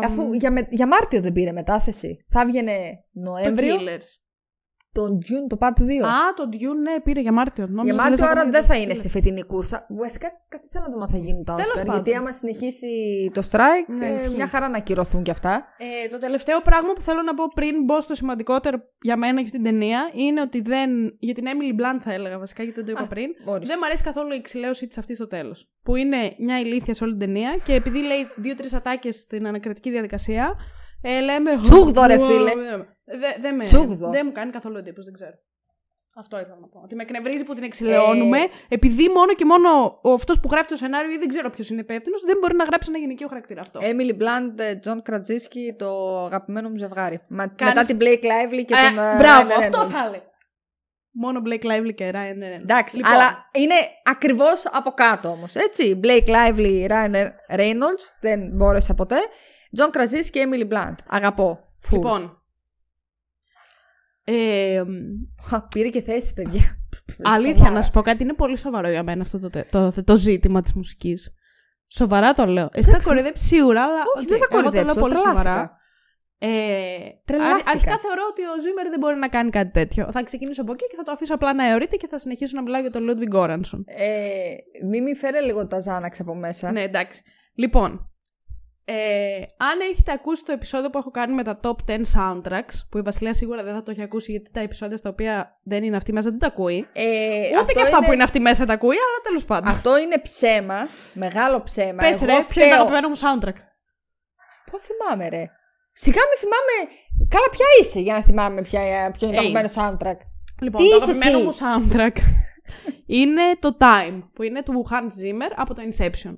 Αφού 0.03 0.34
για, 0.34 0.51
με- 0.51 0.67
για 0.69 0.88
Μάρτιο 0.88 1.22
δεν 1.22 1.31
πήρε 1.31 1.51
μετάθεση. 1.51 2.17
Θα 2.27 2.41
έβγαινε 2.41 2.72
Το 3.13 3.19
Νοέμβριο. 3.22 3.76
Killers. 3.76 4.24
Τον 4.99 5.17
June 5.27 5.45
το 5.49 5.57
Part 5.59 5.77
2. 5.81 5.84
Α, 6.17 6.34
το 6.35 6.43
Dune, 6.51 6.80
ναι, 6.81 6.99
πήρε 7.03 7.22
για 7.22 7.31
Μάρτιο. 7.31 7.63
για 7.65 7.73
Νόμιζα 7.76 7.95
Μάρτιο, 7.95 8.11
λες 8.11 8.22
άρα 8.22 8.31
ακόμα 8.31 8.43
δεν 8.51 8.51
για 8.51 8.61
το 8.61 8.67
θα 8.73 8.76
είναι 8.81 8.91
Killers. 8.93 8.97
στη 8.97 9.09
φετινή 9.09 9.43
κούρσα. 9.43 9.85
Βασικά, 9.89 10.27
κάτσε 10.49 10.80
να 10.80 10.85
δούμε 10.91 11.03
αν 11.03 11.09
θα 11.09 11.17
γίνουν 11.17 11.43
τα 11.43 11.53
Τέλος 11.53 11.72
Oscar. 11.72 11.85
πάντων. 11.85 11.93
Γιατί 11.95 12.13
άμα 12.19 12.31
συνεχίσει 12.31 12.88
το 13.34 13.41
strike, 13.51 13.88
Ναι, 13.97 14.07
ε, 14.07 14.13
ισχύει. 14.13 14.35
μια 14.35 14.47
χαρά 14.47 14.69
να 14.69 14.77
ακυρωθούν 14.77 15.23
κι 15.23 15.31
αυτά. 15.31 15.65
Ε, 15.77 16.07
το 16.09 16.17
τελευταίο 16.19 16.61
πράγμα 16.61 16.93
που 16.93 17.01
θέλω 17.01 17.22
να 17.22 17.34
πω 17.34 17.43
πριν 17.55 17.84
μπω 17.84 18.01
στο 18.01 18.13
σημαντικότερο 18.15 18.77
για 19.01 19.17
μένα 19.17 19.41
και 19.41 19.49
την 19.49 19.63
ταινία 19.63 20.09
είναι 20.13 20.41
ότι 20.41 20.61
δεν. 20.61 20.89
Για 21.19 21.34
την 21.34 21.45
Emily 21.47 21.73
Blunt 21.81 21.99
θα 22.03 22.13
έλεγα 22.13 22.39
βασικά, 22.39 22.63
γιατί 22.63 22.77
δεν 22.81 22.85
το 22.85 22.91
είπα 22.91 23.03
Α, 23.03 23.07
πριν. 23.07 23.27
Ορίστε. 23.45 23.67
Δεν 23.67 23.77
μου 23.80 23.85
αρέσει 23.85 24.03
καθόλου 24.03 24.34
η 24.34 24.41
ξυλαίωσή 24.41 24.88
της 24.88 24.97
αυτής 24.97 25.15
στο 25.17 25.27
τέλος. 25.27 25.69
Που 25.84 25.95
είναι 25.95 26.17
μια 26.38 26.59
ηλίθεια 26.59 26.93
σε 26.93 27.03
όλη 27.03 27.15
την 27.17 27.26
ταινία 27.27 27.57
και 27.65 27.73
επειδή 27.73 27.99
λέει 28.01 28.27
δύο-τρεις 28.35 28.73
ατάκες 28.73 29.15
στην 29.15 29.47
ανακριτική 29.47 29.89
διαδικασία, 29.91 30.55
ε, 31.01 31.19
λέμε. 31.19 31.51
Τσούγδο, 31.61 32.05
ρε, 32.05 32.17
φίλε. 32.19 32.51
Δεν 33.06 33.34
δε 33.41 33.52
με- 33.52 33.64
Τσούγδο. 33.64 34.10
δεν 34.10 34.22
μου 34.26 34.32
κάνει 34.32 34.52
καθόλου 34.52 34.77
εντύπωση, 34.77 35.06
δεν 35.06 35.14
ξέρω. 35.14 35.34
Αυτό 36.18 36.40
ήθελα 36.40 36.57
να 36.61 36.68
πω. 36.68 36.80
Ότι 36.84 36.95
με 36.95 37.02
εκνευρίζει 37.03 37.44
που 37.44 37.53
την 37.53 37.64
εξηλαιώνουμε, 37.64 38.38
επειδή 38.68 39.07
μόνο 39.10 39.34
και 39.34 39.45
μόνο 39.45 39.99
ο 40.03 40.14
αυτός 40.14 40.40
που 40.40 40.48
γράφει 40.52 40.68
το 40.68 40.76
σενάριο 40.76 41.11
ή 41.11 41.18
δεν 41.18 41.27
ξέρω 41.27 41.49
ποιος 41.49 41.69
είναι 41.69 41.82
υπεύθυνος, 41.82 42.22
δεν 42.22 42.38
μπορεί 42.41 42.56
να 42.56 42.64
γράψει 42.64 42.90
ένα 42.90 42.99
γυναικείο 42.99 43.27
χαρακτήρα 43.27 43.61
αυτό. 43.61 43.80
Emily 43.84 44.11
Blunt, 44.22 44.60
ε, 44.60 44.80
John 44.86 44.98
Krasinski, 45.10 45.76
το 45.77 46.19
αγαπημένο 46.26 46.69
μου 46.69 46.76
ζευγάρι. 46.76 47.19
Μα, 47.27 47.48
Κάνεις- 47.48 47.73
Μετά 47.76 47.86
την 47.88 47.98
Blake 47.99 48.23
Lively 48.26 48.65
και 48.65 48.73
Ε, 48.73 48.90
τον. 48.95 49.03
ε, 49.03 49.15
μπράβο, 49.18 49.49
Ryan 49.49 49.57
αυτό 49.60 49.82
Reynolds. 49.82 49.91
θα 49.91 50.06
έλεγα. 50.06 50.23
Μόνο 51.11 51.41
Blake 51.45 51.65
Lively 51.65 51.94
και 51.95 52.11
Ryan 52.14 52.44
Reynolds. 52.44 52.61
Εντάξει, 52.61 52.95
Λοιπόν, 52.98 53.11
αλλά 53.14 53.49
είναι 53.53 53.76
ακριβώς 54.03 54.65
από 54.72 54.91
κάτω 54.91 55.30
όμως. 55.30 55.56
Έτσι. 55.56 55.99
Blake 56.03 56.27
Lively, 56.27 56.88
Ryan 56.90 57.14
Reynolds, 57.60 58.03
δεν 58.22 58.49
μπόρεσα 58.53 58.94
ποτέ. 58.94 59.18
John 59.77 59.98
Krasinski 59.98 60.30
και 60.32 60.48
Emily 60.49 60.73
Blunt. 60.73 60.95
Αγαπώ. 61.10 61.60
Full. 61.90 61.91
Λοιπόν. 61.94 62.40
Ε, 64.27 64.84
Χα, 65.43 65.61
Πήρε 65.68 65.89
και 65.89 66.02
θέση, 66.02 66.34
παιδιά. 66.34 66.61
αλήθεια, 67.34 67.56
Σοβαρά. 67.56 67.73
να 67.73 67.81
σου 67.81 67.91
πω 67.91 68.02
κάτι, 68.02 68.23
είναι 68.23 68.34
πολύ 68.34 68.57
σοβαρό 68.57 68.89
για 68.89 69.03
μένα 69.03 69.22
αυτό 69.22 69.39
το, 69.39 69.49
τε- 69.49 69.69
το, 69.72 69.93
το, 70.03 70.15
ζήτημα 70.15 70.61
της 70.61 70.73
μουσικής. 70.73 71.34
Σοβαρά 71.88 72.34
το 72.34 72.45
λέω. 72.45 72.69
Εσύ 72.73 72.91
θα 72.91 72.99
κοροϊδέψεις 73.03 73.45
σίγουρα, 73.45 73.84
αλλά. 73.84 74.02
Όχι, 74.15 74.26
οκ, 74.26 74.30
δεν 74.30 74.38
θα 74.39 74.47
εγώ 74.52 74.61
το 74.64 74.72
λέω 74.72 74.72
κορυδέψω. 74.72 74.99
πολύ 74.99 75.14
τρελάθηκα. 75.14 75.41
σοβαρά. 75.43 75.77
Ε, 76.38 76.47
Τρελάθηκα. 77.26 77.56
αρ- 77.56 77.68
αρχικά 77.69 77.97
θεωρώ 77.97 78.22
ότι 78.30 78.41
ο 78.41 78.61
Ζίμερ 78.61 78.89
δεν 78.89 78.99
μπορεί 78.99 79.18
να 79.18 79.27
κάνει 79.27 79.49
κάτι 79.49 79.72
τέτοιο. 79.72 80.11
Θα 80.11 80.23
ξεκινήσω 80.23 80.61
από 80.61 80.72
εκεί 80.72 80.88
και 80.88 80.95
θα 80.95 81.03
το 81.03 81.11
αφήσω 81.11 81.34
απλά 81.34 81.53
να 81.53 81.65
αιωρείται 81.69 81.95
και 81.95 82.07
θα 82.07 82.18
συνεχίσω 82.18 82.56
να 82.56 82.61
μιλάω 82.61 82.81
για 82.81 82.91
τον 82.91 83.03
Λούντβιγκ 83.03 83.27
Γκόρανσον. 83.27 83.84
Ε, 83.88 84.56
μη 84.88 85.02
μη 85.02 85.15
φέρε 85.15 85.39
λίγο 85.39 85.68
τα 85.68 85.80
Xanax 85.80 86.19
από 86.19 86.35
μέσα. 86.35 86.72
Ναι, 86.72 86.81
εντάξει. 86.81 87.22
Λοιπόν, 87.53 88.10
ε, 88.88 89.36
αν 89.57 89.80
έχετε 89.91 90.12
ακούσει 90.12 90.45
το 90.45 90.52
επεισόδιο 90.52 90.90
που 90.90 90.98
έχω 90.98 91.12
κάνει 91.12 91.34
με 91.34 91.44
τα 91.44 91.60
top 91.64 91.76
10 91.88 92.02
soundtracks, 92.16 92.76
που 92.90 92.98
η 92.98 93.02
Βασιλεία 93.02 93.34
σίγουρα 93.34 93.64
δεν 93.64 93.74
θα 93.74 93.84
το 93.84 93.91
έχει 93.91 94.02
ακούσει 94.02 94.32
γιατί 94.32 94.52
τα 94.52 94.60
επεισόδια 94.60 94.98
στα 94.98 95.10
οποία 95.10 95.60
δεν 95.64 95.84
είναι 95.84 95.98
αυτή 95.98 96.14
μέσα 96.14 96.30
δεν 96.30 96.40
τα 96.40 96.48
ακούει. 96.48 96.88
Ε, 96.94 97.45
Ούτε 97.48 97.60
αυτό 97.60 97.74
και 97.74 97.82
αυτά 97.82 98.06
που 98.06 98.12
είναι 98.14 98.24
αυτή 98.24 98.40
μέσα 98.40 98.66
τα 98.66 98.74
ακούει, 98.74 98.95
αλλά 98.95 99.20
τέλος 99.24 99.45
πάντων. 99.45 99.70
Αυτό 99.70 99.98
είναι 99.98 100.18
ψέμα. 100.20 100.88
Μεγάλο 101.14 101.64
ψέμα. 101.64 101.95
Πες 101.95 102.22
Εγώ 102.22 102.26
ρε, 102.26 102.26
ποιο 102.26 102.36
είναι 102.36 102.44
το 102.44 102.53
φταίω. 102.53 102.74
αγαπημένο 102.74 103.10
μου 103.10 103.16
soundtrack; 103.18 103.56
Πώ 104.72 104.80
θυμάμαι, 104.80 105.30
ρε. 105.30 105.45
Σιγά 105.91 106.22
με 106.22 106.36
θυμάμαι. 106.38 106.91
Καλά, 107.30 107.49
ποια 107.52 107.66
είσαι 107.82 107.99
για 107.99 108.14
να 108.14 108.22
θυμάμαι 108.24 108.62
ποια, 108.62 109.12
ποιο 109.18 109.28
είναι 109.28 109.38
το 109.38 109.41
Hey. 109.44 109.45
αγαπημένο 109.56 109.70
soundtrack. 109.76 110.20
Λοιπόν, 110.62 110.82
Τι 110.82 110.90
το 110.90 110.95
είσαι 110.95 111.03
αγαπημένο 111.03 111.38
εσύ; 111.38 111.45
μου 111.45 111.53
soundtrack 111.62 112.16
είναι 113.20 113.41
το 113.60 113.78
Time, 113.80 114.22
που 114.34 114.44
είναι 114.44 114.62
του 114.64 114.86
Hans 114.91 115.03
Zimmer 115.24 115.52
από 115.56 115.74
το 115.74 115.82
Inception. 115.91 116.36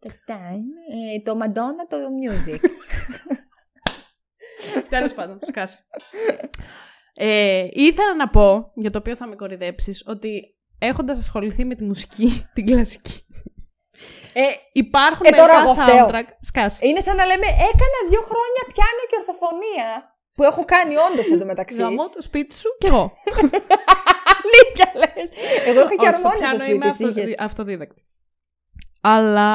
Το 0.00 0.10
time, 0.26 0.68
ε, 1.16 1.22
το 1.22 1.38
Madonna, 1.42 1.84
το 1.88 1.96
music. 2.22 2.60
Τέλος 4.88 5.14
πάντων, 5.14 5.38
σκάσε. 5.46 5.78
Ε, 7.14 7.66
ήθελα 7.70 8.14
να 8.14 8.28
πω, 8.28 8.72
για 8.74 8.90
το 8.90 8.98
οποίο 8.98 9.16
θα 9.16 9.26
με 9.26 9.36
κορυδέψεις, 9.36 10.02
ότι 10.06 10.56
έχοντας 10.78 11.18
ασχοληθεί 11.18 11.64
με 11.64 11.74
τη 11.74 11.84
μουσική, 11.84 12.42
την 12.54 12.66
κλασική, 12.66 13.24
ε, 14.32 14.42
υπάρχουν 14.72 15.26
Ε, 15.26 15.30
τώρα 15.30 15.62
μερικά 15.64 15.84
εγώ 15.84 15.88
φταίω. 15.88 16.06
soundtrack. 16.08 16.28
Σκάσε. 16.40 16.86
είναι 16.86 17.00
σαν 17.00 17.16
να 17.16 17.24
λέμε, 17.24 17.46
έκανα 17.46 17.98
δύο 18.08 18.20
χρόνια 18.20 18.62
πιάνο 18.72 19.02
και 19.08 19.16
ορθοφωνία. 19.18 20.14
Που 20.34 20.42
έχω 20.42 20.64
κάνει 20.64 20.94
όντως 20.96 21.30
εντωμεταξύ. 21.30 21.82
Γαμώ 21.82 22.08
το 22.08 22.22
σπίτι 22.22 22.54
σου 22.54 22.68
κι 22.78 22.86
εγώ. 22.86 23.12
Αλήθεια 24.34 24.92
λες. 24.94 25.28
Εγώ 25.66 25.80
είχα 25.80 25.94
και 25.96 26.06
Όχι, 26.08 26.16
στο 26.18 26.28
αρμόνια 26.28 26.48
στο 26.48 26.56
πιάνο 26.56 26.64
είμαι 26.72 26.88
σπίτι. 26.94 27.04
αυτο- 27.08 27.20
είχες. 27.20 27.34
αυτοδίδακτη. 27.38 28.02
Αλλά 29.00 29.48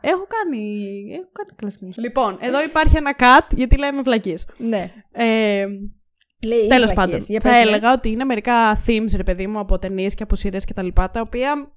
έχω 0.00 0.26
κάνει, 0.28 0.82
έχω 1.12 1.30
κάνει 1.32 1.50
κλασική 1.56 1.84
μουσική. 1.84 2.06
Λοιπόν, 2.06 2.36
εδώ 2.40 2.62
υπάρχει 2.62 2.96
ένα 2.96 3.14
cut, 3.18 3.46
γιατί 3.56 3.78
λέμε 3.78 4.00
βλακίες. 4.02 4.46
Ναι. 4.56 4.92
Ε, 5.12 5.66
Λέει, 6.46 6.66
Τέλος 6.66 6.92
βλακίες. 6.92 6.94
πάντων, 6.94 7.18
Για 7.28 7.40
θα 7.40 7.48
πες, 7.48 7.58
ναι. 7.58 7.62
έλεγα 7.62 7.92
ότι 7.92 8.10
είναι 8.10 8.24
μερικά 8.24 8.82
themes, 8.86 9.10
ρε 9.16 9.22
παιδί 9.22 9.46
μου, 9.46 9.58
από 9.58 9.78
ταινίες 9.78 10.14
και 10.14 10.22
από 10.22 10.36
σειρέ 10.36 10.58
και 10.58 10.72
τα 10.72 10.82
λοιπά, 10.82 11.10
τα 11.10 11.20
οποία 11.20 11.72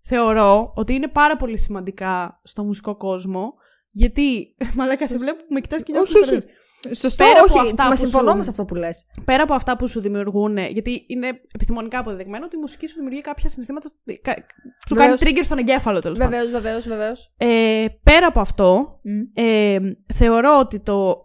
θεωρώ 0.00 0.72
ότι 0.76 0.94
είναι 0.94 1.08
πάρα 1.08 1.36
πολύ 1.36 1.58
σημαντικά 1.58 2.40
στο 2.44 2.64
μουσικό 2.64 2.96
κόσμο. 2.96 3.54
Γιατί, 3.90 4.56
μαλάκα, 4.76 5.08
σε 5.08 5.18
βλέπω 5.18 5.36
που 5.36 5.52
με 5.54 5.60
κοιτάς 5.60 5.82
και 5.82 5.92
Όχι, 5.92 6.00
νιώθω 6.00 6.18
όχι. 6.18 6.24
περίεργα. 6.24 6.48
Σωστό, 6.94 7.24
Πέρα 7.24 7.40
από 7.44 7.58
όχι. 7.58 7.66
αυτά 7.68 7.84
Μα 7.84 7.90
που 7.90 7.96
συμφωνώ 7.96 8.28
σου- 8.30 8.36
με 8.38 8.44
αυτό 8.48 8.64
που 8.64 8.74
λες. 8.74 9.06
Πέρα 9.24 9.42
από 9.42 9.54
αυτά 9.54 9.76
που 9.76 9.88
σου 9.88 10.00
δημιουργούν, 10.00 10.56
γιατί 10.56 11.04
είναι 11.08 11.26
επιστημονικά 11.54 11.98
αποδεδειγμένο 11.98 12.44
ότι 12.44 12.56
η 12.56 12.58
μουσική 12.58 12.86
σου 12.86 12.94
δημιουργεί 12.96 13.20
κάποια 13.20 13.48
συναισθήματα. 13.48 13.88
κα- 14.22 14.46
Σου 14.88 14.94
κάνει 14.94 15.12
Βεβαίως. 15.14 15.20
trigger 15.20 15.44
στον 15.44 15.58
εγκέφαλο, 15.58 16.00
τέλος 16.00 16.18
πάντων. 16.18 16.32
Βεβαίως, 16.32 16.50
βεβαίως, 16.50 16.88
βεβαίως. 16.88 17.34
Ε, 17.36 17.86
πέρα 18.02 18.26
από 18.26 18.40
αυτό, 18.40 19.00
ε, 19.34 19.78
θεωρώ 20.14 20.58
ότι 20.58 20.80
το 20.80 21.16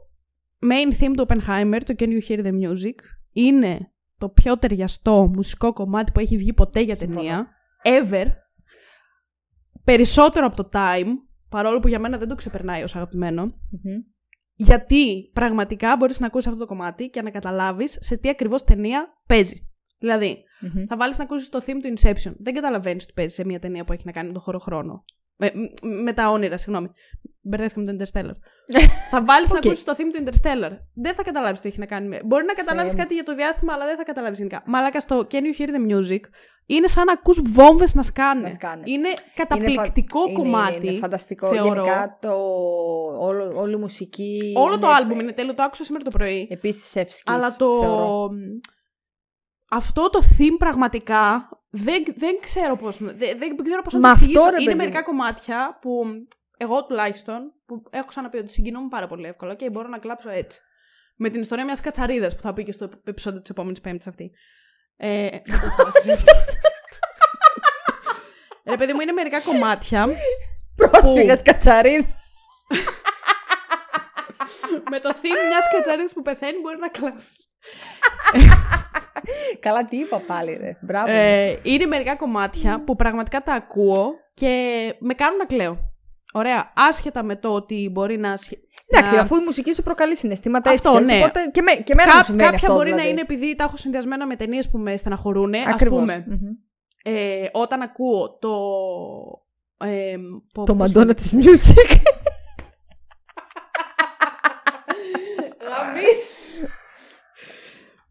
main 0.60 1.04
theme 1.04 1.12
του 1.16 1.26
Oppenheimer, 1.30 1.80
το 1.86 1.94
Can 1.98 2.08
You 2.08 2.20
Hear 2.30 2.40
the 2.46 2.52
Music, 2.52 2.96
είναι 3.32 3.92
το 4.18 4.30
πιο 4.30 4.58
ταιριαστό 4.58 5.32
μουσικό 5.36 5.74
κομμάτι 5.74 6.12
που 6.12 6.20
έχει 6.20 6.38
βγει 6.38 6.54
ποτέ 6.54 6.80
για 6.80 6.96
Συμφωνώ. 6.96 7.22
ταινία. 7.22 7.48
Ever. 7.84 8.26
Περισσότερο 9.84 10.46
από 10.46 10.56
το 10.64 10.70
Time, 10.74 11.08
παρόλο 11.50 11.80
που 11.80 11.88
για 11.88 12.00
μένα 12.00 12.18
δεν 12.18 12.28
το 12.28 12.36
ξεπερνάει 12.36 12.84
ως 12.84 12.96
αγαπημένο. 12.96 13.54
Γιατί 14.56 15.30
πραγματικά 15.34 15.96
μπορείς 15.96 16.20
να 16.20 16.26
ακούσεις 16.28 16.48
αυτό 16.48 16.60
το 16.60 16.66
κομμάτι 16.66 17.10
και 17.10 17.22
να 17.22 17.30
καταλάβεις 17.30 17.98
σε 18.02 18.18
τι 18.18 18.30
ακριβώς 18.30 18.64
ταινία 18.64 19.08
παίζει. 19.28 19.68
Δηλαδή, 20.00 20.44
θα 20.88 20.98
βάλεις 20.98 21.18
να 21.18 21.24
ακούσεις 21.24 21.50
το 21.50 21.60
theme 21.66 21.80
του 21.82 21.94
Inception. 21.98 22.34
Δεν 22.38 22.54
καταλαβαίνεις 22.54 23.06
τι 23.06 23.14
παίζει 23.14 23.34
σε 23.34 23.46
μια 23.46 23.60
ταινία 23.60 23.84
που 23.84 23.94
έχει 23.94 24.02
να 24.06 24.12
κάνει 24.12 24.28
με 24.28 24.34
τον 24.34 24.42
χωροχρόνο. 24.42 25.04
Με, 25.38 25.52
μ- 25.56 25.86
με 26.04 26.14
τα 26.14 26.30
όνειρα, 26.30 26.58
συγγνώμη. 26.58 26.90
Μπερδεύτηκα 27.42 27.86
με 27.86 27.94
το 27.94 28.04
Interstellar. 28.04 28.34
θα 29.12 29.24
βάλεις 29.24 29.50
να 29.50 29.58
Οκ. 29.58 29.66
ακούσεις 29.66 29.84
το 29.84 29.94
theme 29.98 30.12
του 30.14 30.24
Interstellar. 30.24 30.72
Δεν 30.94 31.14
θα 31.14 31.24
καταλάβεις 31.24 31.60
τι 31.60 31.68
έχει 31.68 31.80
να 31.80 31.86
κάνει 31.86 32.08
με. 32.08 32.20
Μπορεί 32.26 32.46
να 32.46 32.54
καταλάβεις 32.54 32.92
Θεέ 32.92 33.00
μου. 33.02 33.04
κάτι 33.04 33.14
για 33.14 33.24
το 33.24 33.36
διάστημα, 33.36 33.74
αλλά 33.74 33.86
δεν 33.86 33.98
θα 33.98 34.04
καταλάβεις 34.04 34.38
γενικά. 34.38 34.64
Μαλάκα 34.66 35.00
στο 35.00 35.28
Can 35.32 35.42
you 35.42 35.60
hear 35.62 35.68
the 35.70 35.92
music 35.94 36.20
είναι 36.66 36.88
σαν 36.88 37.06
να 37.06 37.12
ακούς 37.14 37.42
βόμβες 37.44 37.94
να 37.94 38.04
σκάνε. 38.04 38.42
Να 38.42 38.50
σκάνε. 38.52 38.82
Είναι 38.86 39.08
Είναι 39.08 39.18
καταπληκτικό 39.36 40.20
φα- 40.20 40.30
είναι- 40.30 40.38
κομμάτι. 40.40 40.76
Είναι, 40.76 40.90
είναι 40.90 40.98
φανταστικό. 41.00 41.48
θεωρώ. 41.48 41.84
Γενικά 41.84 42.18
το, 42.22 42.34
όλο, 43.20 43.54
όλη 43.56 43.74
η 43.74 43.78
μουσική. 43.78 44.54
Όλο 44.58 44.80
το 44.80 44.88
είναι 44.88 44.96
άλμπουμ 44.96 45.20
είναι 45.20 45.32
τέλειο, 45.32 45.54
το 45.54 45.64
άκουσα 45.64 45.84
σήμερα 45.84 46.04
το 46.04 46.10
πρωί. 46.18 46.48
Επίσης 46.52 46.96
εύσκης. 46.96 47.24
Αλλά 47.34 47.56
το. 47.56 47.80
Θεωρώ. 47.82 48.30
Αυτό 49.70 50.10
το 50.10 50.20
theme 50.38 50.56
πραγματικά 50.58 51.50
Δεν, 51.70 52.04
δεν 52.16 52.38
ξέρω 52.42 52.76
πώς, 52.76 52.98
δεν, 52.98 53.16
δεν, 53.18 53.38
δεν 53.38 53.56
ξέρω 53.64 53.82
πώς 53.82 53.94
να 53.94 54.00
Μα 54.00 54.06
το 54.08 54.12
αυτό, 54.12 54.24
εξηγήσω. 54.26 54.50
ρε, 54.50 54.56
Είναι 54.56 54.66
παιδί 54.66 54.78
μερικά 54.78 54.98
μου. 55.00 55.06
κομμάτια 55.06 55.78
που 55.82 56.04
εγώ 56.58 56.86
τουλάχιστον, 56.86 57.54
που 57.66 57.84
έχω 57.90 58.06
ξαναπεί 58.06 58.38
ότι 58.38 58.52
συγκινούμαι 58.52 58.88
πάρα 58.90 59.08
πολύ 59.08 59.28
εύκολα 59.28 59.54
και 59.56 59.70
μπορώ 59.70 59.88
να 59.88 59.98
κλάψω 59.98 60.30
έτσι. 60.30 60.60
Με 61.16 61.30
την 61.30 61.42
ιστορία 61.42 61.66
μιας 61.66 61.82
κατσαρίδας 61.82 62.36
που 62.36 62.42
θα 62.42 62.54
πει 62.54 62.64
και 62.64 62.72
στο 62.72 62.90
επεισόδιο 63.06 63.42
της 63.42 63.50
επόμενης 63.50 63.82
πέμπτης 63.82 64.08
αυτή. 64.08 64.32
Ε, 64.98 65.30
δεν 65.30 65.60
το 65.60 65.86
θυμάσαι. 66.02 66.60
Ρε 68.70 68.78
παιδί 68.78 68.94
μου, 68.94 69.00
είναι 69.00 69.12
μερικά 69.12 69.42
κομμάτια 69.42 70.08
Πρόσφυγα 70.76 71.36
κατσαρίδα. 71.36 72.08
με 74.92 75.00
το 75.00 75.10
theme 75.10 75.48
μιας 75.50 75.70
κατσαρίδας 75.72 76.14
που 76.14 76.22
πεθαίνει 76.22 76.60
μπορεί 76.60 76.78
να 76.80 76.90
κλάψει. 76.90 77.38
Καλά, 79.60 79.86
τι 79.86 79.98
είπα 79.98 80.18
πάλι, 80.18 80.58
ρε. 80.62 80.78
Μπράβο. 80.82 81.12
Ε, 81.12 81.60
είναι 81.64 81.86
μερικά 81.86 82.16
κομμάτια 82.16 82.84
που 82.84 82.96
πραγματικά 82.96 83.44
τα 83.44 83.54
ακούω 83.54 84.14
και 84.34 84.96
με 85.00 85.14
κάνουν 85.14 85.38
να 85.38 85.46
κλαίω. 85.46 85.78
Ωραία. 86.34 86.72
Άσχετα 86.76 87.24
με 87.24 87.36
το 87.36 87.54
ότι 87.54 87.90
μπορεί 87.92 88.18
να. 88.18 88.34
Σχε- 88.88 88.98
Εντάξει, 89.00 89.16
να- 89.16 89.22
αφού 89.22 89.36
η 89.36 89.44
μουσική 89.44 89.74
σου 89.74 89.84
προκαλεί 89.84 90.16
συναισθήματα 90.16 90.70
Αυτό, 90.72 90.92
έτσι. 90.92 91.04
κι 91.06 91.12
αλλιώς, 91.14 91.20
ναι. 91.20 91.26
Οπότε 91.26 91.50
και, 91.52 91.62
με, 91.62 91.72
και 91.72 91.94
μένα 91.96 92.10
μου 92.12 92.16
Κά- 92.18 92.26
συμβαίνει 92.26 92.50
κάποια 92.52 92.68
αυτό, 92.68 92.74
μπορεί 92.80 92.90
δηλαδή. 92.90 93.04
να 93.08 93.10
είναι 93.12 93.22
επειδή 93.22 93.56
τα 93.56 93.64
έχω 93.64 93.78
συνδυασμένα 93.78 94.26
με 94.28 94.36
ταινίες 94.36 94.70
που 94.70 94.78
με 94.78 94.98
στεναχωρούν. 94.98 95.54
Α 95.56 95.60
Ακριβώς. 95.68 96.00
πούμε, 96.00 96.26
Μμμ. 96.28 96.38
ε, 97.04 97.50
όταν 97.52 97.82
ακούω 97.82 98.38
το. 98.42 98.52
Ε, 99.88 100.16
πω- 100.54 100.66
Το 100.66 100.76
πώς 100.76 100.78
μαντόνα 100.88 101.14
της 101.14 101.34
music. 101.36 101.98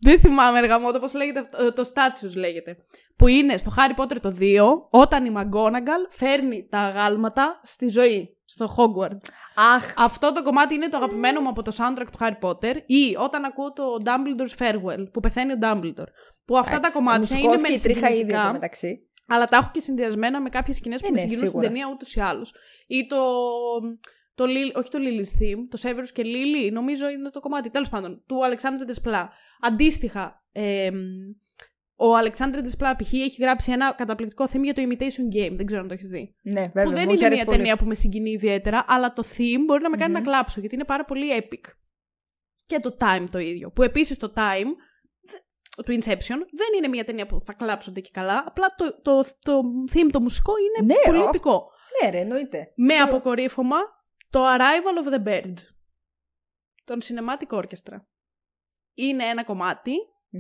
Δεν 0.01 0.19
θυμάμαι 0.21 0.59
εργα 0.59 0.81
μου, 0.81 0.91
πώς 1.01 1.15
λέγεται 1.15 1.39
αυτό, 1.39 1.73
το 1.73 1.91
Statues 1.95 2.35
λέγεται. 2.37 2.77
Που 3.17 3.29
είναι 3.29 3.57
στο 3.57 3.73
Harry 3.77 4.03
Potter 4.03 4.17
το 4.21 4.37
2, 4.41 4.89
όταν 4.91 5.25
η 5.25 5.33
McGonagall 5.37 6.07
φέρνει 6.11 6.67
τα 6.71 6.79
αγάλματα 6.79 7.61
στη 7.63 7.89
ζωή, 7.89 8.34
στο 8.55 8.75
Hogwarts. 8.77 9.29
Αχ, 9.55 9.93
Αυτό 9.97 10.33
το 10.33 10.43
κομμάτι 10.43 10.75
είναι 10.75 10.89
το 10.89 10.97
αγαπημένο 10.97 11.41
μου 11.41 11.49
από 11.49 11.63
το 11.63 11.73
soundtrack 11.79 12.07
του 12.13 12.19
Harry 12.21 12.39
Potter 12.49 12.77
ή 12.87 13.17
όταν 13.19 13.45
ακούω 13.45 13.73
το 13.73 13.85
Dumbledore's 14.05 14.63
Farewell, 14.63 15.07
που 15.13 15.21
πεθαίνει 15.21 15.53
ο 15.53 15.57
Dumbledore. 15.63 16.11
Που 16.45 16.57
αυτά 16.59 16.71
τα 16.71 16.77
εντάξει, 16.77 16.97
κομμάτια 16.97 17.21
μου 17.37 17.43
είναι 17.43 17.53
σηκώθηκε 17.57 17.69
με 17.69 17.75
η 17.75 17.81
τρίχα 17.81 17.99
ήδη 18.09 18.17
συγκινητικά, 18.17 18.43
εδώ 18.43 18.53
μεταξύ. 18.53 19.09
αλλά 19.27 19.45
τα 19.47 19.57
έχω 19.57 19.71
και 19.73 19.81
συνδυασμένα 19.81 20.41
με 20.41 20.49
κάποιες 20.49 20.77
σκηνές 20.77 21.01
που 21.01 21.07
Ε, 21.07 21.11
με 21.11 21.15
ναι, 21.15 21.21
συγκινούν 21.21 21.47
στην 21.47 21.51
σίγουρα. 21.61 21.69
ταινία 21.69 21.89
ούτως 21.93 22.15
ή 22.15 22.21
άλλως. 22.21 22.55
Ή 22.87 23.07
το, 23.07 23.17
το 24.35 24.45
Lil- 24.45 24.75
όχι 24.79 24.91
το 24.91 24.99
Lily's 25.01 25.43
Theme, 25.43 25.63
το 25.71 25.79
Severus 25.83 26.09
και 26.13 26.23
Lily, 26.25 26.73
νομίζω 26.73 27.09
είναι 27.11 27.31
το 27.31 27.41
κομμάτι, 27.41 27.71
τέλος 27.71 27.89
πάντων, 27.89 28.23
του 28.27 28.45
Αλεξάνδρου 28.45 28.87
Desplat. 28.95 29.27
Αντίστοιχα, 29.61 30.43
εμ, 30.53 30.95
ο 31.97 32.17
Αλεξάνδρου 32.17 32.61
Desplat 32.63 32.95
π.χ. 32.99 33.13
έχει 33.13 33.37
γράψει 33.43 33.73
ένα 33.73 33.93
καταπληκτικό 33.93 34.45
theme 34.53 34.63
για 34.63 34.75
το 34.75 34.83
Imitation 34.89 35.37
Game, 35.37 35.53
δεν 35.57 35.67
ξέρω 35.67 35.81
αν 35.81 35.89
το 35.89 35.95
έχεις 35.95 36.07
δει 36.07 36.37
Ναι, 36.43 36.61
βέβαια. 36.61 36.85
που 36.85 36.91
δεν 36.91 36.99
μου 36.99 37.03
είναι 37.03 37.13
είχε 37.13 37.25
αρέσει 37.25 37.41
μια 37.41 37.45
πολύ. 37.45 37.57
ταινία 37.57 37.77
που 37.77 37.85
με 37.85 37.95
συγκινεί 37.95 38.31
ιδιαίτερα, 38.31 38.85
αλλά 38.87 39.13
το 39.13 39.23
theme 39.37 39.63
μπορεί 39.67 39.83
να 39.83 39.91
με 39.91 39.97
κανει 39.97 40.13
να 40.13 40.21
κλάψω, 40.21 40.61
γιατί 40.61 40.75
είναι 40.75 40.85
πάρα 40.85 41.05
πολύ 41.05 41.27
epic. 41.43 41.71
Και 42.67 42.81
το 42.81 42.97
Time 43.01 43.27
το 43.31 43.39
ίδιο. 43.39 43.71
Που 43.71 43.83
επίσης 43.83 44.19
το 44.19 44.33
Time, 44.37 44.67
δε- 45.21 45.83
του 45.85 45.93
Inception, 45.93 46.39
δεν 46.53 46.69
είναι 46.77 46.89
μια 46.89 47.05
ταινία 47.05 47.27
που 47.27 47.41
θα 47.45 47.53
κλάψονται 47.53 48.01
και 48.01 48.11
καλά, 48.13 48.45
απλά 48.47 48.75
το, 48.77 49.01
το, 49.03 49.25
το 49.39 49.61
theme, 49.95 50.09
το 50.13 50.21
μουσικό 50.21 50.53
είναι 50.59 50.87
Ναι, 50.95 51.01
πολύ 51.05 51.17
αυτό- 51.19 51.29
επικό. 51.29 51.71
Ναι, 52.03 52.11
ρε, 52.11 52.19
εννοείται. 52.19 52.73
Με 52.77 52.95
αποκορύφωμα 52.95 53.77
το 54.31 54.41
Arrival 54.47 55.09
of 55.09 55.15
the 55.15 55.29
Birds, 55.29 55.63
τον 56.85 56.99
Cinematic 57.05 57.59
Orchestra. 57.59 57.97
Είναι 58.95 59.25
ένα 59.25 59.45
κομμάτι 59.45 59.93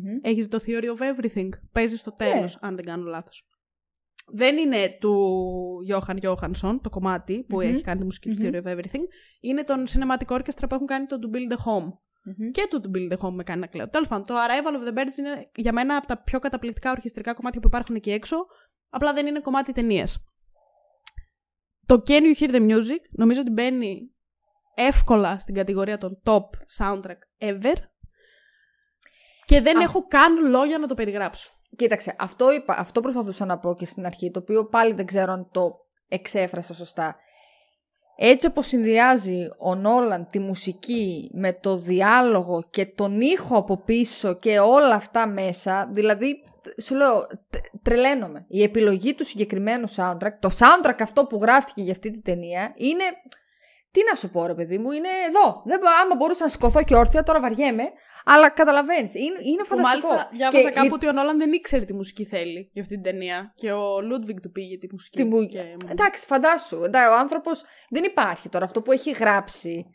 Μμμ. 0.02 0.18
Έχεις 0.22 0.48
το 0.48 0.58
Theory 0.66 0.84
of 0.84 0.98
Everything. 0.98 1.48
Παίζεις 1.72 2.00
στο 2.00 2.14
Ναι. 2.18 2.30
τέλος, 2.30 2.58
αν 2.60 2.74
δεν 2.76 2.84
κάνω 2.84 3.04
λάθος. 3.04 3.48
Δεν 4.32 4.56
είναι 4.56 4.96
του 5.00 5.16
Johan 5.90 6.16
Johansson 6.22 6.78
το 6.82 6.90
κομμάτι 6.90 7.44
που 7.48 7.56
Μμμ. 7.56 7.60
έχει 7.68 7.82
κάνει 7.82 7.98
τη 7.98 8.04
μουσική 8.04 8.28
του 8.34 8.42
Μμμ. 8.42 8.50
Theory 8.52 8.62
of 8.62 8.76
Everything. 8.76 9.02
Είναι 9.40 9.64
τον 9.64 9.84
Cinematic 9.86 10.36
Orchestra 10.36 10.64
που 10.68 10.74
έχουν 10.74 10.86
κάνει 10.86 11.06
το 11.06 11.18
To 11.22 11.34
Build 11.36 11.52
a 11.52 11.56
Home. 11.56 11.92
Μμμ. 12.24 12.50
Και 12.50 12.66
το 12.70 12.80
To 12.84 12.96
Build 12.96 13.18
a 13.18 13.26
Home 13.26 13.32
με 13.32 13.42
κάνει 13.42 13.60
να 13.60 13.66
κλαίω. 13.66 13.88
Τέλος 13.88 14.08
πάντων, 14.08 14.26
το 14.26 14.34
Arrival 14.34 14.74
of 14.76 14.88
the 14.88 14.98
Birds 14.98 15.18
είναι 15.18 15.50
για 15.56 15.72
μένα 15.72 15.96
από 15.96 16.06
τα 16.06 16.22
πιο 16.22 16.38
καταπληκτικά 16.38 16.90
ορχιστρικά 16.90 17.34
κομμάτια 17.34 17.60
που 17.60 17.66
υπάρχουν 17.66 17.94
εκεί 17.94 18.10
έξω. 18.10 18.36
Απλά 18.88 19.12
δεν 19.12 19.26
είναι 19.26 19.40
κομμάτι 19.40 19.72
ταινίας. 19.72 20.24
Το 21.86 22.02
Can 22.06 22.20
You 22.20 22.40
Hear 22.40 22.50
the 22.50 22.70
Music 22.70 23.00
νομίζω 23.10 23.40
ότι 23.40 23.50
μπαίνει 23.50 24.10
εύκολα 24.74 25.38
στην 25.38 25.54
κατηγορία 25.54 25.98
των 25.98 26.20
top 26.24 26.44
soundtrack 26.78 27.18
ever. 27.38 27.74
Και 29.44 29.60
δεν 29.60 29.78
Α. 29.78 29.82
έχω 29.82 30.06
καν 30.06 30.50
λόγια 30.50 30.78
να 30.78 30.86
το 30.86 30.94
περιγράψω. 30.94 31.50
Κοίταξε, 31.76 32.14
αυτό, 32.18 32.52
είπα, 32.52 32.76
αυτό 32.78 33.00
προσπαθούσα 33.00 33.44
να 33.44 33.58
πω 33.58 33.74
και 33.74 33.84
στην 33.84 34.06
αρχή, 34.06 34.30
το 34.30 34.38
οποίο 34.38 34.64
πάλι 34.64 34.92
δεν 34.92 35.06
ξέρω 35.06 35.32
αν 35.32 35.48
το 35.52 35.72
εξέφρασα 36.08 36.74
σωστά. 36.74 37.16
Έτσι 38.16 38.46
όπως 38.46 38.66
συνδυάζει 38.66 39.48
ο 39.58 39.74
Νόλαν 39.74 40.28
τη 40.30 40.38
μουσική 40.38 41.30
με 41.32 41.52
το 41.52 41.76
διάλογο 41.76 42.68
και 42.70 42.86
τον 42.86 43.20
ήχο 43.20 43.56
από 43.56 43.76
πίσω 43.76 44.34
και 44.34 44.58
όλα 44.58 44.94
αυτά 44.94 45.26
μέσα, 45.26 45.88
δηλαδή, 45.92 46.44
σου 46.82 46.94
λέω, 46.94 47.26
τε- 47.50 47.66
τρελαίνομαι. 47.82 48.44
Η 48.48 48.62
επιλογή 48.62 49.14
του 49.14 49.24
συγκεκριμένου 49.24 49.88
soundtrack, 49.96 50.32
το 50.40 50.48
soundtrack 50.58 50.96
αυτό 51.00 51.24
που 51.24 51.38
γράφτηκε 51.42 51.82
για 51.82 51.92
αυτή 51.92 52.10
τη 52.10 52.20
ταινία, 52.20 52.74
είναι, 52.76 53.04
τι 53.94 54.00
να 54.10 54.14
σου 54.14 54.30
πω 54.30 54.46
ρε 54.46 54.54
παιδί 54.54 54.78
μου, 54.78 54.90
είναι 54.90 55.08
εδώ. 55.28 55.62
Δεν, 55.64 55.78
μπο- 55.78 55.96
άμα 56.02 56.14
μπορούσα 56.18 56.42
να 56.44 56.50
σηκωθώ 56.50 56.82
και 56.82 56.94
όρθια, 56.96 57.22
τώρα 57.22 57.40
βαριέμαι, 57.40 57.82
αλλά 58.24 58.48
καταλαβαίνεις, 58.50 59.14
είναι, 59.14 59.38
είναι 59.50 59.62
Που 59.62 59.64
φανταστικό. 59.66 60.08
μάλιστα 60.08 60.28
διάβαζα 60.36 60.68
Και 60.68 60.74
κάπου 60.74 60.90
ότι 60.92 61.06
ο 61.08 61.12
Νόλαν 61.12 61.38
δεν 61.38 61.52
ήξερε 61.52 61.84
τι 61.84 61.94
μουσική 61.94 62.24
θέλει 62.24 62.70
για 62.72 62.82
αυτή 62.82 62.94
την 62.94 63.02
ταινία. 63.02 63.52
Και 63.56 63.72
ο 63.72 64.00
Λούντβιγκ 64.00 64.38
του 64.42 64.50
πήγε 64.50 64.78
τη 64.78 64.86
μουσική. 64.92 65.16
Τη 65.16 65.24
μου- 65.24 65.48
και- 65.48 65.74
Εντάξει, 65.90 66.26
φαντάσου. 66.26 66.84
Εντάξει, 66.84 67.08
ο 67.10 67.14
άνθρωπος 67.16 67.64
δεν 67.88 68.04
υπάρχει 68.04 68.48
τώρα. 68.48 68.64
Αυτό 68.64 68.82
που 68.82 68.92
έχει 68.92 69.10
γράψει. 69.10 69.86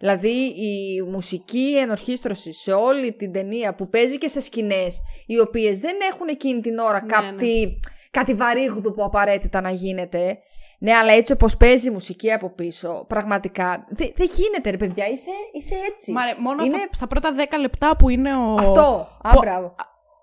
Δηλαδή 0.00 0.36
η 0.46 1.02
μουσική 1.02 1.76
ενορχίστρωση 1.78 2.52
σε 2.52 2.72
όλη 2.72 3.12
την 3.12 3.32
ταινία 3.32 3.74
που 3.74 3.88
παίζει 3.88 4.18
και 4.18 4.28
σε 4.28 4.40
σκηνές, 4.40 4.98
οι 5.26 5.38
οποίες 5.38 5.78
δεν 5.78 5.96
έχουν 6.12 6.28
εκείνη 6.28 6.60
την 6.60 6.78
ώρα 6.78 7.00
Ναι, 7.02 7.06
κάτι, 7.08 7.76
κάτι 8.10 8.34
βαρύγδου 8.34 8.90
που 8.90 9.02
απαραίτητα 9.04 9.60
να 9.60 9.70
γίνεται. 9.70 10.38
Ναι, 10.80 10.92
αλλά 10.94 11.12
έτσι 11.12 11.32
όπως 11.32 11.56
παίζει 11.56 11.88
η 11.88 11.90
μουσική 11.90 12.32
από 12.32 12.50
πίσω, 12.50 13.04
πραγματικά 13.08 13.84
δεν 13.88 14.12
δεν 14.16 14.28
γίνεται, 14.32 14.70
ρε 14.70 14.76
παιδιά. 14.76 15.06
Είσαι, 15.08 15.30
είσαι 15.52 15.74
έτσι. 15.90 16.12
Μα 16.12 16.24
ρε, 16.24 16.34
μόνο 16.38 16.64
Είναι- 16.64 16.76
στα, 16.76 16.88
στα 16.92 17.06
πρώτα 17.06 17.34
10 17.50 17.58
λεπτά 17.60 17.96
που 17.96 18.08
είναι 18.08 18.36
ο. 18.36 18.54
Αυτό. 18.58 19.08
Α, 19.22 19.30
Πο- 19.32 19.40
μπράβο. 19.40 19.74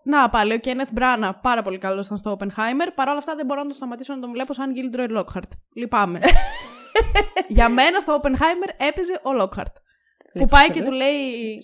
Να, 0.03 0.29
πάλι 0.29 0.53
ο 0.53 0.57
Κένεθ 0.57 0.89
Μπράνα, 0.91 1.35
πάρα 1.35 1.61
πολύ 1.61 1.77
καλός 1.77 2.05
ήταν 2.05 2.17
στο 2.17 2.37
Oppenheimer. 2.39 2.87
Παρ' 2.95 3.07
όλα 3.09 3.17
αυτά 3.17 3.35
δεν 3.35 3.45
μπορώ 3.45 3.59
να 3.59 3.65
τον 3.67 3.75
σταματήσω 3.75 4.13
να 4.15 4.19
τον 4.21 4.31
βλέπω 4.31 4.53
σαν 4.53 4.73
Gilderoy 4.75 5.17
Lockhart. 5.17 5.49
Λυπάμαι. 5.75 6.19
Για 7.47 7.69
μένα 7.69 7.99
στο 7.99 8.19
Oppenheimer 8.21 8.69
έπαιζε 8.87 9.13
ο 9.13 9.41
Lockhart. 9.41 9.73
που 9.73 10.29
Λείπεις, 10.33 10.51
πάει 10.51 10.71
και 10.71 10.79
ε. 10.79 10.83
του 10.83 10.91
λέει. 10.91 11.57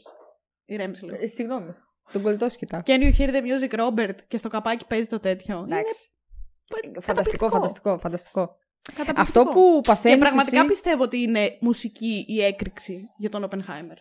Ηρέμησε 0.66 1.06
λίγο. 1.06 1.18
Ε, 1.22 1.28
Συγγνώμη. 1.28 1.74
Τον 2.12 2.22
κολλητό 2.22 2.50
σκητά. 2.50 2.84
Can 2.86 3.00
you 3.02 3.12
hear 3.18 3.30
the 3.30 3.42
music, 3.42 3.80
Robert? 3.80 4.16
Και 4.28 4.38
στο 4.38 4.50
καπάκι 4.50 4.86
παίζει 4.86 5.08
το 5.08 5.20
τέτοιο. 5.20 5.58
Είναι 5.68 5.76
Εντάξει. 5.80 6.10
καταπληκτικό. 6.70 7.02
Φανταστικό, 7.02 7.50
φανταστικό, 7.50 7.98
φανταστικό. 7.98 8.56
Καταπληκτικό. 8.96 9.22
Αυτό 9.22 9.44
που 9.44 9.82
παθαίνεις. 9.82 10.18
Και 10.18 10.24
πραγματικά 10.24 10.66
πιστεύω 10.66 11.04
ότι 11.04 11.22
είναι 11.22 11.58
μουσική 11.60 12.26
η 12.28 12.44
έκρηξη 12.44 13.10
για 13.18 13.30
τον 13.30 13.48
Oppenheimer. 13.50 13.98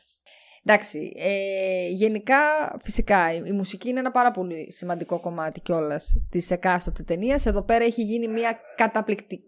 Εντάξει, 0.64 1.12
ε, 1.16 1.88
γενικά 1.88 2.38
φυσικά 2.82 3.34
η, 3.34 3.42
η 3.46 3.52
μουσική 3.52 3.88
είναι 3.88 4.00
ένα 4.00 4.10
πάρα 4.10 4.30
πολύ 4.30 4.72
σημαντικό 4.72 5.20
κομμάτι 5.20 5.60
κιόλας 5.60 6.12
της 6.30 6.50
εκάστοτε 6.50 7.02
ταινίας. 7.02 7.46
Εδώ 7.46 7.62
πέρα 7.62 7.84
έχει 7.84 8.02
γίνει 8.02 8.28
μια 8.28 8.60
καταπληκτική. 8.76 9.44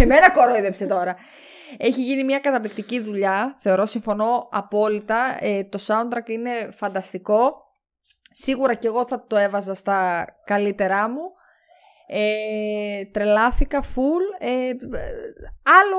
Εμένα 0.00 0.30
κορόιδεψε 0.36 0.86
τώρα. 0.86 1.16
Έχει 1.76 2.02
γίνει 2.02 2.24
μια 2.24 2.38
καταπληκτική 2.38 3.00
δουλειά. 3.00 3.56
Θεωρώ, 3.58 3.86
συμφωνώ 3.86 4.48
απόλυτα. 4.50 5.36
Ε, 5.40 5.64
το 5.64 5.78
soundtrack 5.86 6.28
είναι 6.28 6.68
φανταστικό. 6.72 7.52
Σίγουρα 8.32 8.74
και 8.74 8.86
εγώ 8.86 9.06
θα 9.06 9.26
το 9.26 9.36
έβαζα 9.36 9.74
στα 9.74 10.24
καλύτερά 10.44 11.08
μου. 11.08 11.22
Ε, 12.06 13.04
τρελάθηκα 13.12 13.82
full. 13.82 14.46
Ε, 14.46 14.70
άλλο 15.62 15.98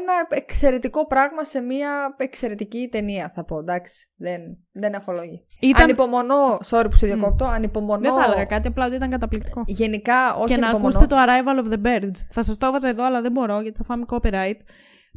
ένα 0.00 0.12
εξαιρετικό 0.28 1.06
πράγμα 1.06 1.44
σε 1.44 1.60
μια 1.60 2.14
εξαιρετική 2.16 2.88
ταινία 2.90 3.32
θα 3.34 3.44
πω. 3.44 3.58
Εντάξει, 3.58 4.08
δεν, 4.16 4.40
δεν 4.72 4.92
έχω 4.92 5.12
λόγια. 5.12 5.40
Ήταν... 5.60 5.82
Ανυπομονώ, 5.82 6.58
sorry 6.70 6.86
που 6.90 6.96
σε 6.96 7.06
διακόπτω, 7.06 7.44
ανυπομονώ. 7.44 8.00
Δεν 8.00 8.12
θα 8.12 8.24
έλεγα 8.24 8.44
κάτι, 8.44 8.68
απλά 8.68 8.86
ότι 8.86 8.94
ήταν 8.94 9.10
καταπληκτικό. 9.10 9.62
Γενικά, 9.66 10.34
όχι 10.34 10.54
και 10.54 10.60
να 10.60 10.66
ανυπομονώ. 10.66 10.88
ακούσετε 10.88 11.06
το 11.06 11.16
Arrival 11.18 11.64
of 11.64 11.72
the 11.72 11.86
Birds. 11.86 12.16
Θα 12.30 12.42
σας 12.42 12.56
το 12.56 12.66
έβαζα 12.66 12.88
εδώ, 12.88 13.04
αλλά 13.04 13.20
δεν 13.20 13.32
μπορώ 13.32 13.60
γιατί 13.60 13.76
θα 13.78 13.84
φάμε 13.84 14.04
copyright. 14.08 14.56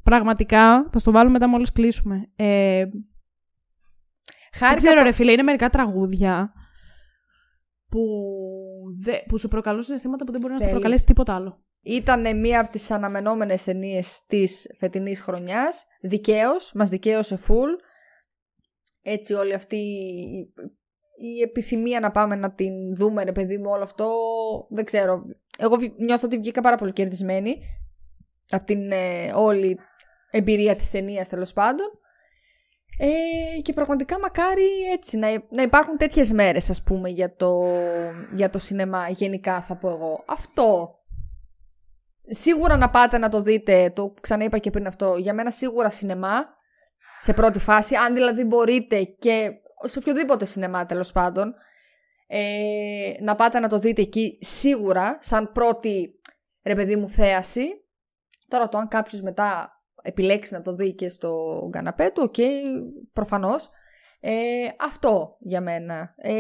Πραγματικά, 0.04 0.90
θα 0.92 1.00
στο 1.00 1.12
βάλουμε 1.12 1.32
μετά 1.32 1.48
μόλις 1.48 1.72
κλείσουμε. 1.72 2.30
Ε, 2.36 2.86
δεν 2.86 3.04
Χάρηκα 4.58 4.78
ξέρω, 4.78 4.96
πο- 5.00 5.04
ρε 5.04 5.12
φίλε, 5.12 5.32
είναι 5.32 5.44
μερικά 5.44 5.70
τραγούδια 5.70 6.52
που, 7.90 8.00
δε, 8.98 9.14
που 9.28 9.38
σου 9.38 9.48
προκαλούν 9.48 9.84
συναισθήματα 9.84 10.26
που 10.26 10.32
δεν 10.32 10.42
μπορεί 10.42 10.54
να 10.54 10.60
σου 10.60 10.66
Θέλεις. 10.66 10.80
προκαλέσει 10.80 11.06
τίποτα 11.06 11.36
άλλο. 11.36 11.64
Ήταν 11.82 12.40
μία 12.40 12.60
από 12.60 12.72
τις 12.72 12.92
αναμενόμενες 12.92 13.64
ταινίες 13.64 14.22
της 14.28 14.68
φετινής 14.80 15.22
χρονιάς. 15.22 15.86
Δικαίως, 16.02 16.72
μας 16.76 16.90
δικαίωσε 16.90 17.38
full. 17.48 17.80
Έτσι 19.02 19.34
όλη 19.34 19.54
αυτή 19.54 19.76
η- 19.76 20.54
η 21.38 21.42
επιθυμία 21.42 22.00
να 22.00 22.12
πάμε 22.12 22.36
να 22.36 22.54
την 22.54 22.96
δούμε, 22.96 23.24
ρε 23.24 23.32
παιδί 23.32 23.58
μου, 23.58 23.70
όλο 23.70 23.84
αυτό, 23.84 24.10
δεν 24.70 24.86
ξέρω. 24.86 25.22
Εγώ 25.58 25.76
βι- 25.76 26.00
νιώθω 26.00 26.26
ότι 26.26 26.38
βγήκα 26.38 26.62
πάρα 26.62 26.76
πολύ 26.76 26.92
κερδισμένη 26.94 27.58
από 28.50 28.66
την 28.66 28.92
ε, 28.92 29.32
όλη 29.36 29.80
εμπειρία 30.32 30.76
της 30.76 30.92
ταινίας 30.92 31.30
τέλος 31.30 31.54
πάντων. 31.54 31.88
Ε, 32.98 33.62
και 33.62 33.74
πραγματικά 33.74 34.20
μακάρι 34.20 34.70
έτσι 34.94 35.18
να, 35.18 35.28
να 35.50 35.62
υπάρχουν 35.62 35.98
τέτοιες 35.98 36.32
μέρες 36.32 36.70
ας 36.70 36.84
πούμε 36.84 37.10
για 37.10 37.36
το, 37.36 37.62
για 38.36 38.50
το 38.50 38.58
σινεμά 38.58 39.10
γενικά 39.10 39.62
θα 39.62 39.76
πω 39.76 39.90
εγώ. 39.90 40.24
Αυτό 40.28 40.96
Σίγουρα 42.30 42.78
να 42.78 42.90
πάτε 42.90 43.18
να 43.18 43.30
το 43.30 43.42
δείτε, 43.42 43.92
το 43.96 44.14
ξαναείπα 44.22 44.58
και 44.58 44.70
πριν 44.70 44.88
αυτό, 44.88 45.16
για 45.18 45.34
μένα 45.34 45.52
σίγουρα 45.52 45.90
σινεμά 45.90 46.46
σε 47.20 47.34
πρώτη 47.34 47.60
φάση, 47.60 47.96
αν 47.96 48.14
δηλαδή 48.14 48.44
μπορείτε 48.44 49.04
και 49.04 49.52
σε 49.84 50.00
οποιοδήποτε 50.00 50.46
σινεμά 50.46 50.86
τέλος 50.86 51.12
πάντων, 51.12 51.54
ε, 52.28 53.12
να 53.20 53.36
πάτε 53.36 53.60
να 53.60 53.68
το 53.68 53.80
δείτε 53.80 54.02
εκεί 54.02 54.38
σίγουρα, 54.42 55.18
σαν 55.22 55.52
πρώτη 55.52 56.16
ρε 56.64 56.76
παιδί 56.76 56.96
μου 56.96 57.10
θέαση. 57.10 57.66
Τώρα 58.48 58.70
το 58.70 58.78
αν 58.78 58.88
κάποιος 58.88 59.22
μετά 59.22 59.75
επιλέξεις 60.06 60.52
να 60.52 60.62
το 60.62 60.74
δει 60.76 60.94
και 60.94 61.10
στο 61.10 61.60
καναπέ 61.72 62.12
του, 62.14 62.22
οκ, 62.26 62.36
προφανώς. 63.14 63.70
Ε, 64.20 64.34
αυτό 64.82 65.36
για 65.40 65.62
μένα. 65.62 66.14
Ε, 66.18 66.34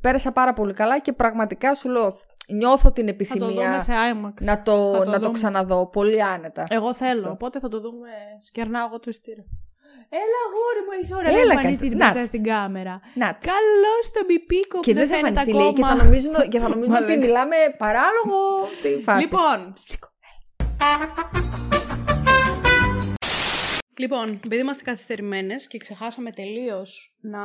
πέρασα 0.00 0.32
πάρα 0.32 0.52
πολύ 0.52 0.72
καλά 0.74 0.98
και 0.98 1.12
πραγματικά 1.12 1.74
σου 1.74 1.88
λέω, 1.88 2.12
νιώθω 2.48 2.92
την 2.92 3.04
Θα 3.04 3.10
επιθυμία 3.10 3.46
το 3.46 3.52
δούμε 3.54 3.78
σε 3.78 3.92
IMAX. 4.12 4.32
να 4.40 4.62
το, 4.62 4.92
Θα 4.92 4.98
το 4.98 5.10
να 5.10 5.12
το 5.12 5.18
δούμε. 5.20 5.32
ξαναδώ 5.32 5.86
πολύ 5.88 6.22
άνετα. 6.22 6.64
Εγώ 6.68 6.94
θέλω, 6.94 7.18
Αυτό. 7.20 7.30
οπότε 7.30 7.60
θα 7.60 7.68
το 7.68 7.80
δούμε. 7.80 8.08
Σκερνάω 8.46 8.86
εγώ 8.86 8.98
το 8.98 9.04
ειστήριο. 9.08 9.44
Έλα, 10.08 10.38
αγόρι 10.46 10.80
μου, 10.86 10.92
είσαι 11.02 11.14
ωραία. 11.14 11.30
Έλα, 11.30 11.40
Έλα, 11.40 11.54
κάτι. 11.54 11.66
εμφανιστείς 11.66 11.90
Να 11.92 11.96
μπροστά 11.98 12.20
της. 12.20 12.28
στην 12.28 12.42
κάμερα. 12.42 13.00
Να 13.14 13.34
της. 13.36 13.48
Καλώς 13.50 14.04
τον 14.14 14.26
πιπίκο 14.26 14.80
Και 14.80 14.92
που 14.92 14.98
δεν 14.98 15.08
δεν 15.08 15.08
θα 15.08 15.14
φαίνεται 15.26 15.40
εμφανιστεί 15.40 15.62
λέει 15.62 15.72
και 15.72 15.82
θα 15.82 15.88
ακόμα. 15.88 16.04
νομίζουν, 16.04 16.34
και 16.50 16.58
θα 16.58 16.68
νομίζουν 16.68 16.94
ότι 16.94 17.02
Μαλάκα. 17.02 17.20
μιλάμε 17.24 17.56
παράλογο 17.78 18.38
τη 18.82 19.02
φάση. 19.02 19.20
Λοιπόν, 19.22 19.72
Ψικο. 19.74 20.08
Λοιπόν, 23.96 24.28
επειδή 24.44 24.56
είμαστε 24.56 24.82
καθυστερημένες 24.82 25.66
και 25.66 25.78
ξεχάσαμε 25.78 26.32
τελείως 26.32 27.16
να 27.20 27.40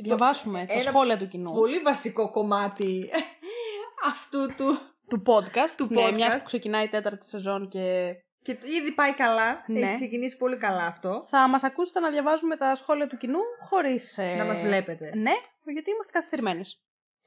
διαβάσουμε 0.00 0.64
τα 0.66 0.72
ένα 0.72 0.82
σχόλια 0.82 1.18
του 1.18 1.28
κοινού 1.28 1.52
Πολύ 1.52 1.78
βασικό 1.78 2.30
κομμάτι 2.30 3.08
αυτού 4.10 4.54
του. 4.56 4.78
του 5.08 5.22
podcast, 5.26 5.70
του 5.76 5.86
ναι, 5.90 6.02
podcast. 6.06 6.12
μιας 6.12 6.36
που 6.36 6.42
ξεκινάει 6.44 6.84
η 6.84 6.88
τέταρτη 6.88 7.28
σεζόν 7.28 7.68
και 7.68 8.14
Και 8.42 8.58
ήδη 8.80 8.92
πάει 8.94 9.14
καλά. 9.14 9.64
Ναι. 9.66 9.80
Έχει 9.80 9.94
ξεκινήσει 9.94 10.36
πολύ 10.36 10.56
καλά 10.58 10.84
αυτό. 10.86 11.24
θα 11.28 11.48
μας 11.48 11.64
ακούσετε 11.64 12.00
να 12.00 12.10
διαβάζουμε 12.10 12.56
τα 12.56 12.74
σχόλια 12.74 13.06
του 13.06 13.16
κοινού 13.16 13.38
χωρίς... 13.68 14.18
ε, 14.18 14.34
Να 14.38 14.44
μας 14.44 14.60
βλέπετε. 14.60 15.12
Ναι, 15.14 15.32
γιατί 15.72 15.90
είμαστε 15.90 16.12
καθυστερημένες. 16.12 16.80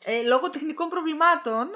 Ε, 0.03 0.21
λόγω 0.21 0.49
τεχνικών 0.49 0.89
προβλημάτων. 0.89 1.69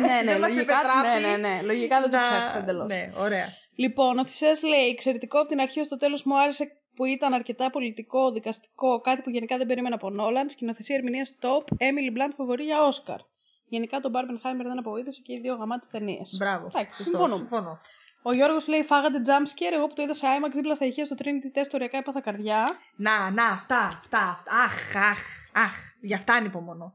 ναι, 0.00 0.22
ναι, 0.22 0.30
δεν 0.32 0.40
μας 0.40 0.50
λογικά, 0.50 0.74
επετράπει 0.78 1.20
ναι, 1.22 1.36
ναι, 1.36 1.36
ναι, 1.48 1.62
λογικά 1.62 2.00
δεν 2.00 2.10
το 2.10 2.16
να- 2.16 2.22
ψάξα 2.22 2.58
εντελώς. 2.58 2.86
Ναι, 2.86 3.10
ωραία. 3.16 3.48
Λοιπόν, 3.74 4.18
ο 4.18 4.24
Θησέας 4.24 4.62
λέει, 4.62 4.88
εξαιρετικό 4.88 5.38
από 5.38 5.48
την 5.48 5.60
αρχή 5.60 5.80
ως 5.80 5.88
το 5.88 5.96
τέλος 5.96 6.22
μου 6.24 6.40
άρεσε 6.40 6.76
που 6.94 7.04
ήταν 7.04 7.32
αρκετά 7.32 7.70
πολιτικό, 7.70 8.30
δικαστικό, 8.32 9.00
κάτι 9.00 9.22
που 9.22 9.30
γενικά 9.30 9.56
δεν 9.56 9.66
περίμενα 9.66 9.94
από 9.94 10.10
Νόλαν, 10.10 10.48
σκηνοθεσία 10.48 10.96
ερμηνείας 10.96 11.34
top, 11.40 11.62
Emily 11.78 12.16
Blunt 12.18 12.32
φοβορή 12.36 12.64
για 12.64 12.82
Όσκαρ. 12.82 13.18
Γενικά 13.64 14.00
τον 14.00 14.12
Barbenheimer 14.14 14.62
δεν 14.62 14.78
απογοήτευσε 14.78 15.22
και 15.24 15.32
οι 15.32 15.40
δύο 15.40 15.54
γαμάτες 15.54 15.88
ταινίες. 15.88 16.36
Μπράβο. 16.38 16.66
Εντάξει, 16.66 17.02
Σωστό, 17.02 17.10
συμφωνούμε. 17.10 17.36
συμφωνώ. 17.48 17.78
Ο 18.22 18.32
Γιώργος 18.32 18.68
λέει: 18.68 18.82
Φάγατε 18.82 19.20
jump 19.26 19.46
scare. 19.46 19.72
Εγώ 19.72 19.86
που 19.86 19.94
το 19.94 20.02
είδα 20.02 20.14
σε 20.14 20.26
IMAX 20.26 20.50
δίπλα 20.52 20.74
στα 20.74 20.86
ηχεία 20.86 21.04
στο 21.04 21.16
Trinity 21.18 21.58
Test, 21.58 21.70
οριακά 21.72 21.98
έπαθα 21.98 22.20
καρδιά. 22.20 22.68
Να, 22.96 23.30
να, 23.30 23.46
αυτά, 23.46 23.78
αυτά, 23.78 24.18
αυτά. 24.18 24.52
Αχ, 24.62 24.96
αχ, 24.96 25.18
αχ. 25.52 25.72
Για 26.00 26.16
αυτά 26.16 26.34
ανυπομονώ. 26.34 26.94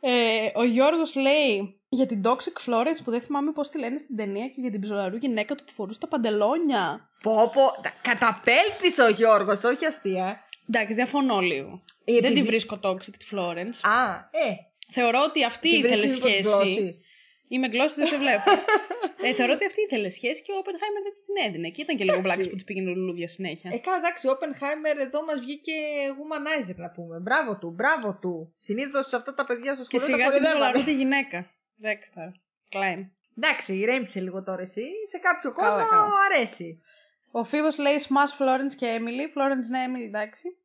Ε, 0.00 0.46
ο 0.54 0.64
Γιώργος 0.64 1.14
λέει 1.14 1.80
για 1.96 2.06
την 2.06 2.22
Toxic 2.24 2.56
Florence 2.70 3.00
που 3.04 3.10
δεν 3.10 3.20
θυμάμαι 3.20 3.52
πώς 3.52 3.68
τη 3.70 3.78
λένε 3.78 3.98
στην 3.98 4.16
ταινία 4.16 4.46
και 4.46 4.60
για 4.60 4.70
την 4.70 4.80
ψολαρού 4.80 5.16
γυναίκα 5.16 5.54
του 5.54 5.64
που 5.64 5.72
φορούσε 5.72 5.98
τα 5.98 6.08
παντελόνια. 6.08 7.10
Πω, 7.22 7.50
πω. 7.54 7.62
Καταπέλτης 8.02 8.98
ο 8.98 9.08
Γιώργος, 9.08 9.64
όχι 9.64 9.84
αστεία. 9.86 10.40
Εντάξει, 10.68 10.94
διαφωνώ 10.94 11.40
λίγο. 11.40 11.82
Ε, 12.04 12.12
Δεν 12.12 12.16
επειδή- 12.24 12.40
τη 12.40 12.42
βρίσκω 12.46 12.78
toxic 12.82 13.14
τη 13.18 13.26
Florence. 13.32 13.78
Α, 13.82 13.98
ε. 14.46 14.50
Θεωρώ 14.92 15.20
ότι 15.28 15.44
αυτή 15.44 15.68
Τη 15.70 15.76
ήθελε 15.76 15.96
βρίσκεις 15.96 16.20
με 16.22 16.30
τη 16.30 16.32
σχέση. 16.32 16.48
γλώσση. 16.56 17.00
Είμαι 17.48 17.66
γλώσσα, 17.66 17.94
δεν 17.98 18.06
σε 18.06 18.16
βλέπω. 18.16 18.50
ε, 19.26 19.32
θεωρώ 19.38 19.52
ότι 19.52 19.64
αυτή 19.64 19.80
ήθελε 19.86 20.08
σχέση 20.08 20.42
και 20.42 20.52
ο 20.52 20.56
Oppenheimer 20.62 21.00
δεν 21.06 21.12
της 21.14 21.22
την 21.26 21.36
έδινε. 21.46 21.68
Και 21.74 21.80
ήταν 21.84 21.96
και 21.96 22.04
λίγο 22.04 22.16
Εντάξει. 22.18 22.34
μπλάκι 22.34 22.48
που 22.50 22.56
της 22.58 22.64
πήγαινε 22.64 22.90
λουλούδια 22.90 23.28
συνέχεια. 23.28 23.70
Ε, 23.74 23.78
καλά, 23.86 23.96
εντάξει, 23.96 24.28
ο 24.28 24.30
Oppenheimer 24.36 24.96
εδώ 25.06 25.24
μας 25.28 25.38
βγήκε 25.44 25.76
womanizer 26.18 26.76
να 26.84 26.90
πούμε. 26.96 27.18
Μπράβο 27.18 27.58
του, 27.60 27.68
μπράβο 27.78 28.18
του. 28.22 28.34
Συνήθως 28.58 29.12
αυτά 29.12 29.34
τα 29.34 29.44
παιδιά 29.44 29.74
στο 29.74 29.84
και 29.84 29.98
σχολείο 29.98 30.16
τα 30.16 30.22
σιγά 30.22 30.24
την 30.34 30.42
κορυδεύανε. 30.42 30.60
ψολαρού 30.72 30.80
τη 30.90 30.94
γυναίκα. 31.02 31.38
Δέξτα. 31.76 32.34
Κλάιν. 32.68 33.10
Εντάξει, 33.38 33.74
ηρέμησε 33.76 34.20
λίγο 34.20 34.42
τώρα 34.42 34.60
εσύ. 34.60 34.84
Σε 35.10 35.18
κάποιο 35.18 35.52
Καλά, 35.52 35.70
κόσμο 35.70 35.88
καλά. 35.88 36.10
αρέσει. 36.30 36.82
Ο 37.30 37.44
Φίβος 37.44 37.78
λέει 37.78 37.94
Smash 38.08 38.42
Florence 38.42 38.74
και 38.76 38.98
Emily. 38.98 39.38
Florence 39.38 39.68
ναι, 39.68 39.84
Emily 39.88 40.06
εντάξει. 40.06 40.56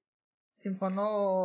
Συμφωνώ 0.55 1.01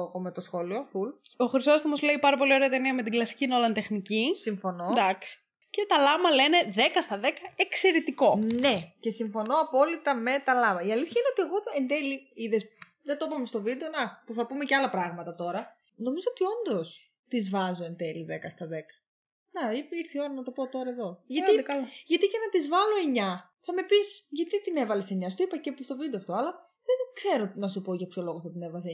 εγώ 0.09 0.21
με 0.21 0.33
το 0.33 0.41
σχόλιο, 0.41 0.89
full. 0.93 1.13
Ο 1.37 1.47
Χρυσόστομος 1.47 2.03
λέει 2.03 2.19
πάρα 2.19 2.37
πολύ 2.37 2.55
ωραία 2.55 2.69
ταινία 2.69 2.95
με 2.95 3.03
την 3.03 3.13
κλασική 3.13 3.47
Νόλαν 3.47 3.73
τεχνική. 3.73 4.31
Συμφωνώ. 4.35 4.89
Εντάξει. 4.91 5.39
Και 5.71 5.85
τα 5.89 5.99
λάμα 5.99 6.31
λένε 6.31 6.59
10 6.75 6.79
στα 7.01 7.21
10 7.23 7.27
εξαιρετικό. 7.57 8.37
Ναι, 8.61 8.93
και 9.01 9.11
συμφωνώ 9.11 9.55
απόλυτα 9.61 10.15
με 10.15 10.43
τα 10.45 10.55
λάμα. 10.55 10.83
Η 10.83 10.93
αλήθεια 10.93 11.21
είναι 11.21 11.31
ότι 11.33 11.43
εγώ 11.43 11.57
εν 11.77 11.87
τέλει 11.89 12.31
είδες, 12.35 12.65
δεν 13.03 13.19
το 13.19 13.27
είπαμε 13.29 13.47
στο 13.47 13.61
βίντεο, 13.63 13.89
να, 13.89 14.23
που 14.27 14.33
θα 14.33 14.47
πούμε 14.47 14.65
και 14.65 14.75
άλλα 14.75 14.91
πράγματα 14.91 15.35
τώρα. 15.35 15.77
Νομίζω 15.97 16.27
ότι 16.31 16.43
όντως 16.45 17.13
τις 17.29 17.51
βάζω 17.51 17.85
εν 17.85 17.97
τέλει 17.97 18.27
10 18.31 18.47
στα 18.51 18.67
10. 18.67 18.71
Να, 19.57 19.63
είπε- 19.73 19.95
ήρθε 20.03 20.19
η 20.19 20.21
ώρα 20.25 20.33
να 20.33 20.43
το 20.43 20.51
πω 20.57 20.69
τώρα 20.69 20.91
εδώ. 20.91 21.09
Γιατί, 21.27 21.51
Άντε, 21.51 21.63
καλά. 21.63 21.87
γιατί 22.07 22.27
και 22.27 22.39
να 22.45 22.49
τις 22.55 22.65
βάλω 22.69 22.97
9. 23.07 23.17
Θα 23.67 23.73
με 23.77 23.83
πεις, 23.91 24.07
γιατί 24.39 24.63
την 24.63 24.77
έβαλες 24.77 25.09
9. 25.11 25.31
Στο 25.31 25.43
είπα 25.43 25.57
και 25.65 25.73
στο 25.89 25.97
βίντεο 25.97 26.19
αυτό, 26.19 26.33
αλλά 26.33 26.53
δεν 26.89 26.99
ξέρω 27.19 27.45
να 27.63 27.69
σου 27.69 27.83
πω 27.83 27.95
για 27.95 28.07
ποιο 28.07 28.23
λόγο 28.23 28.41
θα 28.41 28.51
την 28.51 28.63
έβαζε 28.63 28.89
9. 28.89 28.93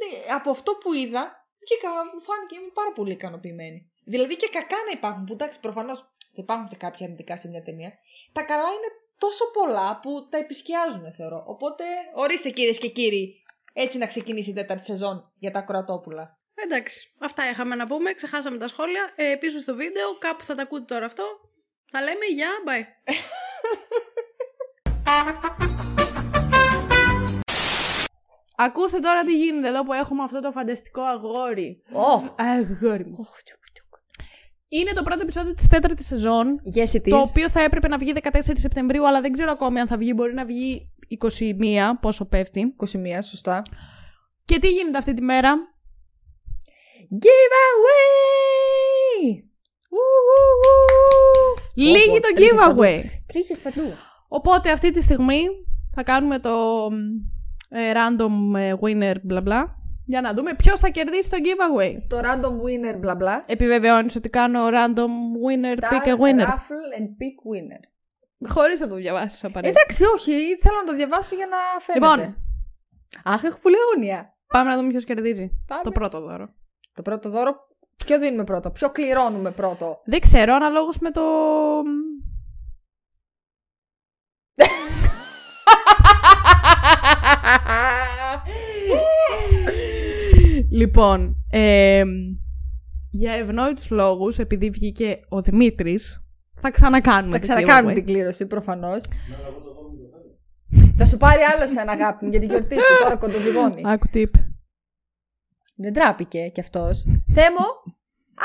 Ναι, 0.00 0.10
από 0.38 0.50
αυτό 0.50 0.70
που 0.80 0.92
είδα, 0.92 1.22
βγήκα, 1.62 1.88
μου 2.12 2.20
φάνηκε 2.26 2.54
είμαι 2.58 2.72
πάρα 2.80 2.92
πολύ 2.92 3.12
ικανοποιημένη. 3.12 3.78
Δηλαδή 4.04 4.36
και 4.36 4.48
κακά 4.56 4.78
να 4.86 4.92
υπάρχουν, 4.98 5.24
που 5.24 5.32
εντάξει, 5.32 5.60
προφανώς 5.60 5.98
θα 6.34 6.40
υπάρχουν 6.44 6.68
και 6.68 6.76
κάποια 6.76 7.04
αρνητικά 7.06 7.36
σε 7.36 7.48
μια 7.48 7.62
ταινία. 7.62 7.92
Τα 8.32 8.42
καλά 8.42 8.68
είναι 8.76 8.90
τόσο 9.18 9.44
πολλά 9.52 10.00
που 10.02 10.28
τα 10.30 10.38
επισκιάζουν, 10.38 11.12
θεωρώ. 11.12 11.44
Οπότε, 11.46 11.84
ορίστε 12.14 12.50
κυρίες 12.50 12.78
και 12.78 12.88
κύριοι, 12.88 13.42
έτσι 13.72 13.98
να 13.98 14.06
ξεκινήσει 14.06 14.50
η 14.50 14.52
τέταρτη 14.52 14.84
σεζόν 14.84 15.32
για 15.38 15.50
τα 15.50 15.62
Κροατόπουλα. 15.62 16.39
Εντάξει. 16.64 17.12
Αυτά 17.18 17.50
είχαμε 17.50 17.74
να 17.74 17.86
πούμε. 17.86 18.12
Ξεχάσαμε 18.12 18.58
τα 18.58 18.68
σχόλια. 18.68 19.12
Ε, 19.16 19.36
πίσω 19.40 19.60
στο 19.60 19.74
βίντεο, 19.74 20.18
κάπου 20.18 20.44
θα 20.44 20.54
τα 20.54 20.62
ακούτε 20.62 20.94
τώρα 20.94 21.06
αυτό. 21.06 21.24
Τα 21.90 22.02
λέμε. 22.02 22.24
Γεια, 22.34 22.50
bye. 22.66 22.84
Ακούστε 28.56 28.98
τώρα 28.98 29.24
τι 29.24 29.36
γίνεται 29.36 29.68
εδώ 29.68 29.82
που 29.82 29.92
έχουμε 29.92 30.22
αυτό 30.22 30.40
το 30.40 30.50
φανταστικό 30.50 31.02
αγόρι. 31.02 31.82
Oh. 31.92 32.22
Αγόρι 32.36 33.04
μου. 33.04 33.28
Είναι 34.68 34.92
το 34.92 35.02
πρώτο 35.02 35.20
επεισόδιο 35.22 35.54
της 35.54 35.66
τέταρτης 35.66 36.06
σεζόν. 36.06 36.60
Yes, 36.74 36.96
it 36.96 37.08
Το 37.08 37.16
οποίο 37.16 37.48
θα 37.48 37.62
έπρεπε 37.62 37.88
να 37.88 37.98
βγει 37.98 38.12
14 38.22 38.28
Σεπτεμβρίου, 38.54 39.06
αλλά 39.06 39.20
δεν 39.20 39.32
ξέρω 39.32 39.50
ακόμη 39.50 39.80
αν 39.80 39.86
θα 39.86 39.96
βγει. 39.96 40.12
Μπορεί 40.16 40.34
να 40.34 40.44
βγει 40.44 40.90
21, 41.20 41.90
πόσο 42.00 42.24
πέφτει. 42.24 42.72
21, 42.76 42.86
σωστά. 43.22 43.62
Και 44.44 44.58
τι 44.58 44.68
γίνεται 44.68 44.98
αυτή 44.98 45.14
τη 45.14 45.22
μέρα; 45.22 45.54
Giveaway! 47.12 48.44
Λίγη 51.74 52.06
Πω, 52.06 52.20
το 52.20 52.32
τρίχες 52.34 52.58
giveaway. 52.58 53.02
Τρίχες 53.26 53.58
παντού. 53.58 53.92
Οπότε 54.28 54.70
αυτή 54.70 54.90
τη 54.90 55.02
στιγμή 55.02 55.46
θα 55.94 56.02
κάνουμε 56.02 56.38
το 56.38 56.88
ε, 57.68 57.92
random 57.94 58.58
ε, 58.58 58.72
winner 58.80 59.14
μπλα 59.22 59.40
μπλα 59.40 59.76
για 60.04 60.20
να 60.20 60.32
δούμε 60.34 60.54
ποιος 60.54 60.80
θα 60.80 60.88
κερδίσει 60.88 61.30
το 61.30 61.36
giveaway. 61.36 61.94
Το 62.08 62.18
random 62.18 62.52
winner 62.64 62.98
μπλα 62.98 63.14
μπλα. 63.14 63.44
Επιβεβαιώνεις 63.46 64.16
ότι 64.16 64.28
κάνω 64.30 64.66
random 64.68 65.10
winner, 65.46 65.78
Star 65.78 65.92
pick 65.92 66.06
a 66.08 66.12
winner. 66.16 66.46
Raffle 66.46 66.98
and 66.98 67.04
pick 67.04 67.36
winner. 67.52 67.82
Χωρίς 68.48 68.80
να 68.80 68.88
το 68.88 68.94
διαβάσεις 68.94 69.44
απαραίτητα. 69.44 69.80
Εντάξει, 69.80 70.04
όχι, 70.04 70.32
θέλω 70.60 70.76
να 70.76 70.84
το 70.84 70.94
διαβάσω 70.94 71.36
για 71.36 71.46
να 71.46 71.56
φαίνεται. 71.80 72.16
Λοιπόν, 72.16 72.36
Αχ, 73.24 73.42
έχω 73.42 73.58
πολύ 73.62 73.76
αγωνία. 73.90 74.36
πάμε 74.46 74.70
να 74.70 74.76
δούμε 74.76 74.88
ποιος 74.88 75.04
κερδίζει. 75.04 75.50
Πάμε. 75.66 75.82
Το 75.82 75.90
πρώτο 75.90 76.20
δώρο. 76.20 76.54
Το 76.94 77.02
πρώτο 77.02 77.30
δώρο, 77.30 77.54
ποιο 78.06 78.18
δίνουμε 78.18 78.44
πρώτο, 78.44 78.70
ποιο 78.70 78.90
κληρώνουμε 78.90 79.50
πρώτο; 79.50 80.00
Δεν 80.04 80.20
ξέρω, 80.20 80.54
αναλόγως 80.54 80.98
με 80.98 81.10
το... 81.10 81.22
λοιπόν, 90.70 91.42
ε, 91.50 92.02
για 93.10 93.32
ευνόητους 93.32 93.90
λόγους, 93.90 94.38
επειδή 94.38 94.70
βγήκε 94.70 95.20
ο 95.28 95.40
Δημήτρης, 95.42 96.24
θα 96.60 96.70
ξανακάνουμε 96.70 97.38
Θα 97.38 97.46
το 97.46 97.52
ξανακάνουμε 97.52 97.92
giveaway. 97.92 97.96
την 97.96 98.06
κλήρωση 98.06 98.46
προφανώς. 98.46 99.00
Θα 100.96 101.06
σου 101.06 101.16
πάρει 101.16 101.42
άλλο 101.42 101.80
ένα 101.80 101.92
αγάπη 101.92 102.24
μου 102.24 102.30
για 102.30 102.40
την 102.40 102.48
γιορτή 102.48 102.74
σου 102.74 103.02
τώρα 103.02 103.16
κοντοζυγώνει. 103.16 103.82
Άκου 103.84 104.06
τι 104.10 104.20
είπε. 104.20 104.49
Δεν 105.82 105.92
τράπηκε 105.92 106.48
κι 106.48 106.60
αυτός. 106.60 107.02
Θέμο. 107.36 107.66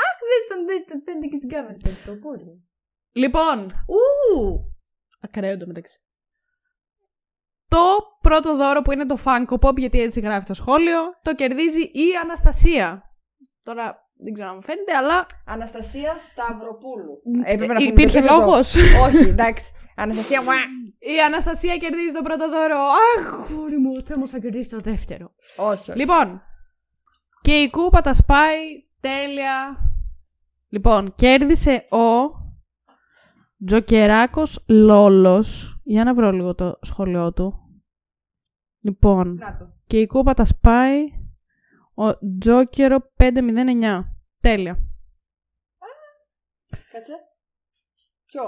Αχ, 0.04 0.16
δες 0.28 0.44
τον, 0.48 0.66
δες 0.66 0.84
τον, 0.84 1.02
φαίνεται 1.02 1.26
και 1.26 1.38
την 1.38 1.48
κάμερα 1.48 1.72
του 1.74 1.90
το 2.04 2.12
γούρι. 2.22 2.62
Λοιπόν, 3.12 3.66
Ου! 3.86 4.60
ακραίο 5.20 5.56
το 5.56 5.66
μεταξύ. 5.66 6.00
Το 7.68 7.84
πρώτο 8.20 8.56
δώρο 8.56 8.82
που 8.82 8.92
είναι 8.92 9.06
το 9.06 9.18
Funko 9.24 9.58
Pop, 9.60 9.76
γιατί 9.76 10.00
έτσι 10.00 10.20
γράφει 10.20 10.46
το 10.46 10.54
σχόλιο, 10.54 11.00
το 11.22 11.34
κερδίζει 11.34 11.80
η 11.80 12.04
Αναστασία. 12.22 13.02
Τώρα 13.62 14.10
δεν 14.14 14.32
ξέρω 14.32 14.48
αν 14.48 14.54
μου 14.54 14.62
φαίνεται, 14.62 14.96
αλλά 14.96 15.26
Αναστασία 15.46 16.16
Σταυροπούλου. 16.18 17.22
Ε, 17.44 17.52
Έπρεπε 17.52 17.72
να 17.72 17.78
πούμε 17.78 17.90
υπήρχε 17.90 18.18
το 18.20 18.24
επίθετο. 18.24 18.40
λόγος. 18.40 18.74
Όχι, 19.06 19.28
εντάξει. 19.28 19.72
Αναστασία, 19.96 20.42
μουα. 20.42 20.54
η 20.98 21.20
Αναστασία 21.26 21.76
κερδίζει 21.76 22.12
το 22.12 22.22
πρώτο 22.22 22.50
δώρο. 22.50 22.78
Αχ, 23.18 23.50
γούρι 23.50 23.78
μου, 23.78 24.02
θέλω 24.02 24.26
θα 24.26 24.38
κερδίσει 24.38 24.68
το 24.68 24.78
δεύτερο. 24.78 25.34
Όχι, 25.56 25.90
όχι. 25.90 25.98
Λοιπόν, 25.98 26.42
και 27.46 27.60
η 27.60 27.70
κούπα 27.70 28.00
τα 28.00 28.12
σπάει 28.14 28.58
τέλεια. 29.00 29.76
Λοιπόν, 30.68 31.14
κέρδισε 31.14 31.86
ο 31.90 32.30
Τζοκεράκος 33.66 34.64
Λόλος. 34.68 35.80
Για 35.84 36.04
να 36.04 36.14
βρω 36.14 36.30
λίγο 36.32 36.54
το 36.54 36.78
σχόλιο 36.82 37.32
του. 37.32 37.60
Λοιπόν, 38.80 39.34
Να 39.34 39.56
το. 39.56 39.72
και 39.86 39.98
η 40.00 40.06
κούπα 40.06 40.34
τα 40.34 40.44
σπάει 40.44 41.04
ο 41.94 42.18
Τζόκερο 42.38 42.98
509. 43.16 44.02
Τέλεια. 44.40 44.78
Κάτσε. 46.92 47.12
Ποιο; 48.26 48.42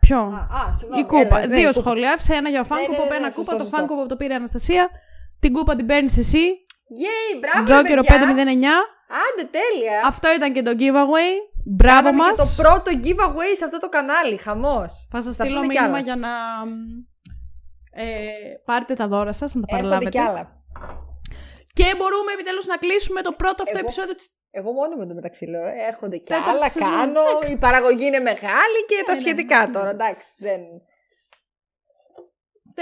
Ποιο; 0.00 0.18
Α, 0.18 0.66
α, 0.68 0.72
συγγνώμη. 0.72 1.02
η 1.02 1.06
κούπα. 1.06 1.38
Έλα, 1.38 1.46
ναι, 1.46 1.54
Δύο 1.54 1.68
η 1.68 1.72
κούπα. 1.72 1.80
σχόλια. 1.80 2.12
Άφησε 2.12 2.34
ένα 2.34 2.48
για 2.48 2.60
ο 2.60 2.64
Φάνκο 2.64 2.92
ναι, 2.92 2.98
Pop, 2.98 3.08
ναι, 3.08 3.16
ένα 3.16 3.30
σωστό, 3.30 3.42
κούπα. 3.52 3.56
Το 3.56 3.62
σωστό. 3.62 3.76
Φάνκο 3.76 4.04
Pop 4.04 4.08
το 4.08 4.16
πήρε 4.16 4.32
η 4.32 4.36
Αναστασία. 4.36 4.90
Την 5.40 5.52
κούπα 5.52 5.74
την 5.74 5.86
παίρνεις 5.86 6.16
εσύ. 6.16 6.44
Yay, 7.02 7.38
μπράβο, 7.40 7.64
Τζόκερο 7.64 8.02
παιδιά. 8.02 8.34
509. 8.34 8.66
Άντε, 9.24 9.48
τέλεια. 9.58 10.00
Αυτό 10.06 10.34
ήταν 10.34 10.52
και 10.52 10.62
το 10.62 10.70
giveaway. 10.78 11.32
Μπράβο 11.64 12.02
Κάναμε 12.02 12.16
μας. 12.22 12.30
και 12.30 12.36
το 12.36 12.62
πρώτο 12.62 12.90
giveaway 13.04 13.52
σε 13.56 13.64
αυτό 13.64 13.78
το 13.78 13.88
κανάλι. 13.88 14.36
Χαμός. 14.36 15.08
Θα 15.10 15.22
σας 15.22 15.34
στείλω 15.34 15.60
μήνυμα 15.66 15.98
για 15.98 16.16
να 16.16 16.28
ε, 17.92 18.04
πάρετε 18.64 18.94
τα 18.94 19.06
δώρα 19.08 19.32
σας, 19.32 19.54
να 19.54 19.60
τα 19.60 19.66
Έρχονται 19.76 19.88
παραλάβετε. 19.88 20.18
κι 20.18 20.18
άλλα. 20.28 20.58
Και 21.72 21.84
μπορούμε 21.98 22.32
επιτέλους 22.32 22.66
να 22.66 22.76
κλείσουμε 22.76 23.20
το 23.22 23.32
πρώτο 23.32 23.62
αυτό 23.62 23.76
Εγώ- 23.78 23.86
επεισόδιο 23.86 24.14
τη. 24.14 24.24
Εγώ 24.50 24.72
μόνο 24.72 24.96
με 24.96 25.06
το 25.06 25.14
μεταξύ 25.14 25.44
λέω. 25.46 25.66
ε, 25.66 25.72
Έρχονται 25.90 26.16
κι 26.16 26.24
Τέταρτη 26.32 26.50
άλλα. 26.50 26.68
σεζόν. 26.68 26.90
Κάνω. 26.90 27.22
Η 27.52 27.56
παραγωγή 27.56 28.06
είναι 28.06 28.18
μεγάλη 28.18 28.78
και 28.88 29.02
τα 29.06 29.12
ναι, 29.12 29.18
σχετικά 29.18 29.66
ναι. 29.66 29.72
τώρα. 29.72 29.90
Εντάξει. 29.90 30.28
Δεν... 30.38 30.60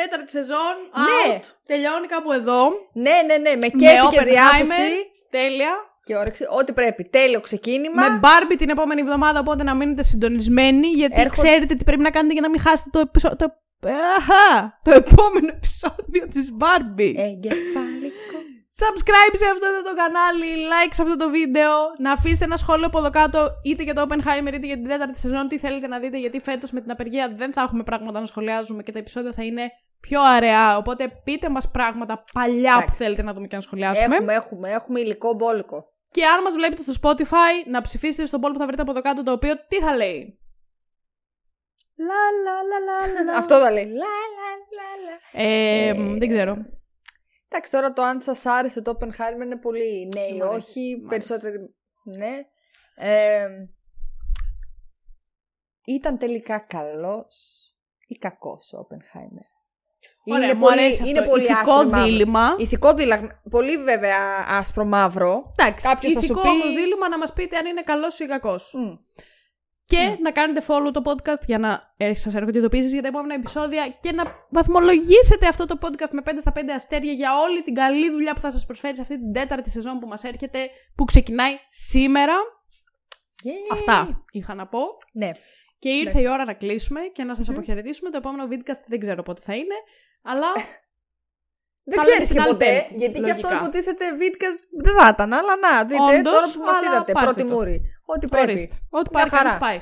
Τέταρτη 0.01 0.31
σεζόν. 0.31 0.75
Ναι. 1.07 1.37
Out. 1.37 1.43
Τελειώνει 1.71 2.07
κάπου 2.07 2.33
εδώ. 2.33 2.61
Ναι, 3.05 3.17
ναι, 3.27 3.37
ναι. 3.45 3.51
Με 3.51 3.57
με 3.57 3.67
κέφι 3.69 4.09
και 4.11 4.21
Oppenheimer. 4.21 4.27
διάθεση. 4.27 4.91
Τέλεια. 5.31 5.73
Και 6.05 6.17
όρεξη. 6.17 6.45
Ό,τι 6.59 6.73
πρέπει. 6.73 7.03
Τέλειο 7.05 7.41
ξεκίνημα. 7.41 8.09
Με 8.11 8.21
Barbie 8.23 8.55
την 8.59 8.69
επόμενη 8.71 9.01
εβδομάδα, 9.01 9.39
οπότε 9.41 9.63
να 9.63 9.75
μείνετε 9.75 10.03
συντονισμένοι. 10.03 10.89
Γιατί 10.89 11.21
Έρχονται- 11.21 11.43
ξέρετε 11.49 11.75
τι 11.75 11.85
πρέπει 11.85 12.03
να 12.03 12.11
κάνετε 12.11 12.33
για 12.33 12.43
να 12.43 12.49
μην 12.51 12.61
χάσετε 12.61 12.91
το 12.93 12.99
επεισόδιο. 12.99 13.37
Το... 13.37 13.47
Αχα! 14.19 14.79
το 14.83 14.91
επόμενο 14.91 15.49
επεισόδιο 15.57 16.29
της 16.33 16.47
Barbie. 16.61 17.15
Ε. 17.17 17.23
Εγκεφαλικό. 17.23 18.39
Subscribe 18.81 19.35
σε 19.43 19.45
αυτό 19.53 19.67
εδώ 19.67 19.83
το 19.91 19.95
κανάλι, 19.97 20.47
like 20.73 20.93
σε 20.93 21.03
αυτό 21.03 21.17
το 21.17 21.31
βίντεο, 21.31 21.73
να 21.99 22.13
αφήσετε 22.13 22.45
ένα 22.45 22.57
σχόλιο 22.57 22.87
από 22.87 22.99
εδώ 22.99 23.11
κάτω 23.11 23.49
είτε 23.65 23.83
για 23.83 23.95
το 23.95 24.07
Oppenheimer 24.09 24.53
είτε 24.55 24.67
για 24.67 24.77
την 24.77 24.89
τέταρτη 24.89 25.19
σεζόν, 25.19 25.49
τι 25.49 25.59
θέλετε 25.59 25.87
να 25.87 25.99
δείτε, 25.99 26.19
γιατί 26.19 26.41
φέτος 26.41 26.71
με 26.71 26.81
την 26.81 26.91
απεργία 26.91 27.33
δεν 27.37 27.53
θα 27.53 27.63
έχουμε 27.63 27.83
πράγματα 27.83 28.21
να 28.21 28.27
σχολιάζουμε 28.27 28.83
και 28.83 28.93
τα 28.93 28.99
επεισόδια 28.99 29.33
θα 29.33 29.45
είναι 29.45 29.71
πιο 30.01 30.23
αραιά. 30.23 30.77
Οπότε 30.77 31.09
πείτε 31.25 31.49
μας 31.49 31.71
πράγματα 31.71 32.25
παλιά 32.33 32.73
που 32.73 32.79
Εντάξει. 32.79 32.97
θέλετε 32.97 33.23
να 33.23 33.33
δούμε 33.33 33.47
και 33.47 33.57
να 33.57 33.63
σχολιάσουμε. 33.63 34.15
Έχουμε, 34.17 34.35
έχουμε, 34.35 34.71
έχουμε 34.71 35.01
υλικό 35.01 35.33
μπόλικο. 35.35 35.85
Και 36.11 36.25
αν 36.25 36.43
μας 36.43 36.55
βλέπετε 36.55 36.83
στο 36.83 36.93
Spotify, 37.03 37.67
να 37.67 37.81
ψηφίσετε 37.81 38.27
στον 38.27 38.41
poll 38.45 38.51
που 38.53 38.59
θα 38.59 38.67
βρείτε 38.67 38.83
από 38.83 38.91
εδώ 38.91 39.01
κάτω 39.01 39.23
το 39.23 39.33
οποίο 39.33 39.55
τι 39.69 39.77
θα 39.77 39.97
λέει; 39.97 40.39
Λα 41.97 42.15
λα 42.45 42.63
λα 42.63 42.79
λα 42.79 43.15
λα, 43.15 43.33
λα. 43.33 43.39
Αυτό 43.43 43.61
θα 43.61 43.71
λέει. 43.71 43.85
Λα, 43.85 43.93
λα, 43.95 44.51
λα, 44.77 45.11
λα. 45.11 45.43
Ε, 45.43 45.89
Ε, 45.89 45.93
δεν 46.19 46.29
ξέρω. 46.29 46.57
Εντάξει, 47.49 47.71
τώρα 47.71 47.93
το 47.93 48.03
αν 48.03 48.21
σας 48.21 48.47
άρεσε 48.47 48.83
το 48.83 48.99
Oppenheimer 49.01 49.43
είναι 49.45 49.57
πολύ 49.57 50.09
ναι 50.15 50.21
ή 50.21 50.37
Μ' 50.39 50.43
αρέσει, 50.43 50.69
όχι. 50.69 51.03
μ' 51.05 51.09
Περισσότεροι 51.09 51.75
ναι. 52.05 52.39
Ε, 52.95 53.47
ήταν 55.87 56.19
τελικά 56.19 56.59
καλός 56.59 57.63
ή 58.07 58.15
κακός 58.15 58.73
ο 58.73 58.87
Oppenheimer; 58.89 59.49
Ωραία, 60.33 60.45
είναι 60.45 60.55
μου 60.55 60.61
πολύ, 60.61 60.81
αρέσει 60.81 61.09
είναι 61.09 61.19
αυτό. 61.19 61.31
πολύ 61.31 61.43
Ηθικό 61.43 61.73
άσπρο 61.73 61.89
μαύρο. 61.91 62.05
δίλημα. 62.05 62.55
Ηθικό 62.59 62.95
δίλημα. 62.95 63.41
Πολύ 63.51 63.77
βέβαια 63.77 64.17
άσπρο 64.49 64.85
μαύρο. 64.85 65.53
Εντάξει, 65.59 65.87
Κάποιος 65.89 66.13
θα 66.13 66.19
σου 66.21 66.25
ηθικό 66.25 66.41
πει- 66.41 66.49
όμως 66.49 66.75
δίλημα 66.75 67.09
να 67.09 67.19
μας 67.19 67.33
πείτε 67.33 67.57
αν 67.57 67.67
είναι 67.67 67.83
καλός 67.83 68.19
ή 68.19 68.27
κακός. 68.27 68.73
Μμ. 68.75 68.95
Και 69.85 70.17
να 70.23 70.31
κάνετε 70.31 70.63
follow 70.69 70.91
το 70.93 71.03
podcast 71.05 71.43
για 71.47 71.59
να 71.59 71.95
ε, 71.97 72.15
σας 72.15 72.35
έρχονται 72.35 72.59
ειδοποιήσεις 72.59 72.93
για 72.93 73.03
τα 73.03 73.09
επόμενα 73.09 73.35
επεισόδια 73.35 73.97
και 74.01 74.13
να 74.13 74.25
βαθμολογήσετε 74.51 75.47
αυτό 75.49 75.67
το 75.67 75.79
podcast 75.81 76.11
με 76.13 76.23
5 76.25 76.29
στα 76.41 76.53
5 76.57 76.61
αστέρια 76.75 77.13
για 77.13 77.31
όλη 77.49 77.63
την 77.63 77.75
καλή 77.75 78.11
δουλειά 78.11 78.35
που 78.35 78.41
θα 78.41 78.51
σας 78.51 78.67
προσφέρει 78.67 78.97
σε 78.97 79.03
αυτή 79.03 79.19
την 79.19 79.33
τέταρτη 79.33 79.71
σεζόν 79.71 79.99
που 79.99 80.07
μας 80.07 80.25
έρχεται, 80.25 80.59
που 80.97 81.05
ξεκινάει 81.05 81.53
σήμερα. 81.69 82.35
Yay. 83.45 83.73
Αυτά 83.73 84.23
είχα 84.33 84.55
να 84.55 84.67
πω. 84.67 84.81
Ναι. 85.13 85.31
Και 85.79 85.89
ήρθε 85.89 86.21
η 86.21 86.29
ώρα 86.29 86.45
να 86.45 86.53
κλείσουμε 86.53 87.01
και 87.01 87.25
να 87.25 87.35
σας 87.35 87.49
αποχαιρετήσουμε. 87.49 88.11
Το 88.11 88.17
επόμενο 88.17 88.49
vidcast 88.51 88.81
δεν 88.87 89.01
ξέρω 89.01 89.23
πότε 89.23 89.41
θα 89.45 89.55
είναι, 89.55 89.75
αλλά 90.33 90.51
Δεν 91.91 91.97
Θα 91.99 92.03
λέμε 92.05 92.25
ξέρει 92.25 92.27
την 92.27 92.37
και 92.37 92.43
άλλη 92.43 92.51
ποτέ. 92.53 92.67
Πέμπτη, 92.75 92.95
γιατί 93.03 93.19
και 93.21 93.31
αυτό 93.37 93.49
λογικά. 93.49 93.63
υποτίθεται 93.63 94.05
βίντεο 94.23 94.51
δεν 94.85 94.95
θα 94.99 95.07
ήταν. 95.15 95.29
Αλλά 95.33 95.55
να, 95.65 95.73
δείτε 95.85 96.03
Όντως, 96.19 96.33
τώρα 96.33 96.47
που 96.55 96.61
μας 96.69 96.77
αλλά 96.77 96.87
είδατε. 96.89 97.13
πάρτε 97.13 97.27
Πρώτη 97.33 97.43
το. 97.49 97.55
μούρη. 97.55 97.77
Ό,τι 98.15 98.27
πρέπει. 98.35 98.51
ορίστε. 98.51 98.75
Ό,τι 98.99 99.09
Μια 99.13 99.19
πάρει 99.19 99.31
κανείς 99.31 99.53
χαρά. 99.53 99.65
πάει. 99.65 99.79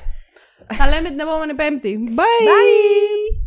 θα 0.79 0.85
λέμε 0.91 1.07
την 1.09 1.19
επόμενη 1.19 1.53
Πέμπτη. 1.53 1.91
Bye! 2.17 2.45
Bye! 2.49 3.46